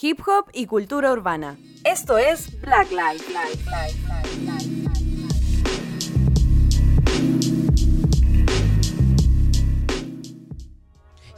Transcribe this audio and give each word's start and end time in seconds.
hip 0.00 0.20
hop 0.26 0.50
y 0.52 0.66
cultura 0.66 1.12
urbana. 1.12 1.58
Esto 1.84 2.18
es 2.18 2.60
Black 2.60 2.90
Life. 2.90 4.77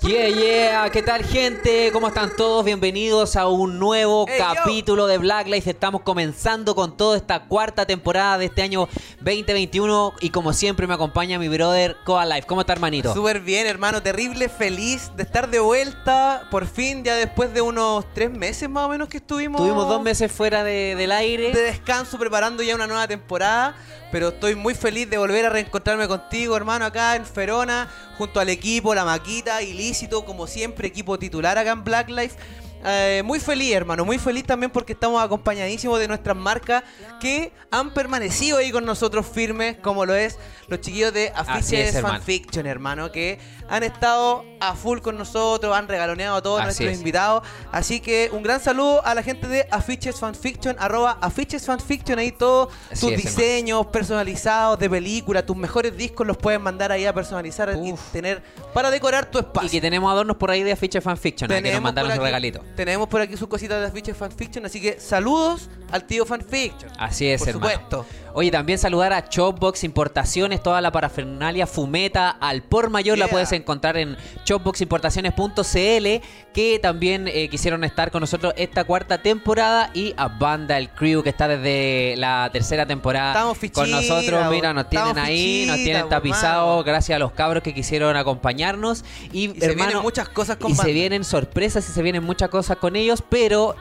Yeah, 0.03 0.29
yeah, 0.29 0.91
¿qué 0.91 1.03
tal 1.03 1.23
gente? 1.25 1.91
¿Cómo 1.93 2.09
están 2.09 2.35
todos? 2.35 2.65
Bienvenidos 2.65 3.37
a 3.37 3.47
un 3.49 3.79
nuevo 3.79 4.25
Hey, 4.27 4.39
yo. 4.41 4.55
capítulo 4.55 5.07
de 5.07 5.19
Black 5.19 5.47
Life. 5.47 5.69
Estamos 5.69 6.01
comenzando 6.01 6.75
con 6.75 6.97
toda 6.97 7.19
esta 7.19 7.45
cuarta 7.45 7.85
temporada 7.85 8.39
de 8.39 8.47
este 8.47 8.63
año 8.63 8.89
2021 9.21 10.15
y 10.21 10.31
como 10.31 10.55
siempre 10.55 10.87
me 10.87 10.95
acompaña 10.95 11.39
mi 11.39 11.49
brother 11.49 11.97
Coa 12.05 12.25
Life. 12.25 12.47
¿Cómo 12.47 12.63
está 12.63 12.73
hermanito? 12.73 13.13
Súper 13.13 13.41
bien, 13.41 13.67
hermano. 13.67 14.03
Terrible, 14.03 14.49
feliz 14.49 15.11
de 15.17 15.23
estar 15.23 15.51
de 15.51 15.61
vuelta. 15.61 16.49
Por 16.51 16.67
fin, 16.67 17.05
ya 17.05 17.15
después 17.17 17.53
de 17.53 17.61
unos 17.61 18.07
tres 18.15 18.31
meses 18.31 18.71
más 18.71 18.87
o 18.87 18.89
menos 18.89 19.07
que 19.11 19.19
estuvimos. 19.19 19.61
Tuvimos 19.61 19.87
dos 19.87 20.01
meses 20.03 20.33
fuera 20.33 20.65
de- 20.65 20.95
del 20.97 21.13
aire. 21.13 21.53
de 21.53 21.61
descanso 21.63 22.19
preparando 22.19 22.63
ya 22.63 22.75
una 22.75 22.87
nueva 22.87 23.07
temporada. 23.07 23.77
Pero 24.11 24.29
estoy 24.29 24.57
muy 24.57 24.75
feliz 24.75 25.09
de 25.09 25.19
volver 25.19 25.47
a 25.47 25.51
reencontrarme 25.51 26.09
contigo, 26.09 26.57
hermano, 26.57 26.85
acá 26.85 27.15
en 27.17 27.25
Ferona, 27.25 27.89
junto 28.19 28.41
al 28.41 28.49
equipo, 28.49 28.95
la 28.95 29.05
maquita, 29.05 29.63
ilícito, 29.63 30.25
como 30.25 30.47
siempre, 30.47 30.89
equipo 30.89 31.19
titular 31.19 31.59
acá 31.59 31.71
en 31.73 31.85
Black 31.85 32.09
Life. 32.09 32.37
Eh, 32.85 33.23
muy 33.25 33.41
feliz, 33.41 33.73
hermano, 33.75 34.05
muy 34.05 34.19
feliz 34.19 34.45
también 34.45 34.71
porque 34.71 34.95
estamos 34.95 35.23
acompañadísimos 35.23 35.99
de 35.99 36.09
nuestras 36.09 36.37
marcas 36.37 36.83
que 37.21 37.53
han 37.71 37.93
permanecido 37.93 38.59
ahí 38.59 38.71
con 38.73 38.85
nosotros 38.87 39.27
firmes, 39.27 39.77
como 39.83 40.07
lo 40.07 40.15
es 40.15 40.39
los 40.69 40.81
chiquillos 40.81 41.13
de 41.13 41.29
Así 41.35 41.51
Afiches 41.51 41.89
es, 41.91 41.95
hermano. 41.97 42.15
Fanfiction, 42.17 42.67
hermano, 42.67 43.13
que 43.13 43.39
han 43.69 43.83
estado 43.83 44.45
a 44.61 44.75
full 44.75 45.01
con 45.01 45.19
nosotros, 45.19 45.77
han 45.77 45.89
regaloneado 45.89 46.37
a 46.37 46.43
todos 46.43 46.61
Así 46.61 46.67
nuestros 46.67 46.91
es. 46.93 46.99
invitados. 46.99 47.43
Así 47.71 48.01
que 48.01 48.31
un 48.33 48.43
gran 48.43 48.61
saludo 48.61 49.05
a 49.05 49.15
la 49.15 49.23
gente 49.23 49.47
de 49.47 49.67
Afiches 49.71 50.19
Fanfiction, 50.19 50.77
arroba 50.79 51.19
Afiches 51.21 51.67
Fanfiction, 51.67 52.19
ahí 52.19 52.33
todos 52.33 52.69
Así 52.91 53.01
tus 53.07 53.13
es, 53.13 53.23
diseños 53.25 53.87
personalizados 53.89 54.79
de 54.79 54.89
película, 54.89 55.45
tus 55.45 55.57
mejores 55.57 55.97
discos 55.97 56.27
los 56.27 56.37
pueden 56.37 56.63
mandar 56.63 56.93
ahí 56.93 57.05
a 57.05 57.13
personalizar 57.13 57.75
y 57.85 57.95
tener 58.13 58.43
para 58.73 58.91
decorar 58.91 59.31
tu 59.31 59.39
espacio. 59.39 59.67
Y 59.69 59.71
que 59.71 59.81
tenemos 59.81 60.11
adornos 60.11 60.37
por 60.37 60.51
ahí 60.51 60.63
de 60.63 60.73
afiche 60.73 61.01
fanfiction, 61.01 61.51
¿eh? 61.53 61.63
que 61.63 61.73
nos 61.73 61.83
mandaron 61.83 62.11
aquí- 62.11 62.21
regalito. 62.21 62.63
Tenemos 62.77 63.09
por 63.09 63.21
aquí 63.21 63.37
sus 63.37 63.49
cositas 63.49 63.81
de 63.81 63.87
Afiches 63.87 64.17
Fanfiction, 64.17 64.65
así 64.65 64.81
que 64.81 64.99
saludos 65.01 65.69
al 65.91 66.05
tío 66.05 66.25
Fanfiction. 66.25 66.91
Así 66.99 67.29
es, 67.29 67.41
por 67.41 67.49
hermano. 67.51 67.71
supuesto. 67.71 68.07
Oye, 68.35 68.51
también 68.51 68.79
saludar 68.79 69.13
a 69.13 69.29
Chopbox 69.29 69.85
Importaciones, 69.85 70.63
toda 70.63 70.81
la 70.81 70.93
parafernalia 70.93 71.67
fumeta 71.67 72.31
al 72.31 72.63
por 72.63 72.91
mayor 72.91 73.19
la 73.19 73.29
puedes 73.29 73.53
encontrar 73.53 73.97
en 73.97 74.17
chopboximportaciones.cl, 74.45 76.53
que 76.53 76.79
también 76.81 77.29
eh, 77.29 77.49
quisieron 77.49 77.85
estar 77.85 78.11
con 78.11 78.21
nosotros 78.21 78.53
esta 78.57 78.85
cuarta 78.85 79.23
temporada 79.23 79.91
y 79.95 80.15
a 80.17 80.29
Banda 80.29 80.79
El 80.79 80.91
Crew 80.91 81.23
que 81.23 81.31
está 81.31 81.49
desde 81.49 82.15
la 82.17 82.51
tercera 82.53 82.87
temporada 82.87 83.33
Estamos 83.33 83.59
con 83.59 83.61
fichita, 83.61 83.87
nosotros. 83.87 84.45
bo. 84.45 84.51
Mira, 84.51 84.73
nos 84.73 84.89
tienen 84.89 85.19
ahí, 85.19 85.65
nos 85.67 85.77
tienen 85.77 86.03
bo, 86.03 86.09
tapizados 86.09 86.69
hermano. 86.69 86.85
gracias 86.85 87.17
a 87.17 87.19
los 87.19 87.33
cabros 87.33 87.63
que 87.63 87.75
quisieron 87.75 88.17
acompañarnos 88.17 89.05
y, 89.33 89.51
Y 89.51 89.61
se 89.61 89.67
hermano, 89.67 89.87
vienen 89.89 90.03
muchas 90.03 90.29
cosas 90.29 90.57
con 90.57 90.71
y 90.71 90.75
se 90.75 90.93
vienen 90.93 91.25
sorpresas 91.25 91.89
y 91.89 91.93
se 91.93 92.03
vienen 92.03 92.25
muchas 92.25 92.49
cosas 92.49 92.77
con 92.79 92.97
ellos, 92.97 93.23
pero 93.29 93.75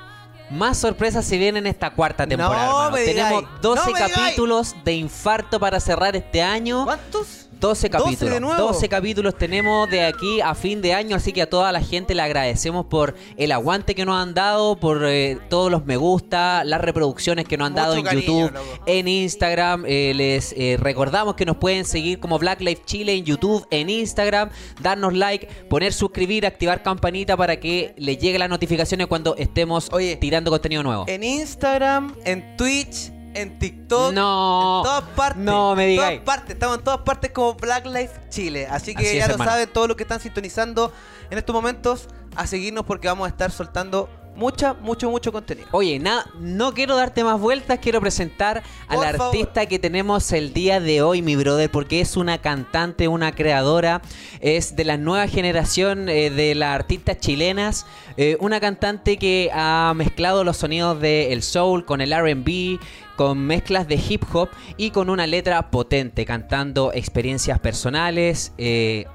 más 0.50 0.78
sorpresas 0.78 1.26
se 1.26 1.38
vienen 1.38 1.68
esta 1.68 1.92
cuarta 1.92 2.26
temporada. 2.26 2.90
me 2.92 3.04
Tenemos 3.06 3.42
digáis, 3.42 3.62
12 3.62 3.82
no 3.82 3.92
me 3.92 3.94
digáis. 4.00 4.14
capítulos 4.16 4.76
de 4.84 4.94
infarto 4.94 5.60
para 5.60 5.80
cerrar 5.80 6.16
este 6.16 6.42
año. 6.42 6.86
¿Cuántos? 6.86 7.49
12 7.60 7.90
capítulos. 7.90 8.34
de 8.34 8.40
nuevo. 8.40 8.68
12 8.68 8.90
capítulos 8.90 9.38
tenemos 9.38 9.90
de 9.90 10.04
aquí 10.04 10.42
a 10.42 10.56
fin 10.56 10.82
de 10.82 10.94
año, 10.94 11.16
así 11.16 11.34
que 11.34 11.42
a 11.42 11.50
toda 11.50 11.72
la 11.72 11.82
gente 11.82 12.16
le 12.16 12.22
agradecemos 12.22 12.86
por 12.86 13.16
el 13.38 13.52
aguante 13.52 13.96
que 13.96 14.06
nos 14.06 14.16
han 14.22 14.34
dado, 14.34 14.78
por 14.78 15.06
eh, 15.06 15.38
todos 15.50 15.70
los 15.72 15.86
me 15.86 15.98
gusta, 15.98 16.64
las 16.64 16.82
reproducciones 16.82 17.46
que 17.46 17.58
nos 17.58 17.68
han 17.68 17.74
Mucho 17.74 17.84
dado 17.84 17.96
en 17.96 18.04
cariño, 18.04 18.22
YouTube, 18.22 18.54
loco. 18.54 18.84
en 18.86 19.08
Instagram. 19.08 19.84
Eh, 19.88 20.14
les 20.16 20.54
eh, 20.54 20.78
recordamos 20.80 21.36
que 21.36 21.46
nos 21.46 21.58
pueden 21.58 21.86
seguir 21.86 22.20
como 22.20 22.40
Black 22.40 22.62
Life 22.62 22.84
Chile 22.86 23.14
en 23.14 23.26
YouTube, 23.26 23.66
en 23.72 23.90
Instagram, 23.90 24.50
darnos 24.82 25.14
like, 25.14 25.48
poner 25.70 25.94
suscribir, 25.94 26.46
activar 26.46 26.82
campanita 26.84 27.36
para 27.36 27.60
que 27.60 27.94
les 27.98 28.18
llegue 28.20 28.40
las 28.40 28.50
notificaciones 28.50 29.08
cuando 29.08 29.36
estemos 29.36 29.90
Oye, 29.92 30.16
tirando 30.16 30.52
contenido 30.52 30.84
nuevo. 30.84 31.06
En 31.08 31.24
Instagram, 31.24 32.16
en 32.26 32.56
Twitch, 32.58 33.12
en 33.34 33.60
TikTok. 33.60 34.14
No. 34.14 34.80
En 34.80 34.84
todas 34.84 35.04
partes. 35.16 35.44
No 35.44 35.76
me 35.76 35.84
En 35.86 35.90
digáis. 35.92 36.20
todas 36.24 36.38
partes. 36.38 36.54
Estamos 36.56 36.78
en 36.78 36.84
todas 36.84 37.00
partes 37.02 37.32
como 37.32 37.54
Black 37.56 37.86
Life 37.86 38.14
Chile. 38.30 38.68
Así 38.68 38.94
que 38.96 39.06
Así 39.08 39.16
ya 39.18 39.24
es, 39.24 39.28
lo 39.28 39.34
hermano. 39.34 39.52
saben 39.52 39.70
todos 39.72 39.88
los 39.88 39.98
que 39.98 40.04
están 40.04 40.20
sintonizando 40.20 40.92
en 41.30 41.38
estos 41.38 41.54
momentos 41.54 42.08
a 42.36 42.48
seguirnos 42.48 42.86
porque 42.86 43.08
vamos 43.08 43.26
a 43.26 43.30
estar 43.30 43.52
soltando 43.52 44.10
mucha, 44.36 44.74
mucho, 44.76 45.10
mucho 45.12 45.34
contenido. 45.34 45.68
Oye, 45.72 46.00
na- 46.00 46.26
no 46.40 46.74
quiero 46.74 46.96
darte 46.96 47.26
más 47.26 47.38
vueltas, 47.42 47.80
quiero 47.80 48.00
presentar 48.00 48.64
al 48.88 49.04
artista 49.04 49.66
que 49.66 49.80
tenemos 49.80 50.32
el 50.32 50.54
día 50.54 50.80
de 50.80 51.02
hoy, 51.02 51.22
mi 51.22 51.36
brother, 51.36 51.70
porque 51.70 52.00
es 52.00 52.16
una 52.16 52.38
cantante, 52.38 53.10
una 53.10 53.34
creadora, 53.34 54.02
es 54.40 54.78
de 54.78 54.86
la 54.86 54.96
nueva 54.96 55.28
generación 55.28 56.08
eh, 56.08 56.30
de 56.30 56.56
las 56.56 56.74
artistas 56.74 57.18
chilenas, 57.20 57.86
eh, 58.16 58.38
una 58.40 58.62
cantante 58.62 59.18
que 59.18 59.50
ha 59.54 59.92
mezclado 59.94 60.46
los 60.46 60.56
sonidos 60.56 61.02
del 61.02 61.44
soul 61.44 61.84
con 61.84 62.00
el 62.00 62.14
RB, 62.14 62.80
con 63.20 63.38
mezclas 63.46 63.86
de 63.86 63.96
hip 63.96 64.24
hop 64.32 64.48
y 64.78 64.92
con 64.92 65.10
una 65.10 65.28
letra 65.28 65.72
potente, 65.72 66.24
cantando 66.24 66.94
experiencias 66.94 67.60
personales. 67.60 68.54
eh, 68.58 69.08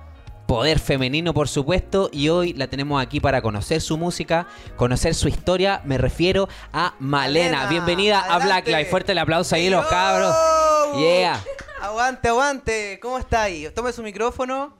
Poder 0.46 0.78
femenino, 0.78 1.32
por 1.32 1.48
supuesto, 1.48 2.10
y 2.12 2.28
hoy 2.28 2.52
la 2.52 2.66
tenemos 2.66 3.02
aquí 3.02 3.18
para 3.18 3.40
conocer 3.40 3.80
su 3.80 3.96
música, 3.96 4.46
conocer 4.76 5.14
su 5.14 5.26
historia. 5.28 5.80
Me 5.86 5.96
refiero 5.96 6.50
a 6.70 6.92
Malena. 6.98 7.60
Malena, 7.60 7.70
Bienvenida 7.70 8.20
a. 8.20 8.40
Black 8.40 8.66
Life. 8.66 8.84
Fuerte 8.90 9.12
el 9.12 9.18
aplauso 9.20 9.54
ahí, 9.54 9.70
los 9.70 9.86
cabros. 9.86 10.36
Yeah. 10.98 11.40
Aguante, 11.80 12.28
aguante. 12.28 12.98
¿Cómo 13.00 13.18
está 13.18 13.44
ahí? 13.44 13.66
Tome 13.74 13.90
su 13.92 14.02
micrófono. 14.02 14.76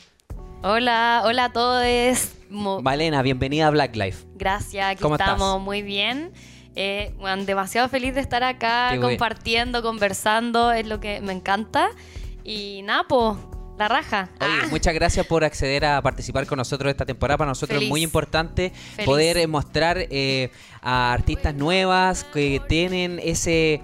Hola, 0.63 1.23
hola 1.25 1.47
a 1.47 1.53
todos. 1.55 2.29
Mo- 2.51 2.83
Malena, 2.83 3.23
bienvenida 3.23 3.69
a 3.69 3.71
Black 3.71 3.97
Life. 3.97 4.27
Gracias, 4.35 4.85
aquí 4.87 5.03
¿Cómo 5.03 5.15
estamos 5.15 5.49
estás? 5.49 5.63
muy 5.63 5.81
bien. 5.81 6.31
Eh, 6.77 7.13
bueno, 7.19 7.45
demasiado 7.45 7.89
feliz 7.89 8.15
de 8.15 8.21
estar 8.21 8.43
acá 8.43 8.89
Qué 8.93 8.99
bueno. 8.99 9.11
compartiendo, 9.11 9.83
conversando, 9.83 10.73
es 10.73 10.87
lo 10.87 11.01
que 11.01 11.21
me 11.21 11.33
encanta. 11.33 11.91
Y 12.43 12.83
Napo, 12.83 13.39
la 13.79 13.89
raja. 13.89 14.29
Oye, 14.41 14.51
Ah, 14.63 14.67
muchas 14.71 14.93
gracias 14.95 15.27
por 15.27 15.45
acceder 15.45 15.85
a 15.85 16.03
participar 16.03 16.47
con 16.47 16.59
nosotros 16.59 16.91
esta 16.91 17.07
temporada. 17.07 17.39
Para 17.39 17.51
nosotros 17.51 17.83
es 17.83 17.89
muy 17.89 18.03
importante 18.03 18.71
Feliz. 18.71 19.07
poder 19.07 19.37
eh, 19.39 19.47
mostrar 19.47 19.99
eh, 19.99 20.51
a 20.83 21.13
artistas 21.13 21.55
nuevas 21.55 22.25
que 22.25 22.61
tienen 22.69 23.21
ese 23.23 23.81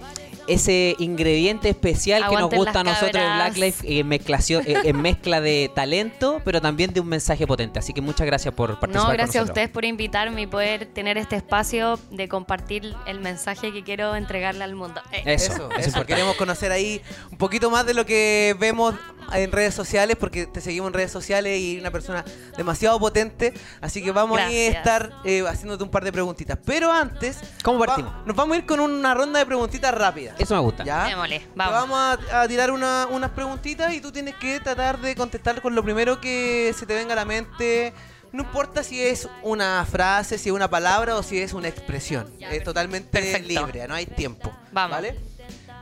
ese 0.52 0.96
ingrediente 0.98 1.68
especial 1.68 2.28
que 2.28 2.36
nos 2.36 2.50
gusta 2.50 2.80
a 2.80 2.84
nosotros 2.84 3.22
en. 3.22 3.36
Black 3.36 3.56
Life 3.56 3.86
eh, 3.86 4.00
eh, 4.00 4.80
en 4.84 4.96
mezcla 5.02 5.40
de 5.40 5.70
talento, 5.74 6.40
pero 6.44 6.60
también 6.60 6.92
de 6.92 7.00
un 7.00 7.08
mensaje 7.08 7.46
potente. 7.46 7.78
Así 7.78 7.92
que 7.92 8.00
muchas 8.00 8.26
gracias 8.26 8.52
por 8.54 8.78
participar 8.80 9.02
no, 9.02 9.06
con 9.06 9.16
gracias 9.16 9.42
a 9.42 9.44
ustedes 9.44 9.68
por 9.68 9.84
invitarme 9.84 10.42
y 10.42 10.46
poder 10.46 10.86
tener 10.86 11.18
este 11.18 11.36
espacio 11.36 11.98
de 12.10 12.28
compartir 12.28 12.94
el 13.06 13.20
mensaje 13.20 13.72
que 13.72 13.82
quiero 13.82 14.16
entregarle 14.16 14.64
al 14.64 14.74
mundo. 14.74 15.00
Eh, 15.12 15.22
Eso, 15.26 15.52
Eso, 15.52 15.52
es 15.52 15.54
eso. 15.54 15.88
importante. 15.88 16.06
Queremos 16.06 16.36
conocer 16.36 16.72
ahí 16.72 17.00
un 17.30 17.38
poquito 17.38 17.70
más 17.70 17.86
de 17.86 17.94
lo 17.94 18.04
que 18.04 18.56
vemos 18.58 18.94
en 19.32 19.52
redes 19.52 19.74
sociales, 19.74 20.16
porque 20.18 20.46
te 20.46 20.60
seguimos 20.60 20.88
en 20.88 20.94
redes 20.94 21.10
sociales 21.12 21.58
y 21.60 21.78
una 21.78 21.90
persona 21.90 22.24
demasiado 22.56 22.98
potente. 22.98 23.52
Así 23.80 24.02
que 24.02 24.10
vamos 24.12 24.38
ahí 24.38 24.44
a 24.68 24.70
Gracias. 24.70 24.76
estar 24.76 25.12
eh, 25.24 25.44
haciéndote 25.48 25.84
un 25.84 25.90
par 25.90 26.04
de 26.04 26.12
preguntitas. 26.12 26.58
Pero 26.64 26.90
antes, 26.92 27.38
¿Cómo 27.62 27.78
va- 27.78 27.86
partimos? 27.86 28.12
nos 28.26 28.36
vamos 28.36 28.54
a 28.54 28.58
ir 28.58 28.66
con 28.66 28.80
una 28.80 29.14
ronda 29.14 29.38
de 29.38 29.46
preguntitas 29.46 29.94
rápidas. 29.94 30.34
Eso 30.38 30.54
me 30.54 30.60
gusta. 30.60 30.84
¿Ya? 30.84 31.06
Te 31.08 31.14
vamos. 31.14 31.30
vamos 31.56 31.98
a, 32.32 32.42
a 32.42 32.48
tirar 32.48 32.70
una- 32.70 33.06
unas 33.10 33.30
preguntitas 33.30 33.92
y 33.94 34.00
tú 34.00 34.12
tienes 34.12 34.34
que 34.36 34.60
tratar 34.60 34.98
de 35.00 35.14
contestar 35.14 35.60
con 35.62 35.74
lo 35.74 35.82
primero 35.82 36.20
que 36.20 36.74
se 36.78 36.86
te 36.86 36.94
venga 36.94 37.12
a 37.12 37.16
la 37.16 37.24
mente. 37.24 37.92
No 38.32 38.44
importa 38.44 38.84
si 38.84 39.02
es 39.02 39.28
una 39.42 39.84
frase, 39.90 40.38
si 40.38 40.50
es 40.50 40.54
una 40.54 40.70
palabra 40.70 41.16
o 41.16 41.22
si 41.22 41.40
es 41.40 41.52
una 41.52 41.66
expresión. 41.68 42.32
es 42.38 42.62
totalmente 42.62 43.08
Perfecto. 43.10 43.48
libre, 43.48 43.88
no 43.88 43.94
hay 43.94 44.06
tiempo. 44.06 44.52
Vamos. 44.70 44.96
¿Vale? 44.98 45.29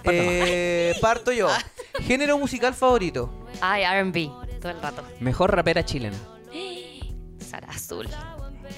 Eh, 0.05 0.95
parto 1.01 1.33
yo. 1.33 1.49
Género 2.01 2.39
musical 2.39 2.75
favorito. 2.75 3.31
Ay, 3.61 3.85
RB, 4.03 4.61
todo 4.61 4.71
el 4.73 4.81
rato. 4.81 5.03
Mejor 5.21 5.55
rapera 5.55 5.85
chilena. 5.85 6.17
Sara 7.39 7.69
Azul. 7.69 8.09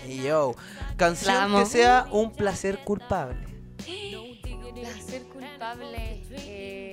Yo. 0.08 0.54
Canción 0.96 1.54
que 1.56 1.66
sea 1.66 2.06
un 2.10 2.32
placer 2.32 2.78
culpable. 2.84 3.46
Placer 4.80 5.22
culpable. 5.24 6.22
eh. 6.30 6.89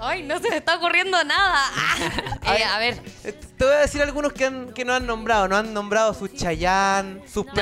Ay, 0.00 0.22
no 0.22 0.38
se 0.38 0.50
me 0.50 0.56
está 0.56 0.76
ocurriendo 0.76 1.22
nada. 1.24 1.60
Eh, 2.46 2.62
a 2.62 2.78
ver. 2.78 3.00
Te 3.56 3.64
voy 3.64 3.72
a 3.72 3.78
decir 3.78 4.02
algunos 4.02 4.34
que, 4.34 4.44
han, 4.44 4.72
que 4.74 4.84
no 4.84 4.92
han 4.92 5.06
nombrado. 5.06 5.48
No 5.48 5.56
han 5.56 5.72
nombrado 5.72 6.12
su 6.12 6.28
Chayán, 6.28 7.22
sus 7.26 7.46
No, 7.46 7.52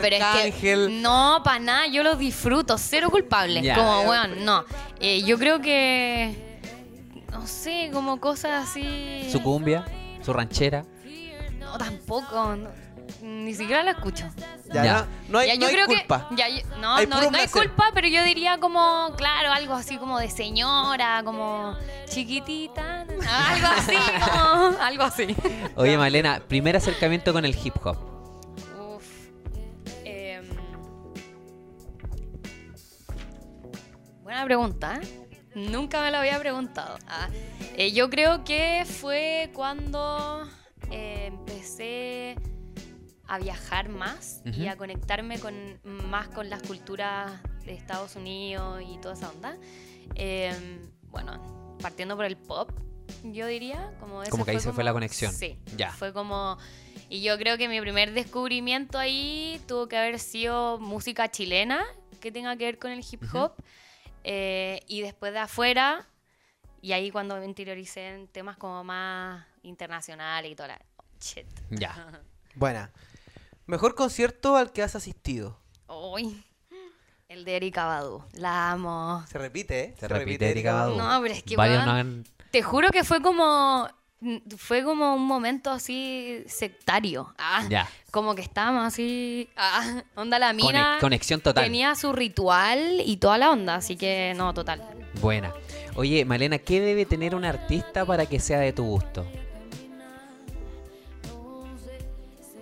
pero 0.00 0.16
es 0.16 0.54
que. 0.54 0.88
No, 0.90 1.42
para 1.44 1.58
nada, 1.58 1.86
yo 1.88 2.02
lo 2.02 2.16
disfruto. 2.16 2.78
Cero 2.78 3.10
culpable. 3.10 3.60
Ya. 3.60 3.74
Como, 3.74 4.00
weón, 4.02 4.44
no. 4.44 4.64
Eh, 4.98 5.22
yo 5.22 5.38
creo 5.38 5.60
que. 5.60 6.60
No 7.30 7.46
sé, 7.46 7.90
como 7.92 8.18
cosas 8.18 8.68
así. 8.68 9.28
Su 9.30 9.42
cumbia, 9.42 9.84
su 10.24 10.32
ranchera. 10.32 10.84
No, 11.58 11.76
tampoco. 11.76 12.56
no. 12.56 12.70
Ni 13.22 13.54
siquiera 13.54 13.82
la 13.82 13.92
escucho. 13.92 14.24
Ya, 14.72 14.84
Ya. 14.84 14.92
No, 15.02 15.06
no 15.28 15.38
hay, 15.40 15.48
Ya, 15.48 15.56
no 15.56 15.66
hay 15.66 15.72
creo 15.74 15.86
culpa. 15.86 16.28
que. 16.28 16.36
ya, 16.36 16.48
yo- 16.48 16.66
no, 16.78 16.94
Hay 16.96 17.06
no, 17.06 17.30
no 17.30 17.38
hay 17.38 17.48
culpa, 17.48 17.90
pero 17.94 18.08
yo 18.08 18.22
diría 18.24 18.58
como, 18.58 19.12
claro, 19.16 19.52
algo 19.52 19.74
así 19.74 19.96
como 19.98 20.18
de 20.18 20.30
señora, 20.30 21.22
como 21.24 21.76
chiquitita. 22.08 23.02
Algo 23.02 23.66
así, 23.76 23.96
como. 23.96 24.78
Algo 24.80 25.02
así. 25.04 25.36
Oye, 25.76 25.96
Malena, 25.98 26.40
primer 26.48 26.76
acercamiento 26.76 27.32
con 27.32 27.44
el 27.44 27.56
hip 27.62 27.74
hop. 27.84 27.96
Uf. 28.80 29.04
Em, 30.04 30.44
buena 34.22 34.44
pregunta, 34.44 35.00
¿eh? 35.02 35.26
Nunca 35.54 36.00
me 36.02 36.10
lo 36.10 36.18
había 36.18 36.38
preguntado. 36.38 36.96
Ah, 37.08 37.28
eh, 37.76 37.92
yo 37.92 38.08
creo 38.08 38.44
que 38.44 38.84
fue 38.86 39.50
cuando 39.52 40.46
eh, 40.90 41.26
empecé 41.26 42.36
a 43.30 43.38
viajar 43.38 43.88
más 43.88 44.42
y 44.44 44.66
a 44.66 44.76
conectarme 44.76 45.38
con, 45.38 45.78
más 45.84 46.26
con 46.28 46.50
las 46.50 46.60
culturas 46.64 47.30
de 47.64 47.74
Estados 47.74 48.16
Unidos 48.16 48.82
y 48.84 48.98
toda 48.98 49.14
esa 49.14 49.30
onda. 49.30 49.56
Em, 50.16 50.80
bueno, 51.04 51.76
partiendo 51.80 52.16
por 52.16 52.24
el 52.24 52.36
pop, 52.36 52.72
yo 53.22 53.46
diría. 53.46 53.92
Como, 54.00 54.22
ese 54.22 54.32
Como 54.32 54.44
que 54.44 54.50
ahí 54.50 54.58
se 54.60 54.72
fue 54.72 54.82
la 54.82 54.92
conexión. 54.92 55.32
Sí, 55.32 55.58
Ya. 55.76 55.92
fue 55.92 56.12
como... 56.12 56.58
Y 57.08 57.22
yo 57.22 57.38
creo 57.38 57.56
que 57.56 57.68
mi 57.68 57.80
primer 57.80 58.12
descubrimiento 58.12 58.98
ahí 58.98 59.60
tuvo 59.68 59.86
que 59.86 59.96
haber 59.96 60.18
sido 60.18 60.78
música 60.80 61.28
chilena, 61.30 61.84
que 62.20 62.32
tenga 62.32 62.56
que 62.56 62.64
ver 62.64 62.78
con 62.80 62.90
el 62.90 63.04
hip 63.08 63.22
hop. 63.32 63.52
eh, 64.24 64.80
y 64.88 65.02
después 65.02 65.32
de 65.32 65.38
afuera, 65.38 66.04
y 66.82 66.92
ahí 66.92 67.12
cuando 67.12 67.36
me 67.36 67.44
interioricé 67.44 68.08
en 68.08 68.26
temas 68.26 68.56
como 68.56 68.82
más 68.82 69.46
internacionales 69.62 70.50
y 70.50 70.56
toda 70.56 70.68
la... 70.70 70.80
Shit. 71.20 71.46
Ya. 71.70 72.10
Buena. 72.56 72.90
Mejor 73.70 73.94
concierto 73.94 74.56
al 74.56 74.72
que 74.72 74.82
has 74.82 74.96
asistido. 74.96 75.56
Uy, 75.86 76.42
el 77.28 77.44
de 77.44 77.54
Erika 77.54 77.86
Badu. 77.86 78.24
La 78.32 78.72
amo. 78.72 79.24
Se 79.30 79.38
repite, 79.38 79.80
¿eh? 79.80 79.94
Se 79.96 80.08
repite, 80.08 80.50
Erika 80.50 80.74
Badu. 80.74 80.96
No, 80.96 81.20
pero 81.22 81.32
es 81.34 81.44
que, 81.44 81.54
Varios 81.54 81.84
weón, 81.84 81.88
han- 81.96 82.24
Te 82.50 82.62
juro 82.64 82.88
que 82.90 83.04
fue 83.04 83.22
como. 83.22 83.88
Fue 84.58 84.82
como 84.82 85.14
un 85.14 85.24
momento 85.24 85.70
así 85.70 86.42
sectario. 86.48 87.32
Ah, 87.38 87.64
Ya. 87.70 87.88
Como 88.10 88.34
que 88.34 88.42
estábamos 88.42 88.84
así. 88.84 89.48
Ah, 89.56 90.02
onda 90.16 90.40
la 90.40 90.52
mina. 90.52 90.98
conexión 91.00 91.40
total. 91.40 91.62
Tenía 91.62 91.94
su 91.94 92.12
ritual 92.12 93.00
y 93.06 93.18
toda 93.18 93.38
la 93.38 93.50
onda, 93.52 93.76
así 93.76 93.96
que 93.96 94.34
no, 94.36 94.52
total. 94.52 94.82
Buena. 95.20 95.54
Oye, 95.94 96.24
Malena, 96.24 96.58
¿qué 96.58 96.80
debe 96.80 97.06
tener 97.06 97.36
un 97.36 97.44
artista 97.44 98.04
para 98.04 98.26
que 98.26 98.40
sea 98.40 98.58
de 98.58 98.72
tu 98.72 98.82
gusto? 98.84 99.24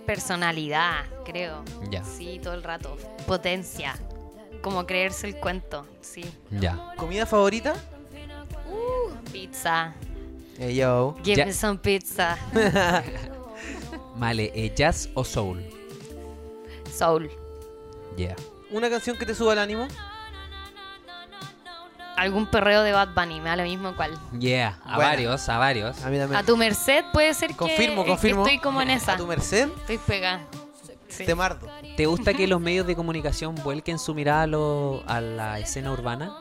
Personalidad, 0.09 1.05
creo. 1.23 1.63
Ya. 1.91 2.03
Sí, 2.03 2.39
todo 2.41 2.55
el 2.55 2.63
rato. 2.63 2.97
Potencia. 3.27 3.95
Como 4.63 4.87
creerse 4.87 5.27
el 5.27 5.35
cuento, 5.35 5.85
sí. 6.01 6.25
Ya. 6.49 6.95
¿Comida 6.97 7.27
favorita? 7.27 7.75
Pizza. 9.31 9.93
Eh, 10.57 10.73
yo. 10.73 11.15
Give 11.23 11.37
Ya. 11.37 11.45
me 11.45 11.53
some 11.53 11.77
pizza. 11.77 12.39
Vale, 14.15 14.51
eh, 14.55 14.73
¿jazz 14.75 15.09
o 15.13 15.23
soul? 15.23 15.63
Soul. 16.91 17.29
Yeah. 18.17 18.35
¿Una 18.71 18.89
canción 18.89 19.15
que 19.15 19.27
te 19.27 19.35
suba 19.35 19.53
el 19.53 19.59
ánimo? 19.59 19.87
Algún 22.19 22.45
perreo 22.47 22.83
de 22.83 22.91
Bad 22.91 23.09
Bunny, 23.15 23.39
me 23.41 23.49
da 23.49 23.55
lo 23.55 23.63
mismo 23.63 23.95
cuál. 23.95 24.17
Yeah. 24.37 24.77
A 24.85 24.97
varios, 24.97 25.47
a 25.49 25.57
varios. 25.57 26.03
A 26.03 26.09
mí 26.09 26.17
también. 26.17 26.39
A 26.39 26.43
tu 26.43 26.57
merced 26.57 27.03
puede 27.13 27.33
ser 27.33 27.51
que, 27.51 27.55
Confirmo, 27.55 28.03
que 28.03 28.09
confirmo. 28.11 28.41
estoy 28.43 28.59
como 28.59 28.81
en 28.81 28.89
esa. 28.91 29.13
A 29.13 29.17
tu 29.17 29.25
merced, 29.27 29.69
Estoy 29.79 29.97
pegada. 29.99 30.41
Sí. 31.07 31.25
te 31.25 31.33
mardo. 31.33 31.67
¿Te 31.97 32.05
gusta 32.05 32.33
que 32.33 32.47
los 32.47 32.61
medios 32.61 32.85
de 32.85 32.95
comunicación 32.95 33.55
vuelquen 33.63 33.97
su 33.97 34.13
mirada 34.13 34.43
a, 34.43 34.47
lo- 34.47 35.03
a 35.07 35.19
la 35.21 35.59
escena 35.59 35.91
urbana? 35.91 36.31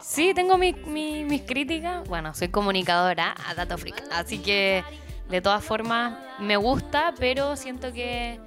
Sí, 0.00 0.32
tengo 0.34 0.58
mi- 0.58 0.72
mi- 0.72 1.24
mis 1.24 1.42
críticas. 1.42 2.06
Bueno, 2.08 2.34
soy 2.34 2.48
comunicadora 2.48 3.34
a 3.48 3.54
Dato 3.54 3.78
Freak. 3.78 4.02
Así 4.12 4.38
que, 4.38 4.82
de 5.28 5.40
todas 5.40 5.62
formas, 5.64 6.14
me 6.40 6.56
gusta, 6.56 7.14
pero 7.18 7.56
siento 7.56 7.92
que, 7.92 8.40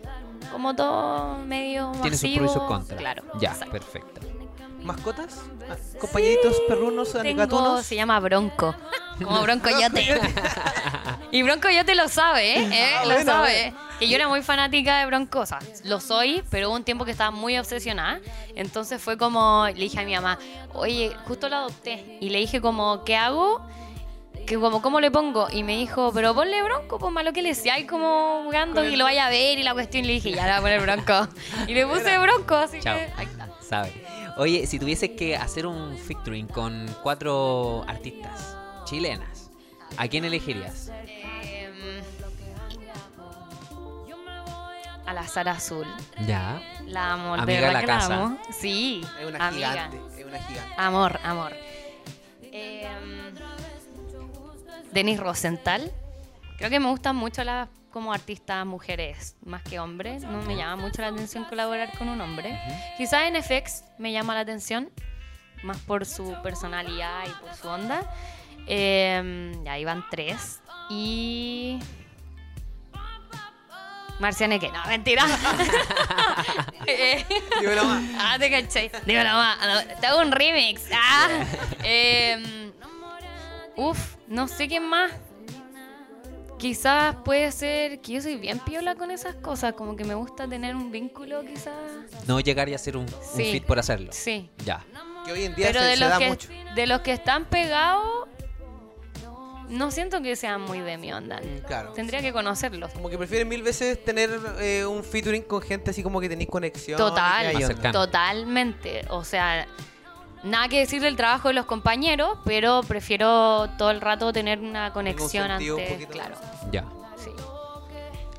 como 0.51 0.75
todo 0.75 1.37
medio 1.45 1.91
Tiene 2.01 2.17
sus 2.17 2.23
masivo, 2.29 2.37
pros 2.39 2.51
y 2.51 2.53
sus 2.59 2.63
contras. 2.63 2.99
Claro. 2.99 3.23
Ya, 3.39 3.49
exacto. 3.51 3.71
perfecto. 3.71 4.18
¿Mascotas? 4.83 5.41
Ah, 5.69 5.75
¿Compañeritos 5.99 6.59
perrunos, 6.67 7.11
Tengo, 7.13 7.37
gatunos? 7.37 7.85
se 7.85 7.95
llama 7.95 8.19
Bronco. 8.19 8.75
Como 9.23 9.41
Bronco 9.41 9.69
Yote. 9.69 10.19
y 11.31 11.43
Bronco 11.43 11.69
Yote 11.69 11.93
lo 11.95 12.07
sabe, 12.07 12.57
¿eh? 12.57 12.69
¿Eh? 12.71 12.95
Ah, 12.97 13.05
lo 13.05 13.13
bueno, 13.15 13.31
sabe. 13.31 13.73
Que 13.99 14.07
yo 14.07 14.15
era 14.15 14.29
muy 14.29 14.41
fanática 14.41 14.99
de 14.99 15.05
Bronco. 15.05 15.41
O 15.41 15.45
sea, 15.45 15.59
lo 15.83 15.99
soy, 15.99 16.41
pero 16.49 16.69
hubo 16.69 16.75
un 16.77 16.83
tiempo 16.85 17.03
que 17.03 17.11
estaba 17.11 17.31
muy 17.31 17.57
obsesionada. 17.57 18.21
Entonces 18.55 19.01
fue 19.01 19.17
como, 19.17 19.65
le 19.67 19.73
dije 19.73 19.99
a 19.99 20.05
mi 20.05 20.15
mamá, 20.15 20.39
oye, 20.73 21.13
justo 21.27 21.49
lo 21.49 21.57
adopté. 21.57 22.17
Y 22.21 22.29
le 22.29 22.39
dije 22.39 22.61
como, 22.61 23.03
¿qué 23.03 23.17
hago? 23.17 23.61
Que 24.47 24.57
como, 24.57 24.81
¿cómo 24.81 25.01
le 25.01 25.11
pongo? 25.11 25.47
Y 25.51 25.63
me 25.63 25.75
dijo, 25.77 26.11
pero 26.13 26.33
ponle 26.33 26.63
Bronco, 26.63 26.97
pues 26.97 27.11
malo 27.11 27.33
que 27.33 27.41
le 27.41 27.53
sea, 27.53 27.77
y 27.77 27.85
como 27.85 28.43
jugando 28.45 28.83
y 28.85 28.95
lo 28.95 29.03
vaya 29.03 29.27
a 29.27 29.29
ver 29.29 29.59
y 29.59 29.63
la 29.63 29.73
cuestión. 29.73 30.05
Y 30.05 30.07
le 30.07 30.13
dije, 30.13 30.31
ya 30.31 30.45
le 30.45 30.61
voy 30.61 30.71
a 30.71 30.79
poner 30.79 30.81
Bronco. 30.81 31.27
Y 31.67 31.73
le 31.73 31.85
puse 31.85 32.17
Bronco, 32.17 32.55
así 32.55 32.79
Chao. 32.79 32.95
que 32.95 33.11
ahí 33.17 33.25
está. 33.25 33.49
Sabe. 33.61 34.08
Oye, 34.39 34.65
si 34.67 34.79
tuvieses 34.79 35.09
que 35.17 35.35
hacer 35.35 35.65
un 35.67 35.97
featuring 35.97 36.47
con 36.47 36.85
cuatro 37.03 37.83
artistas 37.89 38.55
chilenas, 38.85 39.51
¿a 39.97 40.07
quién 40.07 40.23
elegirías? 40.23 40.89
Em, 41.43 42.01
a 45.05 45.13
la 45.13 45.27
Sara 45.27 45.51
Azul. 45.51 45.85
Ya. 46.25 46.61
La 46.85 47.11
amo, 47.13 47.33
Amiga 47.33 47.45
de 47.45 47.53
verdad 47.59 47.73
la 47.73 47.79
que 47.81 47.85
casa. 47.87 48.09
la 48.09 48.15
amo. 48.23 48.37
Sí, 48.57 49.01
Es 49.19 49.27
una 49.27 49.47
amiga. 49.47 49.71
gigante. 49.71 49.99
Es 50.21 50.25
una 50.25 50.39
gigante. 50.43 50.73
Amor, 50.77 51.19
amor. 51.23 51.53
Em, 52.41 53.33
Denise 54.93 55.21
Rosenthal. 55.21 55.91
Creo 56.57 56.69
que 56.69 56.79
me 56.79 56.87
gustan 56.89 57.17
mucho 57.17 57.43
las 57.43 57.67
como 57.91 58.13
artistas 58.13 58.65
mujeres 58.65 59.35
más 59.45 59.63
que 59.63 59.79
hombres. 59.79 60.23
No 60.23 60.41
me 60.43 60.55
llama 60.55 60.75
mucho 60.75 61.01
la 61.01 61.07
atención 61.09 61.43
colaborar 61.45 61.97
con 61.97 62.09
un 62.09 62.21
hombre. 62.21 62.59
Quizás 62.97 63.23
en 63.23 63.41
FX 63.41 63.83
me 63.97 64.11
llama 64.11 64.33
la 64.35 64.41
atención, 64.41 64.89
más 65.63 65.77
por 65.77 66.05
su 66.05 66.35
personalidad 66.43 67.25
y 67.27 67.31
por 67.43 67.53
su 67.55 67.67
onda. 67.67 68.01
Em, 68.67 69.63
ya 69.63 69.77
iban 69.79 70.05
tres. 70.09 70.61
Y. 70.89 71.79
Marcianeque, 74.19 74.69
no, 74.71 74.85
mentira. 74.85 75.25
Eh, 76.85 77.23
Dímelo 77.61 77.85
más. 77.85 78.03
Ah, 78.17 78.35
te 78.39 78.49
caché. 78.49 78.91
Dímelo 79.05 79.29
más. 79.29 79.57
Ah, 79.61 79.67
no, 79.85 79.95
Te 79.99 80.07
hago 80.07 80.19
un 80.21 80.31
remix. 80.31 80.83
Ah. 80.91 81.27
Em, 81.83 82.71
uf, 83.75 84.15
no 84.27 84.47
sé 84.47 84.67
quién 84.67 84.83
más. 84.89 85.11
Quizás 86.59 87.15
puede 87.23 87.51
ser 87.51 88.01
que 88.01 88.11
yo 88.13 88.21
soy 88.21 88.35
bien 88.35 88.59
piola 88.59 88.95
con 88.95 89.09
esas 89.11 89.33
cosas. 89.35 89.73
Como 89.73 89.95
que 89.95 90.03
me 90.03 90.13
gusta 90.13 90.47
tener 90.47 90.75
un 90.75 90.91
vínculo, 90.91 91.41
quizás. 91.45 91.73
No 92.27 92.39
llegar 92.41 92.67
y 92.69 92.73
hacer 92.73 92.97
un, 92.97 93.03
un 93.05 93.09
Sí. 93.35 93.51
fit 93.53 93.63
por 93.65 93.79
hacerlo. 93.79 94.09
Sí. 94.11 94.49
Ya. 94.65 94.85
Que 95.25 95.31
hoy 95.31 95.43
en 95.45 95.55
día 95.55 95.67
Pero 95.67 95.79
se, 95.79 95.85
de 95.87 95.93
se 95.95 95.99
los, 96.01 96.09
da 96.09 96.17
que, 96.19 96.27
mucho. 96.29 96.49
de 96.75 96.87
los 96.87 96.99
que 97.01 97.13
están 97.13 97.45
pegados, 97.45 98.27
no 99.69 99.91
siento 99.91 100.21
que 100.21 100.35
sean 100.35 100.61
muy 100.61 100.79
de 100.79 100.97
mi 100.97 101.13
onda. 101.13 101.39
Mm, 101.39 101.59
Claro. 101.65 101.93
Tendría 101.93 102.21
que 102.21 102.33
conocerlos. 102.33 102.91
Como 102.91 103.09
que 103.09 103.17
prefieren 103.17 103.47
mil 103.47 103.61
veces 103.63 104.03
tener 104.03 104.29
eh, 104.59 104.85
un 104.85 105.03
featuring 105.03 105.43
con 105.43 105.61
gente 105.61 105.91
así 105.91 106.01
como 106.03 106.19
que 106.19 106.27
tenéis 106.27 106.49
conexión. 106.49 106.97
Total, 106.97 107.53
totalmente. 107.93 109.05
O 109.09 109.23
sea, 109.23 109.65
nada 110.43 110.67
que 110.67 110.79
decir 110.79 111.01
del 111.01 111.15
trabajo 111.15 111.47
de 111.49 111.53
los 111.53 111.65
compañeros, 111.65 112.37
pero 112.45 112.81
prefiero 112.83 113.69
todo 113.77 113.91
el 113.91 114.01
rato 114.01 114.31
tener 114.33 114.59
una 114.59 114.91
conexión 114.93 115.45
un 115.45 115.51
antes. 115.51 115.89
poquito 115.91 116.11
Claro, 116.11 116.35
Ya. 116.71 116.85
sí. 117.17 117.29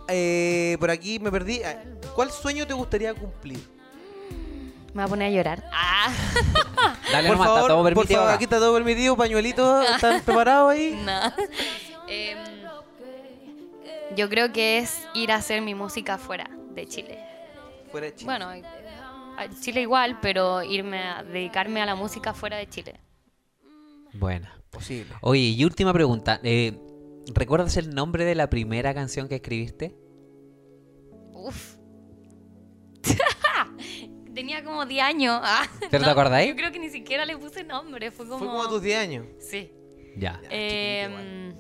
Eh, 0.09 0.77
por 0.81 0.91
aquí 0.91 1.19
me 1.19 1.31
perdí. 1.31 1.63
Ah, 1.63 1.77
¿Cuál 2.15 2.31
sueño 2.33 2.67
te 2.67 2.75
gustaría 2.75 3.15
cumplir? 3.15 3.59
Me 4.93 5.03
voy 5.03 5.05
a 5.05 5.09
poner 5.09 5.29
a 5.29 5.31
llorar. 5.31 5.65
Ah, 5.73 6.09
Dale 7.13 7.29
por 7.29 7.37
nomás, 7.37 7.47
favor, 7.47 7.61
está 7.61 7.69
todo 7.69 7.77
por 7.83 7.85
permitido 7.95 8.17
favor, 8.19 8.29
acá. 8.29 8.35
aquí 8.35 8.45
está 8.45 8.59
todo 8.59 8.75
permitido, 8.75 9.17
pañuelitos, 9.17 9.91
¿están 9.95 10.21
preparados 10.23 10.73
ahí? 10.73 11.01
no. 11.05 11.21
Em, 12.09 12.39
yo 14.17 14.29
creo 14.29 14.53
que 14.53 14.79
es 14.79 14.99
ir 15.15 15.31
a 15.31 15.37
hacer 15.37 15.63
mi 15.63 15.77
música 15.77 16.19
fuera 16.19 16.51
de 16.75 16.87
Chile. 16.89 17.19
Fuera 17.93 18.07
de 18.09 18.15
Chile. 18.17 18.25
Bueno, 18.27 18.51
Chile 19.61 19.83
igual, 19.83 20.19
pero 20.21 20.63
irme 20.63 20.99
a 20.99 21.23
dedicarme 21.23 21.81
a 21.83 21.87
la 21.87 21.95
música 21.95 22.35
fuera 22.35 22.57
de 22.57 22.69
Chile. 22.69 23.01
Buena. 24.15 24.53
posible. 24.71 25.15
Oye, 25.23 25.41
y 25.41 25.65
última 25.65 25.93
pregunta. 25.93 26.41
eh, 26.43 26.79
¿Recuerdas 27.35 27.77
el 27.77 27.91
nombre 27.95 28.25
de 28.25 28.35
la 28.35 28.51
primera 28.51 28.93
canción 28.95 29.29
que 29.29 29.37
escribiste? 29.37 29.95
Uf. 31.33 31.77
Tenía 34.35 34.65
como 34.65 34.87
10 34.87 35.03
años. 35.05 35.41
Ah, 35.43 35.67
¿Pero 35.91 36.05
te 36.05 36.11
acordáis? 36.11 36.49
Yo 36.49 36.57
creo 36.57 36.73
que 36.73 36.79
ni 36.79 36.89
siquiera 36.91 37.25
le 37.25 37.37
puse 37.37 37.65
nombre. 37.65 38.11
Fue 38.11 38.27
como. 38.27 38.39
Fue 38.39 38.49
como 38.49 38.63
a 38.63 38.69
tus 38.69 38.83
10 38.83 38.99
años. 38.99 39.27
Sí. 39.39 39.73
Ya. 40.17 40.41
Em, 40.51 41.55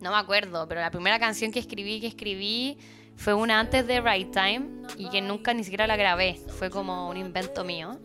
no 0.00 0.10
me 0.10 0.16
acuerdo, 0.16 0.66
pero 0.68 0.80
la 0.80 0.90
primera 0.90 1.18
canción 1.18 1.50
que 1.52 1.58
escribí, 1.58 2.00
que 2.00 2.06
escribí, 2.08 2.78
fue 3.16 3.34
una 3.34 3.60
antes 3.60 3.86
de 3.86 4.00
Right 4.00 4.32
Time 4.32 4.66
y 4.98 5.08
que 5.10 5.20
nunca 5.20 5.54
ni 5.54 5.62
siquiera 5.64 5.86
la 5.86 5.96
grabé. 5.96 6.40
Fue 6.58 6.70
como 6.70 7.08
un 7.08 7.16
invento 7.16 7.64
mío. 7.64 7.98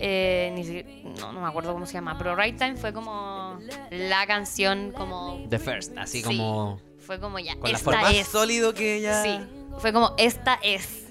Eh, 0.00 0.52
ni 0.54 0.64
si- 0.64 0.84
no, 1.20 1.32
no 1.32 1.40
me 1.40 1.48
acuerdo 1.48 1.72
cómo 1.72 1.84
se 1.84 1.94
llama, 1.94 2.16
pero 2.16 2.36
Right 2.36 2.56
Time 2.56 2.76
fue 2.76 2.92
como 2.92 3.58
la 3.90 4.26
canción 4.28 4.92
como... 4.96 5.44
The 5.50 5.58
First, 5.58 5.98
así 5.98 6.18
Sí. 6.18 6.24
como. 6.24 6.80
Fue 6.98 7.18
como 7.18 7.38
ya, 7.38 7.54
Con 7.56 7.70
la 7.72 7.78
esta 7.78 7.84
forma 7.84 8.02
Más 8.02 8.14
es. 8.14 8.28
sólido 8.28 8.74
que 8.74 8.96
ella. 8.96 9.22
Sí, 9.24 9.40
fue 9.78 9.92
como 9.92 10.14
esta 10.18 10.58
es. 10.62 11.06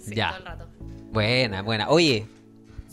Sí, 0.00 0.14
Ya. 0.14 0.28
todo 0.30 0.38
el 0.38 0.44
rato. 0.46 0.68
Buena, 1.12 1.60
buena. 1.62 1.88
Oye, 1.90 2.26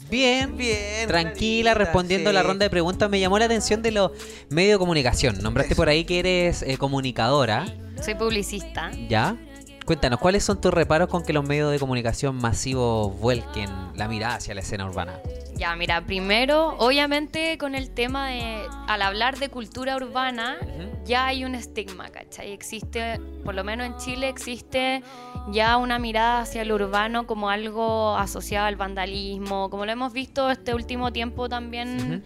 bien. 0.09 0.57
Bien. 0.57 1.07
Tranquila, 1.07 1.71
clarita, 1.71 1.85
respondiendo 1.85 2.29
a 2.29 2.33
la 2.33 2.43
ronda 2.43 2.65
de 2.65 2.69
preguntas, 2.69 3.09
me 3.09 3.19
llamó 3.19 3.39
la 3.39 3.45
atención 3.45 3.81
de 3.81 3.91
los 3.91 4.11
medios 4.49 4.73
de 4.73 4.79
comunicación. 4.79 5.41
Nombraste 5.41 5.75
por 5.75 5.87
ahí 5.87 6.03
que 6.03 6.19
eres 6.19 6.61
eh, 6.63 6.77
comunicadora, 6.77 7.65
Soy 8.03 8.15
publicista. 8.15 8.91
¿ya? 9.07 9.37
Cuéntanos, 9.85 10.19
¿cuáles 10.19 10.43
son 10.43 10.61
tus 10.61 10.71
reparos 10.73 11.09
con 11.09 11.23
que 11.23 11.33
los 11.33 11.43
medios 11.43 11.71
de 11.71 11.79
comunicación 11.79 12.35
masivos 12.37 13.17
vuelquen 13.19 13.69
la 13.95 14.07
mirada 14.07 14.35
hacia 14.35 14.53
la 14.53 14.61
escena 14.61 14.85
urbana? 14.85 15.19
Ya, 15.55 15.75
mira, 15.75 16.01
primero, 16.05 16.75
obviamente 16.77 17.57
con 17.57 17.75
el 17.75 17.89
tema 17.91 18.29
de, 18.29 18.63
al 18.87 19.01
hablar 19.01 19.37
de 19.37 19.49
cultura 19.49 19.95
urbana, 19.95 20.57
ya 21.05 21.25
hay 21.27 21.43
un 21.45 21.55
estigma, 21.55 22.09
¿cachai? 22.09 22.51
Existe, 22.51 23.19
por 23.43 23.53
lo 23.53 23.63
menos 23.63 23.85
en 23.87 23.97
Chile 23.97 24.29
existe 24.29 25.03
ya 25.51 25.77
una 25.77 25.99
mirada 25.99 26.41
hacia 26.41 26.63
lo 26.63 26.75
urbano 26.75 27.27
como 27.27 27.49
algo 27.49 28.15
asociado 28.15 28.67
al 28.67 28.75
vandalismo, 28.75 29.69
como 29.69 29.85
lo 29.85 29.91
hemos 29.91 30.13
visto 30.13 30.49
este 30.49 30.73
último 30.73 31.11
tiempo 31.11 31.49
también 31.49 32.23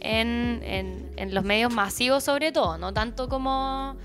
en, 0.00 0.60
en- 0.62 1.10
en 1.16 1.34
los 1.34 1.44
medios 1.44 1.72
masivos 1.74 2.24
sobre 2.24 2.52
todo, 2.52 2.78
no 2.78 2.92
tanto 2.94 3.28
como 3.28 3.96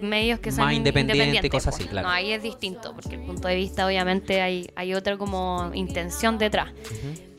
medios 0.00 0.40
que 0.40 0.50
son 0.50 0.64
Más 0.64 0.72
in- 0.72 0.78
independiente, 0.78 1.24
independientes, 1.24 1.50
cosas 1.50 1.74
así, 1.74 1.84
claro. 1.88 2.08
No, 2.08 2.12
ahí 2.14 2.32
es 2.32 2.42
distinto, 2.42 2.92
porque 2.94 3.14
el 3.16 3.22
punto 3.22 3.48
de 3.48 3.56
vista 3.56 3.86
obviamente 3.86 4.40
hay, 4.40 4.68
hay 4.74 4.94
otra 4.94 5.16
como 5.16 5.70
intención 5.74 6.38
detrás. 6.38 6.70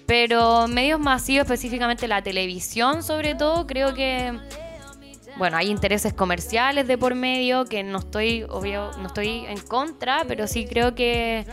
Pero 0.06 0.68
medios 0.68 1.00
masivos, 1.00 1.46
específicamente 1.46 2.08
la 2.08 2.22
televisión 2.22 3.02
sobre 3.04 3.36
todo, 3.36 3.66
creo 3.66 3.94
que 3.94 4.38
bueno, 5.38 5.58
hay 5.58 5.70
intereses 5.70 6.14
comerciales 6.14 6.88
de 6.88 6.98
por 6.98 7.14
medio 7.16 7.66
que 7.66 7.84
no 7.84 8.00
estoy, 8.00 8.44
obvio, 8.44 8.92
no 9.00 9.08
estoy 9.08 9.46
en 9.48 9.60
contra, 9.60 10.24
pero 10.28 10.48
sí 10.48 10.66
creo 10.66 10.96
que 10.96 11.46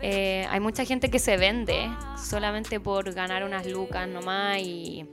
eh, 0.00 0.46
hay 0.50 0.58
mucha 0.60 0.84
gente 0.84 1.08
que 1.10 1.18
se 1.20 1.36
vende 1.36 1.88
solamente 2.20 2.80
por 2.80 3.12
ganar 3.12 3.44
unas 3.44 3.66
lucas 3.66 4.08
nomás 4.08 4.58
y, 4.58 5.04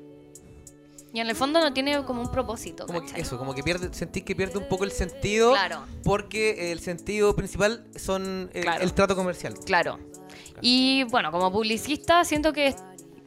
y 1.15 1.19
en 1.22 1.27
el 1.29 1.36
fondo 1.36 1.60
no 1.62 1.74
tiene 1.74 2.03
como 2.03 2.22
un 2.22 2.29
propósito. 2.29 2.86
Como 2.86 3.01
que 3.01 3.22
eso, 3.22 3.38
como 3.38 3.55
que 3.55 3.63
pierde, 3.63 3.91
sentís 3.93 4.24
que 4.24 4.36
pierde 4.36 4.60
un 4.60 4.67
poco 4.67 4.84
el 4.84 4.91
sentido. 4.91 5.51
Claro. 5.53 5.84
Porque 6.03 6.72
el 6.72 6.79
sentido 6.81 7.36
principal 7.36 7.86
son 7.95 8.51
el, 8.53 8.63
Claro. 8.63 8.84
el 8.84 8.93
trato 8.93 9.15
comercial. 9.15 9.55
Claro. 9.65 9.98
Y 10.62 11.03
bueno, 11.05 11.31
como 11.31 11.51
publicista 11.51 12.24
siento 12.25 12.53
que, 12.53 12.75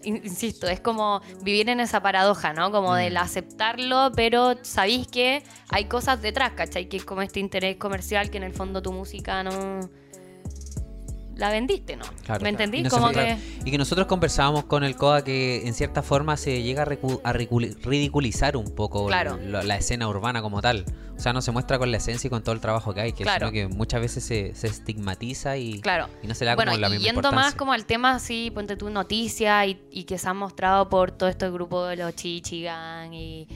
in- 0.03 0.21
insisto, 0.25 0.67
es 0.69 0.81
como 0.81 1.21
vivir 1.43 1.69
en 1.69 1.81
esa 1.81 2.01
paradoja, 2.03 2.53
¿no? 2.53 2.71
Como 2.71 2.95
del 2.95 3.15
Mm. 3.15 3.19
aceptarlo, 3.19 4.13
pero 4.15 4.55
sabéis 4.63 5.07
que 5.09 5.43
hay 5.71 5.87
cosas 5.87 6.21
detrás, 6.23 6.53
¿cachai? 6.53 6.89
Que 6.89 6.99
es 6.99 7.05
como 7.05 7.23
este 7.23 7.41
interés 7.41 7.77
comercial 7.77 8.31
que 8.31 8.37
en 8.37 8.45
el 8.45 8.53
fondo 8.53 8.83
tu 8.83 8.93
música 8.93 9.43
no... 9.43 9.81
La 11.39 11.51
vendiste, 11.51 11.97
¿no? 11.97 12.03
Claro, 12.05 12.17
¿Me 12.19 12.25
claro. 12.25 12.47
entendí? 12.49 12.83
Se- 12.83 12.91
como 12.91 13.11
claro. 13.13 13.37
que... 13.65 13.69
Y 13.69 13.71
que 13.71 13.79
nosotros 13.79 14.07
conversábamos 14.09 14.65
con 14.65 14.83
el 14.85 14.97
COA 14.97 15.23
que 15.23 15.67
en 15.67 15.73
cierta 15.73 16.03
forma 16.03 16.37
se 16.37 16.63
llega 16.63 16.83
a, 16.83 16.87
recu- 16.87 17.21
a 17.25 17.33
ridiculizar 17.33 18.57
un 18.57 18.75
poco 18.75 19.07
Claro. 19.07 19.39
lo- 19.43 19.63
la 19.63 19.77
escena 19.77 20.09
urbana 20.09 20.43
como 20.43 20.61
tal. 20.61 20.85
O 21.17 21.21
sea, 21.21 21.33
no 21.33 21.41
se 21.43 21.51
muestra 21.51 21.79
con 21.79 21.91
la 21.91 21.97
esencia 21.97 22.29
y 22.29 22.31
con 22.31 22.43
todo 22.43 22.55
el 22.55 22.61
trabajo 22.61 22.93
que 22.95 23.01
hay, 23.01 23.13
que 23.13 23.25
Claro. 23.25 23.49
sino 23.49 23.53
que 23.53 23.75
muchas 23.75 24.01
veces 24.01 24.23
se, 24.25 24.55
se 24.55 24.67
estigmatiza 24.69 25.57
y, 25.57 25.81
Claro. 25.81 26.09
y 26.23 26.27
no 26.27 26.35
se 26.35 26.45
le 26.45 26.51
da 26.51 26.55
bueno, 26.57 26.73
como 26.73 26.81
la 26.81 26.89
misma 26.89 27.05
yendo 27.05 27.19
importancia. 27.21 27.45
más 27.47 27.55
como 27.55 27.73
al 27.73 27.85
tema 27.87 28.15
así, 28.17 28.51
ponte 28.53 28.77
tú 28.77 28.91
noticias 28.91 29.67
y, 29.67 29.79
y 29.91 30.05
que 30.05 30.19
se 30.19 30.29
han 30.29 30.37
mostrado 30.37 30.89
por 30.89 31.11
todo 31.13 31.29
este 31.29 31.49
grupo 31.51 31.85
de 31.87 31.97
los 31.97 32.15
Chichigan 32.15 33.13
y, 33.15 33.47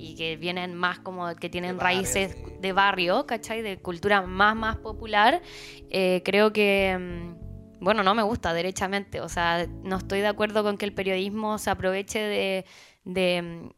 y 0.00 0.14
que 0.16 0.36
vienen 0.36 0.74
más 0.74 0.98
como 1.00 1.34
que 1.36 1.48
tienen 1.48 1.76
De 1.76 1.82
barrio, 1.82 1.98
raíces 1.98 2.32
sí. 2.32 2.52
de 2.60 2.72
barrio, 2.72 3.26
¿cachai? 3.26 3.62
De 3.62 3.78
cultura 3.80 4.22
más, 4.22 4.56
más 4.56 4.76
popular. 4.76 5.42
eh, 5.90 6.22
creo 6.24 6.52
que, 6.52 6.96
mm, 6.98 7.84
bueno, 7.84 8.02
no 8.02 8.14
me 8.14 8.22
gusta 8.22 8.52
derechamente. 8.52 9.20
O 9.20 9.28
sea, 9.28 9.66
no 9.84 9.96
estoy 9.96 10.20
de 10.20 10.28
acuerdo 10.28 10.62
con 10.62 10.76
que 10.78 10.86
el 10.86 10.92
periodismo 10.94 11.58
se 11.58 11.70
aproveche 11.70 12.18
de... 12.18 12.64
de 13.04 13.42
mm, 13.42 13.70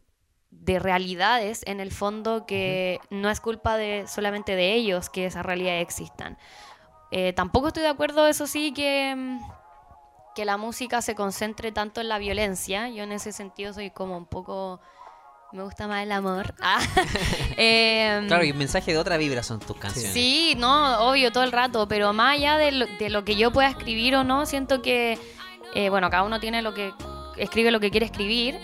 de 0.55 0.79
realidades 0.79 1.63
en 1.67 1.81
el 1.81 1.91
fondo 1.91 2.45
que 2.47 3.01
no 3.11 3.31
es 3.31 3.41
culpa 3.41 3.77
de 3.79 4.05
solamente 4.07 4.55
de 4.55 4.75
ellos 4.75 5.09
que 5.09 5.25
esas 5.27 5.45
realidades 5.45 5.83
existan. 5.83 6.37
Eh, 7.11 7.33
tampoco 7.33 7.69
estoy 7.69 7.83
de 7.83 7.89
acuerdo, 7.89 8.27
eso 8.29 8.47
sí, 8.47 8.73
que, 8.73 9.15
mm, 9.17 9.41
que 10.35 10.45
la 10.45 10.59
música 10.59 11.03
se 11.03 11.15
concentre 11.15 11.73
tanto 11.73 12.01
en 12.01 12.09
la 12.09 12.19
violencia. 12.19 12.89
Yo 12.91 13.03
en 13.03 13.13
ese 13.13 13.33
sentido 13.33 13.73
soy 13.73 13.91
como 13.91 14.17
un 14.17 14.27
poco... 14.27 14.81
Me 15.53 15.63
gusta 15.63 15.87
más 15.87 16.03
el 16.03 16.13
amor. 16.13 16.55
Ah. 16.63 16.81
Em, 17.57 18.27
Claro, 18.27 18.45
y 18.45 18.49
el 18.51 18.55
mensaje 18.57 18.93
de 18.93 18.99
otra 18.99 19.17
vibra 19.17 19.43
son 19.43 19.61
tus 19.61 19.77
canciones. 19.77 20.13
Sí, 20.13 20.55
no, 20.57 21.09
obvio, 21.09 21.31
todo 21.33 21.45
el 21.45 21.53
rato, 21.53 21.87
pero 21.87 22.13
más 22.13 22.37
allá 22.37 22.57
de 22.57 22.73
lo, 22.73 22.87
de 22.87 23.11
lo 23.11 23.25
que 23.25 23.37
yo 23.37 23.51
pueda 23.53 23.69
escribir 23.69 24.17
o 24.17 24.25
no, 24.25 24.47
siento 24.47 24.81
que, 24.81 25.19
eh, 25.75 25.89
bueno, 25.91 26.09
cada 26.11 26.23
uno 26.23 26.41
tiene 26.41 26.63
lo 26.63 26.73
que, 26.73 26.93
escribe 27.37 27.71
lo 27.71 27.81
que 27.81 27.91
quiere 27.91 28.07
escribir, 28.07 28.59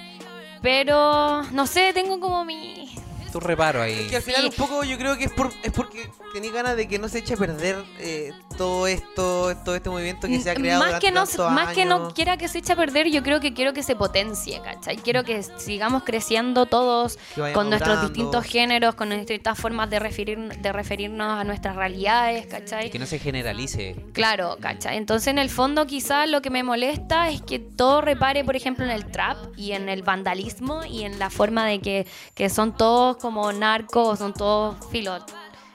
pero, 0.62 1.42
no 1.52 1.66
sé, 1.66 1.92
tengo 1.92 2.18
como 2.20 2.44
mi... 2.44 2.94
Tu 3.32 3.40
reparo 3.40 3.82
ahí. 3.82 4.06
Que 4.08 4.16
al 4.16 4.22
final 4.22 4.42
Sí. 4.42 4.48
un 4.48 4.54
poco 4.54 4.84
yo 4.84 4.96
creo 4.98 5.16
que 5.18 5.24
es, 5.24 5.32
por, 5.32 5.52
es 5.62 5.72
porque 5.72 6.10
tenía 6.32 6.50
ganas 6.52 6.76
de 6.76 6.86
que 6.88 6.98
no 6.98 7.08
se 7.08 7.18
eche 7.18 7.34
a 7.34 7.36
perder 7.36 7.76
eh, 7.98 8.32
todo 8.56 8.86
esto, 8.86 9.56
todo 9.64 9.74
este 9.74 9.90
movimiento 9.90 10.26
que 10.28 10.40
se 10.40 10.50
ha 10.50 10.54
creado 10.54 10.84
más 10.84 11.00
que 11.00 11.10
no 11.10 11.24
más 11.50 11.74
que 11.74 11.84
no 11.84 12.12
quiera 12.14 12.36
que 12.36 12.48
se 12.48 12.58
eche 12.58 12.72
a 12.72 12.76
perder 12.76 13.08
yo 13.08 13.22
creo 13.22 13.40
que 13.40 13.54
quiero 13.54 13.72
que 13.72 13.82
se 13.82 13.96
potencie 13.96 14.60
¿cachai? 14.62 14.96
quiero 14.96 15.24
que 15.24 15.42
sigamos 15.42 16.02
creciendo 16.04 16.66
todos 16.66 17.18
con 17.54 17.70
nuestros 17.70 18.02
distintos 18.02 18.44
géneros 18.44 18.94
con 18.94 19.08
nuestras 19.08 19.28
distintas 19.28 19.58
formas 19.58 19.88
de 19.90 19.98
referir 19.98 20.38
de 20.38 20.72
referirnos 20.72 21.40
a 21.40 21.44
nuestras 21.44 21.76
realidades 21.76 22.44
Y 22.44 22.48
¿cachai? 22.48 22.90
que 22.90 22.98
no 22.98 23.06
se 23.06 23.18
generalice. 23.18 23.96
Claro, 24.12 24.56
¿cachai? 24.60 24.96
Entonces, 24.96 25.28
en 25.28 25.38
el 25.38 25.50
fondo, 25.50 25.86
quizás 25.86 26.28
lo 26.28 26.42
que 26.42 26.50
me 26.50 26.62
molesta 26.62 27.28
es 27.30 27.42
que 27.42 27.58
todo 27.58 28.00
repare, 28.00 28.44
por 28.44 28.56
ejemplo, 28.56 28.84
en 28.84 28.90
el 28.90 29.06
trap 29.10 29.36
y 29.56 29.72
en 29.72 29.88
el 29.88 30.02
vandalismo 30.02 30.84
y 30.84 31.04
en 31.04 31.18
la 31.18 31.30
forma 31.30 31.66
de 31.66 31.80
que, 31.80 32.06
que 32.34 32.48
son 32.50 32.76
todos 32.76 33.17
como 33.18 33.52
narcos, 33.52 34.18
son 34.18 34.32
todos 34.32 34.76
filos. 34.90 35.22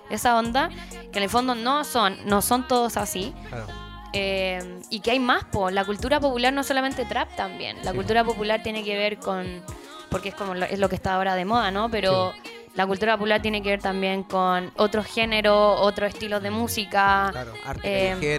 Esa 0.10 0.38
onda, 0.38 0.70
que 1.12 1.18
en 1.20 1.24
el 1.24 1.30
fondo 1.30 1.56
no 1.56 1.84
son, 1.84 2.18
no 2.26 2.42
son 2.42 2.68
todos 2.68 2.98
así. 2.98 3.34
Claro. 3.50 3.68
Eh, 4.14 4.82
y 4.90 5.00
que 5.00 5.12
hay 5.12 5.20
más, 5.20 5.44
po. 5.46 5.72
La 5.72 5.86
cultura 5.86 6.20
popular 6.20 6.54
no 6.54 6.64
solamente 6.64 7.06
trap 7.06 7.36
también. 7.36 7.78
La 7.84 7.94
cultura 7.94 8.24
popular 8.24 8.62
tiene 8.62 8.84
que 8.84 8.96
ver 8.98 9.18
con. 9.18 9.64
Porque 10.10 10.30
es 10.30 10.36
como 10.36 10.54
lo, 10.54 10.66
es 10.66 10.78
lo 10.78 10.88
que 10.90 10.96
está 10.96 11.16
ahora 11.16 11.34
de 11.34 11.46
moda, 11.46 11.72
¿no? 11.72 11.90
Pero 11.90 12.34
la 12.76 12.86
cultura 12.86 13.18
popular 13.18 13.42
tiene 13.42 13.64
que 13.64 13.70
ver 13.70 13.82
también 13.82 14.22
con 14.24 14.72
otros 14.78 15.08
géneros, 15.08 15.80
otros 15.80 16.10
estilos 16.10 16.44
de 16.44 16.52
música. 16.52 17.30
Claro, 17.32 17.54
arte 17.66 18.12
Eh. 18.12 18.38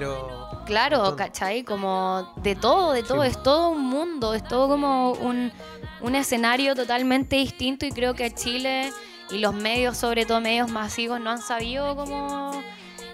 Claro. 0.67 1.17
¿cachai? 1.17 1.63
Como 1.65 2.33
de 2.37 2.55
todo, 2.55 2.93
de 2.93 3.03
todo, 3.03 3.23
Sí. 3.23 3.29
es 3.29 3.43
todo 3.43 3.71
un 3.71 3.85
mundo, 3.85 4.35
es 4.35 4.45
todo 4.45 4.69
como 4.69 5.13
un, 5.13 5.53
un 6.05 6.15
escenario 6.15 6.75
totalmente 6.75 7.37
distinto 7.37 7.87
y 7.87 7.91
creo 7.91 8.15
que 8.15 8.31
Chile 8.33 8.93
y 9.31 9.39
los 9.39 9.55
medios, 9.55 9.97
sobre 9.97 10.27
todo 10.27 10.41
medios 10.41 10.71
masivos, 10.71 11.21
no 11.21 11.31
han 11.31 11.41
sabido 11.41 11.97
como... 11.97 12.63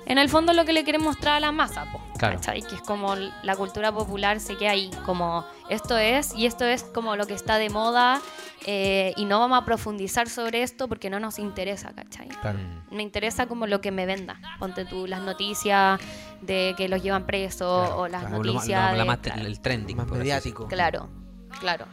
En 0.06 0.18
el 0.18 0.28
fondo 0.28 0.52
lo 0.54 0.64
que 0.64 0.72
le 0.72 0.82
quieren 0.82 1.02
mostrar 1.02 1.36
a 1.36 1.40
la 1.40 1.52
masa, 1.52 1.84
po, 1.92 2.00
Claro. 2.18 2.34
¿cachai? 2.36 2.62
Que 2.62 2.74
es 2.74 2.80
como 2.80 3.14
la 3.14 3.54
cultura 3.54 3.92
popular 3.92 4.40
se 4.40 4.56
queda 4.56 4.72
ahí, 4.72 4.90
como 5.06 5.44
esto 5.68 5.96
es 5.98 6.34
y 6.34 6.46
esto 6.46 6.64
es 6.64 6.82
como 6.82 7.14
lo 7.14 7.26
que 7.28 7.34
está 7.34 7.58
de 7.58 7.70
moda 7.70 8.20
eh, 8.66 9.12
y 9.16 9.24
no 9.24 9.38
vamos 9.38 9.62
a 9.62 9.64
profundizar 9.64 10.28
sobre 10.28 10.62
esto 10.64 10.88
porque 10.88 11.10
no 11.10 11.20
nos 11.20 11.38
interesa, 11.38 11.92
¿cachai? 11.94 12.26
Claro. 12.28 12.58
me 12.90 13.02
interesa 13.04 13.46
como 13.46 13.68
lo 13.68 13.80
que 13.80 13.92
me 13.92 14.04
venda. 14.04 14.40
Ponte 14.58 14.84
tú 14.84 15.06
las 15.06 15.20
noticias 15.20 16.00
de 16.40 16.74
que 16.76 16.88
los 16.88 17.02
llevan 17.04 17.24
presos 17.24 17.86
Claro, 17.86 18.00
o 18.00 18.08
las 18.08 18.24
lo 18.24 18.30
noticias 18.42 18.96
de- 18.98 19.04
más- 19.04 19.18
claro, 19.18 19.42
el 19.42 19.60
trending. 19.60 19.96
Más 19.96 20.08
mediático. 20.08 20.66
claro, 20.66 21.08
claro. 21.60 21.86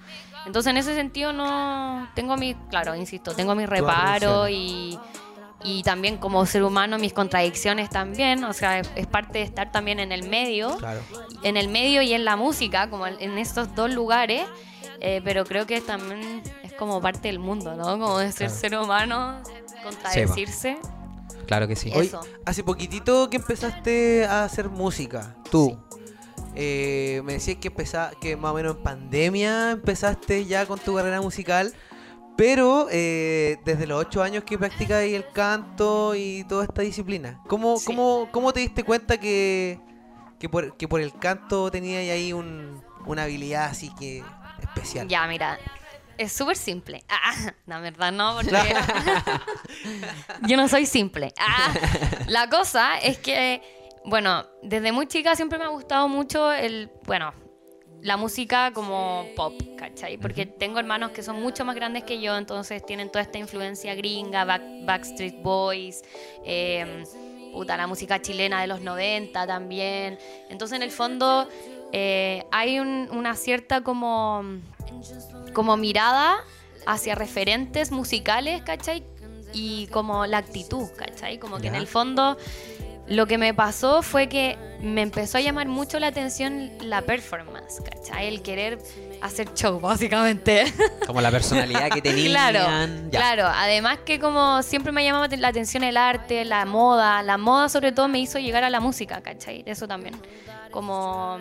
Entonces 0.47 0.71
en 0.71 0.77
ese 0.77 0.95
sentido 0.95 1.31
no 1.33 2.09
tengo 2.15 2.35
mi, 2.37 2.55
claro, 2.69 2.95
insisto, 2.95 3.33
tengo 3.35 3.53
mi 3.53 3.65
reparo 3.67 4.49
y 4.49 4.97
y 5.63 5.81
también 5.83 6.17
como 6.17 6.45
ser 6.45 6.63
humano 6.63 6.97
mis 6.99 7.13
contradicciones 7.13 7.89
también, 7.89 8.43
o 8.43 8.53
sea, 8.53 8.79
es, 8.79 8.89
es 8.95 9.07
parte 9.07 9.39
de 9.39 9.43
estar 9.43 9.71
también 9.71 9.99
en 9.99 10.11
el 10.11 10.27
medio, 10.29 10.77
Claro. 10.77 11.01
en 11.41 11.57
el 11.57 11.67
medio 11.67 12.01
y 12.03 12.13
en 12.13 12.25
la 12.25 12.35
música, 12.35 12.89
como 12.89 13.07
en 13.07 13.37
estos 13.37 13.73
dos 13.75 13.91
lugares, 13.91 14.43
eh, 15.01 15.19
pero 15.23 15.45
creo 15.45 15.65
que 15.65 15.81
también 15.81 16.43
es 16.63 16.73
como 16.73 17.01
parte 17.01 17.27
del 17.27 17.39
mundo, 17.39 17.75
¿no? 17.75 17.83
Como 17.99 18.19
de 18.19 18.31
ser 18.31 18.47
Claro. 18.47 18.53
ser 18.61 18.77
humano, 18.77 19.37
contradecirse. 19.83 20.75
decir. 20.75 20.91
Claro 21.47 21.67
que 21.67 21.75
sí. 21.75 21.91
Hoy, 21.95 22.11
hace 22.45 22.63
poquitito 22.63 23.29
que 23.29 23.37
empezaste 23.37 24.25
a 24.25 24.43
hacer 24.43 24.69
música, 24.69 25.35
tú. 25.49 25.77
Eh, 26.59 27.21
me 27.23 27.33
decías 27.33 27.57
que 27.57 27.67
empezá, 27.67 28.11
que 28.19 28.35
más 28.35 28.51
o 28.51 28.55
menos 28.55 28.77
en 28.77 28.81
pandemia 28.83 29.71
empezaste 29.71 30.43
ya 30.45 30.65
con 30.65 30.79
tu 30.79 30.95
carrera 30.95 31.21
musical, 31.21 31.71
Pero 32.35 32.87
eh, 32.91 33.57
desde 33.65 33.85
los 33.87 33.99
ocho 33.99 34.21
años 34.23 34.43
que 34.43 34.57
practicas 34.57 35.03
el 35.03 35.25
canto 35.33 36.13
y 36.15 36.43
toda 36.45 36.63
esta 36.65 36.81
disciplina, 36.83 37.39
¿cómo, 37.47 37.77
Sí. 37.77 37.85
cómo, 37.85 38.29
cómo 38.31 38.53
te 38.53 38.59
diste 38.59 38.83
cuenta 38.83 39.19
que, 39.19 39.79
que, 40.39 40.47
por, 40.49 40.77
que 40.77 40.87
por 40.87 41.01
el 41.01 41.13
canto 41.13 41.69
tenías 41.71 42.01
ahí 42.11 42.33
un, 42.33 42.83
una 43.05 43.23
habilidad 43.23 43.65
así 43.65 43.91
que 43.99 44.23
especial? 44.61 45.07
Ya, 45.07 45.25
mira, 45.27 45.57
es 46.17 46.31
súper 46.31 46.55
simple. 46.57 47.03
Ah, 47.09 47.33
la 47.65 47.79
verdad 47.79 48.11
no, 48.11 48.35
porque 48.35 48.51
yo 50.47 50.57
no 50.57 50.67
soy 50.67 50.85
simple. 50.85 51.33
Ah, 51.39 51.73
la 52.27 52.49
cosa 52.49 52.97
es 52.99 53.17
que, 53.17 53.61
bueno, 54.07 54.45
desde 54.63 54.91
muy 54.91 55.05
chica 55.07 55.35
siempre 55.35 55.57
me 55.59 55.65
ha 55.65 55.69
gustado 55.69 56.07
mucho 56.07 56.51
el, 56.53 56.89
bueno, 57.05 57.33
la 58.01 58.15
música 58.15 58.71
como 58.73 59.25
pop, 59.35 59.53
¿cachai? 59.77 60.17
Porque 60.17 60.45
tengo 60.45 60.79
hermanos 60.79 61.11
que 61.11 61.23
son 61.23 61.41
mucho 61.41 61.65
más 61.65 61.75
grandes 61.75 62.03
que 62.03 62.21
yo, 62.21 62.37
entonces 62.37 62.85
tienen 62.85 63.11
toda 63.11 63.21
esta 63.21 63.37
influencia 63.37 63.95
gringa, 63.95 64.45
Back- 64.45 64.85
Backstreet 64.85 65.41
Boys, 65.41 66.03
eh, 66.45 67.03
puta, 67.51 67.75
la 67.75 67.87
música 67.87 68.21
chilena 68.21 68.61
de 68.61 68.67
los 68.67 68.81
90 68.81 69.45
también. 69.45 70.17
Entonces, 70.49 70.75
en 70.77 70.83
el 70.83 70.91
fondo, 70.91 71.47
eh, 71.91 72.45
hay 72.51 72.79
un- 72.79 73.09
una 73.11 73.35
cierta 73.35 73.81
como, 73.81 74.43
como 75.53 75.75
mirada 75.75 76.37
hacia 76.85 77.15
referentes 77.15 77.91
musicales, 77.91 78.61
¿cachai? 78.61 79.03
Y 79.53 79.87
como 79.87 80.25
la 80.27 80.37
actitud, 80.37 80.87
¿cachai? 80.97 81.39
Como 81.39 81.57
que 81.57 81.67
en 81.67 81.75
el 81.75 81.87
fondo 81.87 82.37
lo 83.07 83.25
que 83.25 83.37
me 83.37 83.53
pasó 83.53 84.01
fue 84.01 84.27
que 84.27 84.57
me 84.81 85.01
empezó 85.01 85.37
a 85.37 85.41
llamar 85.41 85.67
mucho 85.67 85.99
la 85.99 86.07
atención 86.07 86.71
la 86.81 87.01
performance, 87.01 87.81
¿cachai? 87.83 88.27
El 88.27 88.41
querer 88.41 88.79
hacer 89.21 89.53
show, 89.53 89.79
básicamente. 89.81 90.65
Como 91.05 91.21
la 91.21 91.31
personalidad 91.31 91.89
que 91.89 92.01
tenían. 92.03 92.31
Claro, 92.31 92.59
ya. 93.09 93.19
claro. 93.19 93.45
Además 93.47 93.99
que 94.05 94.19
como 94.19 94.61
siempre 94.61 94.91
me 94.91 95.03
llamaba 95.03 95.27
la 95.37 95.47
atención 95.47 95.83
el 95.83 95.95
arte, 95.97 96.43
la 96.45 96.65
moda, 96.65 97.23
la 97.23 97.37
moda 97.37 97.69
sobre 97.69 97.91
todo 97.91 98.07
me 98.07 98.19
hizo 98.19 98.39
llegar 98.39 98.63
a 98.63 98.69
la 98.69 98.79
música, 98.79 99.21
¿cachai? 99.21 99.63
Eso 99.65 99.87
también. 99.87 100.15
Como 100.71 101.39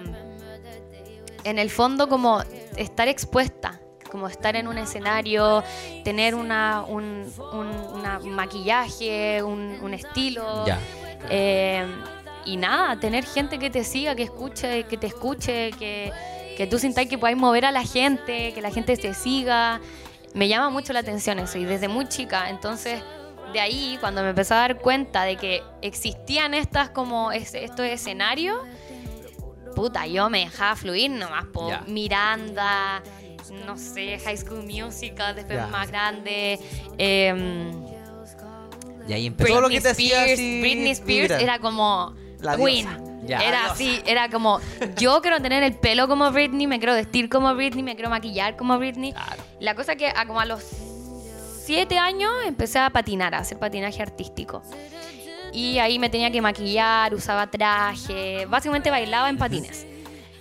en 1.44 1.58
el 1.58 1.70
fondo 1.70 2.08
como 2.08 2.42
estar 2.76 3.08
expuesta, 3.08 3.80
como 4.10 4.28
estar 4.28 4.56
en 4.56 4.68
un 4.68 4.78
escenario, 4.78 5.62
tener 6.04 6.34
una, 6.34 6.82
un, 6.86 7.30
un- 7.52 7.98
una- 7.98 8.18
un 8.20 8.32
maquillaje, 8.34 9.42
un, 9.42 9.78
un 9.82 9.94
estilo. 9.94 10.64
Ya. 10.66 10.78
Eh, 11.30 11.86
y 12.44 12.56
nada, 12.56 12.98
tener 13.00 13.24
gente 13.24 13.58
que 13.58 13.70
te 13.70 13.82
siga, 13.84 14.14
que 14.14 14.22
escuche, 14.22 14.84
que 14.84 14.96
te 14.96 15.08
escuche, 15.08 15.70
que, 15.72 16.12
que 16.56 16.66
tú 16.66 16.78
sintáis 16.78 17.08
que 17.08 17.18
podáis 17.18 17.36
mover 17.36 17.64
a 17.64 17.72
la 17.72 17.82
gente, 17.84 18.52
que 18.54 18.60
la 18.62 18.70
gente 18.70 18.96
te 18.96 19.14
siga. 19.14 19.80
Me 20.34 20.48
llama 20.48 20.70
mucho 20.70 20.92
la 20.92 21.00
atención 21.00 21.38
eso 21.38 21.58
y 21.58 21.64
desde 21.64 21.88
muy 21.88 22.06
chica. 22.08 22.48
Entonces, 22.50 23.02
de 23.52 23.60
ahí, 23.60 23.96
cuando 24.00 24.22
me 24.22 24.30
empecé 24.30 24.54
a 24.54 24.58
dar 24.58 24.78
cuenta 24.78 25.24
de 25.24 25.36
que 25.36 25.62
existían 25.82 26.54
estas 26.54 26.90
como 26.90 27.32
es- 27.32 27.54
estos 27.54 27.86
escenarios, 27.86 28.58
puta, 29.74 30.06
yo 30.06 30.28
me 30.30 30.40
dejaba 30.40 30.76
fluir 30.76 31.10
nomás 31.10 31.46
por. 31.46 31.72
Miranda, 31.88 33.02
no 33.66 33.76
sé, 33.76 34.18
High 34.24 34.36
School 34.38 34.64
Musical, 34.64 35.34
después 35.34 35.58
más 35.70 35.88
grande. 35.88 36.58
em, 36.98 37.72
Y 39.08 39.12
ahí 39.12 39.26
empezó. 39.26 39.48
Todo 39.48 39.60
lo 39.62 39.66
Britney 39.68 39.78
que 39.78 39.82
te 39.82 39.90
hacía 39.90 40.20
Spears, 40.20 40.40
así 40.40 40.60
Britney 40.60 40.90
Spears 40.90 41.28
vibrar. 41.28 41.42
era 41.42 41.58
como 41.58 42.14
La 42.40 42.56
diosa. 42.56 42.98
Ya. 43.24 43.40
Era 43.40 43.72
así, 43.72 44.00
era 44.06 44.28
como 44.28 44.60
yo 44.96 45.20
quiero 45.20 45.40
tener 45.40 45.64
el 45.64 45.74
pelo 45.74 46.06
como 46.06 46.30
Britney, 46.30 46.68
me 46.68 46.78
quiero 46.78 46.94
vestir 46.94 47.28
como 47.28 47.52
Britney, 47.56 47.82
me 47.82 47.96
quiero 47.96 48.08
maquillar 48.08 48.56
como 48.56 48.78
Britney. 48.78 49.14
La 49.58 49.74
cosa 49.74 49.96
que 49.96 50.12
a 50.14 50.26
como 50.26 50.38
a 50.38 50.44
los 50.46 50.62
siete 51.64 51.98
años 51.98 52.30
empecé 52.46 52.78
a 52.78 52.90
patinar, 52.90 53.34
a 53.34 53.38
hacer 53.38 53.58
patinaje 53.58 54.00
artístico. 54.00 54.62
Y 55.52 55.78
ahí 55.78 55.98
me 55.98 56.08
tenía 56.08 56.30
que 56.30 56.40
maquillar, 56.40 57.14
usaba 57.14 57.48
traje, 57.48 58.46
básicamente 58.46 58.90
bailaba 58.90 59.28
en 59.28 59.38
patines. 59.38 59.86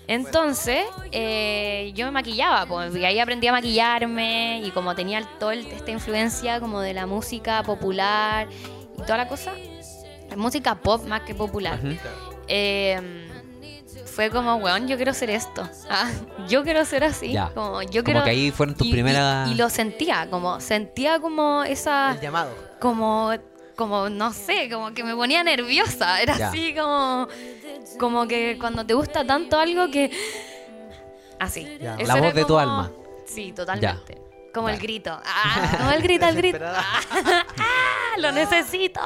Entonces, 0.08 0.86
eh, 1.12 1.92
yo 1.96 2.06
me 2.06 2.12
maquillaba, 2.12 2.66
pues, 2.66 2.96
y 2.96 3.04
ahí 3.06 3.20
aprendí 3.20 3.48
a 3.48 3.52
maquillarme 3.52 4.62
y 4.64 4.72
como 4.72 4.94
tenía 4.96 5.24
toda 5.40 5.56
esta 5.56 5.92
influencia 5.92 6.60
como 6.60 6.80
de 6.82 6.94
la 6.94 7.06
música 7.06 7.64
popular 7.64 8.48
y 8.98 9.02
toda 9.02 9.18
la 9.18 9.28
cosa, 9.28 9.54
música 10.38 10.76
pop 10.76 11.04
más 11.06 11.22
que 11.22 11.34
popular. 11.36 11.80
Eh, 12.48 13.22
fue 14.06 14.30
como, 14.30 14.56
weón, 14.56 14.88
yo 14.88 14.96
quiero 14.96 15.14
ser 15.14 15.30
esto. 15.30 15.68
Ah, 15.90 16.10
yo 16.48 16.64
quiero 16.64 16.84
ser 16.86 17.04
así. 17.04 17.32
Ya. 17.32 17.50
Como, 17.54 17.82
yo 17.82 17.88
Como 18.02 18.04
quiero... 18.04 18.24
que 18.24 18.30
ahí 18.30 18.52
fueron 18.52 18.76
tus 18.76 18.88
y- 18.88 18.90
y- 18.90 18.94
primeras- 18.94 19.50
Y, 19.52 19.56
lo 19.56 19.70
sentía, 19.70 20.28
como, 20.30 20.60
sentía 20.62 21.20
como 21.20 21.64
esa 21.64 22.12
El 22.12 22.22
llamado. 22.22 22.52
como, 22.80 23.32
como, 23.76 24.10
no 24.10 24.32
sé, 24.34 24.70
como 24.70 24.94
que 24.94 25.04
me 25.04 25.16
ponía 25.16 25.44
nerviosa. 25.44 26.22
Era 26.22 26.38
Ya. 26.38 26.48
así 26.50 26.74
como, 26.74 27.28
como 28.00 28.28
que 28.28 28.58
cuando 28.60 28.86
te 28.86 28.94
gusta 28.94 29.26
tanto 29.26 29.60
algo 29.60 29.90
que... 29.92 30.12
Así. 31.40 31.78
La 31.80 32.16
voz 32.16 32.34
de 32.34 32.46
tu 32.46 32.58
alma. 32.58 32.92
Sí, 33.26 33.52
totalmente. 33.52 34.22
Como 34.54 34.70
el 34.70 34.78
grito. 34.80 35.20
Ah, 35.26 35.76
como 35.78 35.92
el 35.92 36.02
grito, 36.02 36.26
el 36.28 36.36
grito. 36.36 36.60
Ah, 37.60 38.18
lo 38.18 38.32
necesito. 38.32 39.02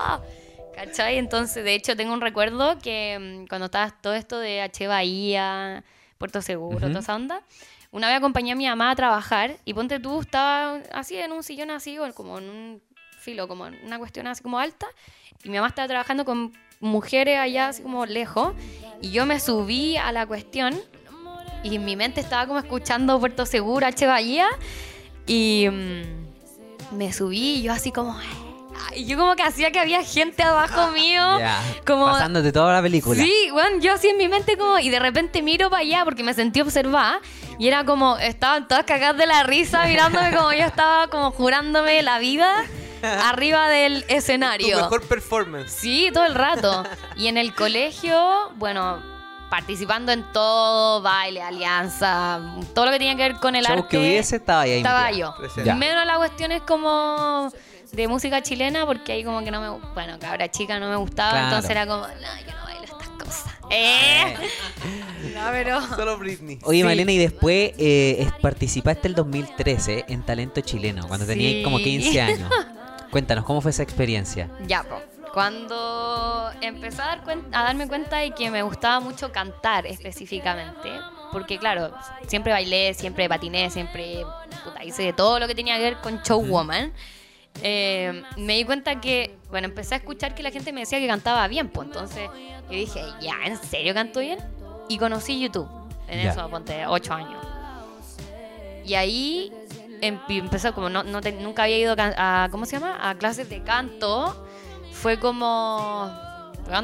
¿Cachai? 0.75 1.17
Entonces, 1.17 1.63
de 1.63 1.73
hecho, 1.73 1.95
tengo 1.95 2.13
un 2.13 2.21
recuerdo 2.21 2.77
que 2.77 3.17
mm, 3.43 3.47
cuando 3.47 3.65
estaba 3.65 3.89
todo 3.89 4.13
esto 4.13 4.39
de 4.39 4.61
H. 4.61 4.87
Bahía, 4.87 5.83
Puerto 6.17 6.41
Seguro, 6.41 6.77
Ujú. 6.77 6.87
toda 6.89 6.99
esa 6.99 7.15
onda, 7.15 7.41
una 7.91 8.07
vez 8.07 8.17
acompañé 8.17 8.51
a 8.51 8.55
mi 8.55 8.67
mamá 8.67 8.91
a 8.91 8.95
trabajar 8.95 9.57
y 9.65 9.73
ponte 9.73 9.99
tú, 9.99 10.21
estaba 10.21 10.75
así 10.93 11.17
en 11.17 11.31
un 11.31 11.41
sillón 11.43 11.71
así, 11.71 11.97
o 11.97 12.13
como 12.13 12.37
en 12.37 12.49
un 12.49 12.81
filo, 13.29 13.47
como 13.47 13.67
una 13.85 13.99
cuestión 13.99 14.27
así 14.27 14.41
como 14.41 14.59
alta, 14.59 14.87
y 15.43 15.49
mi 15.49 15.57
mamá 15.57 15.67
estaba 15.67 15.87
trabajando 15.87 16.25
con 16.25 16.51
mujeres 16.79 17.37
allá 17.37 17.69
así 17.69 17.83
como 17.83 18.05
lejos, 18.05 18.53
y 19.01 19.11
yo 19.11 19.25
me 19.25 19.39
subí 19.39 19.97
a 19.97 20.11
la 20.11 20.25
cuestión 20.25 20.79
y 21.63 21.75
en 21.75 21.85
mi 21.85 21.95
mente 21.95 22.21
estaba 22.21 22.47
como 22.47 22.59
escuchando 22.59 23.19
Puerto 23.19 23.45
Seguro, 23.45 23.85
H. 23.85 24.07
Bahía, 24.07 24.47
y 25.27 25.67
mm, 25.69 26.97
me 26.97 27.13
subí 27.13 27.57
y 27.57 27.61
yo 27.63 27.73
así 27.73 27.91
como... 27.91 28.17
Y 28.95 29.05
yo 29.05 29.17
como 29.17 29.35
que 29.35 29.43
hacía 29.43 29.71
que 29.71 29.79
había 29.79 30.03
gente 30.03 30.41
abajo 30.41 30.91
mío. 30.93 31.37
Ya. 31.37 31.61
Como, 31.85 32.05
Pasándote 32.05 32.51
toda 32.51 32.73
la 32.73 32.81
película. 32.81 33.21
Sí, 33.21 33.49
bueno, 33.51 33.79
yo 33.81 33.93
así 33.93 34.07
en 34.07 34.17
mi 34.17 34.29
mente 34.29 34.57
como, 34.57 34.79
y 34.79 34.89
de 34.89 34.99
repente 34.99 35.41
miro 35.43 35.69
para 35.69 35.81
allá 35.81 36.05
porque 36.05 36.23
me 36.23 36.33
sentí 36.33 36.61
observada, 36.61 37.19
y 37.59 37.67
era 37.67 37.83
como, 37.83 38.17
estaban 38.17 38.67
todas 38.67 38.85
cagadas 38.85 39.17
de 39.17 39.27
la 39.27 39.43
risa 39.43 39.85
mirándome 39.85 40.33
como 40.35 40.53
yo 40.53 40.65
estaba 40.65 41.07
como 41.09 41.31
jurándome 41.31 42.01
la 42.01 42.19
vida 42.19 42.65
arriba 43.03 43.67
del 43.69 44.03
Tu 44.07 44.13
escenario. 44.15 44.77
mejor 44.77 45.01
performance. 45.07 45.71
Sí, 45.71 46.09
todo 46.13 46.25
el 46.25 46.35
rato. 46.35 46.83
Y 47.15 47.27
en 47.27 47.37
el 47.37 47.53
colegio, 47.55 48.51
bueno, 48.55 49.01
participando 49.49 50.11
en 50.11 50.23
todo, 50.31 51.01
baile, 51.01 51.41
alianza, 51.41 52.39
todo 52.75 52.85
lo 52.85 52.91
que 52.91 52.97
tenía 52.99 53.15
que 53.15 53.23
ver 53.23 53.35
con 53.35 53.55
el 53.55 53.65
Show 53.65 53.73
arte. 53.77 53.87
que 53.89 53.97
hubiese, 53.97 54.35
estaba 54.37 54.61
ahí. 54.61 54.71
Estaba 54.77 55.11
yo. 55.11 55.33
Ya. 55.63 55.75
Menos 55.75 56.05
la 56.05 56.17
cuestión 56.17 56.51
es 56.51 56.61
como 56.63 57.51
de 57.91 58.07
música 58.07 58.41
chilena, 58.43 58.85
porque 58.85 59.13
ahí 59.13 59.23
como 59.23 59.43
que 59.43 59.49
no 59.49 59.59
me... 59.61 59.69
Bueno, 59.95 60.19
cabra 60.19 60.49
chica 60.51 60.79
no 60.79 60.89
me 60.89 60.95
gustaba, 60.97 61.31
Claro. 61.31 61.45
entonces 61.47 61.71
era 61.71 61.87
como, 61.87 62.05
no, 62.05 62.13
yo 62.13 62.55
no 62.55 62.63
bailo 62.65 62.83
estas 62.83 63.09
cosas. 63.09 63.53
¡Eh! 63.71 64.35
No, 65.33 65.41
pero... 65.51 65.81
Solo 65.95 66.17
Britney. 66.17 66.59
Oye, 66.63 66.79
Sí. 66.79 66.83
Malena, 66.83 67.11
y 67.11 67.17
después 67.17 67.71
eh, 67.77 68.29
participaste 68.41 69.07
el 69.07 69.15
2013 69.15 70.05
en 70.07 70.23
Talento 70.23 70.61
Chileno, 70.61 71.07
cuando 71.07 71.25
tenías 71.25 71.53
Sí. 71.55 71.63
como 71.63 71.77
15 71.77 72.21
años. 72.21 72.49
Cuéntanos, 73.11 73.45
¿cómo 73.45 73.61
fue 73.61 73.71
esa 73.71 73.83
experiencia? 73.83 74.49
Ya, 74.67 74.83
po. 74.83 75.01
Cuando 75.33 76.51
empecé 76.61 77.01
a, 77.01 77.05
dar 77.17 77.23
a 77.51 77.63
darme 77.63 77.87
cuenta 77.87 78.17
de 78.17 78.31
que 78.31 78.49
me 78.49 78.63
gustaba 78.63 78.99
mucho 78.99 79.31
cantar 79.31 79.85
específicamente, 79.85 80.89
porque 81.31 81.59
claro, 81.59 81.93
siempre 82.27 82.51
bailé, 82.51 82.93
siempre 82.95 83.29
patiné, 83.29 83.69
siempre 83.69 84.25
puta, 84.63 84.83
hice 84.83 85.03
de 85.03 85.13
todo 85.13 85.39
lo 85.39 85.47
que 85.47 85.53
tenía 85.53 85.77
que 85.77 85.83
ver 85.83 85.97
con 85.97 86.19
showwoman, 86.23 86.91
eh, 87.61 88.23
me 88.37 88.55
di 88.55 88.63
cuenta 88.65 88.99
que, 88.99 89.37
bueno, 89.49 89.67
empecé 89.67 89.95
a 89.95 89.97
escuchar 89.97 90.33
que 90.33 90.41
la 90.41 90.51
gente 90.51 90.73
me 90.73 90.81
decía 90.81 90.99
que 90.99 91.07
cantaba 91.07 91.47
bien, 91.47 91.69
pues 91.69 91.87
entonces 91.87 92.27
yo 92.69 92.75
dije, 92.75 93.01
ya, 93.21 93.35
¿en 93.45 93.57
serio 93.57 93.93
canto 93.93 94.21
bien? 94.21 94.39
Y 94.87 94.97
conocí 94.97 95.39
YouTube, 95.39 95.69
en 96.07 96.23
Ya. 96.23 96.31
eso, 96.31 96.49
ponte, 96.49 96.87
8 96.87 97.13
años. 97.13 97.45
Y 98.83 98.95
ahí 98.95 99.51
empezó 100.01 100.73
como 100.73 100.89
no, 100.89 101.03
no 101.03 101.21
te- 101.21 101.31
nunca 101.33 101.63
había 101.63 101.77
ido 101.77 101.95
can- 101.95 102.13
a, 102.17 102.47
¿cómo 102.51 102.65
se 102.65 102.79
llama? 102.79 102.97
A 103.01 103.15
clases 103.15 103.49
de 103.49 103.63
canto. 103.63 104.45
Fue 104.91 105.19
como, 105.19 106.11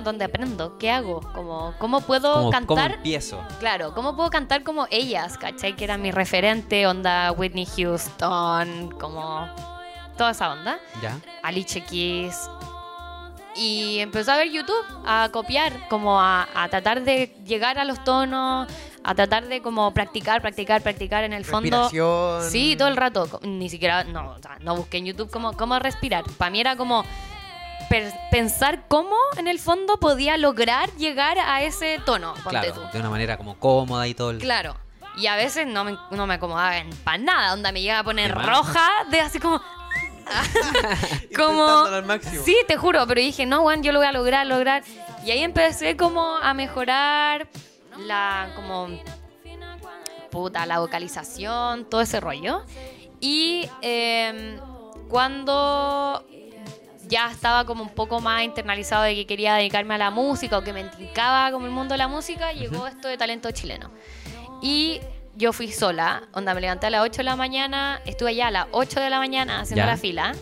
¿dónde 0.03 0.25
aprendo? 0.25 0.77
¿Qué 0.77 0.89
hago? 0.91 1.19
Como, 1.33 1.73
¿Cómo 1.79 2.01
puedo 2.01 2.31
¿Cómo, 2.33 2.43
cómo 2.43 2.51
cantar? 2.51 2.91
empiezo? 2.93 3.43
Claro, 3.59 3.93
¿cómo 3.93 4.15
puedo 4.15 4.29
cantar 4.29 4.63
como 4.63 4.87
ellas? 4.91 5.37
¿Cachai? 5.37 5.75
Que 5.75 5.83
era 5.83 5.97
mi 5.97 6.11
referente, 6.11 6.87
onda 6.87 7.31
Whitney 7.31 7.65
Houston, 7.65 8.91
como 8.99 9.47
toda 10.17 10.31
esa 10.31 10.51
onda. 10.53 10.77
¿Ya? 11.01 11.17
Alicia 11.43 11.83
Keys. 11.85 12.49
Y 13.57 13.99
empezó 13.99 14.33
a 14.33 14.37
ver 14.37 14.51
YouTube, 14.51 14.85
a 15.05 15.29
copiar, 15.31 15.87
como 15.87 16.19
a, 16.19 16.47
a 16.53 16.67
tratar 16.67 17.03
de 17.03 17.33
llegar 17.45 17.79
a 17.79 17.85
los 17.85 18.03
tonos, 18.03 18.67
a 19.07 19.13
tratar 19.13 19.45
de 19.47 19.61
como 19.61 19.93
practicar, 19.93 20.41
practicar, 20.41 20.81
practicar 20.81 21.23
en 21.23 21.33
el 21.33 21.45
fondo. 21.45 21.89
Sí, 22.49 22.75
todo 22.75 22.87
el 22.87 22.97
rato. 22.97 23.39
Ni 23.43 23.69
siquiera, 23.69 24.03
no, 24.03 24.31
o 24.31 24.39
sea, 24.39 24.57
no 24.61 24.75
busqué 24.75 24.97
en 24.97 25.05
YouTube 25.05 25.29
cómo, 25.29 25.53
cómo 25.53 25.77
respirar. 25.77 26.23
Para 26.37 26.49
mí 26.49 26.59
era 26.59 26.75
como 26.75 27.05
pensar 28.31 28.87
cómo 28.87 29.15
en 29.37 29.47
el 29.47 29.59
fondo 29.59 29.97
podía 29.99 30.37
lograr 30.37 30.89
llegar 30.95 31.37
a 31.37 31.61
ese 31.61 31.99
tono. 32.03 32.33
Claro, 32.49 32.73
tú. 32.73 32.81
de 32.93 32.99
una 32.99 33.09
manera 33.11 33.37
como 33.37 33.59
cómoda 33.59 34.07
y 34.07 34.15
todo. 34.15 34.31
el- 34.31 34.39
Claro. 34.39 34.75
Y 35.17 35.27
a 35.27 35.35
veces 35.35 35.67
no 35.67 35.83
me, 35.83 35.95
no 36.11 36.25
me 36.27 36.33
acomodaba 36.33 36.73
para 37.03 37.17
nada. 37.19 37.53
Onda 37.53 37.71
me 37.71 37.81
llega 37.81 37.99
a 37.99 38.03
poner 38.03 38.33
roja 38.33 38.89
de 39.11 39.21
así 39.21 39.39
como. 39.39 39.61
como. 41.37 41.67
Al. 41.85 42.21
Sí, 42.43 42.57
te 42.67 42.75
juro, 42.75 43.05
pero 43.07 43.21
dije, 43.21 43.45
no, 43.45 43.61
Juan, 43.61 43.83
yo 43.83 43.91
lo 43.91 43.99
voy 43.99 44.07
a 44.07 44.11
lograr, 44.11 44.45
lograr. 44.47 44.83
Y 45.23 45.31
ahí 45.31 45.43
empecé 45.43 45.95
como 45.95 46.37
a 46.37 46.53
mejorar 46.53 47.47
la. 47.99 48.49
como. 48.55 48.87
puta, 50.31 50.65
la 50.65 50.79
vocalización, 50.79 51.85
todo 51.89 52.01
ese 52.01 52.19
rollo. 52.19 52.63
Y 53.21 53.69
eh, 53.81 54.59
cuando 55.07 56.23
ya 57.07 57.31
estaba 57.31 57.65
como 57.65 57.83
un 57.83 57.89
poco 57.89 58.19
más 58.19 58.43
internalizado 58.43 59.03
de 59.03 59.15
que 59.15 59.25
quería 59.27 59.55
dedicarme 59.55 59.93
a 59.93 59.97
la 59.97 60.11
música 60.11 60.57
o 60.57 60.61
que 60.63 60.73
me 60.73 60.81
intrincaba 60.81 61.51
como 61.51 61.65
el 61.67 61.71
mundo 61.71 61.93
de 61.93 61.99
la 61.99 62.07
música, 62.07 62.51
llegó 62.51 62.87
esto 62.87 63.07
de 63.07 63.17
talento 63.17 63.51
chileno. 63.51 63.91
Y 64.61 64.99
yo 65.35 65.53
fui 65.53 65.71
sola, 65.71 66.23
onda, 66.33 66.53
me 66.53 66.61
levanté 66.61 66.87
a 66.87 66.89
las 66.89 67.01
8 67.03 67.17
de 67.17 67.23
la 67.23 67.35
mañana, 67.35 68.01
estuve 68.05 68.31
allá 68.31 68.47
a 68.47 68.51
las 68.51 68.67
8 68.71 68.99
de 68.99 69.09
la 69.09 69.19
mañana 69.19 69.61
haciendo 69.61 69.83
Ya. 69.85 69.91
la 69.91 69.97
fila. 69.97 70.33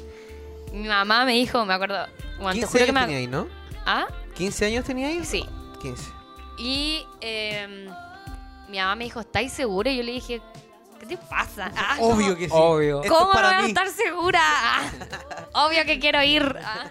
Mi 0.72 0.88
mamá 0.88 1.26
me 1.26 1.34
dijo, 1.34 1.66
me 1.66 1.74
acuerdo, 1.74 2.08
bueno, 2.38 2.54
te 2.54 2.60
15 2.62 2.68
juro 2.68 2.86
que 2.86 2.92
años 2.92 2.94
me... 2.94 3.02
tenía 3.02 3.18
ahí, 3.18 3.28
¿no? 3.28 3.48
¿Ah? 3.86 4.06
¿15 4.38 4.66
años 4.68 4.86
tenía 4.86 5.08
ahí? 5.10 5.24
Sí. 5.26 5.46
15. 5.82 6.04
Y 6.58 7.06
eh, 7.22 7.88
mi 8.70 8.78
mamá 8.78 8.96
me 8.96 9.04
dijo, 9.06 9.20
¿estáis 9.20 9.52
segura? 9.52 9.89
Y 9.92 9.98
yo 9.98 10.04
le 10.04 10.12
dije, 10.13 10.42
¿qué 11.00 11.06
te 11.06 11.18
pasa? 11.18 11.72
Ah, 11.76 11.98
Obvio 12.00 12.28
¿cómo- 12.28 12.38
que 12.38 12.46
sí. 12.46 12.52
Obvio. 12.54 13.02
¿Cómo 13.08 13.34
es 13.34 13.42
no 13.42 13.48
voy 13.48 13.54
a 13.58 13.62
mí. 13.62 13.68
estar 13.70 13.88
segura? 13.89 14.39
Ah, 14.44 14.82
obvio 15.68 15.86
que 15.86 16.00
quiero 16.00 16.22
ir. 16.24 16.56
Ah. 16.63 16.86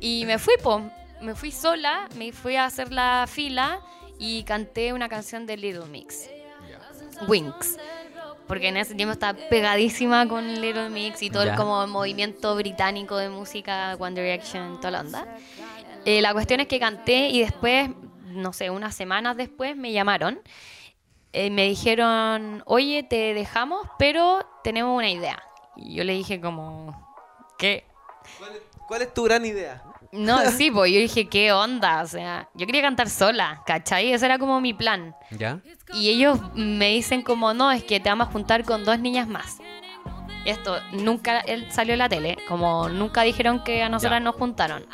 Y 0.00 0.24
me 0.26 0.38
fui, 0.38 0.54
po. 0.62 0.82
Me 1.20 1.34
fui 1.34 1.50
sola, 1.50 2.08
me 2.16 2.30
fui 2.32 2.54
a 2.56 2.64
hacer 2.66 2.92
la 2.92 3.26
fila 3.28 3.80
y 4.20 4.44
canté 4.44 4.92
una 4.92 5.08
canción 5.08 5.46
de 5.46 5.56
Little 5.56 5.86
Mix. 5.86 6.28
Winx. 7.26 7.76
Porque 8.46 8.68
en 8.68 8.76
ese 8.76 8.94
tiempo 8.94 9.12
estaba 9.12 9.36
pegadísima 9.50 10.26
con 10.28 10.60
Little 10.60 10.88
Mix 10.90 11.20
y 11.22 11.28
todo 11.30 11.44
Ya. 11.44 11.50
el 11.52 11.56
como 11.56 11.84
movimiento 11.88 12.54
británico 12.56 13.16
de 13.16 13.28
música, 13.28 13.96
One 13.98 14.20
Direction, 14.20 14.76
toda 14.78 14.92
la 14.92 15.00
onda. 15.00 15.26
Eh, 16.04 16.22
la 16.22 16.32
cuestión 16.32 16.60
es 16.60 16.68
que 16.68 16.78
canté 16.78 17.28
y 17.28 17.40
después, 17.40 17.90
no 18.28 18.52
sé, 18.52 18.70
unas 18.70 18.94
semanas 18.94 19.36
después 19.36 19.76
me 19.76 19.92
llamaron. 19.92 20.40
Eh, 21.32 21.50
me 21.50 21.64
dijeron, 21.68 22.62
oye, 22.66 23.02
te 23.02 23.34
dejamos, 23.34 23.86
pero 23.98 24.46
tenemos 24.64 24.96
una 24.96 25.10
idea. 25.10 25.42
Y 25.76 25.94
yo 25.94 26.04
le 26.04 26.14
dije 26.14 26.40
como, 26.40 27.06
¿qué? 27.58 27.84
¿Cuál 28.38 28.52
es, 28.56 28.62
cuál 28.86 29.02
es 29.02 29.12
tu 29.14 29.24
gran 29.24 29.44
idea? 29.44 29.82
No, 30.10 30.38
sí, 30.50 30.70
pues 30.70 30.90
yo 30.90 30.98
dije, 30.98 31.28
¿qué 31.28 31.52
onda? 31.52 32.02
O 32.02 32.06
sea, 32.06 32.48
yo 32.54 32.64
quería 32.66 32.80
cantar 32.82 33.10
sola, 33.10 33.62
¿cachai? 33.66 34.12
Ese 34.12 34.24
era 34.24 34.38
como 34.38 34.60
mi 34.60 34.72
plan. 34.72 35.14
¿Ya? 35.30 35.60
Y 35.92 36.08
ellos 36.08 36.38
me 36.54 36.88
dicen 36.88 37.20
como, 37.22 37.52
no, 37.52 37.70
es 37.70 37.84
que 37.84 38.00
te 38.00 38.08
vamos 38.08 38.28
a 38.28 38.32
juntar 38.32 38.64
con 38.64 38.84
dos 38.84 38.98
niñas 38.98 39.28
más. 39.28 39.58
Esto 40.46 40.78
nunca 40.92 41.40
él 41.40 41.70
salió 41.70 41.92
en 41.92 41.98
la 41.98 42.08
tele, 42.08 42.38
como 42.48 42.88
nunca 42.88 43.20
dijeron 43.22 43.62
que 43.64 43.82
a 43.82 43.90
nosotras 43.90 44.20
Ya. 44.20 44.24
nos 44.24 44.34
juntaron. 44.36 44.86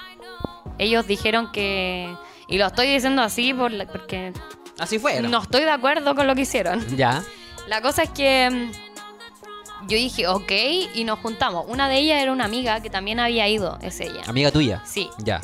Ellos 0.78 1.06
dijeron 1.06 1.52
que... 1.52 2.12
Y 2.48 2.58
lo 2.58 2.66
estoy 2.66 2.88
diciendo 2.88 3.22
así 3.22 3.54
por 3.54 3.70
la- 3.72 3.86
porque 3.86 4.32
Así 4.78 4.98
fue. 4.98 5.20
no 5.22 5.42
estoy 5.42 5.62
de 5.62 5.70
acuerdo 5.70 6.14
con 6.14 6.26
lo 6.26 6.34
que 6.34 6.42
hicieron. 6.42 6.84
Ya. 6.96 7.22
La 7.68 7.80
cosa 7.80 8.02
es 8.02 8.10
que 8.10 8.50
mm, 8.50 9.86
yo 9.88 9.96
dije, 9.96 10.26
ok, 10.28 10.52
y 10.94 11.04
nos 11.04 11.18
juntamos. 11.20 11.64
Una 11.68 11.88
de 11.88 11.98
ellas 11.98 12.22
era 12.22 12.32
una 12.32 12.44
amiga 12.44 12.80
que 12.80 12.90
también 12.90 13.20
había 13.20 13.48
ido, 13.48 13.78
es 13.82 14.00
ella. 14.00 14.22
Amiga 14.26 14.50
tuya. 14.50 14.82
Sí. 14.84 15.08
Ya. 15.18 15.40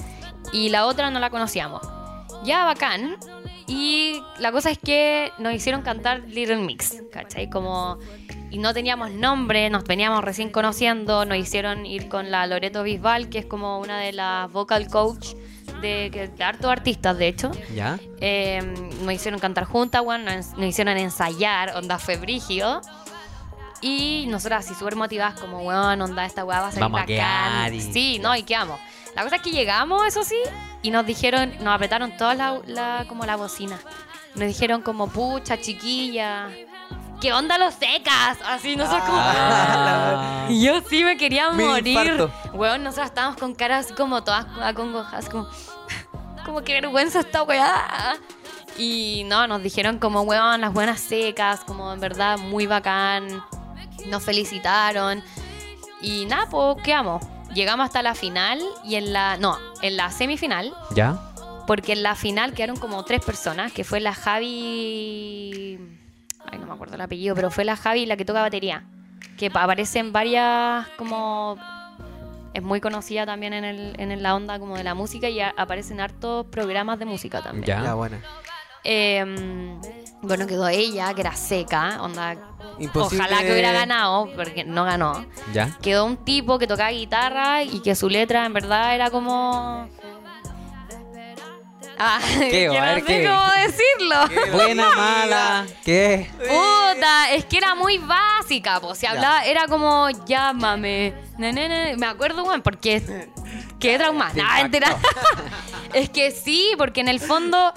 Y 0.52 0.68
la 0.70 0.86
otra 0.86 1.10
no 1.10 1.20
la 1.20 1.30
conocíamos. 1.30 1.80
Ya, 2.44 2.64
bacán. 2.64 3.16
Y 3.66 4.20
la 4.38 4.50
cosa 4.50 4.70
es 4.70 4.78
que 4.78 5.30
nos 5.38 5.52
hicieron 5.54 5.82
cantar 5.82 6.22
Little 6.26 6.56
Mix, 6.56 6.96
¿cachai? 7.12 7.48
Como... 7.48 7.98
Y 8.50 8.58
no 8.58 8.74
teníamos 8.74 9.12
nombre, 9.12 9.70
nos 9.70 9.84
veníamos 9.84 10.24
recién 10.24 10.50
conociendo, 10.50 11.24
nos 11.24 11.38
hicieron 11.38 11.86
ir 11.86 12.08
con 12.08 12.32
la 12.32 12.48
Loreto 12.48 12.82
Bisbal, 12.82 13.28
que 13.28 13.38
es 13.38 13.46
como 13.46 13.78
una 13.78 14.00
de 14.00 14.12
las 14.12 14.50
vocal 14.50 14.88
coach 14.88 15.34
de, 15.81 16.11
que- 16.12 16.29
de 16.29 16.45
hartos 16.45 16.71
artistas, 16.71 17.16
de 17.19 17.29
hecho. 17.29 17.51
Ya. 17.75 17.99
Eh, 18.21 18.61
nos 19.03 19.12
hicieron 19.14 19.40
cantar 19.40 19.64
juntas, 19.64 20.03
weón, 20.05 20.25
nos, 20.25 20.53
nos 20.57 20.66
hicieron 20.66 20.97
ensayar, 20.97 21.77
onda 21.77 21.99
fue 21.99 22.16
brígido. 22.16 22.81
Y 23.83 24.27
nosotras 24.29 24.66
así 24.66 24.75
súper 24.75 24.95
motivadas, 24.97 25.40
como, 25.40 25.61
weón, 25.62 26.01
onda, 26.03 26.25
esta 26.27 26.45
weá 26.45 26.61
va 26.61 26.69
a 26.69 26.73
ser 26.73 26.81
Vamos 26.81 27.01
a 27.01 27.05
bacán. 27.05 27.75
y- 27.75 27.81
Sí, 27.81 28.19
no, 28.23 28.37
y 28.37 28.43
quedamos. 28.43 28.79
La 29.16 29.23
cosa 29.23 29.37
es 29.37 29.43
que 29.43 29.51
llegamos, 29.51 30.07
eso 30.07 30.23
sí, 30.23 30.37
y 30.83 30.90
nos 30.90 31.05
dijeron, 31.07 31.53
nos 31.61 31.75
apretaron 31.75 32.16
toda 32.16 32.35
la, 32.35 32.61
la- 32.66 33.05
como 33.09 33.25
la 33.25 33.37
bocina. 33.37 33.79
Nos 34.35 34.47
dijeron 34.47 34.83
como, 34.83 35.09
pucha, 35.09 35.61
chiquilla, 35.61 36.49
¿qué 37.21 37.33
onda 37.33 37.57
los 37.59 37.75
secas? 37.75 38.38
Así, 38.47 38.77
nosotros 38.77 39.03
como... 39.05 39.19
Ah. 39.19 40.47
Y 40.51 40.64
yo 40.64 40.81
sí 40.88 41.03
me 41.05 41.16
quería 41.16 41.51
morir. 41.51 42.29
Weón, 42.53 42.83
nosotros 42.85 43.07
estábamos 43.09 43.38
con 43.38 43.55
caras 43.55 43.93
como 43.97 44.23
todas 44.25 44.47
acongojadas, 44.62 45.29
como, 45.29 45.49
como 46.44 46.62
que 46.62 46.74
vergüenza 46.81 47.20
esta 47.20 47.42
weá. 47.42 48.16
Y 48.79 49.24
no, 49.26 49.46
nos 49.46 49.62
dijeron 49.62 49.98
como, 49.98 50.22
weón, 50.22 50.61
las 50.61 50.72
buenas 50.72 51.00
secas, 51.00 51.61
como 51.64 51.92
en 51.92 52.00
verdad 52.00 52.38
muy 52.38 52.66
bacán. 52.66 53.42
Nos 54.07 54.22
felicitaron. 54.22 55.22
Y 56.00 56.24
nada, 56.26 56.46
pues 56.50 56.83
quedamos. 56.83 57.22
Llegamos 57.53 57.85
hasta 57.87 58.03
la 58.03 58.14
final 58.14 58.61
y 58.85 58.94
en 58.94 59.12
la. 59.12 59.37
No, 59.37 59.59
en 59.83 59.96
la 59.96 60.11
semifinal. 60.11 60.72
¿Ya? 60.94 61.18
Porque 61.66 61.92
en 61.92 62.03
la 62.03 62.14
final 62.14 62.55
quedaron 62.55 62.76
como 62.76 63.05
tres 63.05 63.24
personas, 63.24 63.72
que 63.72 63.85
fue 63.85 64.00
la 64.00 64.12
Javi... 64.14 65.79
Ay, 66.50 66.59
no 66.59 66.66
me 66.66 66.72
acuerdo 66.72 66.94
el 66.96 67.00
apellido, 67.00 67.35
pero 67.35 67.50
fue 67.50 67.64
la 67.64 67.76
Javi 67.76 68.07
la 68.07 68.16
que 68.16 68.24
toca 68.24 68.40
batería. 68.40 68.83
Que 69.37 69.50
pa- 69.50 69.62
aparece 69.64 69.98
en 70.00 70.12
varias 70.12 70.88
como... 70.96 71.57
Es 72.61 72.66
muy 72.66 72.81
conocida 72.81 73.25
también 73.25 73.55
en, 73.55 73.64
el, 73.64 73.94
en 73.99 74.23
la 74.23 74.35
onda 74.35 74.59
como 74.59 74.77
de 74.77 74.85
la 74.85 74.92
música 74.94 75.29
y 75.31 75.40
a- 75.40 75.55
aparece 75.57 75.94
en 75.94 76.01
hartos 76.01 76.44
programas 76.46 76.99
de 76.99 77.07
música 77.07 77.40
también. 77.40 77.64
Ya. 77.64 77.83
Ya, 77.83 77.94
buena. 77.94 78.20
Eh, 78.85 79.25
bueno, 80.23 80.46
quedó 80.46 80.68
ella, 80.68 81.12
que 81.14 81.23
era 81.23 81.35
seca, 81.35 82.03
onda... 82.03 82.37
Imposible. 82.79 83.25
Ojalá 83.25 83.42
que 83.42 83.53
hubiera 83.53 83.73
ganado, 83.73 84.29
porque 84.37 84.64
no 84.64 84.85
ganó. 84.85 85.25
¿Ya? 85.53 85.77
Quedó 85.83 86.05
un 86.07 86.16
tipo 86.18 86.59
que 86.59 86.66
tocaba 86.66 86.90
guitarra 86.90 87.62
y 87.62 87.81
que 87.81 87.94
su 87.94 88.09
letra 88.09 88.44
en 88.46 88.53
verdad 88.55 88.94
era 88.94 89.11
como... 89.11 89.88
A 92.02 92.18
no 92.18 92.40
ver, 92.40 93.00
sé 93.00 93.04
¿qué? 93.04 93.28
cómo 93.28 93.52
decirlo. 93.52 94.52
Buena, 94.52 94.88
mala. 94.96 95.66
¿Qué? 95.84 96.30
Puta, 96.38 97.30
es 97.32 97.44
que 97.44 97.58
era 97.58 97.74
muy 97.74 97.98
básica, 97.98 98.80
pues. 98.80 98.98
Si 98.98 99.04
hablaba, 99.04 99.44
era 99.44 99.66
como, 99.66 100.08
llámame. 100.24 101.12
Ne, 101.36 101.52
ne, 101.52 101.68
ne. 101.68 101.96
Me 101.98 102.06
acuerdo, 102.06 102.44
weón, 102.44 102.62
porque. 102.62 103.00
Te 103.78 103.98
Nah, 103.98 104.62
mentira. 104.62 104.96
es 105.92 106.08
que 106.08 106.30
sí, 106.30 106.72
porque 106.78 107.02
en 107.02 107.08
el 107.08 107.20
fondo 107.20 107.72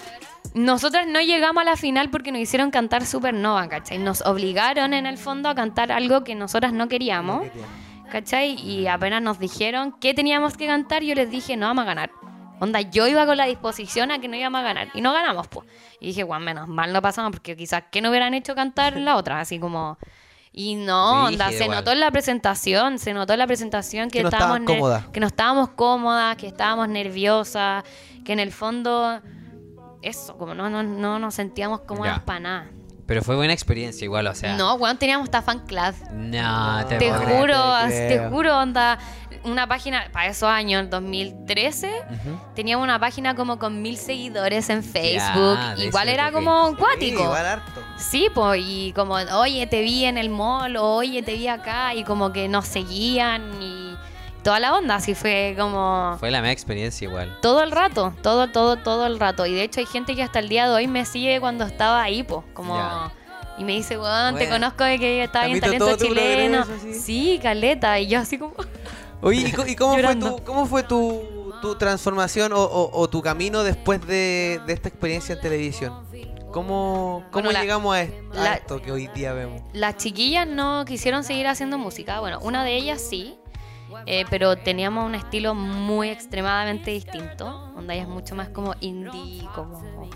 nosotras 0.54 1.06
no 1.08 1.20
llegamos 1.20 1.62
a 1.62 1.66
la 1.66 1.76
final 1.76 2.10
porque 2.10 2.32
nos 2.32 2.40
hicieron 2.40 2.72
cantar 2.72 3.06
Supernova, 3.06 3.68
¿cachai? 3.68 3.98
Nos 3.98 4.22
obligaron 4.22 4.94
en 4.94 5.06
el 5.06 5.18
fondo 5.18 5.50
a 5.50 5.56
cantar 5.56 5.92
algo 5.92 6.24
que 6.24 6.36
nosotras 6.36 6.72
no 6.72 6.88
queríamos, 6.88 7.48
¿cachai? 8.12 8.54
Y 8.54 8.88
apenas 8.88 9.22
nos 9.22 9.40
dijeron 9.40 9.96
qué 10.00 10.14
teníamos 10.14 10.56
que 10.56 10.68
cantar, 10.68 11.04
yo 11.04 11.16
les 11.16 11.30
dije, 11.30 11.58
no 11.58 11.68
vamos 11.68 11.84
a 11.84 11.86
ganar. 11.88 12.12
Onda, 12.64 12.82
yo 12.82 13.08
iba 13.08 13.26
con 13.26 13.36
la 13.38 13.46
disposición 13.46 14.12
a 14.12 14.20
que 14.20 14.28
no 14.28 14.36
íbamos 14.38 14.60
a 14.62 14.64
ganar. 14.64 14.88
Y 14.94 15.02
no 15.02 15.12
ganamos, 15.14 15.48
pues. 15.48 15.68
Y 16.00 16.08
dije, 16.08 16.24
bueno, 16.24 16.44
menos 16.46 16.68
mal 16.68 16.94
no 16.94 17.02
pasamos 17.02 17.32
porque 17.32 17.56
quizás 17.58 17.84
que 17.92 18.02
no 18.02 18.10
hubieran 18.10 18.34
hecho 18.34 18.56
cantar 18.56 18.96
la 18.98 19.16
otra, 19.18 19.40
así 19.40 19.60
como... 19.60 19.98
Y 20.56 20.76
no, 20.76 21.26
onda, 21.26 21.50
se 21.50 21.64
igual. 21.64 21.80
notó 21.80 21.92
en 21.92 22.00
la 22.00 22.12
presentación, 22.12 23.00
se 23.00 23.14
notó 23.14 23.34
en 23.34 23.40
la 23.40 23.48
presentación 23.48 24.10
que, 24.10 24.20
Que 24.20 24.24
no 24.24 24.30
estábamos 24.30 24.60
cómodas. 24.68 25.06
que 25.08 25.20
no 25.20 25.26
estábamos 25.28 25.70
cómodas, 25.70 26.36
que 26.38 26.46
estábamos 26.48 26.88
nerviosas, 26.90 27.84
que 28.24 28.34
en 28.34 28.40
el 28.40 28.52
fondo 28.52 29.20
eso, 30.04 30.38
como 30.38 30.54
no, 30.54 30.70
no, 30.70 30.84
no 30.84 31.18
nos 31.20 31.34
sentíamos 31.34 31.82
cómodas 31.82 32.20
para 32.22 32.40
nada. 32.40 32.68
Pero 33.06 33.22
fue 33.22 33.36
buena 33.36 33.52
experiencia 33.52 34.06
igual, 34.06 34.28
o 34.28 34.36
sea. 34.36 34.56
No, 34.56 34.76
weón, 34.76 34.98
teníamos 34.98 35.26
hasta 35.26 35.42
fan 35.42 35.60
club. 35.66 35.94
No, 36.14 36.86
te, 36.88 36.98
Te 36.98 37.10
puedo 37.10 37.22
creer. 37.22 37.40
juro, 37.42 37.74
te 37.90 38.08
te 38.08 38.30
juro, 38.30 38.58
onda, 38.60 38.98
una 39.44 39.68
página, 39.68 40.08
para 40.12 40.28
esos 40.28 40.50
años, 40.50 40.90
2013, 40.90 41.88
Ujú. 42.10 42.40
teníamos 42.56 42.84
una 42.84 43.00
página 43.00 43.36
como 43.36 43.60
con 43.60 43.82
mil 43.82 43.98
seguidores 43.98 44.70
en 44.70 44.84
Facebook. 44.84 45.58
Ya, 45.58 45.76
igual 45.78 46.10
era 46.10 46.32
como 46.32 46.70
Sí, 46.70 46.76
cuático. 46.76 47.24
igual 47.24 47.46
harto. 47.46 47.82
Sí, 47.98 48.28
pues, 48.34 48.62
y 48.66 48.94
como, 48.94 49.16
oye, 49.16 49.68
te 49.68 49.82
vi 49.82 50.06
en 50.06 50.18
el 50.18 50.30
mall, 50.30 50.76
o, 50.78 50.96
oye, 50.96 51.22
te 51.24 51.34
vi 51.34 51.48
acá, 51.48 51.94
y 51.94 52.04
como 52.04 52.32
que 52.32 52.48
nos 52.48 52.68
seguían, 52.68 53.44
y 53.62 53.96
toda 54.44 54.60
la 54.60 54.74
onda, 54.76 54.96
así 54.96 55.14
fue 55.16 55.56
como 55.58 56.18
Fue 56.20 56.32
la 56.32 56.42
mejor 56.42 56.52
experiencia 56.54 57.08
igual. 57.08 57.38
todo 57.42 57.64
el 57.64 57.72
rato, 57.72 58.14
todo, 58.22 58.50
todo, 58.50 58.78
todo 58.78 59.06
el 59.08 59.20
rato. 59.20 59.46
Y 59.46 59.54
de 59.54 59.64
hecho 59.64 59.80
hay 59.80 59.86
gente 59.86 60.16
que 60.16 60.24
hasta 60.24 60.40
el 60.40 60.50
día 60.50 60.68
de 60.68 60.74
hoy 60.74 60.88
me 60.88 61.06
sigue 61.06 61.40
cuando 61.40 61.66
estaba 61.66 62.02
ahí, 62.02 62.24
pues, 62.24 62.42
como... 62.54 62.76
Ya. 62.76 63.12
Y 63.56 63.64
me 63.66 63.74
dice, 63.74 64.00
weón, 64.00 64.36
te 64.36 64.50
conozco 64.50 64.84
de 64.84 64.98
que 64.98 65.24
estaba 65.24 65.46
¿Te 65.46 65.52
en 65.52 65.60
talento 65.60 65.96
chileno. 65.96 66.66
Sí, 67.00 67.40
caleta. 67.42 68.00
Y 68.00 68.08
yo 68.08 68.20
así 68.20 68.40
como... 68.40 68.54
Oye, 69.24 69.54
¿y, 69.68 69.76
cómo, 69.76 69.98
fue 69.98 70.16
tu, 70.16 70.44
cómo 70.44 70.66
fue 70.66 70.84
tu, 70.84 71.54
tu 71.62 71.76
transformación 71.76 72.52
o, 72.54 72.62
o- 72.62 73.00
o 73.00 73.10
tu 73.10 73.22
camino 73.22 73.64
después 73.64 74.06
de, 74.06 74.60
de 74.68 74.74
esta 74.74 74.90
experiencia 74.90 75.36
en 75.36 75.42
televisión? 75.42 75.94
¿Cómo, 76.52 77.24
cómo 77.32 77.46
Bueno, 77.46 77.52
la- 77.52 77.62
llegamos 77.62 77.96
a, 77.96 78.04
esto 78.54 78.82
que 78.82 78.92
hoy 78.92 79.08
día 79.08 79.34
vemos? 79.34 79.62
Las 79.74 79.98
chiquillas 79.98 80.46
no 80.48 80.84
quisieron 80.86 81.24
seguir 81.24 81.48
haciendo 81.48 81.78
música. 81.78 82.20
Bueno, 82.20 82.40
una 82.42 82.64
de 82.64 82.76
ellas 82.76 83.02
sí, 83.02 83.40
eh, 84.06 84.26
pero 84.30 84.56
teníamos 84.58 85.06
un 85.06 85.16
estilo 85.16 85.56
muy 85.56 86.10
extremadamente 86.10 86.92
distinto. 86.92 87.72
Onda, 87.76 87.94
ella 87.94 88.04
es 88.04 88.10
mucho 88.10 88.36
más 88.36 88.50
como 88.50 88.76
indie, 88.82 89.48
como 89.56 90.10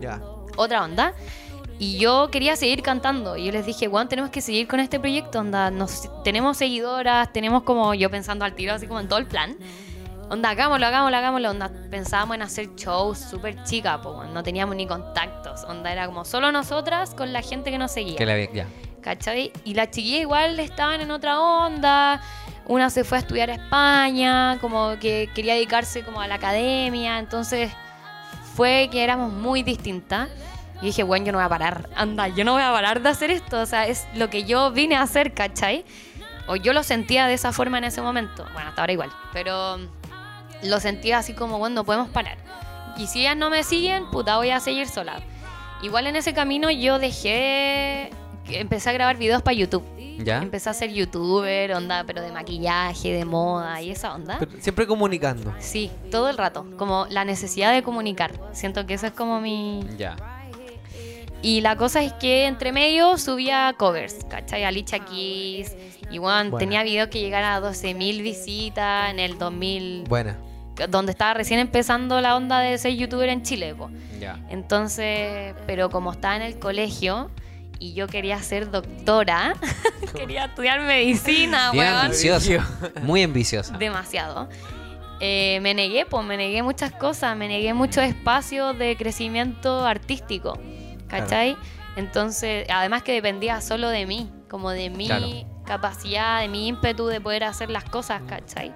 Ya. 0.00 0.20
otra 0.56 0.84
onda. 0.84 1.14
Y 1.78 1.98
yo 1.98 2.28
quería 2.30 2.56
seguir 2.56 2.82
cantando. 2.82 3.36
Y 3.36 3.44
yo 3.46 3.52
les 3.52 3.64
dije, 3.64 3.86
Juan, 3.86 4.08
tenemos 4.08 4.30
que 4.30 4.40
seguir 4.40 4.66
con 4.66 4.80
este 4.80 4.98
proyecto. 4.98 5.38
Onda, 5.38 5.70
nos, 5.70 6.08
tenemos 6.24 6.56
seguidoras, 6.56 7.32
tenemos 7.32 7.62
como 7.62 7.94
yo 7.94 8.10
pensando 8.10 8.44
al 8.44 8.54
tiro, 8.54 8.74
así 8.74 8.86
como 8.86 8.98
en 9.00 9.08
todo 9.08 9.18
el 9.20 9.26
plan. 9.26 9.56
Onda, 10.30 10.50
hagámoslo, 10.50 10.86
hagámoslo, 10.86 11.16
hagámoslo. 11.16 11.50
Onda, 11.50 11.70
pensábamos 11.90 12.34
en 12.34 12.42
hacer 12.42 12.74
shows 12.74 13.18
súper 13.18 13.62
chica, 13.62 14.00
po, 14.02 14.24
no 14.24 14.42
teníamos 14.42 14.74
ni 14.76 14.86
contactos. 14.86 15.64
Onda, 15.64 15.92
era 15.92 16.06
como 16.06 16.24
solo 16.24 16.50
nosotras 16.52 17.14
con 17.14 17.32
la 17.32 17.42
gente 17.42 17.70
que 17.70 17.78
nos 17.78 17.92
seguía. 17.92 18.16
Que 18.16 18.26
la 18.26 18.34
vi- 18.34 18.48
ya. 18.52 18.66
¿Cachai? 19.00 19.52
Y 19.64 19.74
las 19.74 19.90
chiquillas 19.92 20.22
igual 20.22 20.58
estaban 20.58 21.00
en 21.00 21.10
otra 21.12 21.40
onda. 21.40 22.20
Una 22.66 22.90
se 22.90 23.04
fue 23.04 23.18
a 23.18 23.20
estudiar 23.20 23.48
a 23.50 23.54
España, 23.54 24.58
como 24.60 24.96
que 25.00 25.30
quería 25.34 25.54
dedicarse 25.54 26.02
como 26.04 26.20
a 26.20 26.26
la 26.26 26.34
academia. 26.34 27.18
Entonces 27.20 27.70
fue 28.54 28.88
que 28.90 29.02
éramos 29.04 29.32
muy 29.32 29.62
distintas. 29.62 30.28
Y 30.80 30.86
dije, 30.86 31.02
bueno, 31.02 31.26
yo 31.26 31.32
no 31.32 31.38
voy 31.38 31.44
a 31.44 31.48
parar. 31.48 31.88
Anda, 31.96 32.28
yo 32.28 32.44
no 32.44 32.52
voy 32.52 32.62
a 32.62 32.70
parar 32.70 33.02
de 33.02 33.08
hacer 33.08 33.30
esto. 33.30 33.60
O 33.60 33.66
sea, 33.66 33.86
es 33.86 34.06
lo 34.14 34.30
que 34.30 34.44
yo 34.44 34.70
vine 34.70 34.96
a 34.96 35.02
hacer, 35.02 35.34
¿cachai? 35.34 35.84
O 36.46 36.56
yo 36.56 36.72
lo 36.72 36.82
sentía 36.82 37.26
de 37.26 37.34
esa 37.34 37.52
forma 37.52 37.78
en 37.78 37.84
ese 37.84 38.00
momento. 38.00 38.44
Bueno, 38.52 38.68
hasta 38.68 38.82
ahora 38.82 38.92
igual. 38.92 39.10
Pero 39.32 39.78
lo 40.62 40.80
sentía 40.80 41.18
así 41.18 41.34
como, 41.34 41.58
bueno, 41.58 41.74
no 41.74 41.84
podemos 41.84 42.08
parar. 42.08 42.38
Y 42.96 43.06
si 43.06 43.20
ellas 43.20 43.36
no 43.36 43.50
me 43.50 43.62
siguen, 43.64 44.06
puta, 44.10 44.36
voy 44.36 44.50
a 44.50 44.60
seguir 44.60 44.88
sola. 44.88 45.20
Igual 45.82 46.06
en 46.06 46.16
ese 46.16 46.34
camino 46.34 46.70
yo 46.70 46.98
dejé, 46.98 48.10
empecé 48.48 48.90
a 48.90 48.92
grabar 48.92 49.16
videos 49.16 49.42
para 49.42 49.54
YouTube. 49.54 49.84
¿Ya? 50.18 50.38
Empecé 50.38 50.68
a 50.68 50.74
ser 50.74 50.92
youtuber, 50.92 51.72
onda, 51.74 52.02
pero 52.04 52.22
de 52.22 52.32
maquillaje, 52.32 53.12
de 53.12 53.24
moda 53.24 53.80
y 53.80 53.90
esa 53.90 54.14
onda. 54.14 54.36
Pero 54.40 54.50
siempre 54.58 54.84
comunicando. 54.84 55.54
Sí, 55.60 55.92
todo 56.10 56.28
el 56.28 56.36
rato. 56.36 56.66
Como 56.76 57.06
la 57.08 57.24
necesidad 57.24 57.72
de 57.72 57.84
comunicar. 57.84 58.32
Siento 58.52 58.84
que 58.84 58.94
eso 58.94 59.06
es 59.06 59.12
como 59.12 59.40
mi... 59.40 59.86
Ya. 59.96 60.16
Y 61.42 61.60
la 61.60 61.76
cosa 61.76 62.02
es 62.02 62.12
que 62.14 62.46
entre 62.46 62.72
medio 62.72 63.16
subía 63.16 63.74
covers, 63.78 64.24
¿cachai? 64.28 64.64
Alicia 64.64 64.98
Keys. 64.98 65.76
Y 66.10 66.18
bueno, 66.18 66.56
tenía 66.58 66.82
videos 66.82 67.08
que 67.08 67.20
llegaran 67.20 67.62
a 67.62 67.66
12.000 67.66 68.22
visitas 68.22 69.10
en 69.10 69.20
el 69.20 69.38
2000... 69.38 70.04
Buena. 70.08 70.36
Donde 70.88 71.12
estaba 71.12 71.34
recién 71.34 71.58
empezando 71.58 72.20
la 72.20 72.36
onda 72.36 72.60
de 72.60 72.78
ser 72.78 72.94
youtuber 72.94 73.28
en 73.28 73.42
Chile, 73.42 73.74
po. 73.74 73.90
Ya. 74.20 74.38
Entonces, 74.48 75.54
pero 75.66 75.90
como 75.90 76.12
estaba 76.12 76.36
en 76.36 76.42
el 76.42 76.58
colegio 76.58 77.30
y 77.80 77.94
yo 77.94 78.06
quería 78.06 78.40
ser 78.42 78.70
doctora, 78.70 79.54
quería 80.16 80.46
estudiar 80.46 80.80
medicina, 80.80 81.72
Bien 81.72 81.86
weón. 81.86 81.98
ambicioso. 82.06 82.52
Muy 83.02 83.22
ambiciosa. 83.22 83.76
Demasiado. 83.76 84.48
Eh, 85.20 85.58
me 85.62 85.74
negué, 85.74 86.06
pues 86.06 86.24
me 86.24 86.36
negué 86.36 86.62
muchas 86.62 86.92
cosas, 86.92 87.36
me 87.36 87.48
negué 87.48 87.74
muchos 87.74 88.04
espacios 88.04 88.78
de 88.78 88.96
crecimiento 88.96 89.84
artístico, 89.84 90.60
¿cachai? 91.08 91.56
Entonces, 91.96 92.66
además 92.70 93.02
que 93.02 93.12
dependía 93.12 93.60
solo 93.60 93.88
de 93.88 94.06
mí, 94.06 94.30
como 94.48 94.70
de 94.70 94.88
mi 94.90 95.06
Claro. 95.06 95.26
capacidad, 95.64 96.40
de 96.40 96.48
mi 96.48 96.68
ímpetu 96.68 97.06
de 97.06 97.20
poder 97.20 97.44
hacer 97.44 97.70
las 97.70 97.84
cosas, 97.84 98.22
¿cachai? 98.28 98.72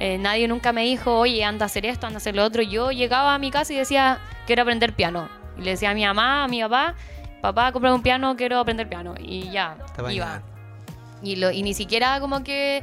Eh, 0.00 0.18
nadie 0.18 0.46
nunca 0.48 0.72
me 0.72 0.82
dijo, 0.82 1.18
oye, 1.18 1.44
anda 1.44 1.64
a 1.64 1.66
hacer 1.66 1.86
esto, 1.86 2.06
anda 2.06 2.16
a 2.16 2.18
hacer 2.18 2.34
lo 2.34 2.44
otro. 2.44 2.62
Yo 2.62 2.90
llegaba 2.92 3.34
a 3.34 3.38
mi 3.38 3.50
casa 3.50 3.72
y 3.72 3.76
decía, 3.76 4.18
quiero 4.46 4.62
aprender 4.62 4.94
piano. 4.94 5.28
Y 5.56 5.62
le 5.62 5.70
decía 5.70 5.90
a 5.90 5.94
mi 5.94 6.04
mamá, 6.04 6.44
a 6.44 6.48
mi 6.48 6.60
papá, 6.62 6.94
papá, 7.40 7.72
compra 7.72 7.94
un 7.94 8.02
piano, 8.02 8.36
quiero 8.36 8.58
aprender 8.58 8.88
piano. 8.88 9.14
Y 9.18 9.50
ya, 9.50 9.76
Te 9.96 10.12
iba. 10.12 10.42
Y, 11.22 11.36
lo, 11.36 11.50
y 11.50 11.62
ni 11.62 11.74
siquiera 11.74 12.20
como 12.20 12.44
que, 12.44 12.82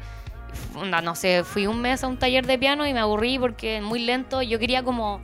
onda, 0.76 1.00
no 1.02 1.16
sé, 1.16 1.44
fui 1.46 1.68
un 1.68 1.80
mes 1.82 2.04
a 2.04 2.08
un 2.08 2.18
taller 2.18 2.46
de 2.46 2.58
piano 2.58 2.86
y 2.86 2.94
me 2.94 3.00
aburrí 3.00 3.40
porque 3.40 3.80
muy 3.82 4.00
lento. 4.00 4.42
Yo 4.42 4.60
quería 4.60 4.84
como, 4.84 5.22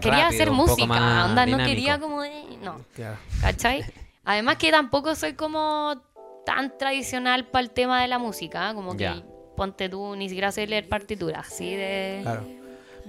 quería 0.00 0.24
Rápido, 0.24 0.42
hacer 0.42 0.50
música, 0.50 1.24
onda, 1.26 1.46
no 1.46 1.58
quería 1.58 1.98
como, 1.98 2.22
de- 2.22 2.56
no, 2.62 2.80
Claro. 2.94 3.16
¿cachai? 3.40 3.84
Además 4.24 4.56
que 4.56 4.70
tampoco 4.70 5.14
soy 5.14 5.34
como 5.34 6.00
tan 6.46 6.76
tradicional 6.78 7.46
para 7.46 7.62
el 7.62 7.70
tema 7.70 8.00
de 8.02 8.08
la 8.08 8.18
música, 8.18 8.70
¿eh? 8.70 8.74
como 8.74 8.96
que 8.96 9.10
ponte 9.56 9.88
tú, 9.88 10.16
ni 10.16 10.28
siquiera 10.28 10.50
sé 10.52 10.66
leer 10.66 10.88
partituras, 10.88 11.46
así 11.46 11.74
de... 11.74 12.20
Claro. 12.22 12.44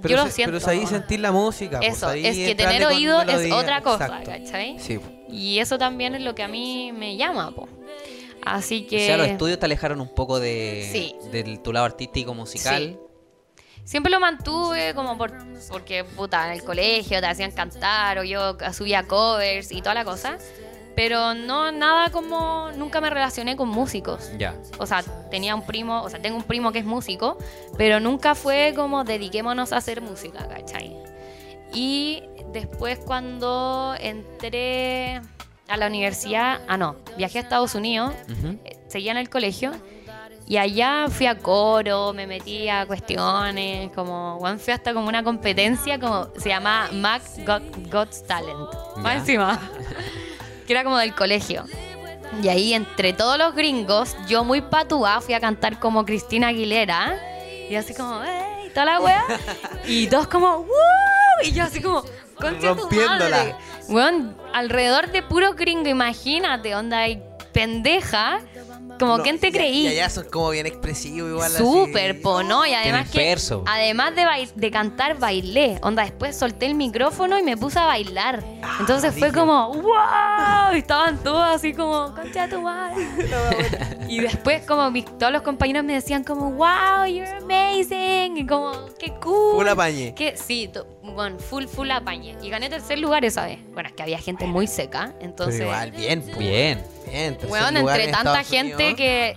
Yo 0.04 0.18
lo 0.18 0.26
se- 0.26 0.32
siento. 0.32 0.58
Pero 0.60 0.72
ahí 0.72 0.86
sentir 0.86 1.22
la 1.22 1.32
música. 1.32 1.80
pues, 1.80 1.96
Eso, 1.98 2.12
es 2.12 2.36
que 2.36 2.54
tener 2.54 2.86
oído 2.86 3.22
es 3.22 3.52
otra 3.52 3.82
cosa, 3.82 4.06
Exacto. 4.08 4.30
¿cachai? 4.32 4.78
Sí. 4.80 5.00
Y 5.30 5.60
eso 5.60 5.78
también 5.78 6.16
es 6.16 6.22
lo 6.22 6.36
que 6.36 6.44
a 6.44 6.48
mí 6.50 6.92
me 6.92 7.16
llama, 7.16 7.52
po. 7.52 7.68
Así 8.46 8.86
que... 8.86 8.98
O 8.98 9.06
sea, 9.08 9.18
los 9.18 9.28
estudios 9.28 9.58
te 9.58 9.66
alejaron 9.66 10.02
un 10.02 10.14
poco 10.14 10.40
de 10.40 10.88
Sí. 10.92 11.16
del 11.32 11.62
tu 11.62 11.72
lado 11.74 11.86
artístico 11.86 12.34
musical. 12.34 13.00
Siempre 13.86 14.12
lo 14.12 14.20
mantuve 14.20 14.96
como 14.96 15.16
por, 15.16 15.32
porque, 15.70 16.04
puta, 16.04 16.48
en 16.48 16.54
el 16.54 16.64
colegio 16.64 17.22
te 17.22 17.28
hacían 17.28 17.52
cantar 17.52 18.18
o 18.18 18.24
yo 18.24 18.58
subía 18.74 19.04
covers 19.04 19.72
y 19.72 19.82
toda 19.82 19.94
la 19.94 20.04
cosa. 20.04 20.38
Pero 20.96 21.36
no, 21.36 21.72
nada 21.72 22.10
como, 22.10 22.72
nunca 22.78 23.00
me 23.00 23.10
relacioné 23.10 23.56
con 23.56 23.70
músicos. 23.70 24.32
Ya. 24.40 24.56
O 24.80 24.88
sea, 24.88 25.04
tenía 25.30 25.54
un 25.54 25.66
primo, 25.66 26.02
o 26.02 26.10
sea, 26.10 26.20
tengo 26.20 26.38
un 26.38 26.44
primo 26.44 26.72
que 26.72 26.80
es 26.80 26.86
músico, 26.86 27.38
pero 27.78 28.00
nunca 28.00 28.34
fue 28.34 28.74
como 28.76 29.04
dediquémonos 29.04 29.72
a 29.72 29.78
hacer 29.78 30.02
música, 30.02 30.48
¿cachai? 30.48 30.96
Y 31.74 32.24
después 32.54 32.98
cuando 33.00 33.94
entré 34.00 35.22
a 35.68 35.78
la 35.78 35.88
universidad, 35.88 36.62
ah, 36.68 36.78
no, 36.78 36.96
viajé 37.18 37.40
a 37.40 37.42
Estados 37.42 37.76
Unidos, 37.76 38.14
eh, 38.64 38.78
seguía 38.88 39.12
en 39.12 39.18
el 39.18 39.30
colegio 39.30 39.74
y 40.48 40.58
allá 40.58 41.08
fui 41.10 41.26
a 41.26 41.38
coro, 41.38 42.14
me 42.14 42.28
metí 42.28 42.70
a 42.70 42.86
cuestiones, 42.86 43.90
como, 43.96 44.38
bueno, 44.40 44.60
fui 44.60 44.74
hasta 44.74 44.94
como 44.94 45.08
una 45.08 45.24
competencia, 45.24 46.00
como 46.00 46.28
se 46.38 46.50
llamaba 46.50 46.92
Mac 46.92 47.22
Got, 47.46 47.64
Got 47.92 48.28
Talent, 48.28 48.70
más 48.98 49.16
encima, 49.18 49.60
que 50.68 50.74
era 50.74 50.84
como 50.84 50.98
del 50.98 51.16
colegio. 51.16 51.66
Y 52.44 52.48
ahí 52.50 52.74
entre 52.74 53.14
todos 53.14 53.38
los 53.38 53.56
gringos, 53.56 54.16
yo 54.28 54.44
muy 54.44 54.62
patúa 54.62 55.22
fui 55.22 55.34
a 55.34 55.40
cantar 55.40 55.80
como 55.80 56.06
Cristina 56.06 56.50
Aguilera 56.50 57.18
y 57.70 57.76
así 57.76 57.94
como, 57.94 58.22
¡ey! 58.24 58.70
Toda 58.74 58.86
la 58.86 59.00
wea. 59.00 59.24
Y 59.88 60.08
todos 60.08 60.28
como, 60.28 60.58
¡wow! 60.58 60.68
Y 61.44 61.52
yo 61.54 61.64
así 61.64 61.82
como, 61.82 62.04
concha 62.36 62.76
tu 62.76 62.82
Rompiéndola. 62.82 63.38
madre. 63.38 63.56
Weón, 63.88 64.36
alrededor 64.54 65.12
de 65.12 65.22
puro 65.24 65.54
gringo, 65.54 65.88
imagínate, 65.90 66.76
onda, 66.76 67.08
y 67.08 67.22
pendeja. 67.54 68.42
Como, 69.00 69.18
No, 69.18 69.24
¿quién 69.24 69.40
te 69.40 69.52
creí? 69.52 69.84
Y 69.84 69.88
allá 69.88 70.10
son 70.10 70.26
como 70.30 70.50
bien 70.52 70.66
expresivos 70.66 71.30
igual. 71.30 71.52
Súper, 71.52 72.22
po, 72.22 72.44
¿no? 72.44 72.66
Y 72.66 72.74
además 72.74 73.10
que, 73.10 73.20
verso. 73.20 73.64
además 73.68 74.16
de, 74.16 74.26
bail- 74.26 74.52
de 74.56 74.72
cantar, 74.72 75.20
bailé. 75.20 75.80
Onda, 75.82 76.04
después 76.04 76.36
solté 76.36 76.66
el 76.68 76.76
micrófono 76.76 77.38
y 77.38 77.44
me 77.44 77.58
puse 77.58 77.78
a 77.80 77.86
bailar. 77.86 78.44
Ah, 78.64 78.78
Entonces 78.80 79.14
fue 79.18 79.32
como, 79.34 79.74
¡wow! 79.74 80.74
Y 80.74 80.78
estaban 80.78 81.22
todos 81.24 81.44
así 81.44 81.74
como, 81.74 82.14
concha 82.16 82.48
tu 82.48 82.62
madre. 82.62 83.06
y 84.10 84.20
después 84.20 84.66
como 84.66 84.90
mis- 84.92 85.06
todos 85.18 85.32
los 85.32 85.42
compañeros 85.42 85.84
me 85.84 85.94
decían 85.94 86.24
como, 86.24 86.52
¡wow! 86.52 87.06
You're 87.08 87.38
amazing. 87.38 88.38
Y 88.38 88.46
como, 88.48 88.72
¡qué 88.98 89.14
cool! 89.22 89.56
Full 89.58 89.68
apañe. 89.68 90.14
Que, 90.16 90.38
sí, 90.38 90.70
bueno, 91.14 91.38
full, 91.40 91.66
full 91.66 91.90
apañe. 91.92 92.36
Y 92.42 92.50
gané 92.50 92.70
tercer 92.70 93.00
lugar 93.00 93.24
esa 93.26 93.46
vez. 93.46 93.60
Bueno, 93.74 93.90
es 93.90 93.96
que 93.96 94.04
había 94.04 94.18
gente 94.20 94.46
muy 94.46 94.68
seca. 94.68 95.14
Entonces, 95.22 95.56
Pero 95.60 95.70
igual, 95.72 95.92
bien. 95.92 96.26
Bien. 96.38 96.84
Bien. 97.10 97.38
Weón, 97.48 97.76
lugar 97.76 98.00
entre 98.00 98.06
en 98.06 98.12
tanta 98.12 98.42
Estados 98.42 98.48
gente 98.48 98.74
Unidos. 98.76 98.98
que 98.98 99.36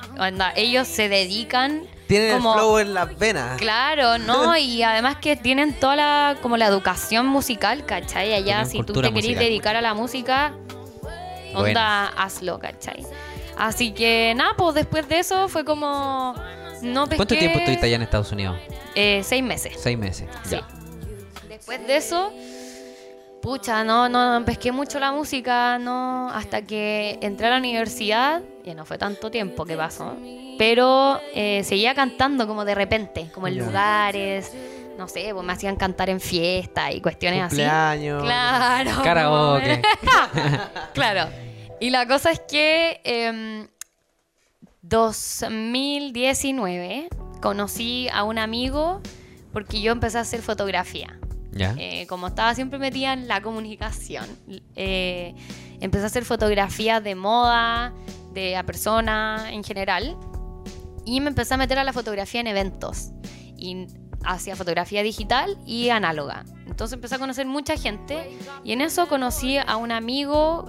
ellos 0.57 0.88
se 0.88 1.09
dedican 1.09 1.83
Tienen 2.07 2.37
como 2.37 2.52
el 2.54 2.59
flow 2.59 2.78
en 2.78 2.94
las 2.94 3.18
venas. 3.18 3.59
Claro, 3.59 4.18
¿no? 4.18 4.57
Y 4.59 4.83
además 4.83 5.16
que 5.16 5.37
tienen 5.37 5.74
toda 5.74 5.96
la 5.96 6.37
como 6.40 6.57
la 6.57 6.66
educación 6.66 7.26
musical, 7.26 7.85
¿cachai? 7.85 8.33
Allá 8.35 8.64
Tienen 8.64 8.66
si 8.66 8.83
tú 8.83 8.94
te 8.94 9.00
querés 9.02 9.14
musical. 9.14 9.44
dedicar 9.44 9.76
a 9.76 9.81
la 9.83 9.94
música, 9.94 10.54
onda, 11.54 12.07
hazlo, 12.09 12.59
¿cachai? 12.59 13.04
Así 13.57 13.92
que 13.92 14.33
nada, 14.37 14.54
pues 14.57 14.74
después 14.74 15.09
de 15.09 15.18
eso 15.18 15.48
fue 15.48 15.64
como 15.64 16.35
no 16.83 17.04
pesqué 17.07 17.16
¿Cuánto 17.16 17.37
tiempo 17.37 17.59
estuviste 17.59 17.87
allá 17.87 17.96
en 17.96 18.02
Estados 18.02 18.31
Unidos? 18.33 18.57
eh, 18.94 19.20
seis 19.24 19.42
meses. 19.42 19.74
Seis 19.78 19.98
meses. 19.98 20.28
Sí. 20.44 20.57
Ya. 20.57 20.66
Después 21.68 21.87
de 21.87 21.96
eso, 21.98 22.33
pucha, 23.42 23.85
no, 23.85 24.09
no 24.09 24.42
pesqué 24.46 24.72
mucho 24.72 24.98
la 24.98 25.12
música, 25.12 25.78
no, 25.78 26.31
hasta 26.31 26.62
que 26.62 27.18
entré 27.20 27.48
a 27.48 27.50
la 27.50 27.59
universidad, 27.59 28.40
y 28.64 28.72
no 28.72 28.87
fue 28.87 28.96
tanto 28.96 29.31
tiempo 29.31 29.66
que 29.66 29.76
pasó, 29.76 30.16
pero 30.57 31.20
eh, 31.35 31.62
seguía 31.64 31.94
cantando 31.94 32.46
como 32.46 32.64
de 32.64 32.74
repente, 32.74 33.31
como 33.35 33.48
en 33.48 33.59
lugares, 33.59 34.50
no 34.96 35.09
sé, 35.09 35.28
pues 35.35 35.44
me 35.44 35.52
hacían 35.52 35.76
cantar 35.76 36.09
en 36.09 36.22
fiestas 36.22 36.94
y 36.94 37.02
cuestiones 37.02 37.42
así. 37.42 37.57
Cumpleaños. 37.57 38.22
Claro. 38.22 38.90
Karaoke. 39.04 39.83
claro. 40.94 41.28
Y 41.81 41.90
la 41.90 42.09
cosa 42.09 42.31
es 42.31 42.40
que 42.40 43.02
em, 43.04 43.68
2019 44.81 47.11
conocí 47.42 48.09
a 48.11 48.24
un 48.24 48.38
amigo 48.38 49.02
porque 49.52 49.83
yo 49.83 49.92
empecé 49.92 50.16
a 50.16 50.22
hacer 50.22 50.40
fotografía. 50.40 51.18
¿Ya? 51.52 51.74
Eh, 51.78 52.06
como 52.08 52.28
estaba 52.28 52.54
siempre 52.54 52.78
metida 52.78 53.12
en 53.12 53.26
la 53.26 53.42
comunicación, 53.42 54.26
eh, 54.76 55.34
empecé 55.80 56.04
a 56.04 56.06
hacer 56.06 56.24
fotografías 56.24 57.02
de 57.02 57.14
moda, 57.14 57.92
de 58.34 58.56
a 58.56 58.64
persona 58.64 59.48
en 59.50 59.64
general, 59.64 60.16
y 61.04 61.20
me 61.20 61.28
empecé 61.28 61.54
a 61.54 61.56
meter 61.56 61.78
a 61.78 61.84
la 61.84 61.92
fotografía 61.92 62.40
en 62.40 62.48
eventos. 62.48 63.11
Y 63.56 63.87
hacía 64.24 64.56
fotografía 64.56 65.02
digital 65.02 65.58
y 65.66 65.88
análoga. 65.88 66.44
Entonces 66.66 66.94
empecé 66.94 67.14
a 67.14 67.18
conocer 67.18 67.46
mucha 67.46 67.76
gente 67.76 68.37
y 68.62 68.72
en 68.72 68.80
eso 68.80 69.08
conocí 69.08 69.58
a 69.58 69.76
un 69.76 69.90
amigo 69.90 70.66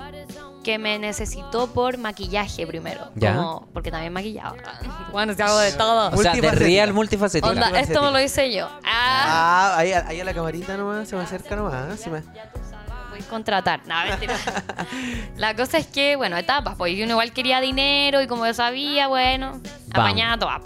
que 0.64 0.78
me 0.78 1.00
necesitó 1.00 1.68
por 1.74 1.98
maquillaje 1.98 2.68
primero. 2.68 3.10
Ya. 3.16 3.36
como- 3.36 3.68
porque 3.74 3.92
también 3.92 4.14
maquillaba. 4.14 4.56
Bueno, 5.12 5.34
si 5.34 5.42
hago 5.42 5.58
de 5.58 5.72
todo. 5.72 6.12
O 6.12 6.18
sea, 6.22 6.34
de 6.34 6.52
real 6.52 6.94
multifacética. 6.94 7.50
Onda, 7.50 7.80
esto 7.80 8.02
me 8.04 8.12
lo 8.12 8.20
hice 8.22 8.54
yo. 8.54 8.68
Ah. 8.86 9.72
Ah, 9.74 9.78
ahí, 9.78 9.92
a- 9.94 10.06
ahí 10.08 10.20
a 10.22 10.24
la 10.24 10.34
camarita 10.34 10.78
nomás, 10.78 11.08
se 11.08 11.16
me 11.16 11.24
acerca 11.24 11.56
nomás. 11.56 12.00
se 12.00 12.10
me- 12.12 12.22
voy 12.22 13.20
a 13.20 13.30
contratar. 13.30 13.82
No, 13.88 13.96
mentira. 14.08 14.36
La 15.38 15.56
cosa 15.56 15.78
es 15.80 15.88
que, 15.88 16.16
bueno, 16.16 16.38
etapas, 16.38 16.76
pues 16.78 16.96
yo 16.96 17.06
igual 17.06 17.32
quería 17.34 17.60
dinero 17.62 18.22
y 18.22 18.28
como 18.28 18.46
yo 18.46 18.54
sabía, 18.54 19.08
bueno, 19.08 19.60
apañada 19.92 20.38
toda. 20.38 20.62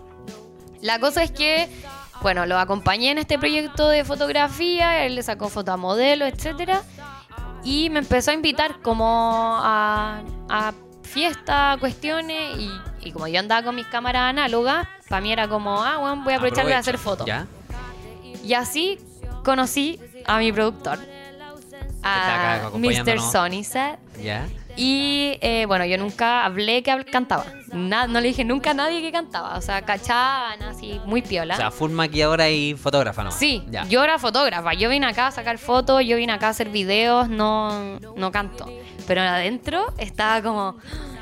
La 0.81 0.99
cosa 0.99 1.23
es 1.23 1.31
que, 1.31 1.69
bueno, 2.21 2.45
lo 2.45 2.59
acompañé 2.59 3.11
en 3.11 3.17
este 3.19 3.39
proyecto 3.39 3.87
de 3.87 4.03
fotografía, 4.03 5.05
él 5.05 5.15
le 5.15 5.23
sacó 5.23 5.47
foto 5.49 5.71
a 5.71 5.77
modelo, 5.77 6.25
etcétera, 6.25 6.81
y 7.63 7.89
me 7.89 7.99
empezó 7.99 8.31
a 8.31 8.33
invitar 8.33 8.81
como 8.81 9.55
a, 9.57 10.21
a 10.49 10.73
fiestas, 11.03 11.77
cuestiones, 11.77 12.57
y, 12.57 12.71
y 13.01 13.11
como 13.11 13.27
yo 13.27 13.39
andaba 13.39 13.63
con 13.63 13.75
mis 13.75 13.85
cámaras 13.87 14.29
análogas, 14.29 14.87
para 15.07 15.21
mí 15.21 15.31
era 15.31 15.47
como, 15.47 15.81
ah, 15.83 15.97
bueno, 15.97 16.23
voy 16.23 16.33
a 16.33 16.37
aprovechar 16.37 16.65
de 16.65 16.73
hacer 16.73 16.97
fotos. 16.97 17.25
¿Ya? 17.27 17.45
Y 18.43 18.53
así 18.53 18.99
conocí 19.43 19.99
a 20.25 20.37
mi 20.39 20.51
productor, 20.51 20.99
a 22.01 22.69
Mr. 22.73 23.19
Sonnyset. 23.19 23.99
¿Ya? 24.21 24.47
Y 24.75 25.37
eh, 25.41 25.65
bueno, 25.67 25.85
yo 25.85 25.97
nunca 25.97 26.45
hablé 26.45 26.81
que 26.81 26.91
habl- 26.91 27.09
cantaba. 27.09 27.45
Na- 27.71 28.07
no 28.07 28.19
le 28.21 28.29
dije 28.29 28.43
nunca 28.43 28.71
a 28.71 28.73
nadie 28.73 29.01
que 29.01 29.11
cantaba. 29.11 29.55
O 29.57 29.61
sea, 29.61 29.81
cachaban 29.83 30.61
así, 30.63 30.99
muy 31.05 31.21
piola. 31.21 31.53
O 31.53 31.57
sea, 31.57 31.69
full 31.71 31.91
maquilladora 31.91 32.49
y 32.49 32.73
fotógrafa, 32.75 33.23
¿no? 33.23 33.31
sí, 33.31 33.63
Ya. 33.69 33.85
yo 33.85 34.03
era 34.03 34.17
fotógrafa. 34.17 34.73
Yo 34.73 34.89
vine 34.89 35.05
acá 35.05 35.27
a 35.27 35.31
sacar 35.31 35.57
fotos, 35.59 36.03
yo 36.05 36.17
vine 36.17 36.33
acá 36.33 36.47
a 36.47 36.49
hacer 36.49 36.69
videos, 36.69 37.29
no, 37.29 37.99
no 38.15 38.31
canto. 38.31 38.65
Pero 39.07 39.21
adentro 39.21 39.93
estaba 39.97 40.41
como, 40.41 40.77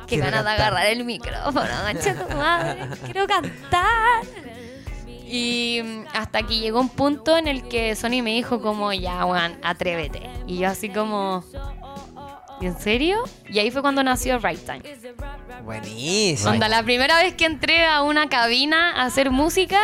qué 0.07 0.15
Quiero 0.15 0.25
ganas 0.25 0.45
de 0.45 0.51
agarrar 0.51 0.85
el 0.87 1.03
micrófono, 1.03 1.65
mancha 1.83 2.15
tu 2.15 2.33
madre, 2.35 2.87
quiero 3.05 3.27
cantar. 3.27 4.21
Y 5.25 5.81
mm, 5.83 6.03
hasta 6.13 6.43
que 6.43 6.57
llegó 6.59 6.79
un 6.81 6.89
punto 6.89 7.37
en 7.37 7.47
el 7.47 7.67
que 7.67 7.95
Sony 7.95 8.21
me 8.21 8.31
dijo 8.33 8.61
como, 8.61 8.91
ya, 8.93 9.25
weón, 9.25 9.57
atrévete. 9.63 10.29
Y 10.47 10.57
yo 10.59 10.67
así 10.69 10.89
como, 10.89 11.43
¿en 12.61 12.79
serio? 12.79 13.23
Y 13.49 13.59
ahí 13.59 13.71
fue 13.71 13.81
cuando 13.81 14.03
nació 14.03 14.39
Right 14.39 14.59
Time. 14.65 14.81
Buenísimo. 15.63 16.51
Onda, 16.51 16.67
la 16.67 16.83
primera 16.83 17.17
vez 17.21 17.35
que 17.35 17.45
entré 17.45 17.85
a 17.85 18.01
una 18.01 18.29
cabina 18.29 18.91
a 18.91 19.05
hacer 19.05 19.31
música, 19.31 19.79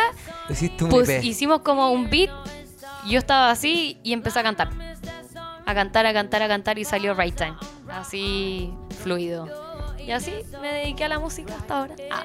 un 0.80 0.88
pues 0.88 1.08
IP. 1.08 1.24
hicimos 1.24 1.60
como 1.60 1.90
un 1.92 2.10
beat. 2.10 2.30
Yo 3.06 3.18
estaba 3.18 3.50
así 3.50 3.98
y 4.02 4.12
empecé 4.12 4.40
a 4.40 4.42
cantar. 4.42 4.70
A 5.66 5.74
cantar, 5.74 6.06
a 6.06 6.12
cantar, 6.12 6.42
a 6.42 6.48
cantar 6.48 6.78
y 6.78 6.84
salió 6.84 7.14
Right 7.14 7.34
Time. 7.36 7.56
Así 7.90 8.72
fluido. 9.02 9.48
Y 9.98 10.10
así 10.10 10.32
me 10.62 10.72
dediqué 10.72 11.04
a 11.04 11.08
la 11.08 11.18
música 11.18 11.54
hasta 11.54 11.80
ahora. 11.80 11.94
Ah. 12.10 12.24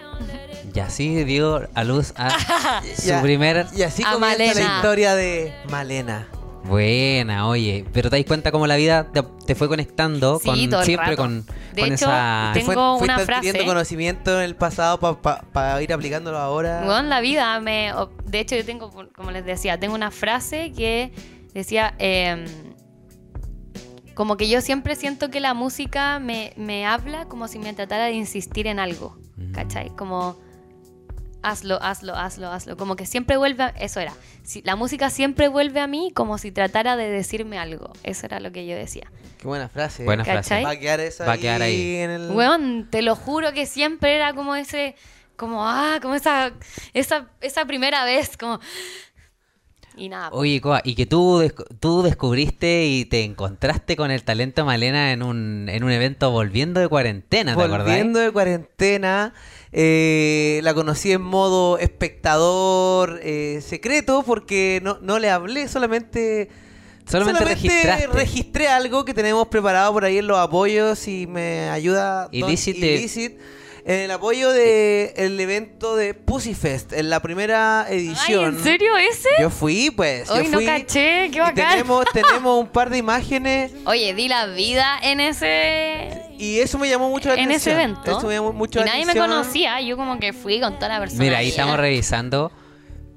Y 0.73 0.79
así 0.79 1.23
dio 1.25 1.67
a 1.73 1.83
luz 1.83 2.13
a 2.15 2.29
su 2.97 3.21
primer... 3.21 3.67
Y 3.75 3.83
así 3.83 4.03
comienza 4.03 4.53
la 4.53 4.75
historia 4.77 5.15
de 5.15 5.53
Malena. 5.69 6.27
Buena, 6.65 7.47
oye. 7.47 7.86
Pero 7.93 8.10
te 8.10 8.17
das 8.17 8.26
cuenta 8.26 8.52
cómo 8.52 8.67
la 8.67 8.76
vida 8.78 9.12
te, 9.12 9.21
te 9.45 9.54
fue 9.56 9.67
conectando 9.67 10.39
Sí, 10.39 10.47
con 10.47 10.69
todo 10.69 10.80
el 10.80 10.86
siempre 10.86 11.10
rato. 11.12 11.21
con, 11.21 11.45
De 11.45 11.82
con 11.82 11.86
hecho, 11.93 12.06
esa... 12.06 12.52
tengo 12.54 12.65
Fue- 12.65 12.76
una 12.76 12.97
fuiste 13.17 13.34
adquiriendo 13.34 13.60
frase. 13.60 13.65
conocimiento 13.67 14.38
en 14.38 14.43
el 14.45 14.56
pasado 14.56 14.99
para 14.99 15.82
ir 15.82 15.91
aplicándolo 15.93 16.38
ahora. 16.38 16.84
Bueno, 16.86 17.04
la 17.10 17.19
vida 17.21 17.60
me... 17.60 17.91
De 18.26 18.39
hecho, 18.39 18.56
yo 18.56 18.63
tengo, 18.65 18.89
como 19.15 19.32
les 19.32 19.45
decía, 19.45 19.80
tengo 19.80 19.93
una 19.95 20.12
frase 20.12 20.71
que 20.71 21.12
decía... 21.54 21.93
em, 21.99 22.45
como 24.13 24.38
que 24.38 24.47
yo 24.47 24.62
siempre 24.62 24.95
siento 24.95 25.32
que 25.32 25.39
la 25.39 25.56
música 25.56 26.19
me, 26.19 26.54
me 26.56 26.86
habla 26.86 27.26
como 27.26 27.47
si 27.47 27.58
me 27.58 27.73
tratara 27.73 28.06
de 28.06 28.12
insistir 28.13 28.67
en 28.67 28.80
algo. 28.80 29.17
¿Cachai? 29.54 29.89
Como... 29.95 30.38
Hazlo, 31.43 31.77
hazlo, 31.84 32.15
hazlo, 32.15 32.49
hazlo. 32.51 32.77
Como 32.77 32.95
que 32.95 33.06
siempre 33.06 33.36
vuelve 33.38 33.63
a... 33.63 33.67
Eso 33.69 33.99
era. 33.99 34.13
Si, 34.43 34.62
la 34.62 34.75
música 34.75 35.10
siempre 35.10 35.49
vuelve 35.49 35.82
a 35.82 35.88
mí 35.88 36.12
como 36.15 36.38
si 36.38 36.51
tratara 36.51 36.95
de 36.95 37.10
decirme 37.10 37.60
algo. 37.60 37.91
Eso 38.03 38.25
era 38.25 38.39
lo 38.39 38.51
que 38.53 38.65
yo 38.65 38.75
decía. 38.75 39.12
Qué 39.39 39.47
buena 39.47 39.67
frase. 39.67 40.06
Buena 40.06 40.23
¿Cachai? 40.23 40.43
frase. 40.43 40.63
Va 40.63 40.69
a 40.71 40.79
quedar 40.79 40.99
esa 41.01 41.25
Va 41.25 41.34
a 41.34 41.38
quedar 41.38 41.62
ahí. 41.62 41.97
en 41.97 42.10
el... 42.12 42.32
Weón, 42.32 42.88
te 42.89 43.01
lo 43.01 43.15
juro 43.15 43.51
que 43.51 43.65
siempre 43.65 44.15
era 44.15 44.34
como 44.34 44.56
ese, 44.56 44.95
como, 45.36 45.67
ah, 45.67 45.99
como 46.01 46.15
esa, 46.15 46.53
esa, 46.93 47.27
esa 47.41 47.65
primera 47.65 48.06
vez, 48.06 48.38
como... 48.38 48.60
Y 49.95 50.10
nada, 50.10 50.32
po. 50.32 50.38
Oye, 50.38 50.60
Coa, 50.60 50.82
y 50.84 50.95
que 50.95 51.06
tú, 51.06 51.39
descu- 51.43 51.67
tú 51.79 52.01
descubriste 52.01 52.86
y 52.86 53.06
te 53.06 53.23
encontraste 53.23 53.95
con 53.95 54.10
el 54.10 54.23
talento 54.23 54.65
Malena 54.65 55.12
en 55.12 55.21
un, 55.21 55.69
en 55.69 55.84
un 55.84 55.91
evento 55.91 56.32
volviendo 56.32 56.79
de 56.79 56.88
cuarentena, 56.88 57.56
¿te 57.56 57.62
acordás? 57.62 57.86
Volviendo 57.86 58.19
de 58.19 58.32
cuarentena, 58.32 59.36
eh, 59.73 60.59
la 60.63 60.73
conocí 60.73 61.12
en 61.12 61.21
modo 61.21 61.77
espectador 61.79 63.19
eh, 63.23 63.62
secreto 63.67 64.23
porque 64.25 64.79
no, 64.83 64.97
no 65.01 65.19
le 65.19 65.29
hablé, 65.29 65.67
solamente... 65.67 66.49
Solamente 67.05 67.43
registraste. 67.43 68.07
registré 68.07 68.67
algo 68.69 69.03
que 69.03 69.13
tenemos 69.13 69.49
preparado 69.49 69.91
por 69.91 70.05
ahí 70.05 70.19
en 70.19 70.27
los 70.27 70.38
apoyos 70.38 71.05
y 71.09 71.27
me 71.27 71.69
ayuda 71.69 72.29
Don 72.31 72.33
Illicit 72.49 72.77
de- 72.79 72.95
Illicit 72.95 73.38
en 73.85 73.99
el 73.99 74.11
apoyo 74.11 74.49
del 74.51 75.11
el 75.15 75.39
evento 75.39 75.95
de 75.97 76.13
Pussy 76.13 76.53
Fest, 76.55 76.93
en 76.93 77.09
la 77.09 77.21
primera 77.21 77.83
Ay, 77.83 77.97
edición. 77.97 78.55
¿en 78.57 78.63
serio 78.63 78.95
ese? 78.97 79.27
Yo 79.41 79.49
fui, 79.49 79.91
pues. 79.91 80.29
Hoy 80.29 80.47
no 80.47 80.59
caché, 80.63 81.29
qué 81.31 81.37
y 81.37 81.39
bacán. 81.39 81.69
tenemos, 81.71 82.05
tenemos 82.13 82.61
un 82.61 82.67
par 82.69 82.89
de 82.89 82.97
imágenes 82.99 83.71
Oye, 83.85 84.13
di 84.13 84.27
la 84.29 84.45
vida 84.47 84.97
en 85.03 85.19
ese... 85.19 86.31
y 86.37 86.59
eso 86.59 86.77
me 86.79 86.87
llamó 86.87 87.09
mucho 87.09 87.27
la 87.29 87.35
En 87.35 87.51
ese 87.51 87.71
atención. 87.73 87.79
evento. 88.03 88.17
Eso 88.19 88.27
me 88.27 88.35
llamó 88.35 88.53
mucho 88.53 88.79
y 88.79 88.83
la 88.85 88.91
nadie 88.91 89.05
me 89.05 89.11
atención. 89.11 89.37
conocía, 89.37 89.81
yo 89.81 89.97
como 89.97 90.17
que 90.19 90.31
fui 90.31 90.61
con 90.61 90.75
toda 90.75 90.87
la 90.89 90.99
persona. 90.99 91.21
Mira, 91.21 91.37
ahí 91.39 91.49
estamos 91.49 91.75
revisando. 91.77 92.51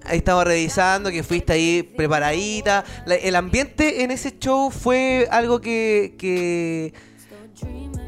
Ahí 0.04 0.18
estamos 0.18 0.44
revisando 0.44 1.10
que 1.10 1.22
fuiste 1.24 1.52
ahí 1.52 1.82
preparadita. 1.82 2.84
La- 3.06 3.14
el 3.16 3.34
ambiente 3.36 4.02
en 4.04 4.10
ese 4.12 4.36
show 4.38 4.70
fue 4.70 5.26
algo 5.30 5.60
que, 5.60 6.14
que, 6.18 6.92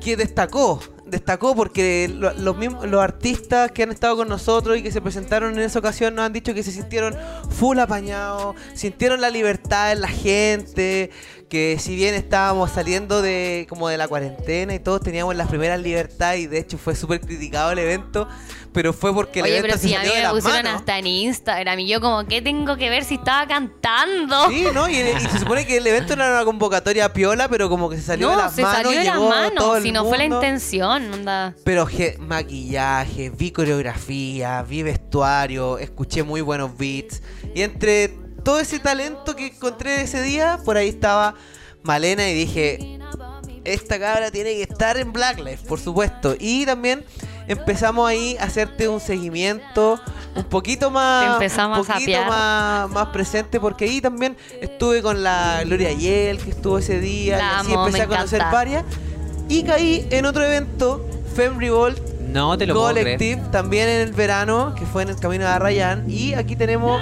que 0.00 0.16
destacó. 0.16 0.80
Destacó 1.10 1.54
porque 1.54 2.10
lo- 2.14 2.32
los, 2.34 2.56
mismos, 2.56 2.86
los 2.86 3.02
artistas 3.02 3.72
que 3.72 3.82
han 3.82 3.90
estado 3.90 4.16
con 4.16 4.28
nosotros 4.28 4.76
y 4.76 4.82
que 4.82 4.90
se 4.92 5.00
presentaron 5.00 5.54
en 5.54 5.60
esa 5.60 5.78
ocasión 5.78 6.14
nos 6.14 6.26
han 6.26 6.32
dicho 6.32 6.52
que 6.54 6.62
se 6.62 6.70
sintieron 6.72 7.16
full 7.50 7.78
apañados, 7.78 8.54
sintieron 8.74 9.20
la 9.20 9.30
libertad 9.30 9.92
en 9.92 10.00
la 10.02 10.08
gente, 10.08 11.10
que 11.48 11.78
si 11.80 11.96
bien 11.96 12.14
estábamos 12.14 12.70
saliendo 12.70 13.22
de 13.22 13.66
como 13.68 13.88
de 13.88 13.96
la 13.96 14.06
cuarentena 14.08 14.74
y 14.74 14.78
todos 14.80 15.00
teníamos 15.00 15.34
las 15.34 15.48
primeras 15.48 15.80
libertades 15.80 16.40
y 16.40 16.46
de 16.46 16.58
hecho 16.58 16.76
fue 16.78 16.94
súper 16.94 17.20
criticado 17.20 17.70
el 17.72 17.78
evento, 17.78 18.28
pero 18.72 18.92
fue 18.92 19.14
porque 19.14 19.40
el 19.40 19.46
Oye, 19.46 19.58
evento 19.58 19.76
pero 19.78 19.78
se 19.82 19.88
si 19.88 19.94
a 19.94 20.02
mí 20.02 20.08
me 20.22 20.28
pusieron 20.30 20.62
manos. 20.64 20.80
hasta 20.80 20.98
en 20.98 21.06
Instagram 21.06 21.78
y 21.80 21.88
yo 21.88 22.00
como, 22.02 22.26
¿qué 22.26 22.42
tengo 22.42 22.76
que 22.76 22.90
ver 22.90 23.02
si 23.04 23.14
estaba 23.14 23.46
cantando? 23.46 24.48
Sí, 24.50 24.66
¿no? 24.74 24.88
Y, 24.90 24.96
y 24.98 25.20
se 25.20 25.38
supone 25.38 25.66
que 25.66 25.78
el 25.78 25.86
evento 25.86 26.16
no 26.16 26.24
era 26.24 26.34
una 26.34 26.44
convocatoria 26.44 27.12
piola, 27.12 27.48
pero 27.48 27.68
como 27.70 27.88
que 27.88 27.96
se 27.96 28.02
salió 28.02 28.28
de 28.30 28.36
las 28.36 28.54
se 28.54 28.62
manos. 28.62 28.76
salió 28.82 28.98
de 28.98 29.04
las 29.06 29.18
manos, 29.20 29.76
el 29.78 29.82
si 29.82 29.92
no 29.92 30.04
fue 30.04 30.18
la 30.18 30.24
intención, 30.26 31.12
onda. 31.14 31.54
Pero 31.64 31.86
je- 31.86 32.18
maquillaje, 32.18 33.30
vi 33.30 33.50
coreografía, 33.52 34.62
vi 34.62 34.82
vestuario, 34.82 35.78
escuché 35.78 36.22
muy 36.22 36.40
buenos 36.42 36.76
beats. 36.76 37.22
Y 37.54 37.62
entre 37.62 38.12
todo 38.48 38.60
ese 38.60 38.78
talento 38.78 39.36
que 39.36 39.48
encontré 39.48 40.00
ese 40.00 40.22
día, 40.22 40.58
por 40.64 40.78
ahí 40.78 40.88
estaba 40.88 41.34
Malena 41.82 42.26
y 42.30 42.32
dije, 42.32 42.98
esta 43.62 43.98
cabra 43.98 44.30
tiene 44.30 44.54
que 44.54 44.62
estar 44.62 44.96
en 44.96 45.12
Black 45.12 45.36
Lives, 45.36 45.60
por 45.60 45.78
supuesto. 45.78 46.34
Y 46.40 46.64
también 46.64 47.04
empezamos 47.46 48.08
ahí 48.08 48.38
a 48.40 48.44
hacerte 48.44 48.88
un 48.88 49.00
seguimiento 49.00 50.00
un 50.34 50.44
poquito 50.44 50.90
más, 50.90 51.34
empezamos 51.34 51.86
un 51.86 51.92
a 51.92 51.94
poquito 51.94 52.12
sapear. 52.12 52.30
más, 52.30 52.88
más 52.88 53.08
presente 53.08 53.60
porque 53.60 53.84
ahí 53.84 54.00
también 54.00 54.34
estuve 54.62 55.02
con 55.02 55.22
la 55.22 55.60
Gloria 55.66 55.92
Yel 55.92 56.38
que 56.38 56.48
estuvo 56.48 56.78
ese 56.78 57.00
día 57.00 57.36
La 57.36 57.44
y 57.44 57.56
así 57.60 57.72
amo, 57.74 57.86
empecé 57.86 58.04
a 58.04 58.06
conocer 58.06 58.38
encanta. 58.38 58.56
varias 58.56 58.84
y 59.50 59.62
caí 59.62 60.08
en 60.10 60.24
otro 60.24 60.42
evento 60.42 61.06
Fem 61.36 61.58
Revolt 61.58 61.98
No 62.22 62.56
te 62.56 62.64
lo 62.64 62.72
puedo 62.72 62.92
creer. 62.92 63.18
Collective 63.18 63.42
también 63.52 63.90
en 63.90 64.00
el 64.08 64.14
verano 64.14 64.74
que 64.74 64.86
fue 64.86 65.02
en 65.02 65.10
el 65.10 65.16
camino 65.16 65.44
de 65.44 65.50
Arrayán 65.50 66.08
y 66.08 66.32
aquí 66.32 66.56
tenemos 66.56 66.98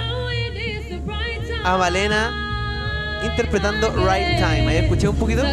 a 1.63 1.77
Malena 1.77 2.31
interpretando 3.23 3.89
Right 3.91 4.37
Time. 4.37 4.67
Ahí 4.67 4.77
escuché 4.77 5.07
un 5.07 5.15
poquito 5.15 5.43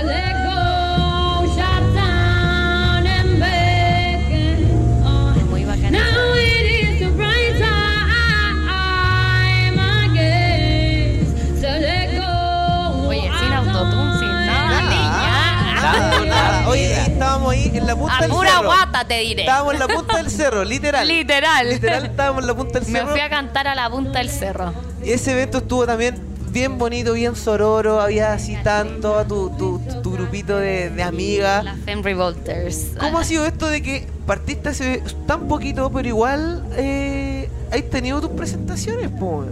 estábamos 17.35 17.53
ahí 17.53 17.71
en 17.75 17.87
la 17.87 17.97
punta 17.97 18.17
A 18.17 18.21
del 18.23 18.31
pura 18.31 18.51
cerro. 18.51 18.65
guata 18.67 19.05
te 19.05 19.19
diré. 19.19 19.43
Estábamos 19.43 19.75
en 19.75 19.81
la 19.81 19.89
punta 19.89 20.17
del 20.19 20.31
cerro, 20.31 20.65
literal. 20.65 21.09
Literal. 21.09 21.69
Literal, 21.69 22.05
estábamos 22.07 22.43
en 22.43 22.47
la 22.47 22.55
punta 22.55 22.81
del 22.81 22.89
Me 22.93 22.99
cerro. 22.99 23.11
fui 23.11 23.21
a 23.21 23.31
cantar 23.31 23.69
a 23.69 23.75
la 23.75 23.91
punta 23.91 24.19
del 24.19 24.31
cerro. 24.31 24.73
Y 25.05 25.11
ese 25.11 25.33
evento 25.33 25.59
estuvo 25.59 25.87
también 25.87 26.15
bien 26.51 26.79
bonito, 26.79 27.13
bien 27.15 27.35
sororo. 27.35 28.01
Había 28.01 28.33
así 28.33 28.57
tanto 28.63 29.19
a 29.19 29.25
tu, 29.27 29.51
tu, 29.59 29.81
tu 30.03 30.13
grupito 30.13 30.57
de, 30.57 30.91
de 30.91 31.03
amigas. 31.03 31.65
Las 31.65 31.79
Femme 31.81 32.03
Revolters. 32.03 32.93
¿Cómo 32.99 33.19
ha 33.19 33.25
sido 33.25 33.47
esto 33.47 33.67
de 33.67 33.83
que 33.83 34.07
partiste 34.27 34.69
hace 34.69 35.03
tan 35.27 35.49
poquito, 35.49 35.91
pero 35.91 36.07
igual 36.07 36.65
eh, 36.77 37.49
has 37.73 37.83
tenido 37.91 38.21
tus 38.21 38.31
presentaciones? 38.31 39.11
po? 39.11 39.45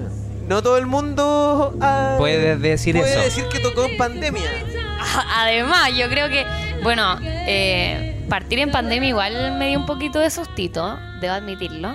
No 0.47 0.63
todo 0.63 0.77
el 0.77 0.87
mundo 0.87 1.75
ah, 1.81 2.17
Puedes 2.19 2.61
decir 2.61 2.97
puede 2.97 3.11
eso. 3.13 3.21
decir 3.21 3.49
que 3.49 3.59
tocó 3.61 3.85
en 3.87 3.97
pandemia. 3.97 4.43
Además, 5.37 5.91
yo 5.97 6.09
creo 6.09 6.29
que, 6.29 6.45
bueno, 6.83 7.19
eh, 7.23 8.25
partir 8.29 8.59
en 8.59 8.71
pandemia 8.71 9.09
igual 9.11 9.57
me 9.59 9.69
dio 9.69 9.79
un 9.79 9.87
poquito 9.87 10.19
de 10.19 10.31
sustito, 10.31 10.99
debo 11.21 11.35
admitirlo. 11.35 11.95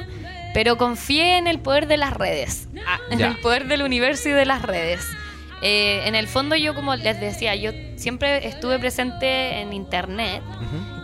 Pero 0.53 0.77
confié 0.77 1.37
en 1.37 1.45
el 1.47 1.59
poder 1.59 1.87
de 1.87 1.97
las 1.97 2.13
redes, 2.13 2.67
ah, 2.87 2.99
en 3.11 3.19
Ya. 3.19 3.27
el 3.27 3.37
poder 3.37 3.67
del 3.67 3.83
universo 3.83 4.29
y 4.29 4.31
de 4.31 4.45
las 4.45 4.61
redes. 4.63 5.05
Eh, 5.61 6.01
en 6.05 6.15
el 6.15 6.27
fondo 6.27 6.55
yo, 6.55 6.73
como 6.73 6.95
les 6.95 7.19
decía, 7.19 7.55
yo 7.55 7.71
siempre 7.95 8.47
estuve 8.47 8.79
presente 8.79 9.59
en 9.61 9.73
internet, 9.73 10.41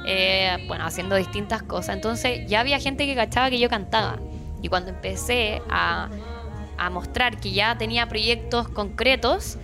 eh, 0.07 0.57
bueno, 0.67 0.85
haciendo 0.85 1.15
distintas 1.15 1.61
cosas. 1.63 1.95
Entonces 1.95 2.47
ya 2.47 2.61
había 2.61 2.79
gente 2.79 3.05
que 3.05 3.15
cachaba 3.15 3.49
que 3.49 3.59
yo 3.59 3.69
cantaba. 3.69 4.17
Y 4.61 4.69
cuando 4.69 4.89
empecé 4.91 5.61
a, 5.69 6.09
a 6.77 6.89
mostrar 6.89 7.37
que 7.37 7.51
ya 7.51 7.77
tenía 7.77 8.07
proyectos 8.07 8.69
concretos, 8.69 9.57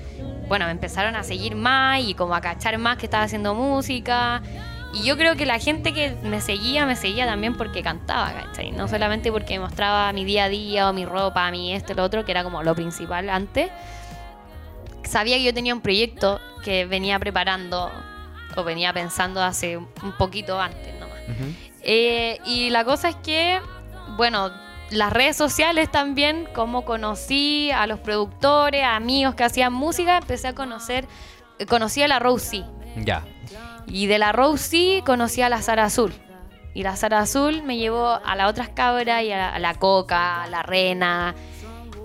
bueno, 0.50 0.66
me 0.66 0.72
empezaron 0.72 1.16
a 1.16 1.24
seguir 1.24 1.56
más 1.56 2.02
y 2.02 2.16
como 2.16 2.36
a 2.36 2.42
cachar 2.42 2.78
más 2.80 2.98
que 2.98 3.06
estaba 3.06 3.24
haciendo 3.24 3.54
música. 3.54 4.42
Y 4.92 5.04
yo 5.04 5.16
creo 5.16 5.36
que 5.36 5.46
la 5.46 5.60
gente 5.60 5.94
que 5.94 6.16
me 6.24 6.42
seguía, 6.42 6.88
me 6.88 6.96
seguía 6.96 7.28
también 7.28 7.56
porque 7.56 7.84
cantaba, 7.84 8.34
¿cachai? 8.34 8.72
No 8.72 8.88
solamente 8.88 9.32
porque 9.32 9.60
mostraba 9.60 10.12
mi 10.12 10.26
día 10.26 10.46
a 10.46 10.50
día 10.50 10.90
o 10.90 10.94
mi 10.94 11.06
ropa, 11.06 11.50
mi 11.52 11.74
esto, 11.74 11.94
lo 11.94 12.04
otro, 12.04 12.26
que 12.26 12.32
era 12.32 12.44
como 12.44 12.64
lo 12.64 12.74
principal 12.74 13.30
antes. 13.30 13.70
Sabía 15.04 15.38
que 15.38 15.44
yo 15.44 15.54
tenía 15.54 15.76
un 15.76 15.82
proyecto 15.82 16.42
que 16.64 16.86
venía 16.88 17.20
preparando 17.20 17.92
o 18.56 18.64
venía 18.64 18.92
pensando 18.92 19.44
hace 19.44 19.78
un 19.78 20.12
poquito 20.18 20.60
antes 20.60 21.00
nomás. 21.00 21.20
Eh, 21.84 22.40
y 22.46 22.72
la 22.72 22.84
cosa 22.84 23.10
es 23.10 23.16
que, 23.18 23.62
bueno, 24.18 24.52
las 24.92 25.14
redes 25.14 25.36
sociales 25.36 25.92
también, 25.92 26.48
como 26.54 26.86
conocí 26.86 27.72
a 27.72 27.88
los 27.88 28.00
productores, 28.00 28.84
a 28.84 28.96
amigos 28.96 29.36
que 29.36 29.44
hacían 29.44 29.74
música, 29.74 30.18
empecé 30.18 30.48
a 30.48 30.56
conocer, 30.56 31.08
conocí 31.68 32.02
a 32.02 32.08
la 32.08 32.20
Rosie. 32.20 32.66
Ya. 32.98 33.26
Y 33.88 34.08
de 34.08 34.18
la 34.20 34.32
Rosie 34.32 35.04
conocí 35.06 35.42
a 35.42 35.50
la 35.50 35.62
Sara 35.62 35.86
Azul. 35.86 36.14
Y 36.74 36.84
la 36.84 36.96
Sara 36.96 37.20
Azul 37.20 37.64
me 37.64 37.78
llevó 37.78 38.20
a 38.24 38.36
las 38.36 38.50
otras 38.50 38.70
cabras 38.70 39.24
y 39.24 39.32
a 39.32 39.38
la, 39.38 39.56
a 39.56 39.60
la 39.60 39.76
Coca, 39.76 40.44
a 40.44 40.48
la 40.48 40.64
Rena. 40.64 41.36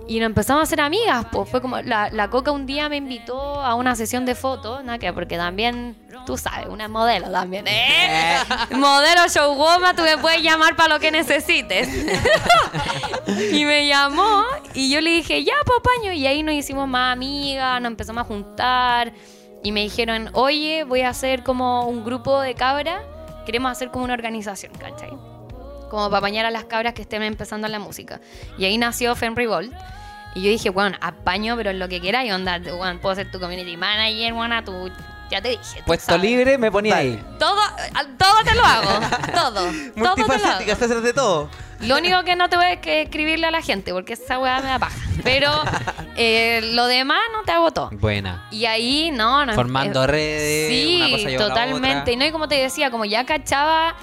Y 0.07 0.19
nos 0.21 0.27
empezamos 0.27 0.61
a 0.61 0.63
hacer 0.65 0.81
amigas, 0.81 1.27
pues 1.33 1.49
fue 1.49 1.63
como, 1.63 1.81
la, 1.81 2.11
la 2.11 2.29
Coca 2.29 2.51
un 2.51 2.67
día 2.67 2.91
me 2.91 2.97
invitó 2.97 3.63
a 3.63 3.75
una 3.75 3.97
sesión 3.97 4.27
de 4.27 4.35
fotos, 4.35 4.85
¿no? 4.85 4.99
que 4.99 5.11
porque 5.15 5.39
también, 5.39 5.97
tú 6.27 6.37
sabes, 6.37 6.69
una 6.69 6.89
modelo 6.89 7.31
también, 7.31 7.67
¿eh? 7.67 8.37
modelo 8.73 9.27
showwoman, 9.29 9.97
tú 9.97 10.03
me 10.03 10.19
puedes 10.19 10.43
llamar 10.43 10.77
para 10.77 10.95
lo 10.95 11.01
que 11.01 11.11
necesites. 11.11 11.89
y 13.53 13.65
me 13.65 13.87
llamó 13.87 14.43
y 14.75 14.91
yo 14.91 15.01
le 15.01 15.11
dije, 15.11 15.43
ya, 15.43 15.55
papaño, 15.65 16.13
y 16.13 16.27
ahí 16.27 16.43
nos 16.43 16.55
hicimos 16.55 16.87
más 16.87 17.15
amigas, 17.15 17.81
nos 17.81 17.91
empezamos 17.91 18.23
a 18.23 18.25
juntar. 18.25 19.13
Y 19.63 19.73
me 19.73 19.81
dijeron, 19.81 20.29
oye, 20.35 20.85
voy 20.85 21.01
a 21.01 21.09
hacer 21.09 21.43
como 21.43 21.87
un 21.87 22.05
grupo 22.05 22.43
de 22.43 22.55
cabras, 22.55 23.01
queremos 23.47 23.73
hacer 23.73 23.89
como 23.91 24.05
una 24.05 24.13
organización, 24.13 24.73
¿cachai? 24.79 25.34
Como 25.95 26.11
para 26.11 26.19
apañar 26.19 26.45
a 26.45 26.51
las 26.51 26.65
cabras 26.65 26.93
que 26.93 27.03
estén 27.03 27.23
empezando 27.23 27.69
en 27.69 27.73
la 27.73 27.79
música. 27.79 28.21
Y 28.59 28.65
ahí 28.65 28.77
nació 28.79 29.15
Femme 29.15 29.37
Revolt. 29.37 29.73
Y 30.35 30.43
yo 30.43 30.51
dije, 30.51 30.71
bueno, 30.71 30.99
apaño, 31.01 31.57
pero 31.57 31.71
en 31.71 31.79
lo 31.79 31.89
que 31.89 32.01
quieras, 32.01 32.25
y 32.25 32.33
onda, 32.33 32.59
bueno, 32.59 32.99
puedo 33.01 33.15
ser 33.15 33.31
tu 33.31 33.39
community 33.39 33.77
manager, 33.77 34.33
bueno, 34.33 34.65
tú, 34.65 34.91
ya 35.31 35.41
te 35.41 35.51
dije. 35.51 35.85
Puesto 35.87 36.07
sabes. 36.07 36.23
libre, 36.23 36.59
me 36.59 36.73
ponía 36.73 36.97
ahí. 36.97 37.23
Todo, 37.39 37.61
todo 38.19 38.43
te 38.45 38.57
lo 38.57 38.65
hago, 38.65 38.91
todo. 39.33 39.53
todo 39.53 39.71
te 39.71 40.01
lo 40.01 40.07
hago. 40.09 40.17
Multifacética, 40.17 40.75
se 40.75 40.85
hace 40.85 41.01
de 41.01 41.13
todo. 41.13 41.49
Lo 41.81 41.99
único 41.99 42.25
que 42.25 42.35
no 42.35 42.49
te 42.49 42.57
voy 42.57 42.67
a 42.67 42.81
que 42.81 43.03
escribirle 43.03 43.47
a 43.47 43.53
la 43.53 43.63
gente, 43.63 43.93
porque 43.93 44.15
esa 44.15 44.41
weá 44.41 44.61
me 44.61 44.69
da 44.69 44.81
paja. 44.81 44.99
Pero 45.23 45.53
eh, 46.17 46.61
lo 46.73 46.87
demás 46.87 47.21
no 47.33 47.45
te 47.45 47.53
hago 47.53 47.71
todo. 47.71 47.91
Buena. 47.93 48.49
Y 48.51 48.67
ahí, 48.67 49.13
no, 49.13 49.47
no. 49.47 49.55
Formando 49.55 50.03
eh, 50.03 50.07
redes, 50.09 50.69
Sí, 50.69 50.97
una 50.97 51.11
cosa 51.11 51.49
totalmente. 51.49 52.13
Y 52.13 52.17
no, 52.17 52.25
y 52.27 52.33
como 52.33 52.49
te 52.49 52.57
decía, 52.57 52.91
como 52.91 53.05
ya 53.05 53.25
cachaba, 53.25 53.95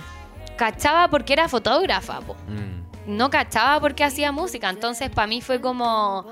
cachaba 0.66 1.08
porque 1.08 1.34
era 1.34 1.48
fotógrafa, 1.50 2.20
po. 2.22 2.36
Mm. 2.48 3.18
no 3.18 3.30
cachaba 3.32 3.80
porque 3.80 4.04
hacía 4.04 4.32
música. 4.32 4.70
Entonces, 4.70 5.10
para 5.10 5.26
mí 5.28 5.42
fue 5.42 5.60
como. 5.60 6.24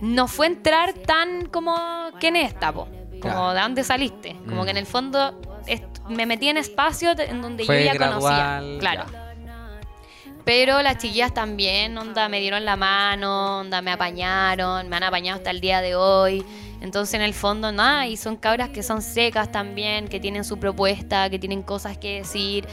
No 0.00 0.26
fue 0.28 0.46
entrar 0.46 0.94
tan 0.94 1.44
como. 1.46 1.76
¿Quién 2.18 2.36
es 2.36 2.48
esta, 2.54 2.72
po? 2.72 2.86
Como, 3.20 3.34
Claro. 3.34 3.52
¿de 3.52 3.60
dónde 3.60 3.84
saliste? 3.84 4.34
Como 4.48 4.62
Mm. 4.62 4.64
que 4.64 4.70
en 4.70 4.76
el 4.78 4.86
fondo 4.86 5.38
est- 5.66 5.98
me 6.08 6.24
metí 6.24 6.48
en 6.48 6.56
espacios 6.56 7.18
en 7.18 7.42
donde 7.42 7.64
Fue 7.66 7.80
yo 7.80 7.84
ya 7.84 7.92
gradual, 7.94 8.62
conocía. 8.62 8.78
Claro. 8.80 9.04
Pero 10.44 10.80
las 10.82 10.96
chiquillas 10.98 11.34
también, 11.34 11.96
onda, 11.98 12.28
me 12.30 12.40
dieron 12.40 12.64
la 12.64 12.76
mano, 12.76 13.58
onda, 13.60 13.82
me 13.82 13.92
apañaron, 13.92 14.88
me 14.88 14.96
han 14.96 15.02
apañado 15.02 15.36
hasta 15.36 15.50
el 15.50 15.60
día 15.60 15.82
de 15.82 15.94
hoy. 15.94 16.44
Entonces, 16.80 17.12
en 17.14 17.20
el 17.20 17.34
fondo, 17.34 17.70
nada, 17.72 18.06
y 18.06 18.16
son 18.16 18.36
cabras 18.36 18.70
que 18.70 18.82
son 18.82 19.02
secas 19.02 19.52
también, 19.52 20.08
que 20.08 20.18
tienen 20.18 20.44
su 20.44 20.58
propuesta, 20.58 21.28
que 21.28 21.38
tienen 21.38 21.62
cosas 21.62 21.98
que 21.98 22.20
decir. 22.20 22.66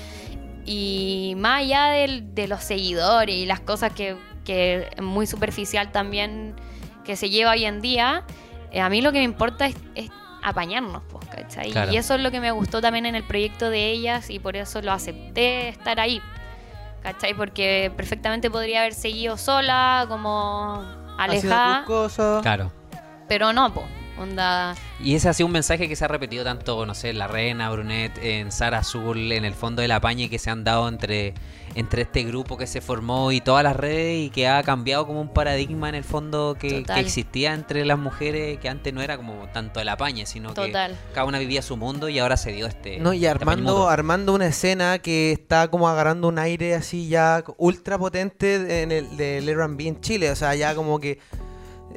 Y 0.70 1.34
más 1.38 1.62
allá 1.62 1.88
de 1.88 2.48
los 2.48 2.62
seguidores 2.62 3.34
y 3.34 3.46
las 3.46 3.62
cosas 3.62 3.94
que, 3.94 4.18
que 4.44 4.90
es 4.96 5.02
muy 5.02 5.26
superficial 5.26 5.92
también 5.94 6.56
que 7.06 7.16
se 7.16 7.30
lleva 7.30 7.52
hoy 7.52 7.64
en 7.64 7.82
día, 7.82 8.26
eh, 8.72 8.82
a 8.82 8.90
mí 8.90 9.02
lo 9.02 9.14
que 9.14 9.20
me 9.20 9.24
importa 9.24 9.66
es, 9.68 9.76
es 9.96 10.10
apañarnos, 10.44 11.04
pues, 11.10 11.26
¿cachai? 11.30 11.72
Claro. 11.72 11.92
Y 11.92 11.98
eso 11.98 12.16
es 12.16 12.22
lo 12.22 12.32
que 12.32 12.42
me 12.42 12.52
gustó 12.52 12.82
también 12.82 13.06
en 13.06 13.16
el 13.16 13.24
proyecto 13.24 13.70
de 13.70 13.92
ellas 13.92 14.30
y 14.30 14.40
por 14.40 14.58
eso 14.58 14.82
lo 14.82 14.92
acepté 14.92 15.70
estar 15.70 16.02
ahí, 16.02 16.22
¿cachai? 17.02 17.34
Porque 17.34 17.92
perfectamente 17.96 18.52
podría 18.52 18.82
haber 18.82 18.94
seguido 18.94 19.38
sola, 19.38 20.06
como 20.10 20.84
alejada. 21.18 21.86
Claro. 22.42 22.72
pero 23.28 23.54
no, 23.54 23.74
pues, 23.74 23.86
onda... 24.20 24.76
Y 25.00 25.16
ese 25.16 25.30
ha 25.30 25.34
sido 25.34 25.48
un 25.48 25.54
mensaje 25.54 25.88
que 25.88 25.96
se 25.96 26.06
ha 26.06 26.08
repetido 26.08 26.44
tanto, 26.44 26.86
no 26.86 26.96
sé, 26.96 27.10
en 27.10 27.20
La 27.20 27.28
Reina, 27.28 27.70
Brunet, 27.70 28.18
en 28.18 28.52
Sara 28.52 28.80
Azul, 28.80 29.32
en 29.32 29.46
el 29.46 29.54
fondo 29.54 29.82
de 29.82 29.88
la 29.88 30.00
paña 30.00 30.28
que 30.28 30.40
se 30.40 30.50
han 30.50 30.64
dado 30.64 30.88
entre, 30.88 31.36
entre 31.76 32.02
este 32.02 32.24
grupo 32.24 32.58
que 32.58 32.66
se 32.66 32.82
formó 32.82 33.32
y 33.32 33.42
todas 33.42 33.64
las 33.64 33.76
redes 33.76 34.26
y 34.26 34.30
que 34.30 34.48
ha 34.48 34.64
cambiado 34.64 35.06
como 35.06 35.22
un 35.22 35.30
paradigma 35.30 35.90
en 35.90 35.96
el 35.96 36.04
fondo 36.04 36.58
que, 36.60 36.84
existía 36.98 37.54
entre 37.54 37.86
las 37.86 38.00
mujeres, 38.00 38.58
que 38.60 38.70
antes 38.70 38.94
no 38.94 39.02
era 39.02 39.18
como 39.18 39.48
tanto 39.54 39.80
el 39.80 39.90
apañe, 39.90 40.26
sino 40.26 40.54
Total. 40.54 40.92
que 40.92 41.14
cada 41.14 41.26
una 41.26 41.38
vivía 41.38 41.62
su 41.62 41.78
mundo 41.78 42.10
y 42.10 42.18
ahora 42.18 42.38
se 42.38 42.52
dio 42.52 42.66
este... 42.66 43.00
No, 43.00 43.14
y 43.14 43.26
este 43.26 43.44
apañe 43.44 43.62
armando, 43.62 43.90
armando 43.90 44.34
una 44.34 44.48
escena 44.48 45.00
que 45.00 45.32
está 45.32 45.68
como 45.68 45.88
agarrando 45.88 46.28
un 46.28 46.40
aire 46.40 46.74
así 46.74 47.08
ya 47.08 47.44
ultra 47.58 47.98
potente 47.98 48.82
en 48.82 48.92
el 48.92 49.18
del 49.18 49.48
R&B 49.48 49.88
en 49.88 50.02
Chile. 50.02 50.32
O 50.32 50.36
sea, 50.36 50.56
ya 50.56 50.76
como 50.76 51.00
que 51.00 51.20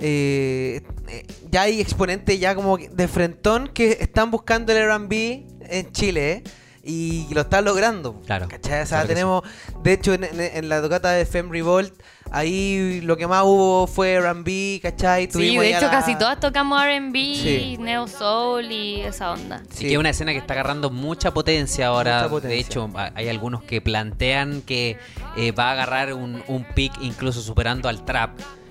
eh, 0.01 0.83
eh, 1.09 1.27
ya 1.51 1.63
hay 1.63 1.81
exponentes 1.81 2.39
ya 2.41 2.55
como 2.55 2.77
que 2.79 2.89
de 2.89 3.09
frentón 3.09 3.69
que 3.69 3.99
están 4.01 4.31
buscando 4.31 4.73
el 4.73 4.79
R&B 4.79 5.47
en 5.69 5.93
Chile. 5.93 6.33
¿eh? 6.33 6.43
y 6.83 7.27
lo 7.35 7.43
estás 7.43 7.63
logrando. 7.63 8.23
Claro, 8.25 8.49
¿Cachai? 8.49 8.81
O 8.83 8.87
sea, 8.87 8.99
claro 9.03 9.09
que 9.09 9.15
tenemos, 9.15 9.43
de 9.83 9.93
hecho, 9.93 10.15
en, 10.15 10.25
en- 10.25 10.41
en 10.41 10.69
la 10.71 10.81
tocata 10.81 11.11
de 11.13 11.27
Femme 11.27 11.53
Revolt, 11.53 11.93
ahí 12.31 13.03
lo 13.03 13.19
que 13.19 13.27
más 13.27 13.43
hubo 13.45 13.87
fue 13.87 14.15
R&B, 14.15 14.81
¿cachai? 14.83 15.25
Sí, 15.27 15.29
Tuvimos 15.33 15.63
de 15.65 15.71
ya 15.73 15.77
hecho 15.77 15.87
la- 15.87 15.93
casi 15.93 16.17
todas 16.17 16.41
tocamos 16.41 16.83
R&B, 16.83 17.19
Sí. 17.37 17.77
Neo 17.79 18.09
Soul 18.09 18.73
y 18.73 19.03
esa 19.03 19.33
onda. 19.33 19.63
Sí, 19.71 19.85
que 19.89 19.93
es 19.93 19.99
una 19.99 20.09
escena 20.09 20.33
que 20.33 20.39
está 20.39 20.55
agarrando 20.55 20.89
mucha 20.91 21.33
potencia 21.35 21.89
ahora. 21.89 22.21
Mucha 22.21 22.31
potencia. 22.31 22.57
De 22.57 22.61
hecho, 22.61 22.91
ha- 22.95 23.13
hay 23.15 23.29
algunos 23.29 23.63
que 23.63 23.83
plantean 23.83 24.63
que 24.63 24.97
eh, 25.37 25.53
va 25.53 25.69
a 25.69 25.73
agarrar 25.73 26.15
un, 26.15 26.43
un 26.49 26.65
pick 26.65 26.95
incluso 27.03 27.43
superando 27.43 27.91
al 27.91 28.07
trap. 28.07 28.31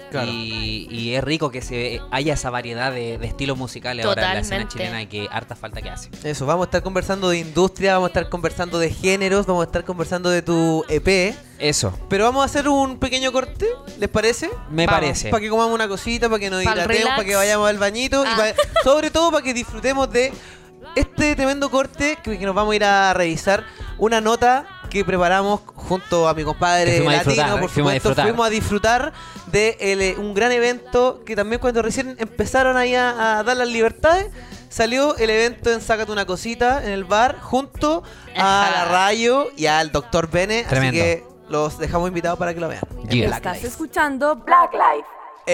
Claro. 0.09 0.29
Y, 0.31 0.87
y 0.89 1.13
es 1.15 1.23
rico 1.23 1.51
que 1.51 1.61
se 1.61 2.01
haya 2.11 2.33
esa 2.33 2.49
variedad 2.49 2.91
de, 2.91 3.17
de 3.17 3.27
estilos 3.27 3.57
musicales 3.57 4.05
ahora 4.05 4.27
en 4.29 4.33
la 4.35 4.39
escena 4.41 4.67
chilena 4.67 5.01
y 5.01 5.07
que 5.07 5.27
harta 5.31 5.55
falta 5.55 5.81
que 5.81 5.89
hace. 5.89 6.09
Eso, 6.23 6.45
vamos 6.45 6.65
a 6.65 6.67
estar 6.67 6.83
conversando 6.83 7.29
de 7.29 7.39
industria, 7.39 7.93
vamos 7.93 8.07
a 8.07 8.09
estar 8.09 8.29
conversando 8.29 8.79
de 8.79 8.91
géneros, 8.91 9.45
vamos 9.45 9.61
a 9.63 9.65
estar 9.65 9.83
conversando 9.85 10.29
de 10.29 10.41
tu 10.41 10.83
EP. 10.89 11.35
Eso, 11.59 11.93
Pero 12.09 12.23
vamos 12.23 12.41
a 12.41 12.45
hacer 12.45 12.69
un 12.69 12.97
pequeño 12.99 13.31
corte, 13.33 13.67
¿les 13.99 14.09
parece? 14.09 14.49
me 14.71 14.85
Vamos. 14.85 15.01
parece. 15.01 15.29
Para 15.29 15.41
que 15.41 15.49
comamos 15.49 15.73
una 15.75 15.87
cosita, 15.89 16.29
para 16.29 16.39
que 16.39 16.49
nos 16.49 16.63
Pa'l 16.63 16.77
hidratemos, 16.77 17.09
para 17.09 17.23
que 17.25 17.35
vayamos 17.35 17.69
al 17.69 17.77
bañito 17.77 18.23
y 18.23 18.27
Ah. 18.27 18.35
pa- 18.55 18.81
sobre 18.83 19.11
todo 19.11 19.29
para 19.31 19.43
que 19.43 19.53
disfrutemos 19.53 20.09
de 20.11 20.31
este 20.95 21.35
tremendo 21.35 21.69
corte 21.69 22.17
que, 22.23 22.37
que 22.39 22.45
nos 22.45 22.55
vamos 22.55 22.73
a 22.73 22.75
ir 22.75 22.83
a 22.83 23.13
revisar. 23.13 23.63
Una 23.97 24.21
nota 24.21 24.65
que 24.89 25.03
preparamos 25.05 25.59
junto 25.75 26.27
a 26.27 26.33
mi 26.33 26.43
compadre 26.43 26.99
latino, 27.03 27.59
por 27.59 27.69
fuimos 27.69 27.93
supuesto. 27.95 28.21
Fuimos 28.23 28.47
a 28.47 28.49
disfrutar 28.49 29.13
de 29.51 29.77
el, 29.79 30.01
eh, 30.01 30.15
un 30.17 30.33
gran 30.33 30.51
evento 30.51 31.21
que 31.25 31.35
también 31.35 31.59
cuando 31.59 31.81
recién 31.81 32.15
empezaron 32.19 32.77
ahí 32.77 32.95
a, 32.95 33.39
a 33.39 33.43
dar 33.43 33.57
las 33.57 33.67
libertades. 33.67 34.27
Salió 34.69 35.17
el 35.17 35.29
evento 35.31 35.71
en 35.71 35.81
Sácate 35.81 36.11
una 36.11 36.25
cosita 36.25 36.83
en 36.85 36.91
el 36.91 37.03
bar 37.03 37.39
junto 37.41 38.03
a 38.37 38.69
la 38.71 38.85
Rayo 38.85 39.49
y 39.57 39.65
al 39.65 39.91
Dr. 39.91 40.29
Bene. 40.29 40.63
Tremendo. 40.63 41.01
Así 41.01 41.09
que 41.09 41.23
los 41.49 41.79
dejamos 41.79 42.07
invitados 42.07 42.37
para 42.37 42.53
que 42.53 42.59
lo 42.59 42.67
vean. 42.67 42.83
en 43.03 43.09
Yeah. 43.09 43.27
Black 43.27 43.37
Estás 43.45 43.63
escuchando 43.63 44.35
Black 44.35 44.71
Life. 44.73 45.07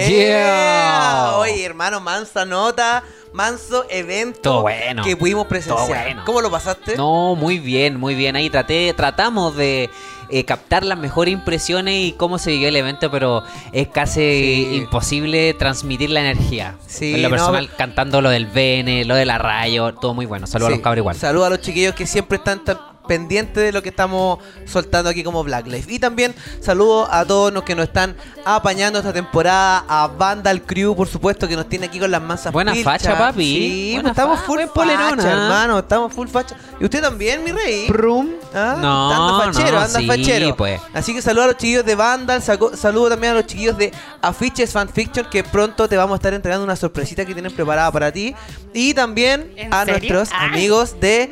Yeah. 0.09 1.35
Oye, 1.37 1.63
hermano, 1.63 2.01
mansa 2.01 2.45
nota, 2.45 3.03
manso 3.31 3.85
evento 3.89 4.41
Todo 4.41 4.61
bueno. 4.63 5.03
que 5.03 5.15
pudimos 5.15 5.47
presenciar. 5.47 5.77
Todo 5.77 5.87
bueno. 5.87 6.23
¿Cómo 6.25 6.41
lo 6.41 6.51
pasaste? 6.51 6.97
No, 6.97 7.35
muy 7.35 7.59
bien, 7.59 7.97
muy 7.97 8.15
bien. 8.15 8.35
Ahí 8.35 8.49
traté, 8.49 8.93
tratamos 8.93 9.55
de 9.55 9.89
eh, 10.29 10.43
captar 10.45 10.83
las 10.85 10.97
mejores 10.97 11.33
impresiones 11.33 11.95
y 12.05 12.11
cómo 12.13 12.37
se 12.37 12.51
vivió 12.51 12.67
el 12.69 12.75
evento, 12.75 13.09
pero 13.11 13.43
es 13.71 13.87
casi 13.89 14.15
Sí. 14.15 14.69
imposible 14.75 15.53
transmitir 15.53 16.09
la 16.09 16.21
energía. 16.21 16.75
Sí, 16.87 17.15
en 17.15 17.21
lo 17.23 17.29
no, 17.29 17.35
personal, 17.35 17.69
cantando 17.77 18.21
lo 18.21 18.29
del 18.29 18.45
Bene, 18.45 19.05
lo 19.05 19.15
de 19.15 19.25
la 19.25 19.37
Rayo, 19.37 19.93
todo 19.95 20.13
muy 20.13 20.25
bueno. 20.25 20.47
Saludos 20.47 20.69
a 20.69 20.75
los 20.75 20.81
cabros 20.81 21.01
igual. 21.01 21.15
Saludos 21.15 21.47
a 21.47 21.49
los 21.51 21.61
chiquillos 21.61 21.93
que 21.95 22.05
siempre 22.07 22.37
están 22.37 22.63
tan 22.63 22.77
pendientes 23.05 23.63
de 23.63 23.71
lo 23.71 23.81
que 23.81 23.89
estamos 23.89 24.39
soltando 24.65 25.09
aquí 25.09 25.23
como 25.23 25.43
Black 25.43 25.67
Life. 25.67 25.91
Y 25.93 25.99
también 25.99 26.33
saludos 26.61 27.07
a 27.11 27.25
todos 27.25 27.51
los 27.53 27.63
que 27.63 27.75
nos 27.75 27.87
están 27.87 28.15
apañando 28.45 28.99
esta 28.99 29.13
temporada, 29.13 29.83
a 29.87 30.07
Vandal 30.07 30.61
Crew, 30.63 30.95
por 30.95 31.07
supuesto, 31.07 31.47
que 31.47 31.55
nos 31.55 31.67
tiene 31.69 31.87
aquí 31.87 31.99
con 31.99 32.11
las 32.11 32.21
masas 32.21 32.51
Buena 32.53 32.73
pilchas. 32.73 32.93
facha, 33.03 33.17
papi. 33.17 33.43
Sí, 33.43 33.89
Buena 33.93 34.01
pues 34.09 34.11
estamos 34.17 34.39
fa- 34.39 34.45
full 34.45 34.55
buen 34.55 34.67
facha, 34.69 34.73
polerona. 34.73 35.31
hermano, 35.31 35.79
estamos 35.79 36.13
full 36.13 36.27
facha. 36.27 36.55
Y 36.79 36.83
usted 36.85 37.01
también, 37.01 37.43
mi 37.43 37.51
rey. 37.51 37.87
Prum. 37.87 38.29
¿Ah? 38.53 38.77
No, 38.79 39.11
anda 39.11 39.53
fachero, 39.53 39.77
no, 39.79 39.85
anda 39.85 39.99
sí, 39.99 40.07
fachero. 40.07 40.55
pues. 40.55 40.81
Así 40.93 41.13
que 41.13 41.21
saludo 41.21 41.43
a 41.43 41.47
los 41.47 41.57
chiquillos 41.57 41.85
de 41.85 41.95
Vandal, 41.95 42.41
saludo 42.41 43.09
también 43.09 43.33
a 43.33 43.35
los 43.35 43.45
chiquillos 43.47 43.77
de 43.77 43.91
Afiches 44.21 44.71
Fanfiction, 44.71 45.27
que 45.29 45.43
pronto 45.43 45.87
te 45.89 45.97
vamos 45.97 46.13
a 46.13 46.17
estar 46.17 46.33
entregando 46.33 46.63
una 46.63 46.75
sorpresita 46.75 47.25
que 47.25 47.33
tienen 47.33 47.53
preparada 47.53 47.91
para 47.91 48.11
ti. 48.11 48.35
Y 48.73 48.93
también 48.93 49.51
¿En 49.55 49.73
a 49.73 49.85
serio? 49.85 49.93
nuestros 50.13 50.29
Ay. 50.37 50.49
amigos 50.49 50.99
de 50.99 51.31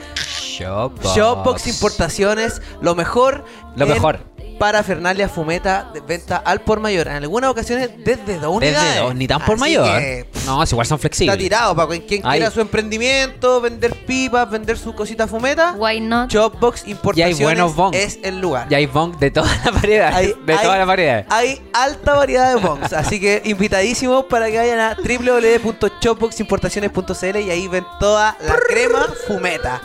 Shopbox. 0.59 1.15
Shopbox 1.15 1.67
Importaciones, 1.67 2.61
lo 2.81 2.95
mejor. 2.95 3.45
Lo 3.75 3.85
mejor. 3.87 4.31
Parafernalia 4.59 5.27
fumeta 5.27 5.89
de 5.93 5.99
venta 5.99 6.37
al 6.37 6.61
por 6.61 6.79
mayor. 6.79 7.07
En 7.07 7.13
algunas 7.15 7.49
ocasiones 7.49 7.89
desde 8.05 8.37
dos 8.37 8.55
unidades. 8.55 8.87
Desde 8.91 9.01
dos, 9.01 9.15
ni 9.15 9.27
tan 9.27 9.39
por 9.41 9.55
Así 9.55 9.61
mayor. 9.61 9.87
que, 9.99 10.29
No, 10.45 10.61
es 10.61 10.71
igual 10.71 10.85
son 10.85 10.97
Está 10.97 11.01
flexibles. 11.01 11.37
tirado 11.39 11.75
para 11.75 11.87
quien 11.89 12.21
Ahí. 12.25 12.37
quiera 12.39 12.51
su 12.51 12.61
emprendimiento, 12.61 13.59
vender 13.61 14.05
pipas, 14.05 14.49
vender 14.51 14.77
su 14.77 14.93
cosita 14.93 15.25
fumeta. 15.27 15.73
Why 15.77 15.99
not? 15.99 16.29
Shopbox 16.31 16.87
Importaciones 16.87 17.41
buenos 17.41 17.75
bongs. 17.75 17.97
es 17.97 18.19
el 18.23 18.39
lugar. 18.39 18.67
Y 18.69 18.75
hay 18.75 18.85
bong 18.85 19.17
de 19.17 19.31
todas 19.31 19.65
las 19.65 19.73
variedades. 19.73 20.15
Hay- 20.15 20.35
de 20.45 20.53
hay- 20.53 20.63
todas 20.63 20.77
las 20.77 20.87
variedades. 20.87 21.25
Hay 21.29 21.59
alta 21.73 22.13
variedad 22.13 22.53
de 22.55 22.61
bongs, 22.61 22.93
así 23.09 23.19
que 23.19 23.41
invitadísimos 23.45 24.25
para 24.25 24.51
que 24.51 24.57
vayan 24.59 24.79
a 24.79 24.95
www.shopboximportaciones.cl 24.95 27.37
y 27.39 27.49
ahí 27.49 27.67
ven 27.67 27.85
toda 27.99 28.37
la 28.39 28.55
crema 28.67 29.07
fumeta. 29.27 29.81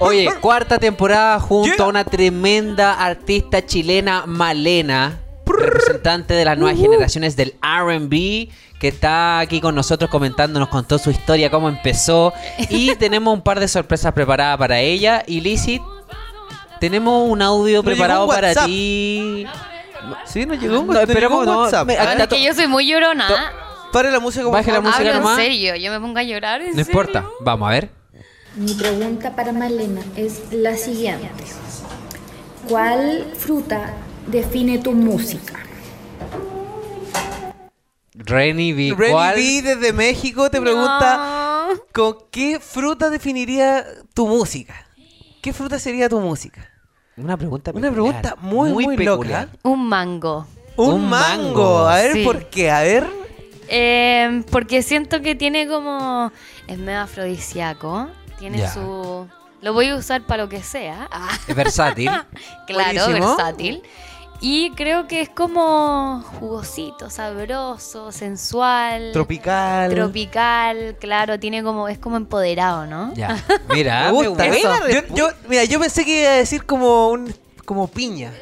Oye, 0.00 0.28
cuarta 0.40 0.78
temporada 0.78 1.38
junto 1.40 1.74
Yeah. 1.76 1.84
a 1.84 1.88
una 1.88 2.04
tremenda 2.04 2.94
artista 2.94 3.64
chilena, 3.64 4.24
Malena, 4.26 5.20
representante 5.46 6.34
de 6.34 6.44
las 6.44 6.58
nuevas 6.58 6.78
generaciones 6.80 7.36
del 7.36 7.54
RB, 7.62 8.48
que 8.78 8.88
está 8.88 9.38
aquí 9.38 9.60
con 9.60 9.74
nosotros 9.74 10.10
comentando, 10.10 10.58
nos 10.60 10.68
contó 10.68 10.98
su 10.98 11.10
historia, 11.10 11.50
cómo 11.50 11.68
empezó. 11.68 12.32
Y 12.70 12.94
tenemos 12.98 13.32
un 13.34 13.42
par 13.42 13.60
de 13.60 13.68
sorpresas 13.68 14.12
preparadas 14.12 14.58
para 14.58 14.80
ella. 14.80 15.22
Y 15.26 15.40
Lizzy, 15.40 15.80
tenemos 16.80 17.28
un 17.30 17.40
audio 17.42 17.76
Nos 17.78 17.84
preparado 17.84 18.24
un 18.24 18.30
para 18.30 18.52
ti. 18.66 19.46
Sí, 20.26 20.44
nos 20.44 20.58
llegó 20.60 20.80
un, 20.80 20.86
No, 20.88 20.92
nos 20.94 21.02
esperemos, 21.02 21.40
llegó 21.40 21.40
un 21.40 21.46
no, 21.56 21.62
WhatsApp. 21.62 21.86
me- 21.86 21.96
acá 21.98 22.24
Es 22.24 22.28
que 22.28 22.42
yo 22.42 22.52
soy 22.54 22.66
muy 22.66 22.86
llorona. 22.86 23.26
Pare 23.92 24.10
la 24.10 24.18
música. 24.20 24.46
Baje 24.48 24.72
la 24.72 24.80
música 24.80 24.98
Hablo 24.98 25.10
en 25.12 25.16
nomás. 25.18 25.36
serio, 25.36 25.76
yo 25.76 25.90
me 25.92 26.00
pongo 26.00 26.18
a 26.18 26.22
llorar. 26.24 26.60
¿en 26.60 26.70
No 26.70 26.74
serio? 26.74 26.90
importa, 26.90 27.24
vamos 27.40 27.68
a 27.68 27.70
ver. 27.72 27.90
Mi 28.56 28.72
pregunta 28.74 29.34
para 29.34 29.52
Malena 29.52 30.00
es 30.16 30.52
la 30.52 30.76
siguiente. 30.76 31.28
¿Cuál 32.68 33.24
fruta 33.36 33.94
define 34.26 34.78
tu 34.78 34.92
música? 34.92 35.54
Reni 38.14 38.72
B. 38.72 38.94
¿cuál? 39.10 39.34
B 39.36 39.62
desde 39.62 39.92
México 39.92 40.48
te 40.50 40.60
pregunta 40.60 41.66
No. 41.74 41.80
¿con 41.92 42.16
qué 42.30 42.60
fruta 42.60 43.10
definiría 43.10 43.84
tu 44.14 44.26
música? 44.28 44.74
¿Qué 45.42 45.52
fruta 45.52 45.78
sería 45.78 46.08
tu 46.08 46.20
música? 46.20 46.66
Una 47.16 47.36
pregunta 47.36 47.72
Una 47.72 47.90
peculiar, 47.90 48.20
pregunta 48.22 48.36
muy, 48.40 48.70
muy, 48.72 48.84
loca. 48.96 48.96
peculiar. 49.12 49.48
Un 49.62 49.88
mango. 49.88 50.46
Un, 50.76 50.94
Un 50.94 51.08
mango. 51.10 51.44
mango. 51.54 51.78
A 51.86 51.96
ver, 51.96 52.12
Sí. 52.12 52.24
¿por 52.24 52.48
qué? 52.48 52.70
A 52.70 52.80
ver. 52.82 53.06
Eh, 53.68 54.42
porque 54.50 54.82
siento 54.82 55.20
que 55.22 55.34
tiene 55.34 55.68
como. 55.68 56.32
Es 56.66 56.78
medio 56.78 57.00
afrodisíaco. 57.00 58.08
Tiene 58.38 58.58
Ya. 58.58 58.72
su. 58.72 59.28
Lo 59.60 59.72
voy 59.72 59.88
a 59.88 59.96
usar 59.96 60.22
para 60.22 60.42
lo 60.44 60.48
que 60.48 60.62
sea. 60.62 61.08
Ah, 61.10 61.30
Es 61.48 61.54
versátil. 61.56 62.10
claro, 62.66 63.00
Buenísimo. 63.06 63.36
versátil. 63.36 63.82
Y 64.40 64.72
creo 64.72 65.06
que 65.06 65.22
es 65.22 65.30
como 65.30 66.22
jugosito, 66.38 67.08
sabroso, 67.08 68.12
sensual. 68.12 69.10
Tropical. 69.12 69.94
Tropical, 69.94 70.96
claro, 71.00 71.38
tiene 71.38 71.62
como, 71.62 71.88
es 71.88 71.98
como 71.98 72.16
empoderado, 72.16 72.84
¿no? 72.84 73.14
ya. 73.14 73.42
Mira, 73.72 74.12
Me 74.12 74.26
gusta. 74.28 74.46
yo- 75.14 75.28
mira, 75.48 75.64
yo 75.64 75.80
pensé 75.80 76.04
que 76.04 76.20
iba 76.22 76.30
a 76.30 76.34
decir 76.34 76.66
como 76.66 77.08
un 77.08 77.34
como 77.64 77.86
piña. 77.88 78.32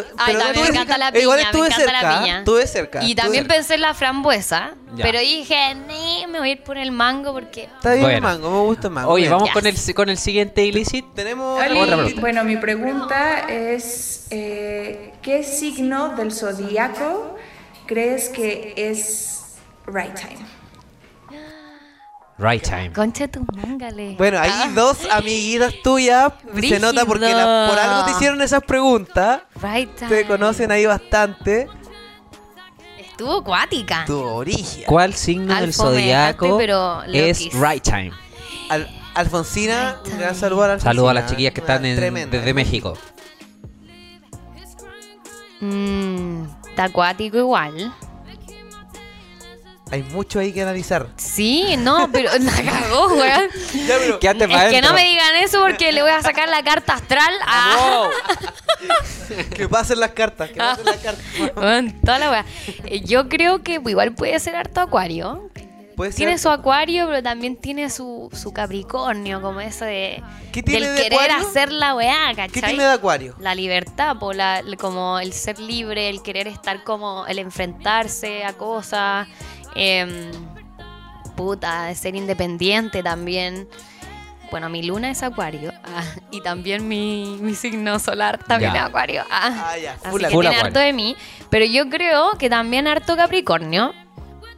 No, 0.00 0.06
Ay, 0.18 0.34
pero 0.34 0.38
no 0.38 0.44
también 0.44 0.48
me 0.48 0.54
tuve 0.54 0.68
encanta 0.68 0.78
cerca. 0.94 0.98
la 0.98 1.12
piña, 1.12 1.22
Igual 1.22 1.38
me 1.38 1.42
estuve 1.44 1.66
encanta 1.66 1.84
cerca. 1.84 2.02
la 2.12 2.18
piña. 2.20 2.38
Estuve 2.38 2.66
cerca. 2.66 3.02
Y 3.04 3.14
también 3.14 3.44
cerca. 3.44 3.54
pensé 3.54 3.74
en 3.74 3.80
la 3.82 3.94
frambuesa, 3.94 4.74
Ya. 4.94 5.04
pero 5.04 5.18
dije, 5.20 5.74
"Nee, 5.86 6.26
me 6.28 6.38
voy 6.38 6.48
a 6.48 6.52
ir 6.52 6.62
por 6.62 6.78
el 6.78 6.90
mango 6.92 7.32
porque... 7.32 7.64
Está 7.64 7.92
bien 7.94 8.04
el 8.04 8.20
Bueno. 8.20 8.20
mango, 8.28 8.50
me 8.50 8.60
gusta 8.68 8.88
el 8.88 8.94
mango. 8.94 9.10
Oye, 9.12 9.28
vamos 9.28 9.48
Yes. 9.48 9.54
con 9.54 9.66
el, 9.66 9.94
con 9.94 10.08
el 10.08 10.18
siguiente 10.18 10.64
illicit. 10.64 11.04
Tenemos 11.14 11.58
Oli, 11.62 11.78
Otra 11.78 11.96
pregunta. 11.96 12.20
bueno, 12.20 12.44
mi 12.44 12.56
pregunta 12.56 13.40
es, 13.48 14.26
eh, 14.30 15.12
¿qué 15.22 15.42
signo 15.44 16.16
del 16.16 16.32
zodíaco 16.32 17.36
crees 17.86 18.28
que 18.28 18.74
es 18.76 19.56
right 19.86 20.14
time? 20.14 20.44
Right 22.42 22.62
time. 22.62 22.92
Concha 22.92 23.28
tu 23.28 23.46
mángale. 23.54 24.16
Bueno, 24.18 24.40
hay 24.40 24.50
Ah, 24.52 24.68
dos 24.74 24.98
amiguitas 25.10 25.72
tuyas. 25.84 26.32
Se 26.60 26.80
nota 26.80 27.04
porque 27.06 27.32
la- 27.32 27.68
por 27.70 27.78
algo 27.78 28.04
te 28.04 28.10
hicieron 28.12 28.42
esas 28.42 28.62
preguntas. 28.64 29.42
Right 29.62 29.94
time. 29.94 30.08
Te 30.10 30.26
conocen 30.26 30.72
ahí 30.72 30.84
bastante. 30.84 31.68
Estuvo 32.98 33.38
acuática. 33.38 34.04
Tu 34.06 34.18
origen. 34.20 34.84
¿Cuál 34.86 35.14
signo 35.14 35.54
del 35.54 35.72
zodiaco 35.72 36.58
es 37.12 37.52
right 37.54 37.82
time? 37.82 38.10
Al- 38.70 38.88
Alfonsina, 39.14 39.98
Right 40.02 40.12
un 40.14 40.18
gran 40.18 40.30
time. 40.30 40.40
saludo 40.40 40.62
a 40.64 40.68
la 40.68 40.80
Saludos 40.80 41.10
a 41.10 41.14
las 41.14 41.30
chiquillas 41.30 41.52
que 41.52 41.60
están 41.60 41.84
en- 41.84 41.96
tremenda. 41.96 42.36
desde 42.38 42.54
México. 42.54 42.94
Mm, 45.60 46.44
está 46.70 46.84
acuático 46.84 47.36
igual. 47.36 47.94
Hay 49.92 50.02
mucho 50.02 50.40
ahí 50.40 50.52
que 50.52 50.62
analizar. 50.62 51.06
Sí, 51.16 51.76
no, 51.78 52.10
pero 52.10 52.30
la 52.40 52.50
cagó, 52.62 53.08
weón. 53.08 53.48
Ya, 53.86 53.96
pero- 53.98 54.18
Es 54.58 54.70
que 54.72 54.80
no 54.82 54.94
me 54.94 55.04
digan 55.04 55.36
eso 55.42 55.60
porque 55.60 55.92
le 55.92 56.02
voy 56.02 56.10
a 56.10 56.22
sacar 56.22 56.48
la 56.48 56.64
carta 56.64 56.94
astral 56.94 57.34
a... 57.46 58.08
que 59.54 59.68
pasen 59.68 60.00
las 60.00 60.12
cartas. 60.12 60.50
Que 60.50 60.56
pasen 60.56 60.84
las 60.86 60.96
cartas. 60.96 61.24
Toda 62.04 62.18
la 62.18 62.30
weá. 62.30 62.44
Eh, 62.86 63.02
Yo 63.04 63.28
creo 63.28 63.62
que 63.62 63.74
igual 63.86 64.12
puede 64.14 64.38
ser 64.40 64.56
harto 64.56 64.80
acuario. 64.80 65.48
Puede 65.94 66.10
ser. 66.12 66.16
tiene 66.16 66.38
su 66.38 66.48
acuario, 66.48 67.06
pero 67.06 67.22
también 67.22 67.54
tiene 67.54 67.90
su, 67.90 68.30
su 68.32 68.50
capricornio, 68.54 69.42
como 69.42 69.60
eso 69.60 69.84
de 69.84 70.22
¿Qué 70.50 70.62
tiene 70.62 70.86
del 70.86 70.96
de 70.96 71.02
querer 71.02 71.18
acuario? 71.30 71.46
hacer 71.48 71.70
la 71.70 71.94
weá, 71.94 72.28
¿Qué 72.30 72.36
¿cachai? 72.36 72.70
tiene 72.70 72.84
de 72.84 72.92
acuario? 72.92 73.34
La 73.40 73.54
libertad, 73.54 74.16
po, 74.18 74.32
la- 74.32 74.62
como 74.78 75.18
el 75.18 75.34
ser 75.34 75.58
libre, 75.58 76.08
el 76.08 76.22
querer 76.22 76.48
estar 76.48 76.82
como, 76.82 77.26
el 77.26 77.38
enfrentarse 77.38 78.42
a 78.42 78.54
cosas, 78.54 79.28
em, 79.74 80.30
puta, 81.36 81.84
de 81.84 81.94
ser 81.94 82.14
independiente 82.14 83.02
también. 83.02 83.68
Bueno, 84.50 84.68
mi 84.68 84.82
luna 84.82 85.10
es 85.10 85.22
acuario 85.22 85.72
ah, 85.82 86.04
y 86.30 86.42
también 86.42 86.86
mi, 86.86 87.38
mi 87.40 87.54
signo 87.54 87.98
solar 87.98 88.36
también 88.44 88.74
Ya. 88.74 88.80
es 88.80 88.86
acuario. 88.86 89.24
ah. 89.30 89.70
Ah, 89.72 89.78
ya, 89.78 89.92
Así 89.94 90.08
full 90.10 90.20
que 90.20 90.28
tiene 90.28 90.56
harto 90.56 90.78
de 90.78 90.92
mí, 90.92 91.16
pero 91.48 91.64
yo 91.64 91.88
creo 91.88 92.32
que 92.38 92.50
también 92.50 92.86
harto 92.86 93.16
Capricornio. 93.16 93.94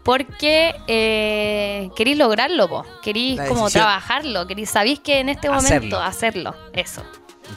Porque 0.02 0.74
eh, 0.86 1.88
queréis 1.96 2.18
lograrlo, 2.18 2.68
po. 2.68 2.84
queréis 3.02 3.40
como 3.48 3.70
trabajarlo, 3.70 4.46
queréis, 4.46 4.68
sabéis 4.68 5.00
que 5.00 5.18
en 5.20 5.30
este 5.30 5.48
Hacerlo. 5.48 5.72
momento 5.78 5.98
hacerlo, 6.02 6.54
eso. 6.74 7.02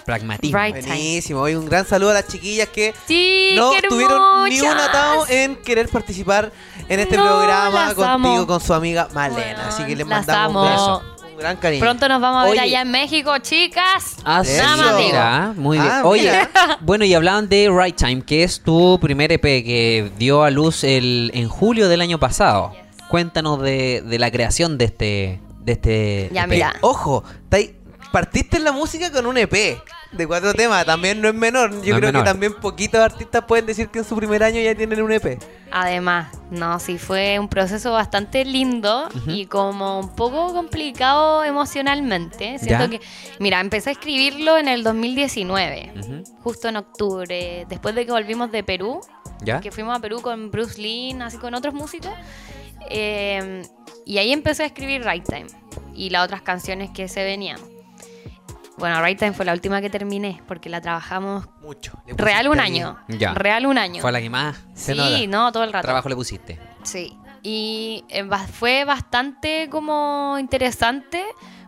Pragmatismo. 0.05 0.57
Right. 0.57 0.85
Buenísimo. 0.85 1.41
Hoy 1.41 1.55
un 1.55 1.65
gran 1.65 1.85
saludo 1.85 2.11
a 2.11 2.15
las 2.15 2.27
chiquillas 2.27 2.67
que 2.69 2.93
Sí, 3.07 3.53
no 3.55 3.71
tuvieron 3.89 4.49
ni 4.49 4.59
un 4.61 4.67
atado 4.77 5.25
en 5.29 5.55
querer 5.57 5.89
participar 5.89 6.51
en 6.89 6.99
este 6.99 7.17
No, 7.17 7.25
programa 7.25 7.93
contigo, 7.93 8.05
amo. 8.05 8.47
con 8.47 8.59
su 8.61 8.73
amiga 8.73 9.07
Malena. 9.13 9.41
Bueno, 9.43 9.59
Así 9.67 9.83
que 9.83 9.95
les 9.95 10.05
mandamos 10.05 10.63
un 10.65 10.71
beso. 10.71 11.03
Gran 11.37 11.55
cariño. 11.57 11.81
Pronto 11.81 12.09
nos 12.09 12.19
vamos 12.19 12.39
a 12.41 12.43
ver 12.45 12.51
Oye. 12.53 12.61
allá 12.61 12.81
en 12.81 12.89
México, 12.89 13.37
chicas. 13.37 14.15
Ah, 14.25 14.41
mira, 14.97 15.53
muy 15.55 15.77
bien. 15.77 15.91
Ah, 15.91 16.01
Oye, 16.03 16.31
bueno, 16.81 17.05
y 17.05 17.13
hablaban 17.13 17.47
de 17.47 17.69
Right 17.71 17.95
Time, 17.95 18.23
que 18.23 18.43
es 18.43 18.59
tu 18.63 18.97
primer 18.99 19.31
EP 19.31 19.41
que 19.63 20.11
dio 20.17 20.41
a 20.43 20.49
luz 20.49 20.83
el, 20.83 21.29
en 21.35 21.47
julio 21.47 21.89
del 21.89 22.01
año 22.01 22.19
pasado. 22.19 22.73
Cuéntanos 23.09 23.61
de, 23.61 24.01
de 24.03 24.17
la 24.17 24.31
creación 24.31 24.79
de 24.79 24.85
este, 24.85 25.39
de 25.59 25.71
este 25.73 26.29
Ya, 26.33 26.45
EP. 26.45 26.49
mira. 26.49 26.73
Ojo, 26.81 27.23
tai- 27.51 27.75
partiste 28.11 28.57
en 28.57 28.63
la 28.63 28.71
música 28.71 29.11
con 29.11 29.25
un 29.25 29.37
EP 29.37 29.51
de 30.11 30.27
cuatro 30.27 30.53
temas. 30.53 30.85
También 30.85 31.21
no 31.21 31.27
es 31.27 31.33
menor. 31.33 31.71
Yo 31.83 31.95
creo 31.95 31.99
menor. 32.11 32.23
que 32.23 32.29
también 32.29 32.53
poquitos 32.55 32.99
artistas 33.01 33.43
pueden 33.45 33.65
decir 33.65 33.89
que 33.89 33.99
en 33.99 34.05
su 34.05 34.15
primer 34.15 34.43
año 34.43 34.59
ya 34.61 34.73
tienen 34.75 35.01
un 35.01 35.11
EP. 35.11 35.39
Además, 35.71 36.29
no, 36.49 36.79
sí 36.79 36.97
fue 36.97 37.37
un 37.39 37.49
proceso 37.49 37.91
bastante 37.91 38.45
lindo 38.45 39.09
y 39.27 39.47
como 39.47 39.99
un 39.99 40.15
poco 40.15 40.53
complicado 40.53 41.43
emocionalmente. 41.43 42.57
Siento 42.59 42.85
Ya. 42.85 42.89
que, 42.89 43.01
mira, 43.39 43.59
empecé 43.59 43.89
a 43.89 43.93
escribirlo 43.93 44.57
en 44.57 44.67
el 44.69 44.83
2019, 44.83 45.93
Ujú. 45.99 46.23
justo 46.43 46.69
en 46.69 46.77
octubre, 46.77 47.65
después 47.67 47.93
de 47.95 48.05
que 48.05 48.11
volvimos 48.13 48.51
de 48.51 48.63
Perú, 48.63 49.01
¿Ya? 49.41 49.59
que 49.59 49.71
fuimos 49.71 49.95
a 49.97 49.99
Perú 49.99 50.21
con 50.21 50.49
Bruce 50.51 50.81
Lee, 50.81 51.15
así 51.21 51.37
con 51.37 51.53
otros 51.53 51.73
músicos. 51.73 52.11
eh, 52.89 53.63
y 54.05 54.19
ahí 54.19 54.31
empecé 54.31 54.63
a 54.63 54.65
escribir 54.67 55.03
Right 55.03 55.25
Time 55.27 55.47
y 55.93 56.09
las 56.11 56.23
otras 56.23 56.41
canciones 56.41 56.89
que 56.91 57.09
se 57.09 57.23
venían. 57.25 57.59
Bueno, 58.77 59.01
Right 59.03 59.17
Time 59.17 59.33
fue 59.33 59.43
la 59.45 59.53
última 59.53 59.81
que 59.81 59.89
terminé 59.89 60.41
porque 60.47 60.69
la 60.69 60.81
trabajamos 60.81 61.47
Mucho. 61.61 61.93
Real 62.15 62.47
un 62.47 62.59
año. 62.59 62.97
Ya. 63.07 63.33
Real 63.33 63.65
un 63.65 63.77
año. 63.77 64.01
Fue 64.01 64.11
la 64.11 64.21
que 64.21 64.29
más 64.29 64.57
Se 64.75 64.93
sí, 64.93 64.99
nota. 64.99 65.27
no, 65.27 65.51
todo 65.51 65.63
el 65.63 65.73
rato. 65.73 65.85
trabajo 65.85 66.09
le 66.09 66.15
pusiste. 66.15 66.59
Sí. 66.83 67.17
Y 67.41 68.03
eh, 68.09 68.27
fue 68.51 68.83
bastante 68.85 69.67
como 69.69 70.37
interesante 70.39 71.23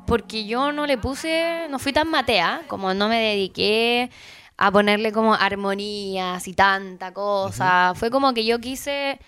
porque 0.06 0.46
yo 0.46 0.72
no 0.72 0.86
le 0.88 0.98
puse, 0.98 1.68
no 1.70 1.80
fui 1.80 1.94
tan 1.94 2.10
matea, 2.10 2.62
como 2.68 2.94
no 2.94 3.08
me 3.08 3.20
dediqué 3.20 4.10
a 4.58 4.72
ponerle 4.72 5.12
como 5.12 5.34
armonías 5.36 6.48
y 6.48 6.54
tanta 6.54 7.14
cosa. 7.14 7.94
Fue 7.96 8.10
como 8.12 8.34
que 8.34 8.46
yo 8.46 8.60
quise 8.60 9.20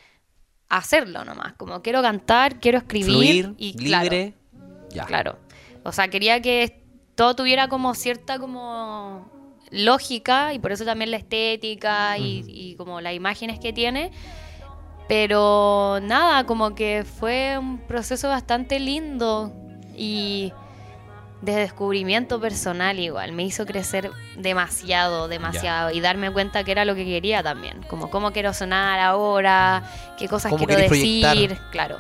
hacerlo 0.70 1.24
nomás, 1.26 1.54
como 1.54 1.82
quiero 1.82 2.02
cantar, 2.02 2.60
quiero 2.60 2.80
escribir 2.80 3.46
Fluir, 3.46 3.56
y 3.58 3.76
claro, 3.76 4.04
libre. 4.04 4.34
Ya. 4.90 5.06
Claro. 5.06 5.38
O 5.84 5.92
sea, 5.92 6.08
quería 6.10 6.42
que 6.42 6.81
todo 7.22 7.36
tuviera 7.36 7.68
como 7.68 7.94
cierta 7.94 8.40
como 8.40 9.30
lógica 9.70 10.56
y 10.56 10.60
por 10.60 10.72
eso 10.72 10.86
también 10.86 11.12
la 11.12 11.18
estética 11.18 12.18
y, 12.18 12.44
y 12.48 12.76
como 12.78 13.00
las 13.00 13.14
imágenes 13.14 13.60
que 13.60 13.72
tiene. 13.72 14.12
Pero 15.08 16.00
nada, 16.02 16.48
como 16.48 16.74
que 16.74 17.06
fue 17.06 17.60
un 17.60 17.78
proceso 17.78 18.28
bastante 18.28 18.80
lindo 18.80 19.54
y 19.96 20.52
de 21.44 21.54
descubrimiento 21.54 22.42
personal 22.42 22.98
igual. 22.98 23.34
Me 23.34 23.44
hizo 23.44 23.68
crecer 23.68 24.10
demasiado, 24.38 25.28
demasiado 25.28 25.92
y 25.92 26.02
darme 26.02 26.32
cuenta 26.32 26.64
que 26.64 26.72
era 26.72 26.86
lo 26.86 26.96
que 26.96 27.06
quería 27.06 27.44
también. 27.44 27.84
Como 27.84 28.10
cómo 28.10 28.32
quiero 28.32 28.52
sonar 28.56 29.00
ahora, 29.00 29.84
qué 30.18 30.28
cosas 30.28 30.54
quiero 30.56 30.76
decir. 30.76 31.22
proyectar. 31.22 31.70
Claro. 31.70 31.98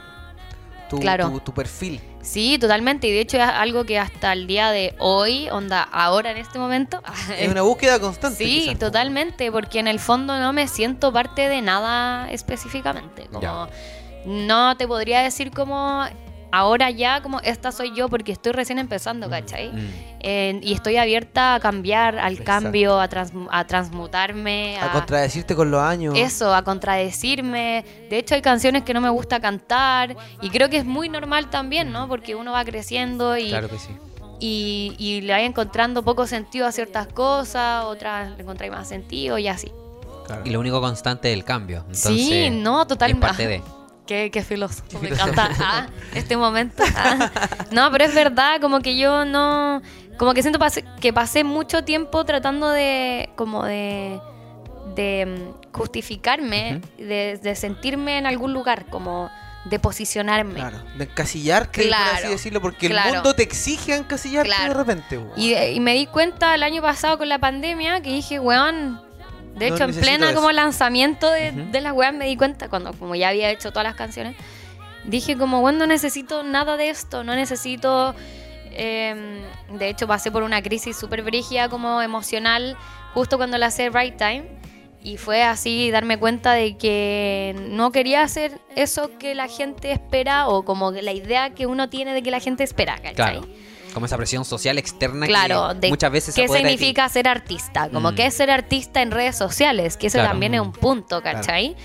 Tu, 0.90 0.98
Claro. 0.98 1.30
tu, 1.30 1.40
tu 1.42 1.54
perfil. 1.54 2.02
Sí, 2.22 2.58
totalmente. 2.60 3.08
Y 3.08 3.12
de 3.12 3.20
hecho 3.22 3.38
es 3.38 3.44
algo 3.44 3.84
que 3.86 3.98
hasta 4.00 4.34
el 4.34 4.48
día 4.48 4.72
de 4.72 4.96
hoy, 5.00 5.50
onda, 5.50 5.82
ahora 5.84 6.32
en 6.32 6.38
este 6.38 6.60
momento. 6.60 7.02
Es 7.38 7.50
una 7.50 7.62
búsqueda 7.64 8.00
constante. 8.00 8.38
Sí, 8.44 8.62
quizás. 8.66 8.80
totalmente, 8.80 9.52
porque 9.52 9.80
en 9.80 9.88
el 9.88 10.00
fondo 10.00 10.38
no 10.40 10.54
me 10.54 10.68
siento 10.68 11.12
parte 11.12 11.50
de 11.50 11.62
nada 11.62 12.30
específicamente. 12.32 13.28
Como 13.32 13.42
Ya. 13.42 13.68
no 14.26 14.78
te 14.78 14.88
podría 14.88 15.22
decir 15.22 15.52
como 15.52 16.06
ahora 16.52 16.90
ya 16.92 17.22
como 17.22 17.40
esta 17.42 17.72
soy 17.72 17.96
yo 17.96 18.10
porque 18.10 18.32
estoy 18.32 18.52
recién 18.52 18.78
empezando, 18.80 19.30
¿cachai? 19.30 19.70
Mm. 19.72 19.90
Eh, 20.24 20.60
y 20.62 20.74
estoy 20.74 20.98
abierta 20.98 21.56
a 21.56 21.60
cambiar, 21.60 22.18
al 22.20 22.34
Exacto. 22.34 22.52
cambio, 22.64 23.00
a, 23.00 23.10
transmu- 23.10 23.48
a 23.52 23.66
transmutarme, 23.66 24.78
A 24.80 24.92
contradecirte 24.92 25.56
con 25.56 25.72
los 25.72 25.82
años. 25.82 26.14
eso, 26.18 26.54
a 26.54 26.64
contradecirme. 26.64 27.84
De 28.10 28.18
hecho, 28.18 28.36
hay 28.36 28.42
canciones 28.42 28.84
que 28.84 28.94
no 28.94 29.02
me 29.02 29.10
gusta 29.10 29.40
cantar 29.40 30.16
y 30.42 30.50
creo 30.50 30.70
que 30.70 30.78
es 30.78 30.86
muy 30.86 31.10
normal 31.10 31.50
también, 31.50 31.92
¿no? 31.92 32.08
Porque 32.08 32.36
uno 32.36 32.52
va 32.52 32.64
creciendo 32.66 33.38
y, 33.38 33.50
Claro 33.50 33.70
que 33.70 33.80
sí. 33.80 33.90
y, 34.40 34.96
y 35.00 35.22
le 35.22 35.34
va 35.34 35.42
encontrando 35.42 36.04
poco 36.04 36.28
sentido 36.28 36.68
a 36.68 36.72
ciertas 36.72 37.08
cosas, 37.08 37.86
otras 37.86 38.32
le 38.36 38.44
encontráis 38.44 38.72
más 38.72 38.88
sentido 38.88 39.38
y 39.38 39.48
así. 39.48 39.72
Claro. 40.28 40.44
Y 40.46 40.50
lo 40.52 40.60
único 40.60 40.80
constante 40.82 41.32
es 41.32 41.38
el 41.38 41.44
cambio. 41.44 41.80
Entonces, 41.80 42.16
sí, 42.16 42.50
no, 42.52 42.84
Es 42.84 42.88
totalmente. 42.88 43.26
parte 43.28 43.48
de. 43.48 43.62
Qué, 44.12 44.30
qué 44.30 44.44
filósofo, 44.44 45.00
me 45.00 45.08
encanta 45.08 45.50
ah, 45.62 45.88
este 46.14 46.36
momento. 46.36 46.84
ah. 46.98 47.32
No, 47.72 47.90
pero 47.94 48.04
es 48.04 48.14
verdad, 48.14 48.60
como 48.60 48.82
que 48.82 48.98
yo 48.98 49.24
no. 49.24 49.82
Como 50.18 50.34
que 50.34 50.42
siento 50.42 50.60
que 51.00 51.14
pasé 51.14 51.46
mucho 51.46 51.86
tiempo 51.86 52.26
tratando 52.26 52.70
de. 52.72 53.30
como 53.38 53.64
de. 53.64 54.20
de 54.96 55.26
mm, 55.26 55.72
justificarme, 55.72 56.82
de, 56.98 57.40
de 57.42 57.56
sentirme 57.56 58.18
en 58.18 58.26
algún 58.26 58.52
lugar, 58.52 58.86
como 58.88 59.32
de 59.64 59.80
posicionarme. 59.80 60.56
Claro, 60.56 60.84
de 60.98 61.06
encasillarte, 61.06 61.82
por 61.84 61.88
Claro, 61.88 62.18
así 62.18 62.28
decirlo, 62.28 62.62
porque 62.62 62.90
claro. 62.90 63.08
el 63.08 63.16
mundo 63.16 63.34
te 63.34 63.44
exige 63.44 63.96
encasillarte 63.96 64.50
Claro. 64.50 64.74
de 64.74 64.78
repente. 64.78 65.20
po. 65.20 65.32
Y, 65.38 65.54
y 65.56 65.80
me 65.80 65.94
di 65.94 66.06
cuenta 66.06 66.54
el 66.54 66.64
año 66.64 66.82
pasado 66.82 67.18
con 67.18 67.30
la 67.30 67.40
pandemia 67.40 68.02
que 68.02 68.12
dije, 68.12 68.42
weón, 68.42 69.00
de 69.56 69.70
No 69.70 69.76
hecho 69.76 69.84
en 69.86 69.96
plena 69.96 70.28
eso. 70.32 70.36
como 70.36 70.52
lanzamiento 70.52 71.30
de, 71.32 71.52
de 71.52 71.82
las 71.82 71.94
weas 71.94 72.14
me 72.14 72.26
di 72.26 72.38
cuenta, 72.38 72.70
cuando 72.70 72.94
como 72.94 73.16
ya 73.16 73.30
había 73.30 73.50
hecho 73.52 73.72
todas 73.72 73.84
las 73.84 73.96
canciones, 73.96 74.36
dije 75.06 75.38
como, 75.38 75.62
bueno, 75.62 75.80
no 75.80 75.88
necesito 75.88 76.44
nada 76.44 76.78
de 76.78 76.90
esto, 76.90 77.24
no 77.24 77.36
necesito... 77.36 78.14
eh, 78.72 79.42
de 79.74 79.90
hecho 79.90 80.08
pasé 80.08 80.32
por 80.32 80.44
una 80.44 80.62
crisis 80.62 80.96
súper 80.98 81.24
brígida 81.24 81.68
como 81.70 82.02
emocional 82.02 82.78
justo 83.14 83.38
cuando 83.38 83.58
la 83.58 83.68
hice 83.68 83.90
Right 83.90 84.18
Time. 84.18 84.62
Y 85.04 85.18
fue 85.18 85.42
así 85.42 85.90
darme 85.90 86.20
cuenta 86.20 86.54
de 86.54 86.78
que 86.78 87.56
no 87.70 87.92
quería 87.92 88.22
hacer 88.22 88.60
eso 88.76 89.10
que 89.18 89.34
la 89.34 89.48
gente 89.48 89.92
espera 89.92 90.48
o 90.48 90.64
como 90.64 90.92
que 90.92 91.02
la 91.02 91.12
idea 91.12 91.50
que 91.56 91.66
uno 91.66 91.90
tiene 91.90 92.14
de 92.14 92.22
que 92.22 92.30
la 92.30 92.40
gente 92.40 92.64
espera, 92.64 92.96
¿cachai? 92.98 93.14
Claro. 93.16 93.48
Como 93.94 94.06
esa 94.06 94.18
presión 94.18 94.46
social 94.46 94.78
externa 94.78 95.26
Claro, 95.28 95.70
que 95.74 95.80
de 95.80 95.90
muchas 95.90 96.12
veces 96.12 96.36
se 96.36 96.42
qué 96.42 96.48
significa 96.48 97.08
ser 97.10 97.28
artista, 97.28 97.90
como 97.90 98.12
Mm. 98.12 98.16
qué 98.16 98.26
es 98.28 98.34
ser 98.34 98.50
artista 98.52 99.02
en 99.02 99.12
redes 99.12 99.36
sociales, 99.36 99.98
que 99.98 100.08
eso 100.08 100.18
Claro. 100.18 100.30
también 100.32 100.54
es 100.54 100.62
un 100.62 100.72
punto, 100.72 101.22
¿cachai? 101.22 101.76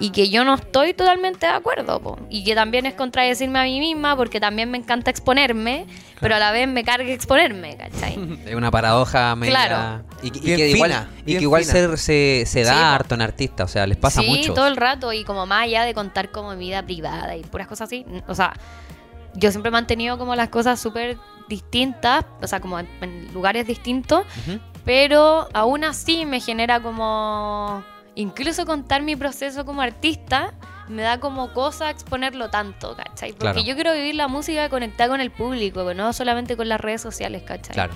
Y 0.00 0.10
que 0.10 0.28
yo 0.30 0.44
no 0.44 0.54
estoy 0.54 0.94
totalmente 0.94 1.46
de 1.46 1.52
acuerdo, 1.52 1.98
po. 2.00 2.16
y 2.30 2.44
que 2.44 2.54
también 2.54 2.86
es 2.86 2.94
contradecirme 2.94 3.58
a 3.58 3.64
mí 3.64 3.80
misma, 3.80 4.14
porque 4.16 4.38
también 4.38 4.70
me 4.70 4.78
encanta 4.78 5.10
exponerme, 5.10 5.86
pero 6.20 6.36
a 6.36 6.38
la 6.38 6.52
vez 6.52 6.68
me 6.68 6.84
carga 6.84 7.10
exponerme, 7.12 7.76
¿cachai? 7.76 8.16
Es 8.46 8.54
una 8.54 8.70
paradoja 8.70 9.34
media. 9.34 9.50
Claro. 9.66 10.04
Y, 10.22 10.30
que- 10.30 10.38
y 10.38 10.56
que 10.56 10.68
igual, 10.68 10.90
fina, 10.92 11.10
y 11.26 11.34
que 11.36 11.42
igual 11.42 11.64
se, 11.64 11.96
se, 11.96 12.44
se 12.46 12.62
da 12.62 12.74
Sí, 12.74 12.78
harto 12.80 13.16
en 13.16 13.22
artistas, 13.22 13.68
o 13.68 13.72
sea, 13.72 13.88
les 13.88 13.96
pasa 13.96 14.20
sí, 14.20 14.28
mucho. 14.28 14.54
todo 14.54 14.68
el 14.68 14.76
rato, 14.76 15.12
y 15.12 15.24
como 15.24 15.46
más 15.46 15.64
allá 15.64 15.82
de 15.82 15.94
contar 15.94 16.30
como 16.30 16.54
mi 16.54 16.66
vida 16.66 16.80
privada 16.84 17.34
y 17.36 17.42
puras 17.42 17.66
cosas 17.66 17.88
así, 17.88 18.06
o 18.28 18.34
sea, 18.36 18.52
yo 19.34 19.50
siempre 19.50 19.70
he 19.70 19.72
mantenido 19.72 20.16
como 20.16 20.36
las 20.36 20.48
cosas 20.48 20.78
súper 20.80 21.16
distintas, 21.48 22.24
o 22.42 22.46
sea, 22.46 22.60
como 22.60 22.78
en- 22.78 22.88
en 23.00 23.32
lugares 23.32 23.66
distintos, 23.66 24.24
pero 24.84 25.48
aún 25.52 25.84
así 25.84 26.24
me 26.26 26.40
genera 26.40 26.80
como 26.80 27.82
incluso 28.14 28.66
contar 28.66 29.02
mi 29.02 29.16
proceso 29.16 29.64
como 29.64 29.80
artista 29.82 30.52
me 30.88 31.02
da 31.02 31.20
como 31.20 31.52
cosa 31.52 31.90
exponerlo 31.90 32.48
tanto, 32.48 32.96
¿cachai? 32.96 33.32
Porque 33.32 33.40
Claro. 33.52 33.60
yo 33.60 33.74
quiero 33.74 33.92
vivir 33.92 34.14
la 34.14 34.26
música 34.26 34.70
conectada 34.70 35.10
con 35.10 35.20
el 35.20 35.30
público, 35.30 35.92
no 35.92 36.14
solamente 36.14 36.56
con 36.56 36.66
las 36.68 36.80
redes 36.80 37.02
sociales, 37.02 37.42
¿cachai? 37.42 37.74
Claro. 37.74 37.92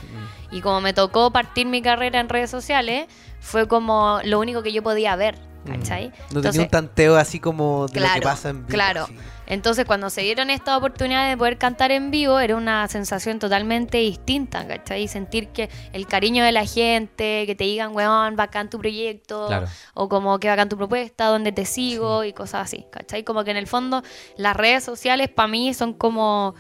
Y 0.51 0.61
como 0.61 0.83
me 0.83 0.93
tocó 0.93 1.31
partir 1.31 1.67
mi 1.67 1.81
carrera 1.81 2.21
en 2.21 2.29
redes 2.29 2.51
sociales, 2.51 3.07
fue 3.41 3.67
como 3.67 4.21
lo 4.25 4.39
único 4.39 4.63
que 4.63 4.73
yo 4.75 4.83
podía 4.83 5.17
ver, 5.17 5.39
¿cachai? 5.67 6.09
Mm. 6.09 6.35
No 6.35 6.41
tenía 6.43 6.61
un 6.63 6.69
tanteo 6.69 7.17
así 7.17 7.41
como 7.41 7.89
de 7.89 8.01
lo 8.01 8.07
que 8.13 8.21
pasa 8.21 8.51
en 8.51 8.59
vivo. 8.59 8.69
Claro. 8.69 9.05
así. 9.05 9.17
Entonces, 9.53 9.85
cuando 9.85 10.09
se 10.09 10.23
dieron 10.23 10.49
esta 10.49 10.79
oportunidad 10.79 11.29
de 11.29 11.37
poder 11.37 11.59
cantar 11.59 11.93
en 11.93 12.11
vivo, 12.11 12.41
era 12.41 12.57
una 12.57 12.89
sensación 12.89 13.39
totalmente 13.39 13.99
distinta, 13.99 14.67
¿cachai? 14.67 15.09
Sentir 15.09 15.49
que 15.49 15.69
el 15.93 16.07
cariño 16.07 16.43
de 16.43 16.53
la 16.53 16.65
gente, 16.65 17.45
que 17.45 17.55
te 17.55 17.65
digan, 17.65 17.95
weón, 17.95 18.35
bacán 18.35 18.71
tu 18.71 18.79
proyecto, 18.79 19.49
Claro. 19.49 19.67
o 19.93 20.09
como 20.09 20.39
que 20.39 20.49
bacán 20.49 20.71
tu 20.71 20.79
propuesta, 20.79 21.27
dónde 21.27 21.53
te 21.53 21.67
sigo, 21.67 22.25
y 22.25 22.33
cosas 22.33 22.63
así, 22.63 22.87
¿cachai? 22.91 23.25
Como 23.25 23.45
que 23.45 23.51
en 23.51 23.59
el 23.59 23.67
fondo, 23.67 24.03
las 24.39 24.57
redes 24.57 24.85
sociales 24.85 25.29
para 25.29 25.49
mí 25.49 25.75
son 25.75 25.93
como 25.93 26.55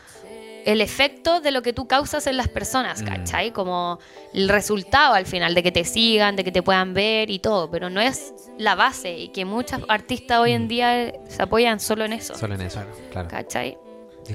el 0.67 0.81
efecto 0.81 1.41
de 1.41 1.51
lo 1.51 1.63
que 1.63 1.73
tú 1.73 1.87
causas 1.87 2.27
en 2.27 2.37
las 2.37 2.49
personas, 2.49 3.03
¿cachai? 3.03 3.51
Como 3.53 3.99
el 4.35 4.49
resultado 4.49 5.15
al 5.15 5.27
final 5.27 5.55
de 5.55 5.63
que 5.63 5.73
te 5.73 5.85
sigan, 5.85 6.37
de 6.37 6.45
que 6.45 6.53
te 6.53 6.63
puedan 6.63 6.95
ver 6.95 7.31
y 7.31 7.39
todo, 7.39 7.71
pero 7.71 7.91
no 7.91 8.01
es 8.01 8.33
la 8.59 8.75
base 8.75 9.17
y 9.17 9.29
que 9.29 9.45
muchos 9.45 9.81
artistas 9.89 10.39
hoy 10.39 10.53
en 10.53 10.69
día 10.69 11.13
se 11.29 11.43
apoyan 11.43 11.81
solo 11.81 12.05
en 12.05 12.13
eso, 12.15 12.35
Solo 12.37 12.55
en 12.55 12.63
eso, 12.63 12.81
claro. 13.11 13.29
¿cachai? 13.29 13.79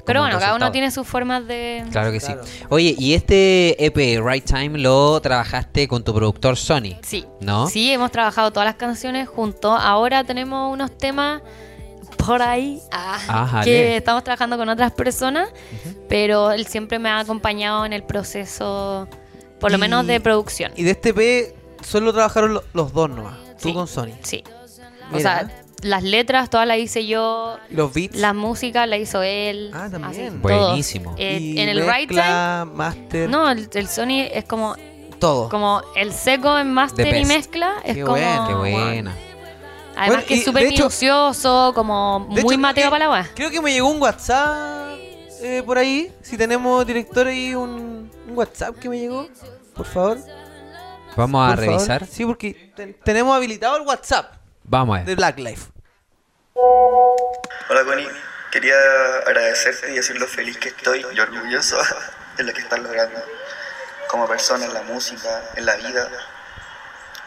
Pero 0.04 0.20
bueno, 0.20 0.38
cada 0.38 0.54
uno 0.54 0.70
tiene 0.70 0.90
sus 0.90 1.06
formas 1.08 1.46
de... 1.46 1.82
Claro 1.90 2.12
que 2.12 2.18
Claro. 2.20 2.44
sí. 2.44 2.62
Oye, 2.68 2.94
y 2.98 3.14
este 3.14 3.82
EP, 3.86 4.20
Right 4.22 4.44
Time, 4.44 4.78
lo 4.78 5.18
trabajaste 5.22 5.88
con 5.88 6.04
tu 6.04 6.12
productor 6.12 6.58
Sony. 6.58 6.98
Sí. 7.02 7.24
¿No? 7.40 7.68
Sí, 7.68 7.90
hemos 7.90 8.10
trabajado 8.12 8.50
todas 8.50 8.66
las 8.66 8.74
canciones 8.74 9.28
juntos. 9.30 9.78
Ahora 9.80 10.24
tenemos 10.24 10.70
unos 10.70 10.96
temas 10.98 11.40
por 12.26 12.42
ahí 12.42 12.80
ah, 12.92 13.18
Ajá, 13.28 13.60
que 13.64 13.96
estamos 13.96 14.22
trabajando 14.24 14.56
con 14.58 14.68
otras 14.68 14.92
personas, 14.92 15.48
pero 16.08 16.52
él 16.52 16.66
siempre 16.66 16.98
me 16.98 17.08
ha 17.08 17.18
acompañado 17.20 17.84
en 17.86 17.92
el 17.92 18.02
proceso, 18.02 19.08
por 19.60 19.72
lo 19.72 19.78
menos 19.78 20.06
de 20.06 20.20
producción. 20.20 20.72
Y 20.76 20.82
de 20.82 20.90
este 20.92 21.14
P 21.14 21.54
solo 21.82 22.12
trabajaron 22.12 22.54
lo- 22.54 22.64
los 22.74 22.92
dos 22.92 23.08
nomás. 23.10 23.34
Tú 23.60 23.68
Sí. 23.68 23.74
con 23.74 23.86
Sony. 23.88 24.12
Sí. 24.22 24.44
O 25.12 25.18
sea, 25.18 25.50
las 25.82 26.02
letras 26.02 26.50
todas 26.50 26.66
las 26.66 26.78
hice 26.78 27.06
yo, 27.06 27.56
los 27.70 27.92
beats. 27.94 28.16
la 28.16 28.32
música 28.34 28.86
la 28.86 28.96
hizo 28.98 29.22
él. 29.22 29.70
Ah, 29.72 29.88
también. 29.90 30.28
así. 30.28 30.36
Buenísimo. 30.38 31.14
Eh, 31.18 31.38
y 31.40 31.60
en 31.60 31.68
el 31.68 31.78
right 31.80 32.08
time, 32.08 32.20
mezcla, 32.20 32.68
master. 32.74 33.30
no, 33.30 33.50
el, 33.50 33.68
el 33.72 33.88
Sony 33.88 34.26
es 34.32 34.44
como, 34.44 34.76
todo. 35.18 35.48
como 35.48 35.82
el 35.96 36.12
seco 36.12 36.58
en 36.58 36.72
master 36.72 37.16
y 37.16 37.24
mezcla. 37.24 37.74
Es 37.84 37.94
Qué 37.96 38.02
como, 38.02 38.16
bueno, 38.16 38.48
Qué 38.48 38.54
buena. 38.54 39.16
Además 39.98 40.08
Bueno, 40.18 40.26
que 40.28 40.34
es 40.34 40.44
súper 40.44 40.62
de 40.62 40.68
hecho- 40.68 40.82
minucioso, 40.84 41.72
como 41.74 42.28
De 42.30 42.42
muy 42.42 42.54
hecho, 42.54 42.60
Mateo 42.60 42.90
weá. 42.90 43.28
Creo 43.34 43.50
que 43.50 43.60
me 43.60 43.72
llegó 43.72 43.88
un 43.88 44.00
WhatsApp 44.00 44.96
eh, 45.42 45.62
por 45.66 45.76
ahí. 45.76 46.14
Si 46.22 46.36
tenemos 46.36 46.86
director 46.86 47.26
ahí, 47.26 47.52
un, 47.54 48.10
un 48.28 48.36
WhatsApp 48.38 48.76
que 48.78 48.88
me 48.88 48.98
llegó. 48.98 49.28
Por 49.74 49.86
favor. 49.86 50.18
Vamos 51.16 51.44
a 51.44 51.54
por 51.56 51.64
favor. 51.64 51.74
revisar. 51.80 52.06
Sí, 52.06 52.24
porque 52.24 52.72
te- 52.76 52.92
tenemos 53.04 53.34
habilitado 53.36 53.76
el 53.76 53.82
WhatsApp 53.82 54.34
Vamos 54.62 54.96
a 54.96 55.00
de 55.00 55.06
ver. 55.06 55.16
Black 55.16 55.38
Life. 55.40 55.66
Hola 57.70 57.84
Connie, 57.84 58.06
quería 58.52 58.74
agradecerte 59.26 59.90
y 59.92 59.96
decir 59.96 60.18
lo 60.18 60.26
feliz 60.26 60.56
que 60.58 60.68
estoy 60.68 61.04
y 61.12 61.18
orgulloso 61.20 61.76
de 62.36 62.44
lo 62.44 62.52
que 62.52 62.60
estás 62.60 62.78
logrando 62.78 63.20
como 64.08 64.26
persona 64.26 64.64
en 64.64 64.74
la 64.74 64.82
música, 64.82 65.42
en 65.56 65.66
la 65.66 65.76
vida. 65.76 66.08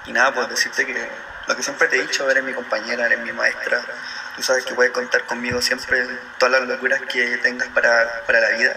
Y 0.08 0.14
nada, 0.14 0.34
pues 0.34 0.50
decirte 0.50 0.86
que 0.86 1.08
lo 1.48 1.56
que 1.56 1.64
siempre 1.64 1.88
te 1.88 1.98
he 1.98 2.02
dicho, 2.02 2.30
eres 2.30 2.44
mi 2.44 2.54
compañera, 2.54 3.06
eres 3.06 3.20
mi 3.20 3.32
maestra. 3.32 3.82
Tú 4.36 4.44
sabes 4.44 4.66
que 4.66 4.74
puedes 4.74 4.92
contar 4.92 5.26
conmigo 5.26 5.62
siempre 5.62 6.06
todas 6.38 6.60
las 6.60 6.70
locuras 6.70 7.02
que 7.02 7.38
tengas 7.38 7.68
para, 7.70 8.24
para 8.26 8.40
la 8.40 8.50
vida. 8.58 8.76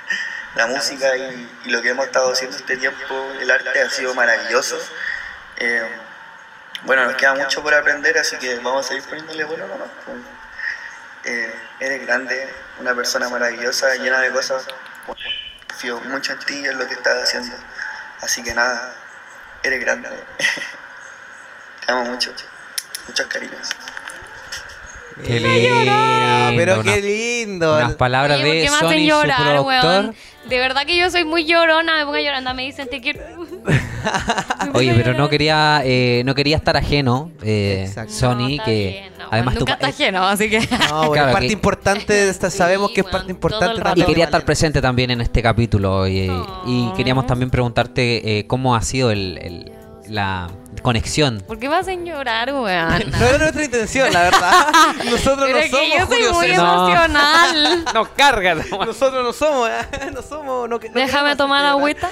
la 0.56 0.66
música 0.66 1.16
y, 1.16 1.60
y 1.64 1.70
lo 1.70 1.80
que 1.82 1.90
hemos 1.90 2.06
estado 2.06 2.32
haciendo 2.32 2.56
este 2.56 2.76
tiempo, 2.76 3.32
el 3.40 3.50
arte 3.50 3.80
ha 3.80 3.90
sido 3.90 4.14
maravilloso. 4.14 4.78
Eh, 5.56 5.88
bueno, 6.84 7.04
nos 7.04 7.16
queda 7.16 7.34
mucho 7.34 7.62
por 7.62 7.74
aprender, 7.74 8.16
así 8.18 8.36
que 8.36 8.56
vamos 8.56 8.86
a 8.86 8.88
seguir 8.88 9.04
poniéndole 9.04 9.44
bueno 9.44 9.66
nomás. 9.66 9.88
pues. 10.04 10.18
Eh, 11.24 11.54
eres 11.80 12.06
grande, 12.06 12.48
una 12.78 12.94
persona 12.94 13.28
maravillosa, 13.28 13.94
llena 13.96 14.20
de 14.20 14.30
cosas. 14.30 14.66
Confío 15.68 16.00
mucho 16.00 16.32
en 16.32 16.38
ti 16.40 16.60
y 16.60 16.66
en 16.66 16.78
lo 16.78 16.86
que 16.86 16.94
estás 16.94 17.22
haciendo. 17.22 17.56
Así 18.20 18.42
que 18.42 18.54
nada, 18.54 18.94
eres 19.62 19.80
grande. 19.80 20.08
Te 21.88 21.92
amo 21.94 22.04
mucho. 22.10 22.30
Muchos 23.06 23.26
cariños. 23.28 23.68
Qué 25.24 25.40
lindo. 25.40 26.54
pero 26.54 26.82
qué 26.82 27.00
lindo. 27.00 27.76
Unas 27.76 27.94
palabras 27.94 28.38
Oye, 28.42 28.44
¿por 28.44 28.54
de 28.54 28.68
Sony, 28.68 28.86
hacen 28.88 28.98
su 29.00 29.06
llorar, 29.06 29.36
productor. 29.38 29.66
weón? 29.84 30.14
De 30.50 30.58
verdad 30.58 30.84
que 30.86 30.98
yo 30.98 31.10
soy 31.10 31.24
muy 31.24 31.46
llorona, 31.46 31.96
me 31.96 32.04
pongo 32.04 32.18
llorando, 32.18 32.52
me 32.52 32.64
dicen 32.64 32.88
te 32.90 33.00
quiero. 33.00 33.20
Oye, 34.74 34.92
pero 34.94 35.14
no 35.14 35.30
quería, 35.30 35.80
eh, 35.84 36.22
no 36.26 36.34
quería 36.34 36.56
estar 36.58 36.76
ajeno, 36.76 37.32
eh. 37.42 37.90
Sony, 38.08 38.56
No, 38.58 38.64
que 38.66 38.70
bien, 39.00 39.12
no, 39.18 39.28
además 39.30 39.54
tú 39.54 39.60
nunca 39.60 39.72
está 39.72 39.86
ajeno, 39.88 40.28
así 40.28 40.50
que. 40.50 40.60
No, 40.60 41.08
bueno, 41.08 41.12
Claro, 41.12 41.32
parte 41.32 41.46
que- 41.46 41.52
importante, 41.54 42.12
de 42.24 42.28
esta- 42.30 42.50
sabemos 42.50 42.90
que 42.90 43.00
es 43.00 43.06
Sí, 43.06 43.12
parte 43.12 43.26
weón, 43.28 43.36
importante 43.36 43.80
rato. 43.82 43.98
y 44.00 44.04
quería 44.04 44.24
estar 44.26 44.44
presente 44.44 44.82
también 44.82 45.10
en 45.10 45.22
este 45.22 45.42
capítulo 45.42 46.06
y, 46.06 46.18
y 46.20 46.30
Oh. 46.30 46.94
queríamos 46.96 47.26
también 47.26 47.48
preguntarte 47.50 48.38
eh, 48.38 48.46
cómo 48.46 48.76
ha 48.76 48.82
sido 48.82 49.10
el, 49.10 49.38
el- 49.38 49.72
la 50.08 50.48
conexión. 50.82 51.42
¿Por 51.46 51.58
qué 51.58 51.68
me 51.68 51.76
hacen 51.76 52.04
llorar, 52.04 52.52
weón? 52.52 53.10
No 53.10 53.24
era 53.26 53.38
nuestra 53.38 53.64
intención, 53.64 54.12
la 54.12 54.22
verdad. 54.22 54.66
Nosotros 55.04 55.46
Pero 55.46 55.52
no 55.52 55.58
es 55.58 55.70
somos 55.70 55.86
yo 55.88 56.06
soy 56.06 56.06
Julio 56.06 56.32
muy 56.34 56.46
César. 56.48 56.64
Emocional. 56.64 57.84
Nos 57.94 58.08
carga. 58.10 58.54
Nosotros 58.54 59.24
no 59.24 59.32
somos, 59.32 59.68
¿eh? 59.68 60.10
no 60.14 60.22
somos. 60.22 60.68
No, 60.68 60.78
no 60.78 60.78
Déjame 60.94 61.36
tomar 61.36 61.64
agüita. 61.64 62.10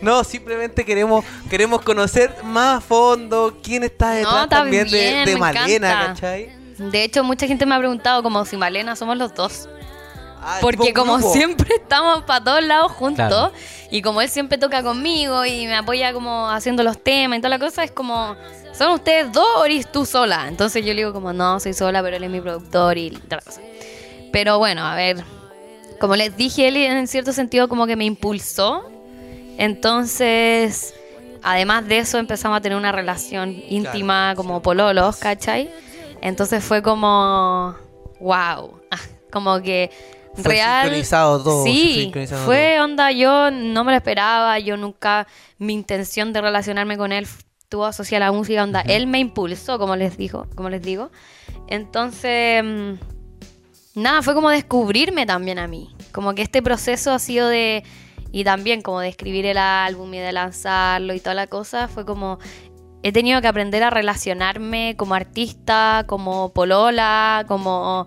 No, 0.00 0.24
simplemente 0.24 0.84
queremos 0.84 1.24
queremos 1.48 1.82
conocer 1.82 2.34
más 2.44 2.78
a 2.78 2.80
fondo 2.80 3.58
quién 3.62 3.84
está 3.84 4.10
detrás 4.10 4.34
No, 4.34 4.42
está 4.44 4.56
también 4.56 4.88
de, 4.88 4.98
bien, 4.98 5.24
de 5.24 5.34
me 5.34 5.40
Malena, 5.40 5.90
encanta. 5.90 6.06
¿cachai? 6.14 6.58
De 6.78 7.02
hecho, 7.04 7.24
mucha 7.24 7.46
gente 7.46 7.66
me 7.66 7.74
ha 7.74 7.78
preguntado 7.78 8.22
como 8.22 8.44
si 8.44 8.56
Malena 8.56 8.94
somos 8.96 9.16
los 9.16 9.34
dos. 9.34 9.68
Ah, 10.50 10.58
Porque 10.62 10.92
como 10.94 11.14
grupo. 11.18 11.32
siempre 11.32 11.74
estamos 11.74 12.22
para 12.24 12.42
todos 12.42 12.62
lados 12.64 12.92
juntos 12.92 13.28
Claro. 13.28 13.52
y 13.90 14.00
como 14.02 14.20
él 14.22 14.28
siempre 14.30 14.56
toca 14.58 14.82
conmigo 14.82 15.44
y 15.44 15.66
me 15.66 15.76
apoya 15.76 16.12
como 16.12 16.48
haciendo 16.48 16.82
los 16.82 16.98
temas 17.02 17.38
y 17.38 17.40
toda 17.42 17.50
la 17.50 17.58
cosa, 17.58 17.84
es 17.84 17.90
como, 17.90 18.34
¿son 18.72 18.92
ustedes 18.92 19.30
dos 19.32 19.46
o 19.58 19.64
eres 19.66 19.90
tú 19.92 20.06
sola? 20.06 20.46
Entonces 20.48 20.82
yo 20.84 20.94
le 20.94 21.00
digo 21.00 21.12
como, 21.12 21.32
no, 21.32 21.60
soy 21.60 21.74
sola, 21.74 22.02
pero 22.02 22.16
él 22.16 22.24
es 22.24 22.30
mi 22.30 22.40
productor 22.40 22.96
y 22.96 23.10
toda 23.10 23.36
la 23.36 23.42
cosa. 23.42 23.60
Pero 24.32 24.58
bueno, 24.58 24.86
a 24.86 24.94
ver, 24.94 25.22
como 26.00 26.16
les 26.16 26.36
dije, 26.36 26.68
él 26.68 26.76
en 26.76 27.06
cierto 27.08 27.32
sentido 27.32 27.68
como 27.68 27.86
que 27.86 27.96
me 27.96 28.04
impulsó. 28.06 28.88
Entonces, 29.58 30.94
además 31.42 31.86
de 31.88 31.98
eso, 31.98 32.18
empezamos 32.18 32.56
a 32.58 32.60
tener 32.60 32.78
una 32.78 32.92
relación 32.92 33.50
íntima 33.68 34.34
como 34.36 34.62
pololos, 34.62 35.16
¿cachai? 35.16 35.70
Entonces 36.22 36.64
fue 36.64 36.82
como, 36.82 37.74
wow, 38.20 38.80
como 39.32 39.60
que 39.60 39.90
Fue 40.34 40.54
real. 40.54 40.82
sincronizado 40.82 41.42
todo, 41.42 41.64
Sí, 41.64 42.02
sincronizando 42.02 42.46
fue 42.46 42.80
onda, 42.80 43.10
yo 43.12 43.50
no 43.50 43.84
me 43.84 43.92
lo 43.92 43.96
esperaba, 43.96 44.58
yo 44.58 44.76
nunca, 44.76 45.26
mi 45.58 45.72
intención 45.72 46.32
de 46.32 46.40
relacionarme 46.40 46.96
con 46.96 47.12
él 47.12 47.26
estuvo 47.68 47.84
asociada 47.84 48.26
a 48.26 48.30
la 48.30 48.36
música, 48.36 48.62
onda, 48.62 48.80
él 48.80 49.06
me 49.06 49.18
impulsó, 49.18 49.78
como 49.78 49.94
les 49.94 50.16
digo, 50.16 50.46
como 50.54 50.70
les 50.70 50.80
digo. 50.80 51.10
Entonces, 51.66 52.64
mm, 52.64 52.92
nada, 53.94 54.22
fue 54.22 54.32
como 54.34 54.48
descubrirme 54.48 55.26
también 55.26 55.58
a 55.58 55.66
mí. 55.66 55.94
Como 56.12 56.34
que 56.34 56.40
este 56.40 56.62
proceso 56.62 57.12
ha 57.12 57.18
sido 57.18 57.48
de. 57.48 57.84
Y 58.32 58.44
también 58.44 58.80
como 58.82 59.00
de 59.00 59.08
escribir 59.08 59.44
el 59.44 59.58
álbum 59.58 60.12
y 60.14 60.18
de 60.18 60.32
lanzarlo 60.32 61.12
y 61.12 61.20
toda 61.20 61.34
la 61.34 61.46
cosa, 61.46 61.88
fue 61.88 62.06
como. 62.06 62.38
He 63.02 63.12
tenido 63.12 63.40
que 63.40 63.48
aprender 63.48 63.82
a 63.82 63.90
relacionarme 63.90 64.94
como 64.96 65.14
artista, 65.14 66.04
como 66.08 66.52
polola, 66.52 67.44
como, 67.46 68.06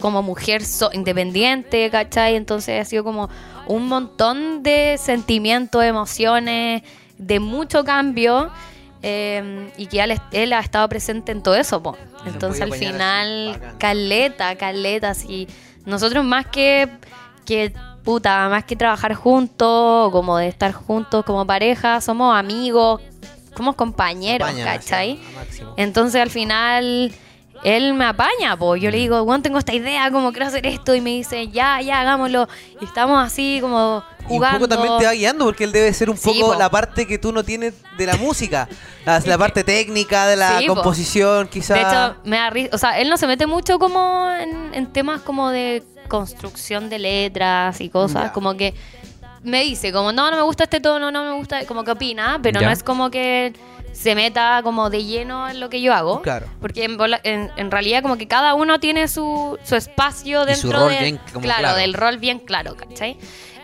como 0.00 0.22
mujer 0.22 0.64
so- 0.64 0.90
independiente, 0.92 1.90
¿cachai? 1.90 2.36
Entonces 2.36 2.80
ha 2.80 2.84
sido 2.84 3.04
como 3.04 3.28
un 3.66 3.86
montón 3.88 4.62
de 4.62 4.96
sentimientos, 4.98 5.84
emociones, 5.84 6.82
de 7.18 7.40
mucho 7.40 7.84
cambio. 7.84 8.50
eh, 9.00 9.70
y 9.76 9.86
que 9.86 10.00
él, 10.02 10.20
él 10.32 10.52
ha 10.52 10.58
estado 10.58 10.88
presente 10.88 11.30
en 11.30 11.40
todo 11.40 11.54
eso, 11.54 11.80
po. 11.80 11.96
Entonces 12.26 12.62
al 12.62 12.70
final, 12.88 13.60
caleta, 13.78 14.56
caleta, 14.56 15.10
así. 15.10 15.46
Nosotros 15.86 16.24
más 16.24 16.46
que, 16.46 16.88
que, 17.46 17.72
puta, 18.02 18.48
más 18.48 18.64
que 18.64 18.74
trabajar 18.74 19.14
juntos, 19.14 20.10
como 20.10 20.36
de 20.38 20.48
estar 20.48 20.72
juntos 20.72 21.24
como 21.24 21.46
pareja, 21.46 22.00
somos 22.00 22.36
amigos, 22.36 23.00
somos 23.56 23.76
compañeros, 23.76 24.48
¿cachai? 24.64 25.20
Entonces 25.76 26.20
al 26.20 26.30
final 26.30 27.12
él 27.64 27.94
me 27.94 28.04
apaña, 28.04 28.56
pues 28.56 28.80
yo 28.82 28.90
le 28.90 28.98
digo, 28.98 29.24
bueno, 29.24 29.42
tengo 29.42 29.58
esta 29.58 29.74
idea, 29.74 30.10
como 30.10 30.30
quiero 30.32 30.46
hacer 30.46 30.66
esto, 30.66 30.94
y 30.94 31.00
me 31.00 31.10
dice, 31.10 31.48
ya, 31.48 31.80
ya, 31.80 32.00
hagámoslo. 32.00 32.48
Y 32.80 32.84
estamos 32.84 33.24
así 33.24 33.58
como 33.60 34.02
Y 34.20 34.22
un 34.22 34.28
jugando. 34.28 34.58
poco 34.60 34.68
también 34.68 34.98
te 34.98 35.04
va 35.06 35.12
guiando 35.12 35.44
porque 35.46 35.64
él 35.64 35.72
debe 35.72 35.92
ser 35.92 36.08
un 36.10 36.16
Sí, 36.16 36.28
poco 36.40 36.52
po. 36.52 36.58
la 36.58 36.70
parte 36.70 37.06
que 37.06 37.18
tú 37.18 37.32
no 37.32 37.42
tienes 37.44 37.74
de 37.96 38.06
la 38.06 38.16
música. 38.16 38.68
La, 39.04 39.18
la 39.20 39.38
parte 39.38 39.64
técnica, 39.64 40.26
de 40.26 40.36
la 40.36 40.58
Sí, 40.58 40.66
composición, 40.66 41.48
quizás. 41.48 41.76
De 41.76 41.82
hecho, 41.82 42.16
me 42.24 42.36
da 42.36 42.50
risa. 42.50 42.70
O 42.74 42.78
sea, 42.78 42.98
él 43.00 43.08
no 43.10 43.16
se 43.16 43.26
mete 43.26 43.46
mucho 43.46 43.78
como 43.78 44.28
en, 44.30 44.74
en 44.74 44.86
temas 44.92 45.20
como 45.22 45.50
de 45.50 45.82
construcción 46.08 46.88
de 46.90 46.98
letras 46.98 47.80
y 47.80 47.88
cosas. 47.88 48.24
Ya. 48.24 48.32
Como 48.32 48.54
que 48.56 48.74
me 49.42 49.62
dice, 49.62 49.92
como, 49.92 50.12
no, 50.12 50.30
no 50.30 50.36
me 50.36 50.42
gusta 50.42 50.64
este 50.64 50.80
tono, 50.80 51.10
no 51.10 51.24
me 51.24 51.32
gusta, 51.32 51.64
como 51.66 51.84
que 51.84 51.92
opina, 51.92 52.38
pero 52.42 52.60
Ya. 52.60 52.66
no 52.66 52.72
es 52.72 52.82
como 52.82 53.10
que 53.10 53.52
se 53.92 54.14
meta 54.14 54.60
como 54.62 54.90
de 54.90 55.04
lleno 55.04 55.48
en 55.48 55.60
lo 55.60 55.68
que 55.70 55.80
yo 55.80 55.92
hago. 55.94 56.22
Claro. 56.22 56.46
Porque 56.60 56.84
en, 56.84 56.96
en- 57.24 57.50
en 57.56 57.70
realidad 57.70 58.02
como 58.02 58.16
que 58.16 58.26
cada 58.28 58.54
uno 58.54 58.78
tiene 58.80 59.08
su, 59.08 59.58
su 59.64 59.76
espacio 59.76 60.42
Y 60.48 60.54
su 60.54 60.62
dentro 60.68 60.80
rol 60.80 60.90
de- 60.92 60.98
bien 61.00 61.20
como 61.32 61.40
claro, 61.44 61.60
claro. 61.60 61.76
del 61.78 61.94
rol 61.94 62.18
bien 62.18 62.38
claro, 62.38 62.76
¿cachai? 62.76 63.16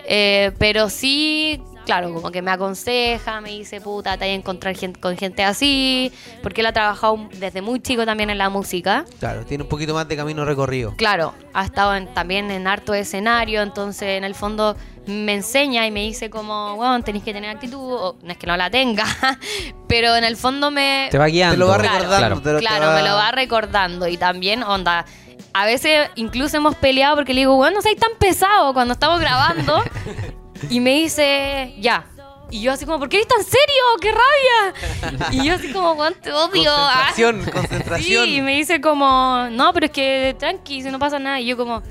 Eh, 0.07 0.53
pero 0.59 0.91
sí, 0.91 1.63
claro, 1.87 2.13
como 2.13 2.31
que 2.31 2.43
me 2.43 2.51
aconseja, 2.51 3.41
me 3.41 3.51
dice, 3.51 3.81
puta, 3.81 4.19
te 4.19 4.25
hay 4.25 4.31
que 4.33 4.35
encontrar 4.37 4.77
gente, 4.77 5.01
con 5.01 5.17
gente 5.17 5.43
así, 5.45 6.13
porque 6.43 6.61
él 6.61 6.67
ha 6.67 6.73
trabajado 6.73 7.29
desde 7.39 7.63
muy 7.63 7.81
chico 7.81 8.05
también 8.05 8.29
en 8.31 8.37
la 8.39 8.51
música. 8.51 9.05
Claro, 9.19 9.45
tiene 9.47 9.63
un 9.65 9.69
poquito 9.71 9.95
más 9.95 10.07
de 10.09 10.17
camino 10.17 10.45
recorrido. 10.45 10.95
Claro, 10.97 11.33
ha 11.55 11.65
estado 11.65 11.95
en- 11.97 12.13
también 12.13 12.51
en 12.51 12.67
harto 12.67 12.93
escenario, 12.93 13.63
entonces 13.63 14.09
en 14.19 14.25
el 14.25 14.35
fondo 14.35 14.77
me 15.07 15.35
enseña 15.35 15.87
y 15.87 15.91
me 15.91 16.01
dice 16.01 16.31
como, 16.31 16.77
bueno, 16.77 17.03
tenéis 17.03 17.25
que 17.25 17.33
tener 17.33 17.51
actitud, 17.51 17.79
o 17.93 18.17
no 18.23 18.33
es 18.33 18.39
que 18.39 18.47
no 18.47 18.57
la 18.57 18.71
tenga, 18.71 19.05
pero 19.89 20.17
en 20.17 20.25
el 20.25 20.37
fondo 20.37 20.71
me... 20.71 21.09
Te 21.11 21.19
va 21.19 21.27
guiando. 21.27 21.55
Te 21.55 21.59
lo 21.59 21.67
va 21.69 21.79
Claro, 21.79 21.99
recordando. 21.99 22.41
te 22.43 22.53
lo- 22.53 22.59
te 22.59 22.65
Claro, 22.67 22.93
me 22.93 23.03
lo 23.09 23.15
va 23.15 23.31
recordando 23.33 24.09
y 24.09 24.17
también, 24.17 24.63
onda, 24.63 25.05
a 25.53 25.67
veces 25.67 26.09
incluso 26.15 26.57
hemos 26.57 26.75
peleado 26.77 27.17
porque 27.17 27.35
le 27.35 27.41
digo, 27.43 27.55
bueno, 27.57 27.77
no 27.77 27.83
seas 27.83 27.97
tan 27.97 28.13
pesado 28.19 28.73
cuando 28.73 28.95
estamos 28.95 29.21
grabando 29.21 29.83
y 30.71 30.81
me 30.81 30.95
dice, 30.95 31.75
ya. 31.79 32.07
Y 32.51 32.61
yo 32.61 32.73
así 32.73 32.85
como, 32.85 32.99
¿por 33.01 33.09
qué 33.09 33.17
eres 33.17 33.29
tan 33.29 33.43
serio? 33.43 33.83
¡Qué 34.01 34.13
rabia! 34.13 35.33
Y 35.33 35.45
yo 35.49 35.55
así 35.55 35.73
como, 35.73 35.93
"Weón, 35.95 36.15
te 36.23 36.31
odio. 36.33 36.71
ah". 36.73 37.07
Concentración, 37.15 37.45
concentración. 37.53 38.25
Sí, 38.27 38.35
y 38.37 38.41
me 38.43 38.55
dice 38.57 38.81
como, 38.81 39.49
no, 39.51 39.73
pero 39.73 39.87
es 39.87 39.93
que 39.93 40.37
tranqui, 40.39 40.83
si 40.83 40.91
no 40.91 40.99
pasa 41.01 41.19
nada. 41.19 41.41
Y 41.41 41.47
yo 41.47 41.57
como, 41.57 41.83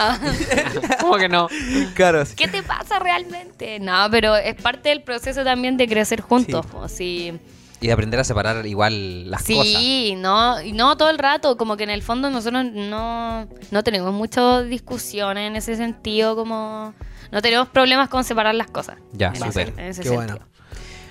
"Ah, 0.00 0.18
¿Cómo 1.00 1.16
que 1.18 1.28
no? 1.28 1.48
Claro, 1.94 2.24
sí. 2.24 2.34
¿qué 2.36 2.48
te 2.48 2.62
pasa 2.62 2.98
realmente? 2.98 3.78
No, 3.80 4.08
pero 4.10 4.34
es 4.36 4.54
parte 4.54 4.88
del 4.88 5.02
proceso 5.02 5.44
también 5.44 5.76
de 5.76 5.86
crecer 5.86 6.20
juntos. 6.20 6.66
sí. 6.88 7.38
Y 7.82 7.86
de 7.86 7.92
aprender 7.94 8.20
a 8.20 8.24
separar 8.24 8.66
igual 8.66 9.30
las 9.30 9.42
cosas. 9.42 9.64
Sí, 9.64 10.14
no, 10.14 10.60
y 10.60 10.72
no 10.72 10.98
todo 10.98 11.08
el 11.08 11.16
rato, 11.18 11.56
como 11.56 11.78
que 11.78 11.84
en 11.84 11.90
el 11.90 12.02
fondo 12.02 12.28
nosotros 12.28 12.66
no, 12.74 13.48
no 13.70 13.82
tenemos 13.82 14.12
muchas 14.12 14.66
discusiones 14.68 15.46
en 15.48 15.56
ese 15.56 15.76
sentido, 15.76 16.36
como 16.36 16.92
no 17.32 17.40
tenemos 17.40 17.68
problemas 17.68 18.10
con 18.10 18.22
separar 18.22 18.54
las 18.54 18.66
cosas. 18.70 18.98
Ya, 19.12 19.34
súper. 19.34 19.72
Qué 19.72 19.94
sentido. 19.94 20.14
bueno. 20.16 20.38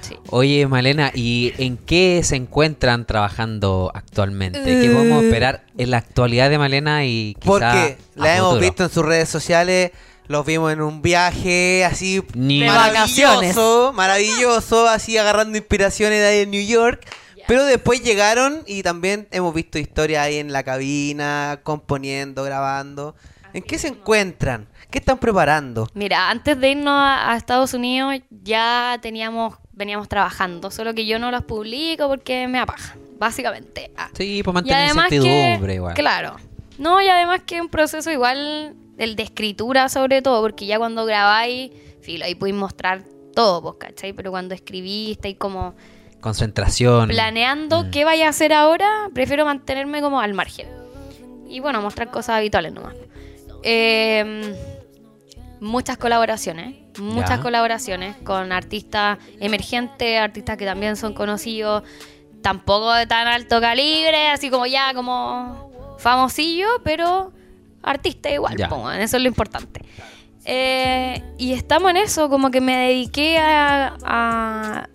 Sí. 0.10 0.16
Oye, 0.32 0.68
Malena, 0.68 1.12
¿y 1.14 1.54
en 1.58 1.78
qué 1.78 2.22
se 2.24 2.36
encuentran 2.36 3.06
trabajando 3.06 3.92
actualmente? 3.94 4.64
¿Qué 4.64 4.86
Eh, 4.88 4.90
podemos 4.90 5.24
esperar 5.24 5.64
en 5.78 5.92
la 5.92 5.98
actualidad 5.98 6.50
de 6.50 6.58
Malena 6.58 7.06
y 7.06 7.36
quizá 7.40 7.46
Porque 7.52 7.68
a 8.18 8.22
la 8.22 8.36
hemos 8.38 8.50
futuro? 8.50 8.62
visto 8.62 8.84
en 8.84 8.90
sus 8.90 9.06
redes 9.06 9.30
sociales, 9.30 9.92
los 10.28 10.46
vimos 10.46 10.72
en 10.74 10.82
un 10.82 11.02
viaje 11.02 11.86
así 11.86 12.22
Ni- 12.34 12.64
maravilloso, 12.64 13.94
maravilloso, 13.96 14.88
así 14.88 15.18
agarrando 15.18 15.58
inspiraciones 15.58 16.20
de 16.20 16.28
ahí 16.28 16.40
en 16.40 16.52
New 16.52 16.66
York. 16.66 17.06
Pero 17.48 17.66
después 17.66 18.04
llegaron 18.04 18.62
y 18.68 18.84
también 18.84 19.28
hemos 19.32 19.56
visto 19.56 19.80
historias 19.80 20.24
ahí 20.24 20.36
en 20.38 20.54
la 20.54 20.62
cabina, 20.64 21.60
componiendo, 21.64 22.44
grabando. 22.44 23.16
¿En 23.54 23.64
qué 23.64 23.78
se 23.80 23.88
encuentran? 23.90 24.68
¿Qué 24.92 25.00
están 25.00 25.18
preparando? 25.18 25.88
Mira, 25.94 26.30
antes 26.30 26.60
de 26.60 26.72
irnos 26.72 26.88
a, 26.94 27.32
a 27.32 27.38
Estados 27.38 27.74
Unidos 27.74 28.16
ya 28.44 28.98
teníamos, 29.02 29.56
veníamos 29.72 30.08
trabajando, 30.10 30.72
solo 30.72 30.94
que 30.94 31.06
yo 31.06 31.20
no 31.20 31.30
los 31.32 31.44
publico 31.44 32.08
porque 32.08 32.48
me 32.48 32.60
apaja, 32.60 32.96
básicamente. 33.20 33.92
Ah. 33.98 34.10
Sí, 34.14 34.42
pues 34.44 34.54
Y 34.54 34.56
mantener 34.56 34.90
incertidumbre 34.96 35.76
igual. 35.76 35.94
claro, 35.94 36.36
no, 36.78 37.02
y 37.02 37.08
además 37.08 37.42
que 37.46 37.56
es 37.58 37.62
un 37.62 37.70
proceso 37.70 38.10
igual, 38.12 38.76
el 38.98 39.16
de 39.16 39.24
escritura 39.24 39.90
sobre 39.90 40.22
todo, 40.22 40.42
porque 40.42 40.66
ya 40.66 40.78
cuando 40.80 41.06
grabáis, 41.06 41.72
filo, 42.02 42.26
ahí 42.26 42.36
podéis 42.36 42.56
mostrar 42.58 43.04
todo, 43.36 43.62
pues, 43.62 43.76
¿cachai? 43.80 44.14
Pero 44.14 44.32
cuando 44.32 44.56
escribís, 44.56 45.12
estáis 45.12 45.38
como 45.38 45.76
Concentración. 46.20 47.10
planeando 47.10 47.84
Mm. 47.84 47.92
qué 47.92 48.06
vaya 48.06 48.26
a 48.28 48.30
hacer 48.30 48.54
ahora, 48.54 49.10
prefiero 49.14 49.46
mantenerme 49.46 50.02
como 50.02 50.20
al 50.20 50.34
margen. 50.34 50.68
Y 51.48 51.60
bueno, 51.62 51.82
mostrar 51.82 52.10
cosas 52.12 52.38
habituales 52.38 52.74
nomás. 52.74 52.94
Eh, 53.64 54.56
muchas 55.60 55.98
colaboraciones, 55.98 56.76
muchas 57.00 57.38
Ya. 57.38 57.42
colaboraciones 57.42 58.16
con 58.24 58.52
artistas 58.52 59.18
emergentes, 59.40 60.20
artistas 60.20 60.58
que 60.58 60.66
también 60.66 60.96
son 60.96 61.14
conocidos, 61.14 61.84
tampoco 62.42 62.94
de 62.94 63.06
tan 63.08 63.28
alto 63.28 63.60
calibre, 63.60 64.28
así 64.30 64.50
como 64.50 64.66
ya 64.66 64.94
como 64.94 65.98
famosillo, 66.00 66.68
pero 66.84 67.34
artista 67.84 68.30
igual, 68.30 68.56
Ya. 68.58 68.70
po, 68.70 68.90
eso 68.92 69.18
es 69.18 69.22
lo 69.24 69.28
importante. 69.28 69.82
Eh, 70.46 71.22
y 71.38 71.52
estamos 71.54 71.92
en 71.92 71.98
eso, 71.98 72.30
como 72.30 72.50
que 72.50 72.62
me 72.62 72.78
dediqué 72.78 73.38
a, 73.38 73.98
a, 74.04 74.88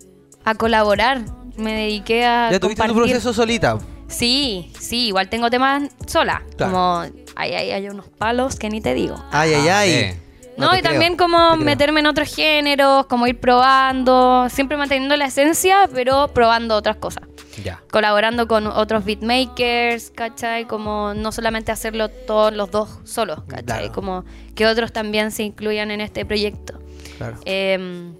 a 0.43 0.55
colaborar, 0.55 1.21
me 1.57 1.73
dediqué 1.73 2.25
a... 2.25 2.51
¿Ya 2.51 2.59
tuviste 2.59 2.85
tu 2.87 2.95
proceso 2.95 3.31
solita? 3.33 3.77
Sí, 4.17 4.71
sí, 4.79 5.07
igual 5.07 5.29
tengo 5.29 5.49
temas 5.49 5.83
sola, 6.07 6.41
Claro. 6.57 6.71
como 6.71 7.01
hay, 7.35 7.53
hay, 7.53 7.71
hay 7.71 7.89
unos 7.89 8.07
palos 8.07 8.55
que 8.57 8.69
ni 8.69 8.81
te 8.81 8.93
digo. 8.93 9.15
Ay, 9.31 9.53
ay, 9.53 9.67
Ah, 9.67 9.79
ay. 9.79 9.91
eh. 9.91 10.21
No, 10.57 10.67
y 10.73 10.79
creo, 10.79 10.91
también 10.91 11.17
como 11.17 11.57
meterme 11.57 11.99
en 11.99 12.05
otros 12.07 12.33
géneros, 12.33 13.07
como 13.07 13.27
ir 13.27 13.37
probando, 13.41 14.47
siempre 14.49 14.77
manteniendo 14.77 15.17
la 15.17 15.25
esencia, 15.25 15.89
pero 15.93 16.29
probando 16.29 16.75
otras 16.77 16.95
cosas. 16.95 17.23
Ya. 17.61 17.81
Colaborando 17.91 18.47
con 18.47 18.65
otros 18.67 19.03
beatmakers, 19.03 20.11
¿cachai? 20.11 20.65
Como 20.65 21.13
no 21.13 21.33
solamente 21.33 21.73
hacerlo 21.73 22.07
todos 22.09 22.53
los 22.53 22.71
dos 22.71 22.99
solos, 23.03 23.39
¿cachai? 23.47 23.63
Claro. 23.65 23.91
Como 23.91 24.23
que 24.55 24.65
otros 24.65 24.93
también 24.93 25.31
se 25.31 25.43
incluyan 25.43 25.91
en 25.91 25.99
este 25.99 26.25
proyecto. 26.25 26.79
Claro. 27.17 27.37
Eh, 27.45 28.11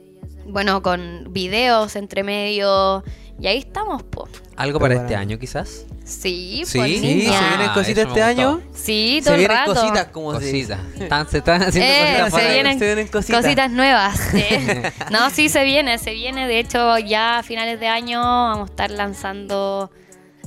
bueno, 0.45 0.81
con 0.81 1.27
videos 1.31 1.95
entre 1.95 2.23
medio. 2.23 3.03
Y 3.39 3.47
ahí 3.47 3.57
estamos, 3.59 4.01
po. 4.03 4.27
¿Algo 4.55 4.79
para 4.79 4.95
este 4.95 5.15
año 5.15 5.38
quizás? 5.38 5.86
Sí, 6.05 6.63
Sí, 6.65 6.77
pues, 6.77 6.91
Sí, 6.91 6.99
niña. 7.01 7.38
se 7.39 7.45
vienen 7.49 7.69
Ah, 7.69 7.73
cositas 7.73 8.07
este 8.07 8.23
año. 8.23 8.61
Sí, 8.73 9.17
Se 9.19 9.23
todo 9.25 9.33
el 9.33 9.39
vienen 9.39 9.57
rato. 9.57 9.73
cositas, 9.73 10.05
como 10.07 10.31
se 10.39 10.45
Cositas. 10.51 10.79
Están, 10.99 11.27
se 11.29 11.38
están 11.39 11.61
haciendo 11.63 11.91
Eh, 11.93 12.17
cositas 12.21 12.41
se, 12.41 12.49
vienen 12.53 12.79
Se 12.79 12.86
vienen 12.86 13.07
cositas. 13.07 13.41
cositas, 13.41 13.71
nuevas. 13.71 14.19
eh. 14.36 14.91
no, 15.11 15.29
sí, 15.31 15.49
se 15.49 15.63
viene, 15.65 15.97
se 15.97 16.13
viene. 16.13 16.47
De 16.47 16.59
hecho, 16.59 16.97
ya 16.99 17.39
a 17.39 17.43
finales 17.43 17.79
de 17.79 17.88
año 17.88 18.21
vamos 18.21 18.69
a 18.69 18.71
estar 18.71 18.91
lanzando 18.91 19.91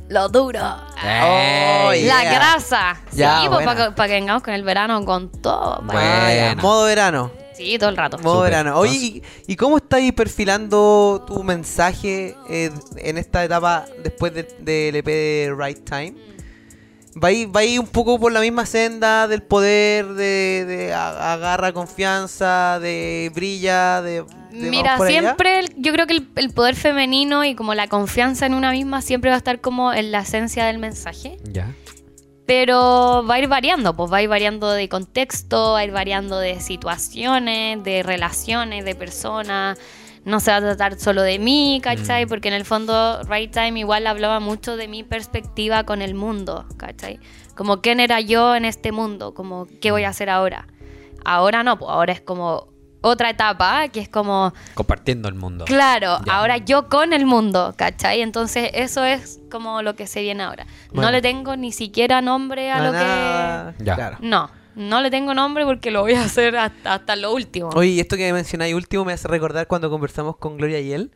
lo 0.09 0.29
duro. 0.31 0.61
Eh, 1.05 1.21
Oh, 1.85 1.91
La 1.91 2.23
yeah. 2.23 2.33
grasa. 2.33 3.01
Ya, 3.13 3.41
sí, 3.43 3.49
pues 3.49 3.65
buena. 3.65 3.75
para 3.75 3.89
que, 3.91 3.95
pa' 3.97 4.07
que 4.07 4.13
vengamos 4.15 4.43
con 4.43 4.55
el 4.55 4.63
verano 4.63 5.05
con 5.05 5.31
todo. 5.31 5.77
pa' 5.87 5.93
Bueno. 5.93 6.01
Ah, 6.01 6.35
ya, 6.35 6.55
Modo 6.57 6.85
verano. 6.87 7.31
Sí, 7.59 7.77
todo 7.79 7.91
el 7.91 7.97
rato. 7.97 8.19
Modo 8.19 8.41
verano. 8.43 8.77
Oye, 8.79 8.95
¿y, 8.97 9.23
y 9.47 9.57
cómo 9.57 9.77
estáis 9.77 10.13
perfilando 10.13 11.25
tu 11.27 11.43
mensaje 11.45 12.35
eh, 12.49 12.71
en 12.97 13.19
esta 13.19 13.45
etapa 13.45 13.85
después 14.03 14.33
de- 14.33 14.49
del 14.61 14.97
EP 14.97 15.07
de 15.07 15.55
Right 15.59 15.85
Time? 15.85 16.15
¿Vais 17.15 17.51
vais 17.51 17.79
un 17.81 17.87
poco 17.89 18.19
por 18.21 18.31
la 18.31 18.41
misma 18.41 18.65
senda 18.65 19.27
del 19.27 19.43
poder, 19.43 20.07
de, 20.15 20.93
agarra 20.95 21.73
confianza, 21.73 22.79
de 22.81 23.33
brilla, 23.35 24.03
de... 24.03 24.23
de 24.53 24.71
Mira, 24.71 24.91
vamos 24.93 24.99
por 24.99 25.07
allá? 25.09 25.21
siempre 25.21 25.59
el- 25.59 25.75
yo 25.79 25.93
creo 25.93 26.07
que 26.07 26.13
el, 26.13 26.29
el 26.37 26.51
poder 26.51 26.77
femenino 26.77 27.45
y 27.45 27.57
como 27.57 27.75
la 27.75 27.89
confianza 27.89 28.47
en 28.47 28.55
una 28.55 28.71
misma 28.71 29.03
siempre 29.03 29.31
va 29.31 29.35
a 29.35 29.39
estar 29.39 29.61
como 29.61 29.93
en 29.93 30.13
la 30.13 30.21
esencia 30.21 30.67
del 30.67 30.79
mensaje. 30.79 31.39
Ya. 31.51 31.75
Pero 32.49 33.27
va 33.29 33.35
a 33.35 33.39
ir 33.41 33.47
variando, 33.47 33.95
pues 33.95 34.11
va 34.11 34.17
a 34.17 34.23
ir 34.23 34.29
variando 34.31 34.71
de 34.71 34.89
contexto, 34.89 35.73
va 35.73 35.81
a 35.81 35.85
ir 35.85 35.91
variando 35.91 36.39
de 36.39 36.61
situaciones, 36.61 37.85
de 37.85 38.03
relaciones, 38.03 38.87
de 38.87 38.95
personas. 38.95 39.79
No 40.25 40.41
se 40.41 40.51
va 40.53 40.57
a 40.57 40.61
tratar 40.61 40.99
solo 40.99 41.21
de 41.21 41.39
mí, 41.39 41.79
¿cachai? 41.83 42.25
Mm. 42.25 42.29
Porque 42.31 42.49
en 42.49 42.55
el 42.55 42.65
fondo, 42.65 43.23
Right 43.25 43.53
Time 43.53 43.79
igual 43.79 44.07
hablaba 44.07 44.41
mucho 44.41 44.79
de 44.79 44.89
mi 44.89 45.03
perspectiva 45.03 45.85
con 45.85 46.01
el 46.01 46.15
mundo, 46.15 46.65
¿cachai? 46.79 47.21
Como 47.55 47.83
quién 47.83 48.01
era 48.01 48.19
yo 48.23 48.57
en 48.57 48.65
este 48.65 48.93
mundo, 48.93 49.35
como 49.35 49.69
qué 49.83 49.91
voy 49.91 50.05
a 50.05 50.09
hacer 50.09 50.31
ahora. 50.31 50.69
Ahora 51.27 51.63
no, 51.63 51.79
pues 51.79 51.91
ahora 51.91 52.15
es 52.15 52.23
como 52.23 52.69
otra 53.01 53.31
etapa, 53.31 53.89
que 53.89 54.01
es 54.01 54.09
como 54.09 54.53
Compartiendo 54.75 55.29
el 55.29 55.35
mundo. 55.35 55.65
Claro, 55.67 56.19
Ya. 56.27 56.37
ahora 56.37 56.57
yo 56.59 56.89
con 56.89 57.13
el 57.13 57.27
mundo, 57.27 57.75
¿cachai? 57.77 58.21
Entonces 58.23 58.71
eso 58.75 59.05
es 59.05 59.41
como 59.51 59.83
lo 59.83 59.95
que 59.95 60.07
se 60.07 60.21
viene 60.23 60.43
ahora. 60.43 60.67
Bueno. 60.89 61.03
No 61.03 61.11
le 61.13 61.23
tengo 61.23 61.57
ni 61.57 61.71
siquiera 61.73 62.21
nombre 62.21 62.71
a 62.73 62.79
No, 62.79 62.85
lo 62.85 62.93
nada. 62.93 63.75
que... 63.79 63.85
Ya. 63.85 63.95
Claro. 63.95 64.17
No, 64.21 64.51
no 64.75 65.01
le 65.01 65.11
tengo 65.11 65.33
nombre 65.35 65.65
porque 65.65 65.91
lo 65.91 66.03
voy 66.03 66.15
a 66.15 66.23
hacer 66.25 66.57
hasta, 66.57 66.95
hasta 66.95 67.17
lo 67.17 67.33
último. 67.33 67.71
Oye, 67.75 67.91
y 67.91 68.01
esto 68.01 68.17
que 68.17 68.33
mencionáis 68.33 68.75
último 68.75 69.05
me 69.05 69.13
hace 69.13 69.29
recordar 69.29 69.67
cuando 69.69 69.91
conversamos 69.91 70.37
con 70.37 70.57
Gloria 70.57 70.81
Yel, 70.81 71.13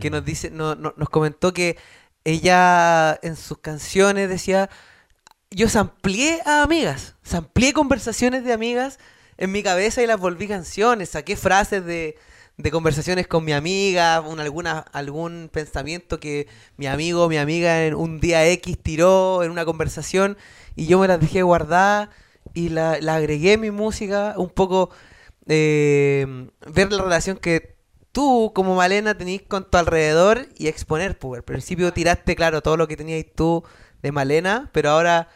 que 0.00 0.10
nos 0.10 0.24
dice, 0.24 0.50
no, 0.50 0.74
no- 0.74 0.94
nos 0.96 1.08
comentó 1.10 1.52
que 1.52 1.76
ella 2.24 3.18
en 3.22 3.36
sus 3.36 3.58
canciones 3.58 4.28
decía, 4.28 4.68
yo 5.50 5.68
samplié 5.68 6.40
a 6.46 6.62
amigas, 6.62 7.16
samplié 7.22 7.72
conversaciones 7.72 8.44
de 8.44 8.52
amigas 8.52 8.98
en 9.40 9.50
mi 9.52 9.62
cabeza 9.62 10.02
y 10.02 10.06
las 10.06 10.20
volví 10.20 10.46
canciones, 10.46 11.10
saqué 11.10 11.34
frases 11.34 11.84
de, 11.84 12.16
de 12.58 12.70
conversaciones 12.70 13.26
con 13.26 13.44
mi 13.44 13.52
amiga, 13.52 14.20
un, 14.20 14.38
algún 14.92 15.50
pensamiento 15.52 16.20
que 16.20 16.46
mi 16.76 16.86
amigo 16.86 17.24
o 17.24 17.28
mi 17.28 17.38
amiga 17.38 17.84
en 17.86 17.94
un 17.94 18.20
día 18.20 18.46
X 18.46 18.78
tiró 18.82 19.42
en 19.42 19.50
una 19.50 19.64
conversación 19.64 20.36
y 20.76 20.86
yo 20.86 20.98
me 20.98 21.08
las 21.08 21.20
dejé 21.20 21.42
guardadas 21.42 22.10
y 22.54 22.68
la, 22.68 22.98
la 23.00 23.16
agregué 23.16 23.54
en 23.54 23.60
mi 23.62 23.70
música, 23.70 24.34
un 24.36 24.50
poco 24.50 24.90
eh, 25.48 26.48
ver 26.66 26.92
la 26.92 27.02
relación 27.02 27.38
que 27.38 27.76
tú, 28.12 28.52
como 28.54 28.74
Malena, 28.74 29.16
tenés 29.16 29.42
con 29.42 29.68
tu 29.70 29.78
alrededor 29.78 30.48
y 30.58 30.68
exponer, 30.68 31.18
pues. 31.18 31.38
Al 31.38 31.44
principio 31.44 31.92
tiraste, 31.92 32.36
claro, 32.36 32.62
todo 32.62 32.76
lo 32.76 32.88
que 32.88 32.96
tenías 32.96 33.24
tú 33.34 33.64
de 34.02 34.12
Malena, 34.12 34.68
pero 34.72 34.90
ahora 34.90 35.28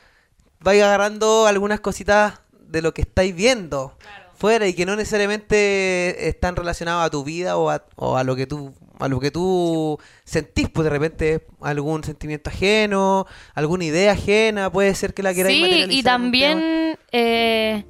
vais 0.60 0.82
agarrando 0.82 1.46
algunas 1.46 1.80
cositas 1.80 2.40
de 2.74 2.82
lo 2.82 2.92
que 2.92 3.02
estáis 3.02 3.34
viendo 3.34 3.96
fuera 4.36 4.66
y 4.66 4.74
que 4.74 4.84
no 4.84 4.96
necesariamente 4.96 6.28
están 6.28 6.56
relacionados 6.56 7.06
a 7.06 7.10
tu 7.10 7.24
vida 7.24 7.56
o 7.56 7.70
a, 7.70 7.84
o 7.96 8.16
a 8.16 8.24
lo 8.24 8.36
que 8.36 8.46
tú 8.46 8.74
a 9.00 9.08
lo 9.08 9.18
que 9.18 9.30
tú 9.32 9.98
sentís, 10.24 10.68
pues 10.68 10.84
de 10.84 10.90
repente 10.90 11.46
algún 11.60 12.04
sentimiento 12.04 12.48
ajeno, 12.50 13.26
alguna 13.54 13.84
idea 13.86 14.12
ajena, 14.12 14.70
puede 14.70 14.94
ser 14.94 15.14
que 15.14 15.22
la 15.24 15.34
queráis 15.34 15.56
Sí, 15.56 15.62
materializar 15.62 15.98
y 15.98 16.02
también, 16.04 16.98
eh, 17.10 17.84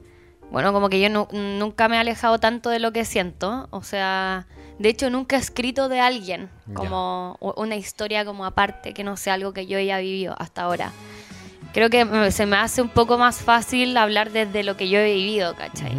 bueno, 0.50 0.72
como 0.72 0.88
que 0.88 1.00
yo 1.02 1.10
nu- 1.10 1.28
nunca 1.30 1.88
me 1.88 1.96
he 1.96 1.98
alejado 1.98 2.38
tanto 2.40 2.70
de 2.70 2.78
lo 2.78 2.92
que 2.92 3.04
siento. 3.04 3.68
O 3.70 3.82
sea, 3.82 4.46
de 4.78 4.88
hecho 4.88 5.10
nunca 5.10 5.36
he 5.36 5.40
escrito 5.40 5.90
de 5.90 6.00
alguien 6.00 6.48
como 6.74 7.36
una 7.56 7.76
historia 7.76 8.24
como 8.24 8.46
aparte, 8.46 8.94
que 8.94 9.04
no 9.04 9.18
sea 9.18 9.34
algo 9.34 9.52
que 9.52 9.66
yo 9.66 9.76
haya 9.76 9.98
vivido 9.98 10.34
hasta 10.38 10.62
ahora. 10.62 10.90
Creo 11.74 11.90
que 11.90 12.30
se 12.30 12.46
me 12.46 12.56
hace 12.56 12.80
un 12.80 12.88
poco 12.88 13.18
más 13.18 13.38
fácil 13.38 13.96
hablar 13.96 14.30
desde 14.30 14.62
lo 14.62 14.76
que 14.76 14.88
yo 14.88 15.00
he 15.00 15.12
vivido, 15.12 15.54
¿cachai? 15.56 15.92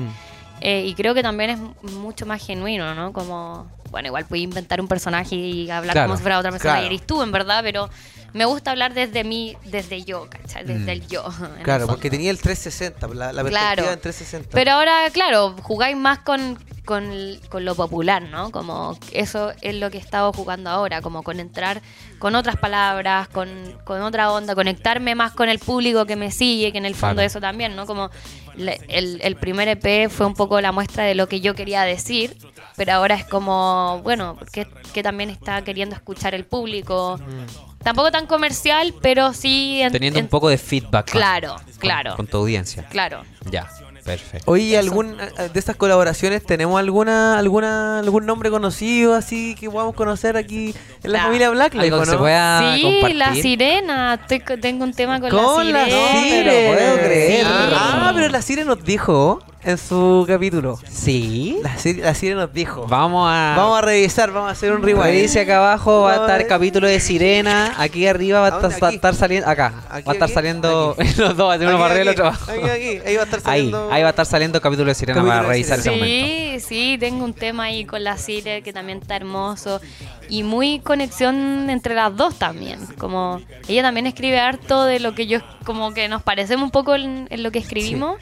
Eh, 0.62 0.86
y 0.88 0.96
creo 0.96 1.14
que 1.14 1.22
también 1.22 1.50
es 1.50 1.92
mucho 1.92 2.26
más 2.26 2.44
genuino, 2.44 2.96
¿no? 2.96 3.12
Como, 3.12 3.68
bueno, 3.92 4.08
igual 4.08 4.26
puedes 4.26 4.44
inventar 4.44 4.80
un 4.80 4.88
personaje 4.88 5.36
y 5.36 5.70
hablar 5.70 5.92
Claro, 5.94 6.08
como 6.08 6.18
si 6.18 6.22
fuera 6.24 6.40
otra 6.40 6.50
persona 6.52 6.76
claro. 6.76 6.86
y 6.86 6.96
eres 6.96 7.06
tú, 7.06 7.22
en 7.22 7.32
verdad, 7.32 7.60
pero 7.62 7.90
me 8.36 8.46
gusta 8.46 8.72
hablar 8.72 8.94
desde 8.94 9.24
mí, 9.24 9.56
desde 9.64 10.04
yo, 10.04 10.28
¿cachai? 10.30 10.66
Desde 10.66 10.92
el 10.92 11.08
yo. 11.08 11.24
en 11.40 11.58
el 11.58 11.64
Claro, 11.64 11.88
porque 11.88 12.10
tenía 12.10 12.30
el 12.32 12.38
360, 12.40 13.08
la, 13.08 13.32
la 13.34 13.44
perspectiva 13.44 13.74
Claro. 13.76 13.92
en 13.94 14.00
360. 14.02 14.50
Pero 14.54 14.72
ahora, 14.74 15.10
claro, 15.12 15.56
jugáis 15.62 15.96
más 15.96 16.20
con, 16.20 16.60
con, 16.84 17.10
con 17.50 17.64
lo 17.66 17.76
popular, 17.76 18.22
¿no? 18.24 18.52
Como 18.52 18.98
eso 19.14 19.54
es 19.62 19.76
lo 19.76 19.90
que 19.90 19.98
he 19.98 20.02
estado 20.02 20.34
jugando 20.34 20.70
ahora, 20.70 21.02
como 21.02 21.24
con 21.24 21.40
entrar 21.40 21.82
con 22.20 22.36
otras 22.36 22.58
palabras, 22.58 23.28
con, 23.30 23.50
con 23.86 24.02
otra 24.02 24.32
onda, 24.32 24.54
conectarme 24.54 25.16
más 25.16 25.32
con 25.32 25.48
el 25.50 25.60
público 25.60 26.06
que 26.06 26.16
me 26.18 26.30
sigue, 26.32 26.72
que 26.74 26.78
en 26.78 26.86
el 26.86 26.94
fondo 26.96 27.16
Claro. 27.16 27.28
eso 27.28 27.40
también, 27.40 27.76
¿no? 27.76 27.86
Como 27.86 28.10
le- 28.56 28.80
el, 28.90 29.20
el 29.24 29.36
primer 29.38 29.68
EP 29.70 30.10
fue 30.10 30.26
un 30.26 30.34
poco 30.34 30.60
la 30.60 30.72
muestra 30.74 31.06
de 31.06 31.16
lo 31.16 31.28
que 31.30 31.40
yo 31.40 31.56
quería 31.56 31.84
decir, 31.84 32.38
pero 32.76 32.92
ahora 32.94 33.16
es 33.16 33.26
como, 33.26 34.02
bueno, 34.04 34.38
que, 34.52 34.68
que 34.94 35.02
también 35.04 35.30
está 35.30 35.64
queriendo 35.64 35.96
escuchar 35.96 36.36
el 36.36 36.46
público. 36.46 37.18
Tampoco 37.86 38.12
tan 38.12 38.26
comercial, 38.26 38.94
pero 39.02 39.32
sí... 39.32 39.80
en- 39.82 39.94
Teniendo 39.94 40.20
en- 40.20 40.26
un 40.26 40.30
poco 40.30 40.50
de 40.50 40.58
feedback. 40.58 41.12
Claro, 41.12 41.56
con- 41.56 41.74
claro. 41.78 42.16
Con 42.18 42.28
tu 42.28 42.38
audiencia. 42.38 42.84
Claro. 42.90 43.24
Ya, 43.50 43.70
perfecto. 44.04 44.52
Oye, 44.52 44.78
algún 44.78 45.16
de 45.18 45.52
estas 45.60 45.76
colaboraciones 45.76 46.44
tenemos 46.44 46.78
alguna 46.80 47.38
alguna 47.38 48.00
algún 48.00 48.26
nombre 48.26 48.50
conocido 48.50 49.14
así 49.16 49.56
que 49.56 49.70
podamos 49.70 49.94
conocer 49.96 50.36
aquí 50.36 50.74
en 51.06 51.12
la 51.14 51.22
familia 51.24 51.50
Blacklight, 51.52 51.94
Algo 51.94 51.98
¿o 51.98 52.00
que 52.02 52.06
no? 52.06 52.12
se 52.12 52.18
pueda 52.18 52.76
Sí, 52.76 52.82
compartir. 52.84 53.16
la 53.18 53.34
sirena. 53.36 54.14
Estoy 54.22 54.40
co- 54.42 54.58
tengo 54.60 54.84
un 54.84 54.94
tema 54.94 55.20
con, 55.20 55.30
Con 55.30 55.72
la 55.72 55.80
la 55.80 55.86
sirena. 55.86 56.22
Sire. 56.22 56.74
puedo 56.76 56.96
creer. 56.98 57.46
Ah, 57.48 58.12
pero 58.16 58.30
la 58.30 58.42
Sire 58.42 58.66
nos 58.66 58.84
dijo 58.84 59.42
en 59.64 59.78
su 59.80 60.26
capítulo. 60.28 60.78
Sí. 60.90 61.58
La 61.64 61.76
Sire, 61.78 62.04
la 62.04 62.14
Sire 62.14 62.36
nos 62.36 62.54
dijo. 62.54 62.86
Vamos 62.88 63.28
a... 63.32 63.56
Vamos 63.58 63.80
a 63.80 63.82
revisar, 63.82 64.32
vamos 64.32 64.50
a 64.50 64.52
hacer 64.52 64.72
un 64.74 64.84
rewind. 64.84 65.04
Revise 65.06 65.40
acá 65.42 65.58
abajo, 65.58 66.02
va 66.02 66.12
a 66.14 66.16
estar 66.18 66.46
capítulo 66.46 66.88
de 66.88 67.00
Sirena. 67.00 67.74
Aquí 67.78 68.06
arriba 68.06 68.42
va 68.42 68.46
a, 68.46 68.50
¿A 68.50 68.52
dónde? 68.60 68.68
estar, 68.68 68.84
va 68.84 68.88
a 68.88 68.90
Aquí. 68.90 68.96
estar 68.98 69.16
saliendo. 69.16 69.50
Acá. 69.50 69.74
Aquí, 69.90 70.04
va 70.06 70.12
a 70.12 70.14
estar 70.14 70.24
aquí, 70.26 70.34
saliendo 70.34 70.96
aquí. 71.00 71.10
los 71.18 71.36
dos, 71.36 71.58
uno 71.58 71.70
Aquí, 71.70 71.78
para 71.80 71.86
arriba 71.86 71.98
y 71.98 72.02
el 72.02 72.10
otro 72.10 72.28
abajo. 72.28 72.52
Aquí, 72.52 72.70
aquí, 72.70 73.02
ahí 73.08 73.16
va 73.16 73.22
a 73.22 73.26
estar 73.26 73.40
Ahí, 73.40 73.44
saliendo. 73.44 73.92
ahí 73.92 74.02
va 74.04 74.08
a 74.08 74.12
estar 74.12 74.26
saliendo 74.28 74.62
capítulo 74.62 74.88
de 74.90 74.96
Sirena 74.96 75.16
Capítulo 75.16 75.36
para 75.36 75.48
de 75.48 75.50
revisar 75.54 75.80
ese 75.80 75.90
momento. 75.92 76.28
Sí, 76.28 76.60
sí, 76.60 76.98
tengo 77.00 77.26
un 77.26 77.34
tema 77.34 77.64
ahí 77.64 77.86
con 77.86 78.04
la 78.04 78.18
Sire 78.18 78.62
que 78.62 78.72
también 78.72 79.00
está 79.00 79.16
hermoso. 79.16 79.82
Y 80.30 80.44
muy 80.44 80.80
conexión 80.80 81.70
entre 81.70 81.94
las 81.96 82.16
dos 82.16 82.36
también. 82.36 82.86
Como 82.98 83.42
ella 83.68 83.82
también 83.84 84.08
escribe 84.08 84.40
harto 84.40 84.86
de 84.86 85.00
lo 85.00 85.14
que 85.16 85.28
yo, 85.28 85.40
como 85.66 85.94
que 85.94 86.08
nos 86.10 86.22
parecemos 86.24 86.66
un 86.66 86.72
poco 86.72 86.96
en, 86.96 87.28
en 87.30 87.44
lo 87.44 87.52
que 87.52 87.60
escribimos. 87.60 88.18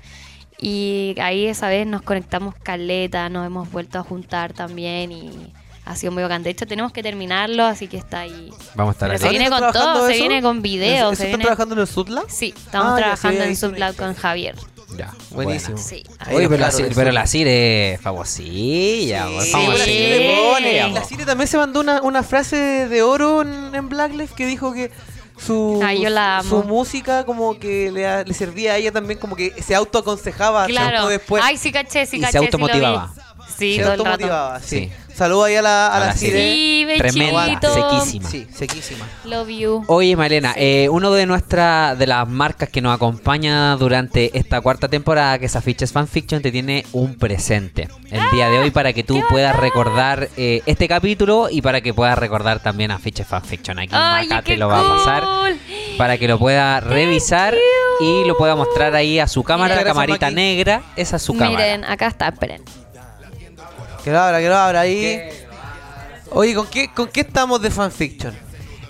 Y 0.60 1.16
ahí 1.20 1.45
esa 1.47 1.68
vez 1.68 1.86
nos 1.88 2.01
conectamos 2.01 2.56
caleta, 2.56 3.28
nos 3.30 3.45
hemos 3.45 3.72
vuelto 3.72 3.99
a 3.99 4.04
juntar 4.04 4.54
también 4.54 5.12
y 5.12 5.51
ha 5.86 5.95
sido 5.95 6.14
muy 6.14 6.24
bacán. 6.24 6.43
De 6.43 6.49
hecho, 6.51 6.66
tenemos 6.66 6.93
que 6.93 7.04
terminarlo, 7.04 7.66
así 7.66 7.88
que 7.88 7.97
está 7.97 8.22
ahí. 8.22 8.49
Vamos 8.76 8.91
a 8.91 8.95
estar 8.95 9.10
Pero 9.10 9.20
se 9.22 9.30
viene 9.30 9.49
¿Dónde 9.49 9.66
con 9.66 9.74
todo, 9.74 10.08
se 10.08 10.14
viene 10.14 10.41
con 10.41 10.62
videos. 10.62 11.14
¿Eso 11.14 11.16
se 11.16 11.24
están 11.26 11.39
viene- 11.39 11.43
trabajando 11.43 11.76
en 11.76 11.82
el 11.82 11.88
Sutla? 11.88 12.24
Sí, 12.30 12.54
estamos 12.56 12.93
Ah, 12.93 12.97
trabajando 12.97 13.43
en 13.43 13.51
historia. 13.51 13.93
con 13.93 14.14
Javier. 14.14 14.56
Ya, 14.98 15.14
Buenísimo. 15.32 15.78
Sí. 15.78 16.04
Oye, 16.32 16.48
pero 16.50 16.62
la, 16.62 16.70
claro, 16.70 16.86
el 16.86 16.96
pero 16.96 17.12
la 17.12 17.28
Sire 17.28 17.94
es 17.94 18.02
famosilla. 18.02 19.26
Sí, 19.28 19.36
la 19.52 19.58
famosilla, 19.58 20.36
pone, 20.36 20.89
la 20.94 21.04
Sire 21.04 21.26
también 21.26 21.48
se 21.48 21.58
mandó 21.58 21.80
una, 21.80 22.02
una 22.02 22.24
frase 22.24 22.56
de 22.88 23.02
oro 23.02 23.41
en, 23.41 23.74
en 23.76 23.89
Blacklife 23.89 24.34
que 24.36 24.46
dijo 24.46 24.74
que 24.74 24.91
su, 25.38 25.82
Ay, 25.84 26.02
yo 26.04 26.10
la 26.10 26.39
amo. 26.39 26.50
su 26.62 26.64
música 26.68 27.26
como 27.26 27.58
que 27.60 27.91
le, 27.91 28.24
le 28.24 28.34
servía 28.34 28.74
a 28.74 28.78
ella 28.78 28.91
también 28.91 29.20
como 29.20 29.36
que 29.36 29.52
se 29.62 29.76
autoaconsejaba 29.76 30.68
Claro. 30.68 31.08
después. 31.08 31.44
Ay, 31.46 31.58
sí 31.58 31.72
caché, 31.72 32.06
sí 32.06 32.18
Y 32.18 32.20
se 32.20 32.26
caché. 32.26 32.39
vi. 32.39 32.46
automotivaba. 32.46 33.14
Sí, 33.58 33.76
se 33.76 33.82
todo 33.84 33.91
el 33.94 33.98
rato. 34.00 34.10
automotivaba, 34.12 34.60
sí. 34.62 34.91
Sí. 35.14 35.18
Saludos 35.18 35.45
ahí 35.45 35.55
a 35.55 35.61
la, 35.61 35.88
a 35.88 35.97
A 35.97 35.99
la. 35.99 36.14
Sí, 36.14 36.88
Tremenda, 36.97 37.59
sequísima. 37.61 38.30
Sí, 38.30 38.47
sequísima. 38.51 39.07
Love 39.26 39.49
you. 39.49 39.84
Oye, 39.88 40.16
Malena, 40.16 40.53
eh, 40.55 40.89
uno 40.89 41.11
de 41.11 41.26
nuestras 41.26 41.97
de 41.97 42.07
las 42.07 42.28
marcas 42.28 42.70
que 42.70 42.82
nos 42.82 42.95
acompaña 42.95 43.76
durante 43.76 44.38
esta 44.38 44.61
cuarta 44.61 44.88
temporada, 44.88 45.39
que 45.39 45.45
es 45.45 45.55
Afiches 45.55 45.91
Fanfiction, 45.91 46.41
te 46.41 46.51
tiene 46.51 46.86
un 46.93 47.16
presente 47.16 47.88
el 48.09 48.22
día 48.32 48.49
de 48.49 48.59
hoy 48.59 48.72
para 48.72 48.93
que 48.93 49.03
tú 49.03 49.22
puedas 49.30 49.55
recordar 49.55 50.30
eh, 50.38 50.61
este 50.66 50.88
capítulo 50.88 51.47
y 51.49 51.61
para 51.61 51.82
que 51.82 51.93
puedas 51.93 52.18
recordar 52.18 52.61
también 52.61 52.91
Afiches 52.91 53.28
Fanfiction. 53.28 53.80
Aquí 53.80 53.89
Ay, 53.93 54.28
Maca 54.28 54.41
te 54.43 54.57
lo 54.57 54.68
va 54.68 54.80
a 54.80 54.97
pasar 54.97 55.24
para 55.97 56.18
que 56.18 56.28
lo 56.28 56.39
pueda 56.39 56.80
revisar 56.80 57.55
y 57.99 58.26
lo 58.26 58.36
pueda 58.38 58.55
mostrar 58.55 58.95
ahí 58.95 59.20
a 59.20 59.28
su 59.28 59.43
cámara, 59.43 59.76
la 59.76 59.84
camarita 59.84 60.32
negra. 60.32 60.82
Esa 60.95 61.18
es 61.18 61.22
su 61.22 61.34
cámara. 61.34 61.57
Miren, 61.57 61.86
acá 61.86 62.07
está, 62.07 62.28
esperen. 62.30 62.64
Que 64.04 64.12
lo 64.12 64.20
abra, 64.20 64.39
que 64.39 64.49
lo 64.49 64.56
abra 64.58 64.82
ahí. 64.82 65.30
Oye, 66.32 66.54
¿con 66.56 66.68
qué, 66.68 66.89
¿con 66.93 67.08
qué 67.08 67.22
estamos 67.22 67.62
de 67.62 67.70
fanfiction? 67.72 68.36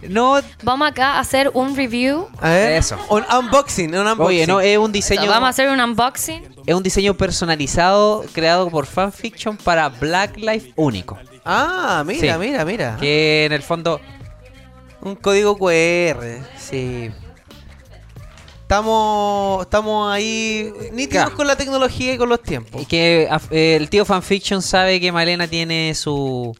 No, 0.09 0.41
Vamos 0.63 0.89
acá 0.89 1.13
a 1.13 1.19
hacer 1.19 1.49
un 1.53 1.75
review. 1.77 2.27
A 2.41 2.49
ver. 2.49 2.71
Eso. 2.73 2.97
Un 3.09 3.23
unboxing, 3.23 3.89
un 3.95 4.01
unboxing. 4.07 4.25
oye, 4.25 4.47
no, 4.47 4.59
es 4.59 4.77
un 4.77 4.91
diseño. 4.91 5.27
vamos 5.29 5.47
a 5.47 5.49
hacer 5.49 5.69
un 5.69 5.79
unboxing. 5.79 6.43
Es 6.65 6.75
un 6.75 6.83
diseño 6.83 7.13
personalizado 7.13 8.25
creado 8.33 8.69
por 8.69 8.85
Fanfiction 8.85 9.55
para 9.57 9.87
Black 9.89 10.35
Life 10.37 10.73
único. 10.75 11.17
Ah, 11.45 12.03
mira, 12.05 12.33
Sí. 12.33 12.39
mira, 12.39 12.65
mira. 12.65 12.97
Que 12.99 13.45
en 13.45 13.53
el 13.53 13.61
fondo 13.63 13.99
Un 15.01 15.15
código 15.15 15.57
QR, 15.57 16.39
sí. 16.57 17.11
Estamos, 18.77 19.61
estamos 19.61 20.11
ahí 20.11 20.73
nítidos 20.93 21.25
Claro. 21.25 21.35
con 21.37 21.45
la 21.45 21.55
tecnología 21.55 22.13
y 22.13 22.17
con 22.17 22.27
los 22.27 22.41
tiempos. 22.41 22.81
y 22.81 22.85
que 22.87 23.29
eh, 23.51 23.75
el 23.75 23.87
tío 23.87 24.03
Fanfiction 24.03 24.63
sabe 24.63 24.99
que 24.99 25.11
Malena 25.11 25.47
tiene 25.47 25.93
su 25.93 26.55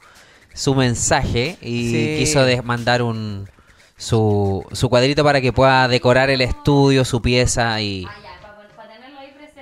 su 0.54 0.76
mensaje 0.76 1.58
y 1.60 1.90
Sí. 1.90 2.16
quiso 2.20 2.46
mandar 2.64 3.02
un 3.02 3.50
su, 3.98 4.64
su 4.74 4.90
cuadrito 4.90 5.24
para 5.24 5.42
que 5.42 5.52
pueda 5.52 5.88
decorar 5.88 6.30
el 6.30 6.42
estudio, 6.42 7.04
su 7.04 7.20
pieza 7.20 7.82
y 7.82 8.06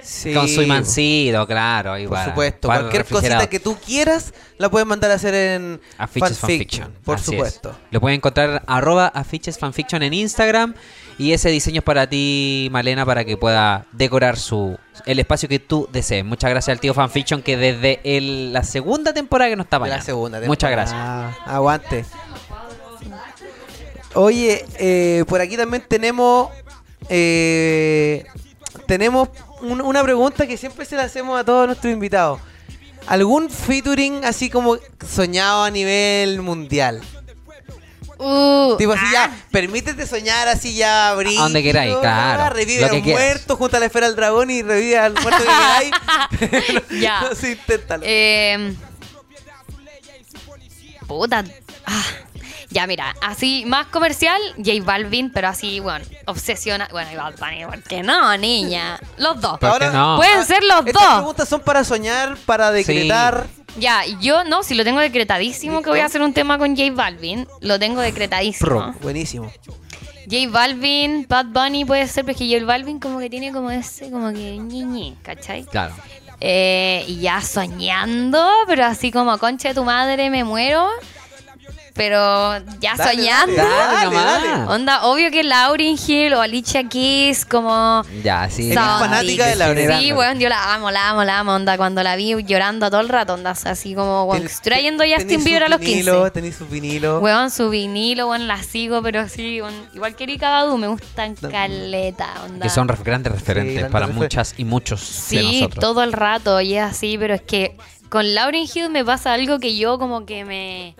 Sí, 0.03 0.33
con 0.33 0.47
su 0.47 0.61
imancito, 0.61 1.45
claro, 1.47 1.97
y 1.97 2.03
Por 2.07 2.13
para- 2.17 2.25
supuesto, 2.25 2.67
para 2.67 2.79
cualquier 2.81 3.05
cosita 3.05 3.47
que 3.47 3.59
tú 3.59 3.77
quieras 3.85 4.33
la 4.57 4.69
puedes 4.69 4.87
mandar 4.87 5.11
a 5.11 5.15
hacer 5.15 5.33
en 5.33 5.79
Afiches 5.97 6.37
fanfiction, 6.39 6.85
Fanfiction. 6.87 7.03
por 7.05 7.15
así 7.15 7.25
supuesto. 7.25 7.69
es. 7.71 7.75
Lo 7.91 8.01
pueden 8.01 8.17
encontrar 8.17 8.63
arroba 8.67 9.07
afiches 9.07 9.57
fanfiction 9.57 10.03
en 10.03 10.13
Instagram. 10.13 10.73
Y 11.17 11.33
ese 11.33 11.49
diseño 11.49 11.79
es 11.79 11.83
para 11.83 12.07
ti, 12.07 12.69
Malena, 12.71 13.05
para 13.05 13.23
que 13.25 13.37
pueda 13.37 13.85
decorar 13.91 14.37
su 14.39 14.77
el 15.05 15.19
espacio 15.19 15.47
que 15.47 15.59
tú 15.59 15.87
desees. 15.91 16.25
Muchas 16.25 16.49
gracias 16.49 16.73
al 16.75 16.79
tío 16.79 16.93
Fanfiction 16.95 17.43
que 17.43 17.57
desde 17.57 17.99
el- 18.03 18.53
la 18.53 18.63
segunda 18.63 19.13
temporada 19.13 19.49
que 19.51 19.55
nos 19.55 19.65
está 19.65 19.77
De 19.77 19.89
la 19.89 20.01
segunda 20.01 20.39
Muchas 20.47 20.71
gracias. 20.71 20.99
Aguante. 21.45 22.05
Oye, 24.13 24.65
eh, 24.77 25.23
por 25.27 25.41
aquí 25.41 25.55
también 25.57 25.83
tenemos 25.87 26.49
eh, 27.09 28.25
tenemos 28.87 29.29
un- 29.61 29.81
una 29.81 30.03
pregunta 30.03 30.45
que 30.47 30.57
siempre 30.57 30.85
se 30.85 30.95
la 30.95 31.03
hacemos 31.03 31.39
a 31.39 31.43
todos 31.43 31.67
nuestros 31.67 31.91
invitados. 31.93 32.39
¿Algún 33.07 33.49
featuring 33.49 34.23
así 34.25 34.49
como 34.49 34.77
soñado 35.07 35.63
a 35.63 35.71
nivel 35.71 36.41
mundial? 36.41 37.01
Uh, 38.23 38.75
Tipo 38.77 38.91
así 38.93 39.05
ya, 39.11 39.35
permítete 39.49 40.05
soñar 40.05 40.47
así 40.47 40.75
ya, 40.75 41.15
brillo. 41.15 41.41
donde 41.41 41.63
queráis, 41.63 41.95
claro, 41.97 42.53
Revive 42.53 42.81
lo 42.81 42.85
al 42.85 42.91
que 42.91 43.01
quieras. 43.01 43.23
muerto 43.23 43.55
junto 43.57 43.77
a 43.77 43.79
la 43.79 43.87
esfera 43.87 44.05
del 44.05 44.15
dragón 44.15 44.51
y 44.51 44.61
revive 44.61 44.99
al 44.99 45.13
muerto 45.13 45.39
que 45.39 45.43
queráis. 45.43 46.81
Ya. 47.01 47.21
no, 47.21 47.33
sí, 47.33 47.53
inténtalo. 47.53 48.03
Eh, 48.05 48.75
puta. 51.07 51.43
Ah, 51.85 52.03
ya, 52.71 52.87
mira, 52.87 53.13
así 53.21 53.63
más 53.67 53.87
comercial, 53.87 54.41
J 54.57 54.71
Balvin, 54.83 55.29
pero 55.31 55.49
así, 55.49 55.79
bueno, 55.79 56.05
obsesiona. 56.25 56.87
Bueno, 56.91 57.11
y 57.11 57.15
Bad 57.15 57.35
Bunny, 57.37 57.65
¿por 57.65 57.83
qué 57.83 58.01
no, 58.01 58.35
niña? 58.37 58.99
Los 59.17 59.39
dos. 59.41 59.59
¿Por 59.59 59.79
qué 59.79 59.87
no? 59.87 60.15
Pueden 60.15 60.45
ser 60.45 60.63
los 60.63 60.85
Estas 60.85 61.03
dos. 61.03 61.15
preguntas 61.15 61.49
son 61.49 61.61
para 61.61 61.83
soñar, 61.83 62.37
para 62.45 62.71
decretar. 62.71 63.47
Ya, 63.77 64.03
yo 64.19 64.43
no, 64.43 64.63
si 64.63 64.75
lo 64.75 64.83
tengo 64.83 64.99
decretadísimo 64.99 65.81
que 65.81 65.89
voy 65.89 65.99
a 65.99 66.05
hacer 66.05 66.21
un 66.21 66.33
tema 66.33 66.57
con 66.57 66.75
J 66.75 66.91
Balvin. 66.93 67.47
Lo 67.61 67.77
tengo 67.79 68.01
decretadísimo. 68.01 68.93
Buenísimo. 69.01 69.51
J 70.29 70.49
Balvin, 70.49 71.25
Bad 71.27 71.47
Bunny 71.47 71.83
puede 71.83 72.07
ser, 72.07 72.25
porque 72.25 72.49
J 72.49 72.65
Balvin 72.65 72.99
como 72.99 73.19
que 73.19 73.29
tiene 73.29 73.51
como 73.51 73.69
ese, 73.71 74.09
como 74.11 74.31
que 74.31 74.57
ñi, 74.57 75.15
¿cachai? 75.23 75.65
Claro. 75.65 75.93
Eh, 76.39 77.05
y 77.07 77.19
ya 77.19 77.41
soñando, 77.41 78.49
pero 78.65 78.85
así 78.85 79.11
como 79.11 79.37
concha 79.37 79.69
de 79.69 79.75
tu 79.75 79.83
madre 79.83 80.29
me 80.29 80.43
muero. 80.43 80.87
Pero 81.93 82.57
ya 82.79 82.95
Dale, 82.95 83.11
soñando. 83.15 83.55
dale, 83.55 84.15
Dale. 84.15 84.49
Onda, 84.67 85.03
obvio 85.05 85.29
que 85.29 85.43
Lauryn 85.43 85.97
Hill 86.07 86.33
o 86.33 86.41
Alicia 86.41 86.87
Keys, 86.87 87.45
como. 87.45 88.03
Ya, 88.23 88.49
sí. 88.49 88.71
Eres 88.71 88.75
Son- 88.83 88.99
fanática 88.99 89.45
de 89.47 89.55
Lauryn. 89.57 89.99
Sí, 89.99 90.13
weón, 90.13 90.39
yo 90.39 90.47
la 90.49 90.73
amo, 90.73 90.89
la 90.89 91.09
amo, 91.09 91.23
la 91.23 91.39
amo. 91.39 91.51
Onda, 91.53 91.75
cuando 91.77 92.01
la 92.01 92.15
vi 92.15 92.33
llorando 92.45 92.89
todo 92.89 93.01
el 93.01 93.09
rato, 93.09 93.33
onda, 93.33 93.51
así 93.51 93.93
como, 93.93 94.23
weón, 94.23 94.47
trayendo 94.63 95.03
Justin 95.03 95.43
Bieber 95.43 95.63
a 95.63 95.69
los 95.69 95.79
vinilo, 95.79 96.13
15. 96.23 96.31
Tenés 96.31 96.55
su 96.55 96.65
vinilo. 96.67 97.19
Weón, 97.19 97.51
su 97.51 97.69
vinilo, 97.69 98.29
weón, 98.29 98.47
la 98.47 98.63
sigo, 98.63 99.01
pero 99.01 99.27
sí, 99.27 99.61
weón, 99.61 99.73
igual 99.93 100.15
que 100.15 100.23
Erika 100.23 100.49
Badu, 100.49 100.77
me 100.77 100.87
gustan 100.87 101.35
caleta, 101.35 102.29
onda. 102.45 102.63
Que 102.63 102.69
son 102.69 102.87
grandes 102.87 103.31
referentes 103.33 103.73
grandes 103.75 103.91
para 103.91 104.07
refer- 104.07 104.13
muchas 104.13 104.53
y 104.57 104.63
muchos 104.65 104.99
de 105.01 105.39
Sí, 105.41 105.59
nosotros. 105.61 105.81
todo 105.81 106.03
el 106.03 106.13
rato, 106.13 106.61
y 106.61 106.75
es 106.75 106.83
así, 106.83 107.17
pero 107.17 107.33
es 107.33 107.41
que 107.41 107.75
con 108.11 108.35
Lauryn 108.35 108.67
Hill 108.71 108.89
me 108.91 109.03
pasa 109.03 109.33
algo 109.33 109.57
que 109.59 109.75
yo 109.75 109.97
como 109.97 110.25
que 110.27 110.45
me... 110.45 110.95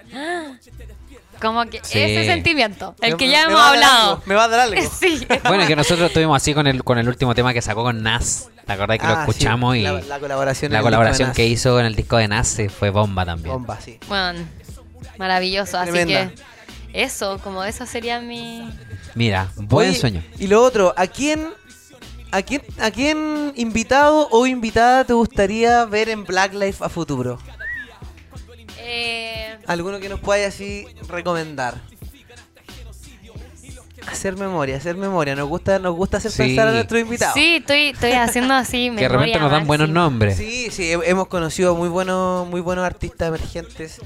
Como 1.42 1.66
que 1.66 1.80
Sí. 1.84 2.00
ese 2.00 2.26
sentimiento, 2.26 2.94
el 3.02 3.12
Me- 3.12 3.18
que 3.18 3.28
ya 3.30 3.48
me 3.48 3.54
hemos 3.54 3.62
hablado. 3.64 4.10
algo, 4.12 4.24
Me 4.28 4.36
va 4.36 4.44
a 4.44 4.48
dar 4.48 4.60
algo. 4.60 4.80
Sí. 5.00 5.26
Bueno, 5.48 5.66
que 5.66 5.76
nosotros 5.76 6.08
estuvimos 6.08 6.38
así 6.38 6.54
con 6.54 6.68
el, 6.68 6.84
con 6.84 7.00
el 7.00 7.08
último 7.08 7.34
tema 7.34 7.52
que 7.54 7.62
sacó 7.64 7.82
con 7.84 8.04
Nas. 8.04 8.50
¿Te 8.66 8.74
acordás 8.74 9.00
que 9.00 9.08
lo 9.08 9.14
Ah, 9.14 9.26
sí, 9.26 9.32
escuchamos? 9.32 9.76
y 9.76 9.82
la, 9.82 9.94
la 10.02 10.20
colaboración, 10.20 10.72
la 10.72 10.82
colaboración 10.84 11.32
que 11.34 11.48
hizo 11.48 11.80
en 11.80 11.88
el 11.88 11.96
disco 11.96 12.18
de 12.18 12.28
Nas 12.28 12.58
fue 12.78 12.92
bomba 12.92 13.26
también. 13.26 13.54
Bomba, 13.56 13.80
sí. 13.82 13.98
Bueno, 14.08 14.40
maravilloso, 15.18 15.80
así 15.80 15.92
Tremenda. 15.92 16.32
que 16.94 17.04
eso, 17.04 17.40
como 17.44 17.64
eso 17.64 17.86
sería 17.88 18.22
mi... 18.22 18.70
Mira, 19.16 19.50
buen 19.58 19.90
Oye, 19.90 20.00
sueño. 20.00 20.24
Y 20.38 20.46
lo 20.48 20.64
otro, 20.64 20.94
¿a 20.96 21.08
quién, 21.08 21.50
a 22.32 22.42
quién, 22.42 22.62
a 22.80 22.92
quién 22.92 23.54
invitado 23.56 24.28
o 24.32 24.48
invitada 24.48 25.04
te 25.06 25.14
gustaría 25.14 25.86
ver 25.86 26.10
en 26.10 26.24
Black 26.26 26.54
Life 26.54 26.84
a 26.84 26.90
futuro? 26.90 27.38
Eh, 28.80 29.58
Alguno 29.68 30.00
que 30.00 30.10
nos 30.10 30.20
pueda 30.20 30.48
así 30.48 30.86
recomendar. 31.08 31.76
Hacer 34.08 34.36
memoria, 34.36 34.78
hacer 34.78 34.98
memoria. 34.98 35.36
Nos 35.36 35.48
gusta, 35.48 35.78
nos 35.78 35.96
gusta 35.96 36.18
hacer 36.18 36.32
Sí. 36.32 36.38
pensar 36.40 36.68
a 36.68 36.72
nuestros 36.72 37.00
invitados. 37.02 37.36
sí, 37.36 37.58
estoy, 37.58 37.90
estoy 37.90 38.12
haciendo 38.14 38.54
así. 38.56 38.90
Que 38.96 39.02
de 39.04 39.08
repente 39.10 39.40
nos 39.40 39.52
dan 39.52 39.68
buenos 39.68 39.90
nombres. 39.90 40.38
Sí, 40.38 40.70
sí, 40.72 40.92
he- 40.92 41.10
hemos 41.10 41.28
conocido 41.28 41.76
muy 41.76 41.88
buenos, 41.88 42.48
muy 42.48 42.62
buenos 42.62 42.84
artistas 42.84 43.28
emergentes. 43.28 44.02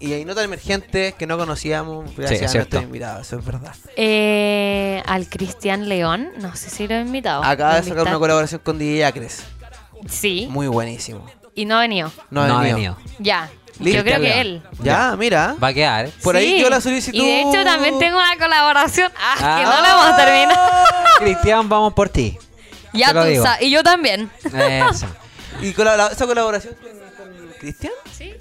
Y 0.00 0.12
hay 0.12 0.24
notas 0.24 0.44
emergentes 0.44 1.14
que 1.14 1.26
no 1.26 1.36
conocíamos 1.38 2.14
gracias 2.16 2.42
es 2.42 2.50
a 2.54 2.58
nuestros 2.58 2.82
invitados, 2.82 3.26
eso 3.26 3.38
es 3.38 3.44
verdad. 3.44 3.74
Eh, 3.96 5.02
al 5.06 5.28
Cristian 5.28 5.88
León, 5.88 6.30
no 6.40 6.54
sé 6.56 6.70
si 6.70 6.86
lo 6.88 6.94
he 6.94 7.00
invitado. 7.00 7.42
Acaba 7.44 7.74
de 7.74 7.82
¿Lo 7.82 7.88
sacar 7.88 8.06
una 8.08 8.18
colaboración 8.18 8.60
con 8.64 8.78
DJ 8.78 9.04
Acres. 9.04 9.42
Sí, 10.08 10.46
Muy 10.50 10.68
buenísimo. 10.68 11.26
y 11.54 11.64
no 11.64 11.76
ha 11.76 11.80
venido. 11.80 12.12
No, 12.30 12.42
ha 12.42 12.62
venido. 12.62 12.96
Ya, 13.18 13.50
Listo. 13.80 13.98
yo 13.98 14.04
creo 14.04 14.20
que 14.20 14.40
él. 14.40 14.62
Ya, 14.80 15.16
mira. 15.16 15.56
Va 15.62 15.68
a 15.68 15.72
quedar. 15.74 16.06
¿eh? 16.06 16.12
Por 16.22 16.36
ahí 16.36 16.52
Sí. 16.52 16.56
quedó 16.58 16.70
la 16.70 16.80
solicitud. 16.80 17.18
Y 17.18 17.26
de 17.26 17.40
hecho 17.42 17.64
también 17.64 17.98
tengo 17.98 18.16
una 18.18 18.36
colaboración. 18.38 19.10
Ah, 19.18 19.34
que 19.38 19.44
Ah. 19.44 19.62
no 19.76 19.82
la 19.82 19.90
hemos 19.90 20.16
terminado. 20.16 20.84
Cristian, 21.18 21.68
vamos 21.68 21.92
por 21.94 22.08
ti. 22.08 22.38
Ya 22.92 23.08
te 23.08 23.14
lo 23.14 23.22
tú 23.22 23.28
digo. 23.28 23.44
sabes. 23.44 23.62
Y 23.62 23.70
yo 23.70 23.82
también. 23.82 24.30
Eso. 24.44 25.06
¿Y 25.60 25.72
colabora- 25.72 26.12
esa 26.12 26.26
colaboración 26.26 26.74
con, 26.74 26.90
con 27.26 27.48
Cristian? 27.58 27.92
Sí. 28.16 28.32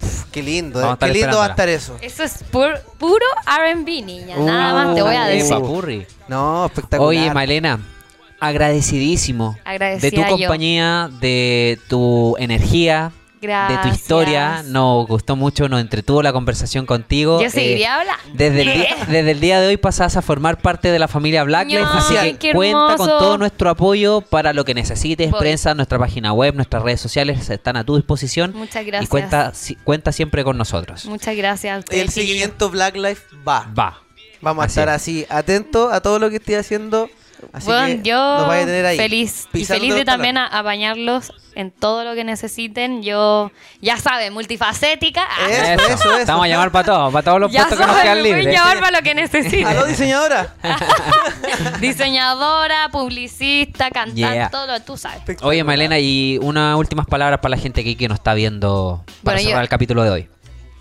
Pff, 0.00 0.24
Qué 0.30 0.42
lindo, 0.42 0.80
Vamos 0.80 0.88
a 0.88 0.92
eh. 0.92 0.94
estar 0.94 1.08
Qué 1.12 1.18
lindo 1.18 1.36
va 1.38 1.46
a 1.46 1.48
estar 1.50 1.68
eso. 1.68 1.96
Eso 2.00 2.22
es 2.22 2.44
pur- 2.50 2.80
puro 2.98 3.26
RB, 3.46 4.02
niña. 4.04 4.36
Nada 4.38 4.72
más 4.86 4.94
te 4.94 5.02
voy 5.02 5.14
a 5.16 5.24
Uh, 5.24 5.28
decir. 5.28 5.52
Epa, 5.56 5.66
Purri. 5.66 6.06
No, 6.28 6.66
espectacular. 6.66 7.08
Oye, 7.08 7.34
Malena, 7.34 7.80
agradecidísimo 8.38 9.56
de 10.00 10.10
tu 10.10 10.16
yo. 10.22 10.28
compañía, 10.28 11.10
de 11.20 11.78
tu 11.88 12.36
energía, 12.38 13.12
de 13.40 13.78
tu 13.82 13.88
historia. 13.88 14.62
Nos 14.66 15.06
gustó 15.06 15.34
mucho, 15.36 15.68
nos 15.68 15.80
entretuvo 15.80 16.22
la 16.22 16.32
conversación 16.32 16.84
contigo. 16.86 17.40
Yo 17.40 17.46
Eh, 17.46 17.50
seguiría 17.50 17.96
hablando. 18.00 18.22
Desde 18.34 18.60
el, 18.62 18.72
día, 18.74 18.96
desde 19.08 19.30
el 19.30 19.40
día 19.40 19.60
de 19.60 19.68
hoy 19.68 19.76
pasás 19.76 20.16
a 20.16 20.22
formar 20.22 20.58
parte 20.60 20.90
de 20.92 20.98
la 20.98 21.08
familia 21.08 21.42
Blacklife, 21.44 21.82
Ay, 21.90 21.98
así 21.98 22.14
que 22.32 22.38
qué 22.38 22.52
cuenta 22.54 22.96
con 22.96 23.08
todo 23.08 23.38
nuestro 23.38 23.70
apoyo 23.70 24.20
para 24.20 24.52
lo 24.52 24.64
que 24.64 24.74
necesites, 24.74 25.30
Voy. 25.30 25.40
prensa, 25.40 25.74
nuestra 25.74 25.98
página 25.98 26.32
web, 26.32 26.54
nuestras 26.54 26.82
redes 26.82 27.00
sociales 27.00 27.48
están 27.48 27.76
a 27.76 27.84
tu 27.84 27.96
disposición. 27.96 28.52
Muchas 28.54 28.82
Y 28.82 28.86
gracias. 28.86 29.08
cuenta, 29.10 29.52
si- 29.54 29.76
cuenta 29.76 30.12
siempre 30.12 30.44
con 30.44 30.58
nosotros. 30.58 31.06
Muchas 31.06 31.34
gracias. 31.36 31.76
a 31.76 31.78
ustedes, 31.78 32.02
El 32.02 32.08
seguimiento 32.10 32.70
Black 32.70 32.96
Life 32.96 33.22
va. 33.46 33.66
Va. 33.78 34.00
Vamos 34.42 34.64
a 34.64 34.66
estar 34.66 34.88
es. 34.88 34.94
así, 34.94 35.26
atentos 35.28 35.92
a 35.92 36.00
todo 36.00 36.18
lo 36.18 36.30
que 36.30 36.36
estoy 36.36 36.54
haciendo. 36.54 37.08
Así 37.52 37.66
bueno, 37.66 38.02
que 38.02 38.08
yo 38.08 38.16
vaya 38.46 38.62
a 38.62 38.66
tener 38.66 38.86
ahí. 38.86 38.96
feliz 38.96 39.48
y 39.52 39.64
feliz 39.64 39.92
de 39.94 40.00
los 40.00 40.06
también 40.06 40.36
a, 40.38 40.46
a 40.46 40.62
bañarlos 40.62 41.32
en 41.54 41.70
todo 41.70 42.04
lo 42.04 42.14
que 42.14 42.22
necesiten. 42.24 43.02
Yo, 43.02 43.50
ya 43.80 43.96
saben, 43.96 44.32
multifacética. 44.32 45.22
Ah, 45.28 45.48
Eso, 45.50 45.82
eso, 45.82 45.94
eso. 45.94 46.18
Estamos 46.18 46.44
a 46.44 46.48
llamar 46.48 46.70
para 46.70 46.84
todos, 46.86 47.12
para 47.12 47.22
todos 47.24 47.40
los 47.40 47.52
ya 47.52 47.66
puestos 47.66 47.80
que 47.80 47.86
nos 47.86 48.02
quedan 48.02 48.22
libres. 48.22 48.54
llamar 48.54 48.80
para 48.80 48.98
lo 48.98 49.02
que 49.02 49.14
necesiten. 49.14 49.66
¿Aló, 49.66 49.86
diseñadora? 49.86 50.54
Diseñadora, 51.80 52.88
publicista, 52.90 53.90
cantante, 53.90 54.20
Yeah. 54.20 54.50
todo 54.50 54.66
lo 54.66 54.80
tú 54.80 54.96
sabes. 54.96 55.20
Oye, 55.42 55.64
Malena, 55.64 55.98
y 55.98 56.38
unas 56.42 56.76
últimas 56.76 57.06
palabras 57.06 57.40
para 57.40 57.50
la 57.50 57.56
gente 57.62 57.80
aquí 57.80 57.96
que 57.96 58.08
nos 58.08 58.18
está 58.18 58.34
viendo 58.34 59.02
para 59.24 59.36
Bueno, 59.36 59.40
yo- 59.40 59.46
cerrar 59.48 59.62
el 59.62 59.68
capítulo 59.68 60.02
de 60.02 60.10
hoy. 60.10 60.28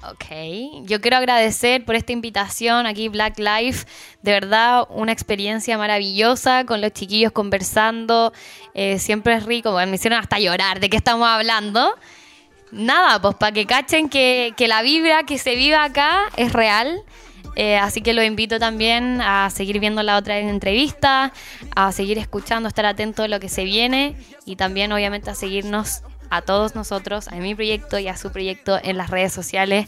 Ok, 0.02 0.84
yo 0.84 1.02
quiero 1.02 1.18
agradecer 1.18 1.84
por 1.84 1.96
esta 1.96 2.14
invitación 2.14 2.86
aquí 2.86 3.10
Black 3.10 3.38
Life, 3.38 3.86
de 4.22 4.32
verdad 4.32 4.88
una 4.90 5.12
experiencia 5.12 5.78
maravillosa 5.78 6.64
con 6.64 6.80
los 6.80 6.94
chiquillos 6.94 7.34
conversando, 7.34 8.32
eh, 8.74 8.98
siempre 8.98 9.34
es 9.34 9.46
rico, 9.46 9.74
me 9.74 9.96
hicieron 9.96 10.20
hasta 10.20 10.40
llorar. 10.40 10.80
De 10.80 10.90
qué 10.90 10.96
estamos 10.96 11.28
hablando. 11.28 11.94
Nada, 12.72 13.20
pues 13.22 13.36
para 13.36 13.52
que 13.52 13.66
cachen 13.66 14.08
que, 14.08 14.54
que 14.56 14.70
la 14.70 14.82
vibra 14.84 15.24
que 15.24 15.38
se 15.38 15.56
vive 15.56 15.76
acá 15.76 16.30
es 16.38 16.54
real. 16.54 17.04
Eh, 17.56 17.76
así 17.78 18.02
que 18.02 18.14
los 18.14 18.24
invito 18.24 18.58
también 18.58 19.20
a 19.22 19.50
seguir 19.50 19.82
viendo 19.82 20.02
la 20.02 20.18
otra 20.18 20.38
entrevista, 20.38 21.34
a 21.76 21.92
seguir 21.92 22.18
escuchando, 22.18 22.70
estar 22.70 22.86
atento 22.86 23.24
a 23.24 23.28
lo 23.28 23.40
que 23.42 23.50
se 23.50 23.66
viene 23.66 24.16
y 24.46 24.56
también 24.56 24.94
obviamente 24.94 25.30
a 25.30 25.36
seguirnos 25.36 26.04
a 26.30 26.42
todos 26.42 26.76
nosotros, 26.76 27.28
a 27.28 27.36
mi 27.36 27.56
proyecto 27.56 28.00
y 28.00 28.08
a 28.08 28.18
su 28.18 28.32
proyecto 28.32 28.80
en 28.82 28.98
las 28.98 29.10
redes 29.10 29.34
sociales 29.34 29.88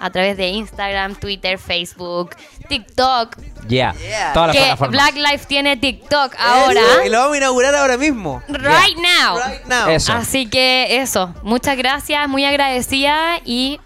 a 0.00 0.10
través 0.10 0.36
de 0.36 0.48
Instagram, 0.48 1.14
Twitter, 1.14 1.58
Facebook, 1.58 2.34
TikTok. 2.68 3.36
Yeah. 3.68 3.94
Yeah. 3.94 4.32
Todas 4.32 4.48
las 4.48 4.56
Que 4.56 4.62
plataformas. 4.62 4.90
Black 4.90 5.14
Life 5.16 5.44
tiene 5.46 5.76
TikTok 5.76 6.34
ahora. 6.38 6.80
Eso, 6.80 7.04
y 7.04 7.10
lo 7.10 7.18
vamos 7.18 7.34
a 7.34 7.36
inaugurar 7.36 7.74
ahora 7.74 7.96
mismo. 7.96 8.42
Right 8.48 8.96
now. 8.96 9.36
Right 9.36 9.64
now. 9.66 9.88
Eso. 9.90 10.12
Así 10.14 10.46
que 10.46 11.00
eso, 11.02 11.34
muchas 11.42 11.76
gracias, 11.76 12.28
muy 12.28 12.44
agradecida 12.44 13.40
y 13.44 13.78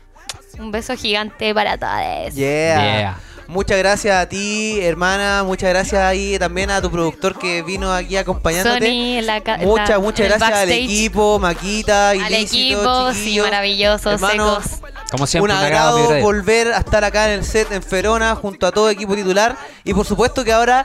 un 0.59 0.70
beso 0.70 0.96
gigante 0.96 1.52
para 1.52 1.76
todos. 1.78 2.34
Yeah. 2.34 2.36
Yeah. 2.36 3.18
Muchas 3.55 3.78
gracias 3.78 4.16
a 4.16 4.28
ti, 4.28 4.80
hermana. 4.82 5.44
Muchas 5.44 5.70
gracias 5.70 6.02
ahí 6.02 6.36
también 6.40 6.70
a 6.70 6.82
tu 6.82 6.90
productor 6.90 7.38
que 7.38 7.62
vino 7.62 7.92
aquí 7.92 8.16
acompañándote. 8.16 8.84
Sony, 8.84 9.22
la 9.24 9.40
Muchas, 9.61 9.88
la- 9.90 9.98
muchas 10.00 10.26
gracias 10.28 10.52
al 10.52 10.70
equipo, 10.72 11.38
Maquita, 11.38 12.11
Al 12.11 12.16
Ilícito, 12.16 12.80
equipo, 12.80 13.12
sí, 13.12 13.18
chiquillos. 13.20 13.46
maravillosos, 13.46 14.12
Hermano, 14.14 14.61
secos. 14.61 14.80
Como 15.12 15.26
siempre, 15.28 15.52
un 15.52 15.57
agrado, 15.59 16.20
volver 16.20 16.72
a 16.72 16.78
estar 16.78 17.05
acá 17.05 17.26
en 17.26 17.38
el 17.38 17.44
set 17.44 17.70
en 17.70 17.80
Ferona 17.84 18.34
junto 18.34 18.66
a 18.66 18.72
todo 18.72 18.90
equipo 18.90 19.14
titular. 19.14 19.57
Y 19.84 19.94
por 19.94 20.05
supuesto 20.05 20.42
que 20.42 20.52
ahora 20.52 20.84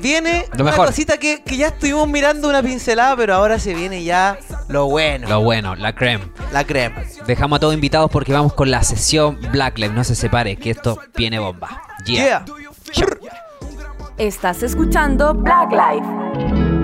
viene 0.00 0.46
Lo 0.52 0.62
una 0.62 0.72
mejor. 0.72 0.86
cosita 0.86 1.18
que, 1.18 1.42
que 1.42 1.56
ya 1.56 1.68
estuvimos 1.68 2.08
mirando 2.08 2.48
una 2.48 2.62
pincelada, 2.62 3.16
pero 3.16 3.34
ahora 3.34 3.58
se 3.58 3.74
viene 3.74 4.04
ya 4.04 4.38
lo 4.68 4.86
bueno, 4.86 5.28
Lo 5.28 5.40
bueno, 5.42 5.74
la 5.76 5.94
creme. 5.94 6.24
la 6.52 6.64
crema. 6.64 7.02
Dejamos 7.26 7.56
a 7.56 7.60
todos 7.60 7.74
invitados 7.74 8.10
porque 8.10 8.32
vamos 8.32 8.52
con 8.54 8.70
la 8.70 8.82
sesión 8.82 9.38
Black 9.52 9.78
Lives. 9.78 9.94
No 9.94 10.04
se 10.04 10.14
separe, 10.14 10.56
que 10.56 10.70
esto 10.70 10.98
viene 11.16 11.38
bomba. 11.38 11.82
Yeah. 12.04 12.44
Yeah. 12.94 13.08
Estás 14.18 14.62
escuchando 14.62 15.34
Black 15.34 15.70
Life. 15.72 16.75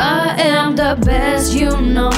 I 0.00 0.34
am 0.40 0.76
the 0.76 0.96
best, 1.04 1.52
you 1.52 1.76
know. 1.78 2.10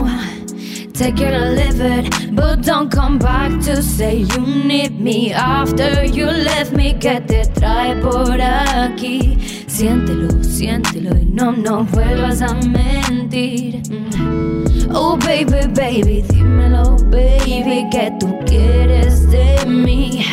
Take 0.94 1.16
care 1.16 1.32
to 1.32 1.50
live 1.50 1.80
it, 1.80 2.36
but 2.36 2.62
don't 2.62 2.92
come 2.92 3.18
back 3.18 3.50
to 3.62 3.82
say 3.82 4.18
you 4.18 4.38
need 4.46 5.00
me 5.00 5.32
after 5.32 6.04
you 6.04 6.26
left 6.26 6.72
me. 6.72 6.92
Que 6.94 7.18
te 7.20 7.42
trae 7.54 8.00
por 8.00 8.38
aquí? 8.40 9.36
Si 9.66 9.88
siéntelo, 9.88 10.44
siéntelo 10.44 11.10
y 11.16 11.24
no, 11.24 11.50
no 11.50 11.82
vuelvas 11.84 12.40
a 12.42 12.54
mentir. 12.54 13.82
Mm. 13.90 14.94
Oh 14.94 15.16
baby, 15.16 15.66
baby, 15.74 16.22
dímelo, 16.28 16.96
baby, 17.10 17.88
que 17.90 18.12
tú 18.20 18.38
quieres 18.46 19.28
de 19.28 19.66
mí. 19.66 20.24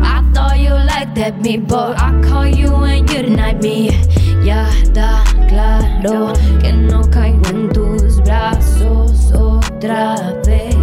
I 0.00 0.22
thought 0.32 0.58
you 0.58 0.72
liked 0.72 1.14
that 1.16 1.42
me, 1.42 1.58
but 1.58 1.98
I 1.98 2.18
call 2.22 2.46
you 2.46 2.72
and 2.84 3.06
you 3.10 3.22
deny 3.22 3.52
me. 3.52 3.90
Yeah, 4.42 4.70
está 4.82 5.25
claro 5.56 6.32
que 6.60 6.72
no 6.72 7.00
caigo 7.10 7.48
en 7.48 7.70
tus 7.70 8.20
brazos 8.22 9.32
otra 9.32 10.34
vez. 10.46 10.76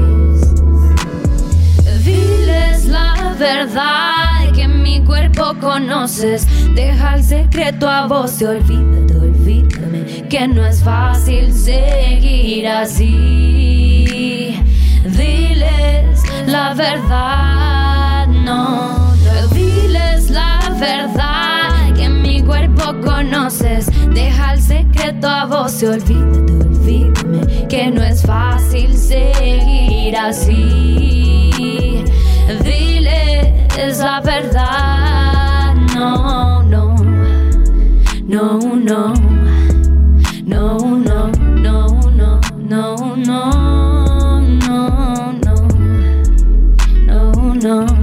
Diles 2.03 2.85
la 2.87 3.35
verdad 3.37 4.51
que 4.55 4.67
mi 4.67 5.03
cuerpo 5.03 5.53
conoces. 5.61 6.47
Deja 6.73 7.15
el 7.15 7.23
secreto 7.23 7.87
a 7.87 8.07
vos 8.07 8.41
y 8.41 8.45
olvídate, 8.45 9.15
olvídame 9.15 10.27
que 10.27 10.47
no 10.47 10.65
es 10.65 10.81
fácil 10.81 11.53
seguir 11.53 12.67
así. 12.67 14.55
Diles 15.05 16.23
la 16.47 16.73
verdad, 16.73 18.27
no. 18.27 19.13
Diles 19.53 20.31
la 20.31 20.59
verdad 20.79 21.32
cuerpo 22.45 22.93
conoces. 23.03 23.87
Deja 24.13 24.53
el 24.53 24.61
secreto 24.61 25.27
a 25.27 25.45
vos 25.45 25.81
y 25.81 25.85
olvídate, 25.87 26.53
olvídame 26.53 27.67
que 27.67 27.91
no 27.91 28.03
es 28.03 28.21
fácil 28.23 28.97
seguir 28.97 30.15
así. 30.17 32.03
Diles 32.63 33.99
la 33.99 34.21
verdad, 34.21 35.73
no, 35.95 36.63
no, 36.63 36.95
no, 38.25 38.59
no, 38.59 39.13
no, 40.45 40.77
no, 40.77 40.77
no, 40.77 41.31
no, 41.61 42.55
no, 42.57 43.15
no, 43.17 43.41
no, 44.57 44.83
no, 47.05 47.55
no, 47.55 48.02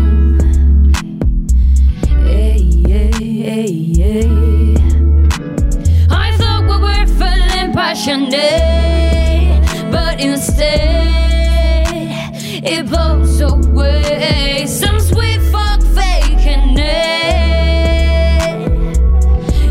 passionate, 7.80 9.64
but 9.90 10.20
instead 10.20 11.08
it 12.62 12.86
blows 12.90 13.40
away. 13.40 14.66
Some 14.66 15.00
sweet 15.00 15.40
fuck 15.50 15.80
faking 15.96 16.76
it. 16.76 17.70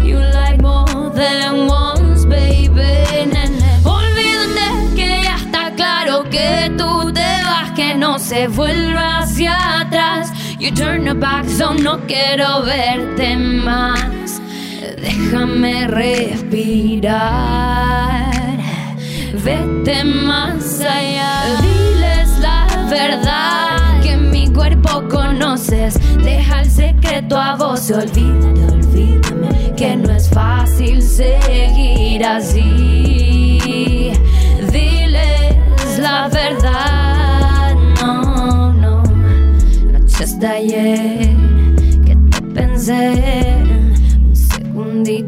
You 0.03 0.17
like 0.39 0.59
more 0.59 1.11
than 1.21 1.67
once, 1.67 2.25
baby. 2.25 2.93
Nene. 3.33 3.61
Olvídate 3.85 4.67
que 4.95 5.09
ya 5.27 5.35
está 5.45 5.65
claro 5.75 6.23
que 6.31 6.71
tú 6.79 7.13
te 7.13 7.29
vas, 7.49 7.69
que 7.75 7.93
no 7.93 8.17
se 8.17 8.47
vuelva 8.47 9.19
hacia 9.19 9.81
atrás. 9.81 10.31
You 10.57 10.71
turn 10.71 11.05
your 11.05 11.13
back, 11.15 11.45
so 11.47 11.75
no 11.75 11.99
quiero 12.07 12.63
verte 12.63 13.37
más. 13.37 14.28
Déjame 15.01 15.87
respirar. 15.87 17.19
Vete 19.43 20.03
más 20.03 20.81
allá. 20.81 21.43
Diles 21.61 22.39
la 22.39 22.67
verdad 22.89 24.01
que 24.01 24.17
mi 24.17 24.49
cuerpo 24.51 25.03
conoces. 25.09 25.99
Deja 26.23 26.61
el 26.61 26.69
secreto 26.69 27.37
a 27.37 27.55
vos. 27.55 27.89
Olvídate, 27.91 28.65
olvídame 28.73 29.73
que 29.77 29.95
no 29.95 30.11
es 30.11 30.29
fácil 30.29 31.01
seguir 31.01 32.25
así. 32.25 34.11
Diles 34.71 35.99
la 35.99 36.27
verdad. 36.27 37.75
No, 38.01 38.73
no. 38.73 39.03
Noches 39.91 40.39
de 40.39 40.47
ayer 40.47 41.29
que 42.05 42.15
te 42.29 42.41
pensé 42.53 43.58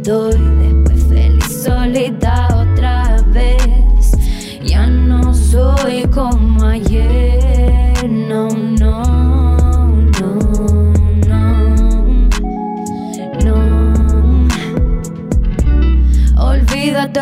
segundito 0.04 0.30
y 0.30 0.40
después 0.64 1.04
feliz 1.08 1.64
solita 1.64 2.48
otra 2.56 3.18
vez. 3.28 4.12
Ya 4.64 4.88
no 4.88 5.34
soy 5.34 6.04
como 6.14 6.66
ayer, 6.66 8.10
no, 8.10 8.48
no, 8.50 9.98
no. 10.20 10.40
Olvídate, 16.38 17.20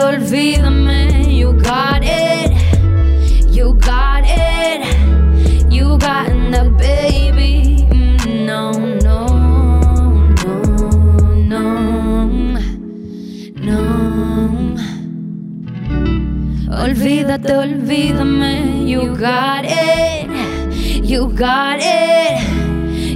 got 19.20 19.66
it, 19.68 21.04
you 21.04 21.28
got 21.34 21.80
it, 21.82 22.40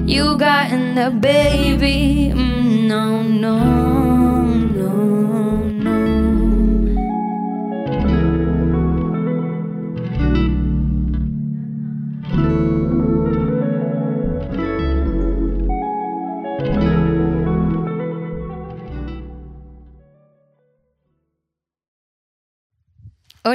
you 0.06 0.38
got 0.38 0.70
in 0.72 0.96
the 0.96 1.10
baby. 1.10 2.32
Mm, 2.36 2.88
No, 2.88 3.22
no, 3.22 3.58
no, 3.58 3.93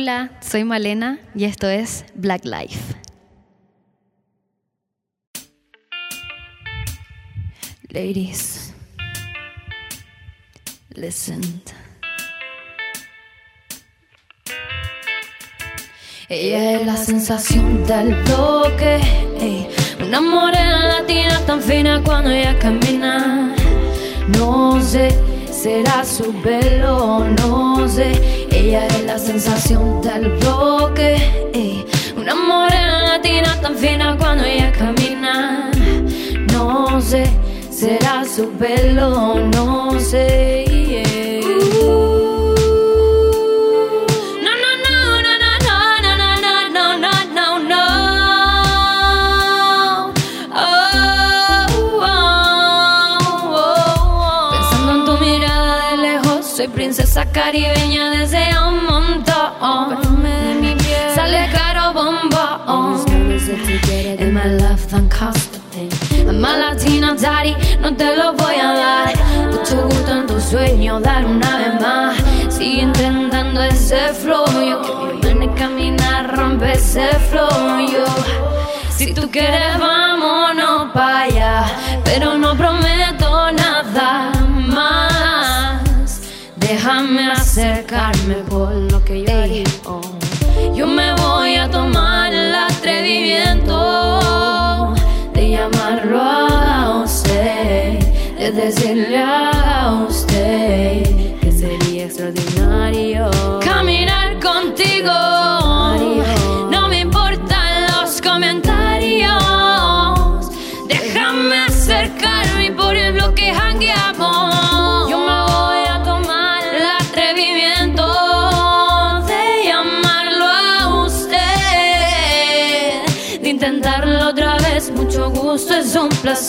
Hola, 0.01 0.31
soy 0.41 0.62
Malena 0.62 1.19
y 1.35 1.43
esto 1.43 1.69
es 1.69 2.05
Black 2.15 2.45
Life. 2.45 2.95
Ladies, 7.89 8.73
listen. 10.91 11.41
Ella 16.29 16.75
es 16.75 16.87
la 16.87 16.97
sensación 16.97 17.85
del 17.85 18.15
bloque. 18.23 19.01
Una 20.07 20.20
morena 20.20 21.01
latina 21.01 21.41
tan 21.45 21.61
fina 21.61 22.01
cuando 22.05 22.31
ella 22.31 22.57
camina. 22.61 23.53
No 24.29 24.81
sé, 24.81 25.09
será 25.51 26.05
su 26.05 26.33
pelo, 26.41 27.25
no 27.43 27.89
sé. 27.89 28.38
Ella 28.59 28.89
es 28.89 29.05
la 29.05 29.18
sensación 29.18 30.02
del 30.02 30.30
bloque. 30.40 31.14
ey. 31.55 31.86
Una 32.16 32.35
morena 32.35 33.02
latina 33.02 33.56
tan 33.62 33.76
fina 33.76 34.16
cuando 34.18 34.44
ella 34.44 34.72
camina. 34.72 35.70
No 36.52 37.01
sé, 37.01 37.30
será 37.70 38.24
su 38.24 38.51
pelo, 38.59 39.36
no 39.55 39.98
sé. 40.01 40.68
Caribeña 57.32 58.10
desde 58.10 58.44
un 58.66 58.84
montón. 58.84 59.98
Sale 61.14 61.48
caro 61.52 61.92
bombón. 61.92 62.38
And 64.20 64.34
my 64.34 64.44
love 64.44 64.86
tan 64.88 65.09
costa 65.09 65.59
I'm 66.28 66.44
a 66.44 66.59
latina 66.59 67.14
daddy, 67.14 67.55
no 67.80 67.94
te 67.94 68.16
lo 68.16 68.32
voy 68.34 68.56
a 68.56 68.72
dar. 68.72 69.14
Mucho 69.50 69.82
gusto 69.84 70.12
en 70.12 70.26
tu 70.26 70.40
sueño, 70.40 71.00
dar 71.00 71.24
una 71.24 71.56
vez 71.56 71.80
más. 71.80 72.16
Sigue 72.52 72.82
intentando 72.82 73.62
ese 73.62 74.12
flow. 74.12 74.44
Yo 74.46 74.82
que 74.82 75.34
mi 75.34 75.34
mente 75.34 75.60
camina, 75.60 76.24
rompe 76.24 76.72
ese 76.72 77.09
flow. 77.30 77.80
Yo, 77.80 78.05
si 78.90 79.14
tú 79.14 79.30
quieres, 79.30 79.78
vámonos 79.78 80.92
para 80.92 81.22
allá. 81.22 81.64
Pero 82.05 82.36
no 82.36 82.56
prometo 82.56 83.27
Déjame 86.99 87.31
acercarme 87.31 88.35
por 88.49 88.75
lo 88.75 89.05
que 89.05 89.23
yo 89.23 89.33
haría. 89.33 89.62
Yo 90.75 90.89
me 90.89 91.15
voy 91.15 91.55
a 91.55 91.70
tomar 91.70 92.35
el 92.35 92.53
atrevimiento 92.53 94.93
de 95.33 95.51
llamarlo 95.51 96.20
a 96.20 97.03
usted, 97.05 98.01
de 98.37 98.51
decirle 98.51 99.16
a 99.16 100.05
usted 100.09 101.05
que 101.41 101.53
sería 101.53 102.07
extraordinario 102.07 103.31
caminar 103.65 104.41
contigo. 104.41 105.68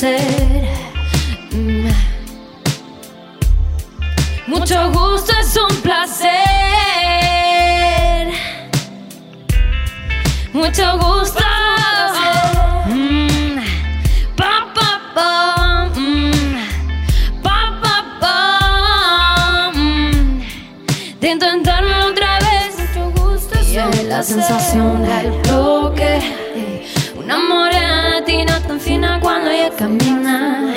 Mm. 0.01 1.89
Mucho 4.47 4.91
gusto, 4.91 5.33
es 5.41 5.57
un 5.57 5.75
placer. 5.81 6.29
Mucho 10.53 10.97
gusto. 10.99 11.43
Mm. 12.85 13.59
Mm. 19.75 20.41
De 21.19 21.27
intentarme 21.29 21.95
otra 22.05 22.39
vez. 22.39 22.77
Mucho 22.79 23.11
gusto, 23.21 23.59
es 23.59 23.67
un 23.67 23.75
la 23.75 24.21
placer. 24.21 24.23
sensación 24.23 25.03
del 25.03 25.31
bloque. 25.41 26.21
Un 27.17 27.29
amor 27.29 27.73
en 27.73 27.88
latina 28.29 28.59
tan 28.67 28.79
fina 28.79 29.19
cuando 29.19 29.49
ella 29.49 29.71
camina. 29.75 30.71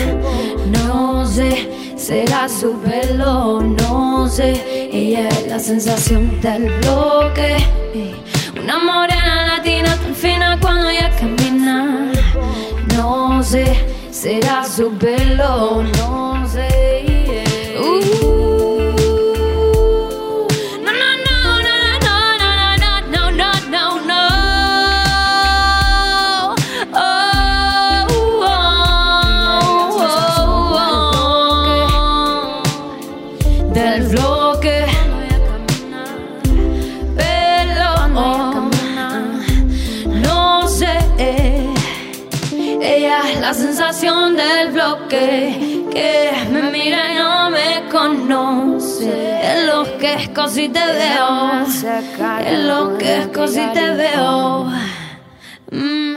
No 0.72 1.26
sé, 1.26 1.68
será 1.96 2.48
su 2.48 2.72
pelo, 2.80 3.60
no 3.60 4.26
sé. 4.26 4.88
Ella 4.90 5.28
es 5.28 5.46
la 5.48 5.58
sensación 5.58 6.40
del 6.40 6.70
bloque. 6.80 7.58
Una 8.58 8.78
morena 8.78 9.56
latina 9.56 9.94
tan 9.96 10.14
fina 10.14 10.58
cuando 10.62 10.88
ella 10.88 11.10
camina. 11.20 12.10
No 12.96 13.42
sé, 13.42 13.66
será 14.10 14.64
su 14.64 14.90
pelo, 14.92 15.82
no 15.98 16.48
sé. 16.48 16.81
Que 45.12 46.48
me 46.50 46.70
mira 46.70 47.12
y 47.12 47.16
no 47.16 47.50
me 47.50 47.88
conoce. 47.90 49.40
Es 49.42 49.66
lo 49.66 49.98
que 49.98 50.14
es 50.14 50.28
così 50.30 50.68
te 50.68 50.84
veo. 50.84 51.64
Es 51.64 52.58
lo 52.60 52.96
que 52.96 53.18
es 53.18 53.26
così 53.28 53.60
te 53.74 53.90
veo. 53.94 54.64
Mm. 55.70 56.16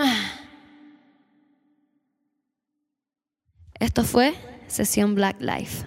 Esto 3.79 4.03
fue 4.03 4.33
Sesión 4.67 5.15
Black 5.15 5.37
Life. 5.39 5.85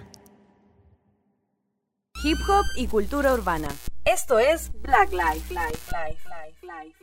Hip 2.23 2.37
hop 2.47 2.65
y 2.75 2.87
cultura 2.87 3.33
urbana. 3.33 3.69
Esto 4.05 4.39
es 4.39 4.71
Black. 4.81 5.11
Life, 5.11 5.53
Life, 5.53 5.91
Life, 5.91 6.59
Life. 6.61 6.95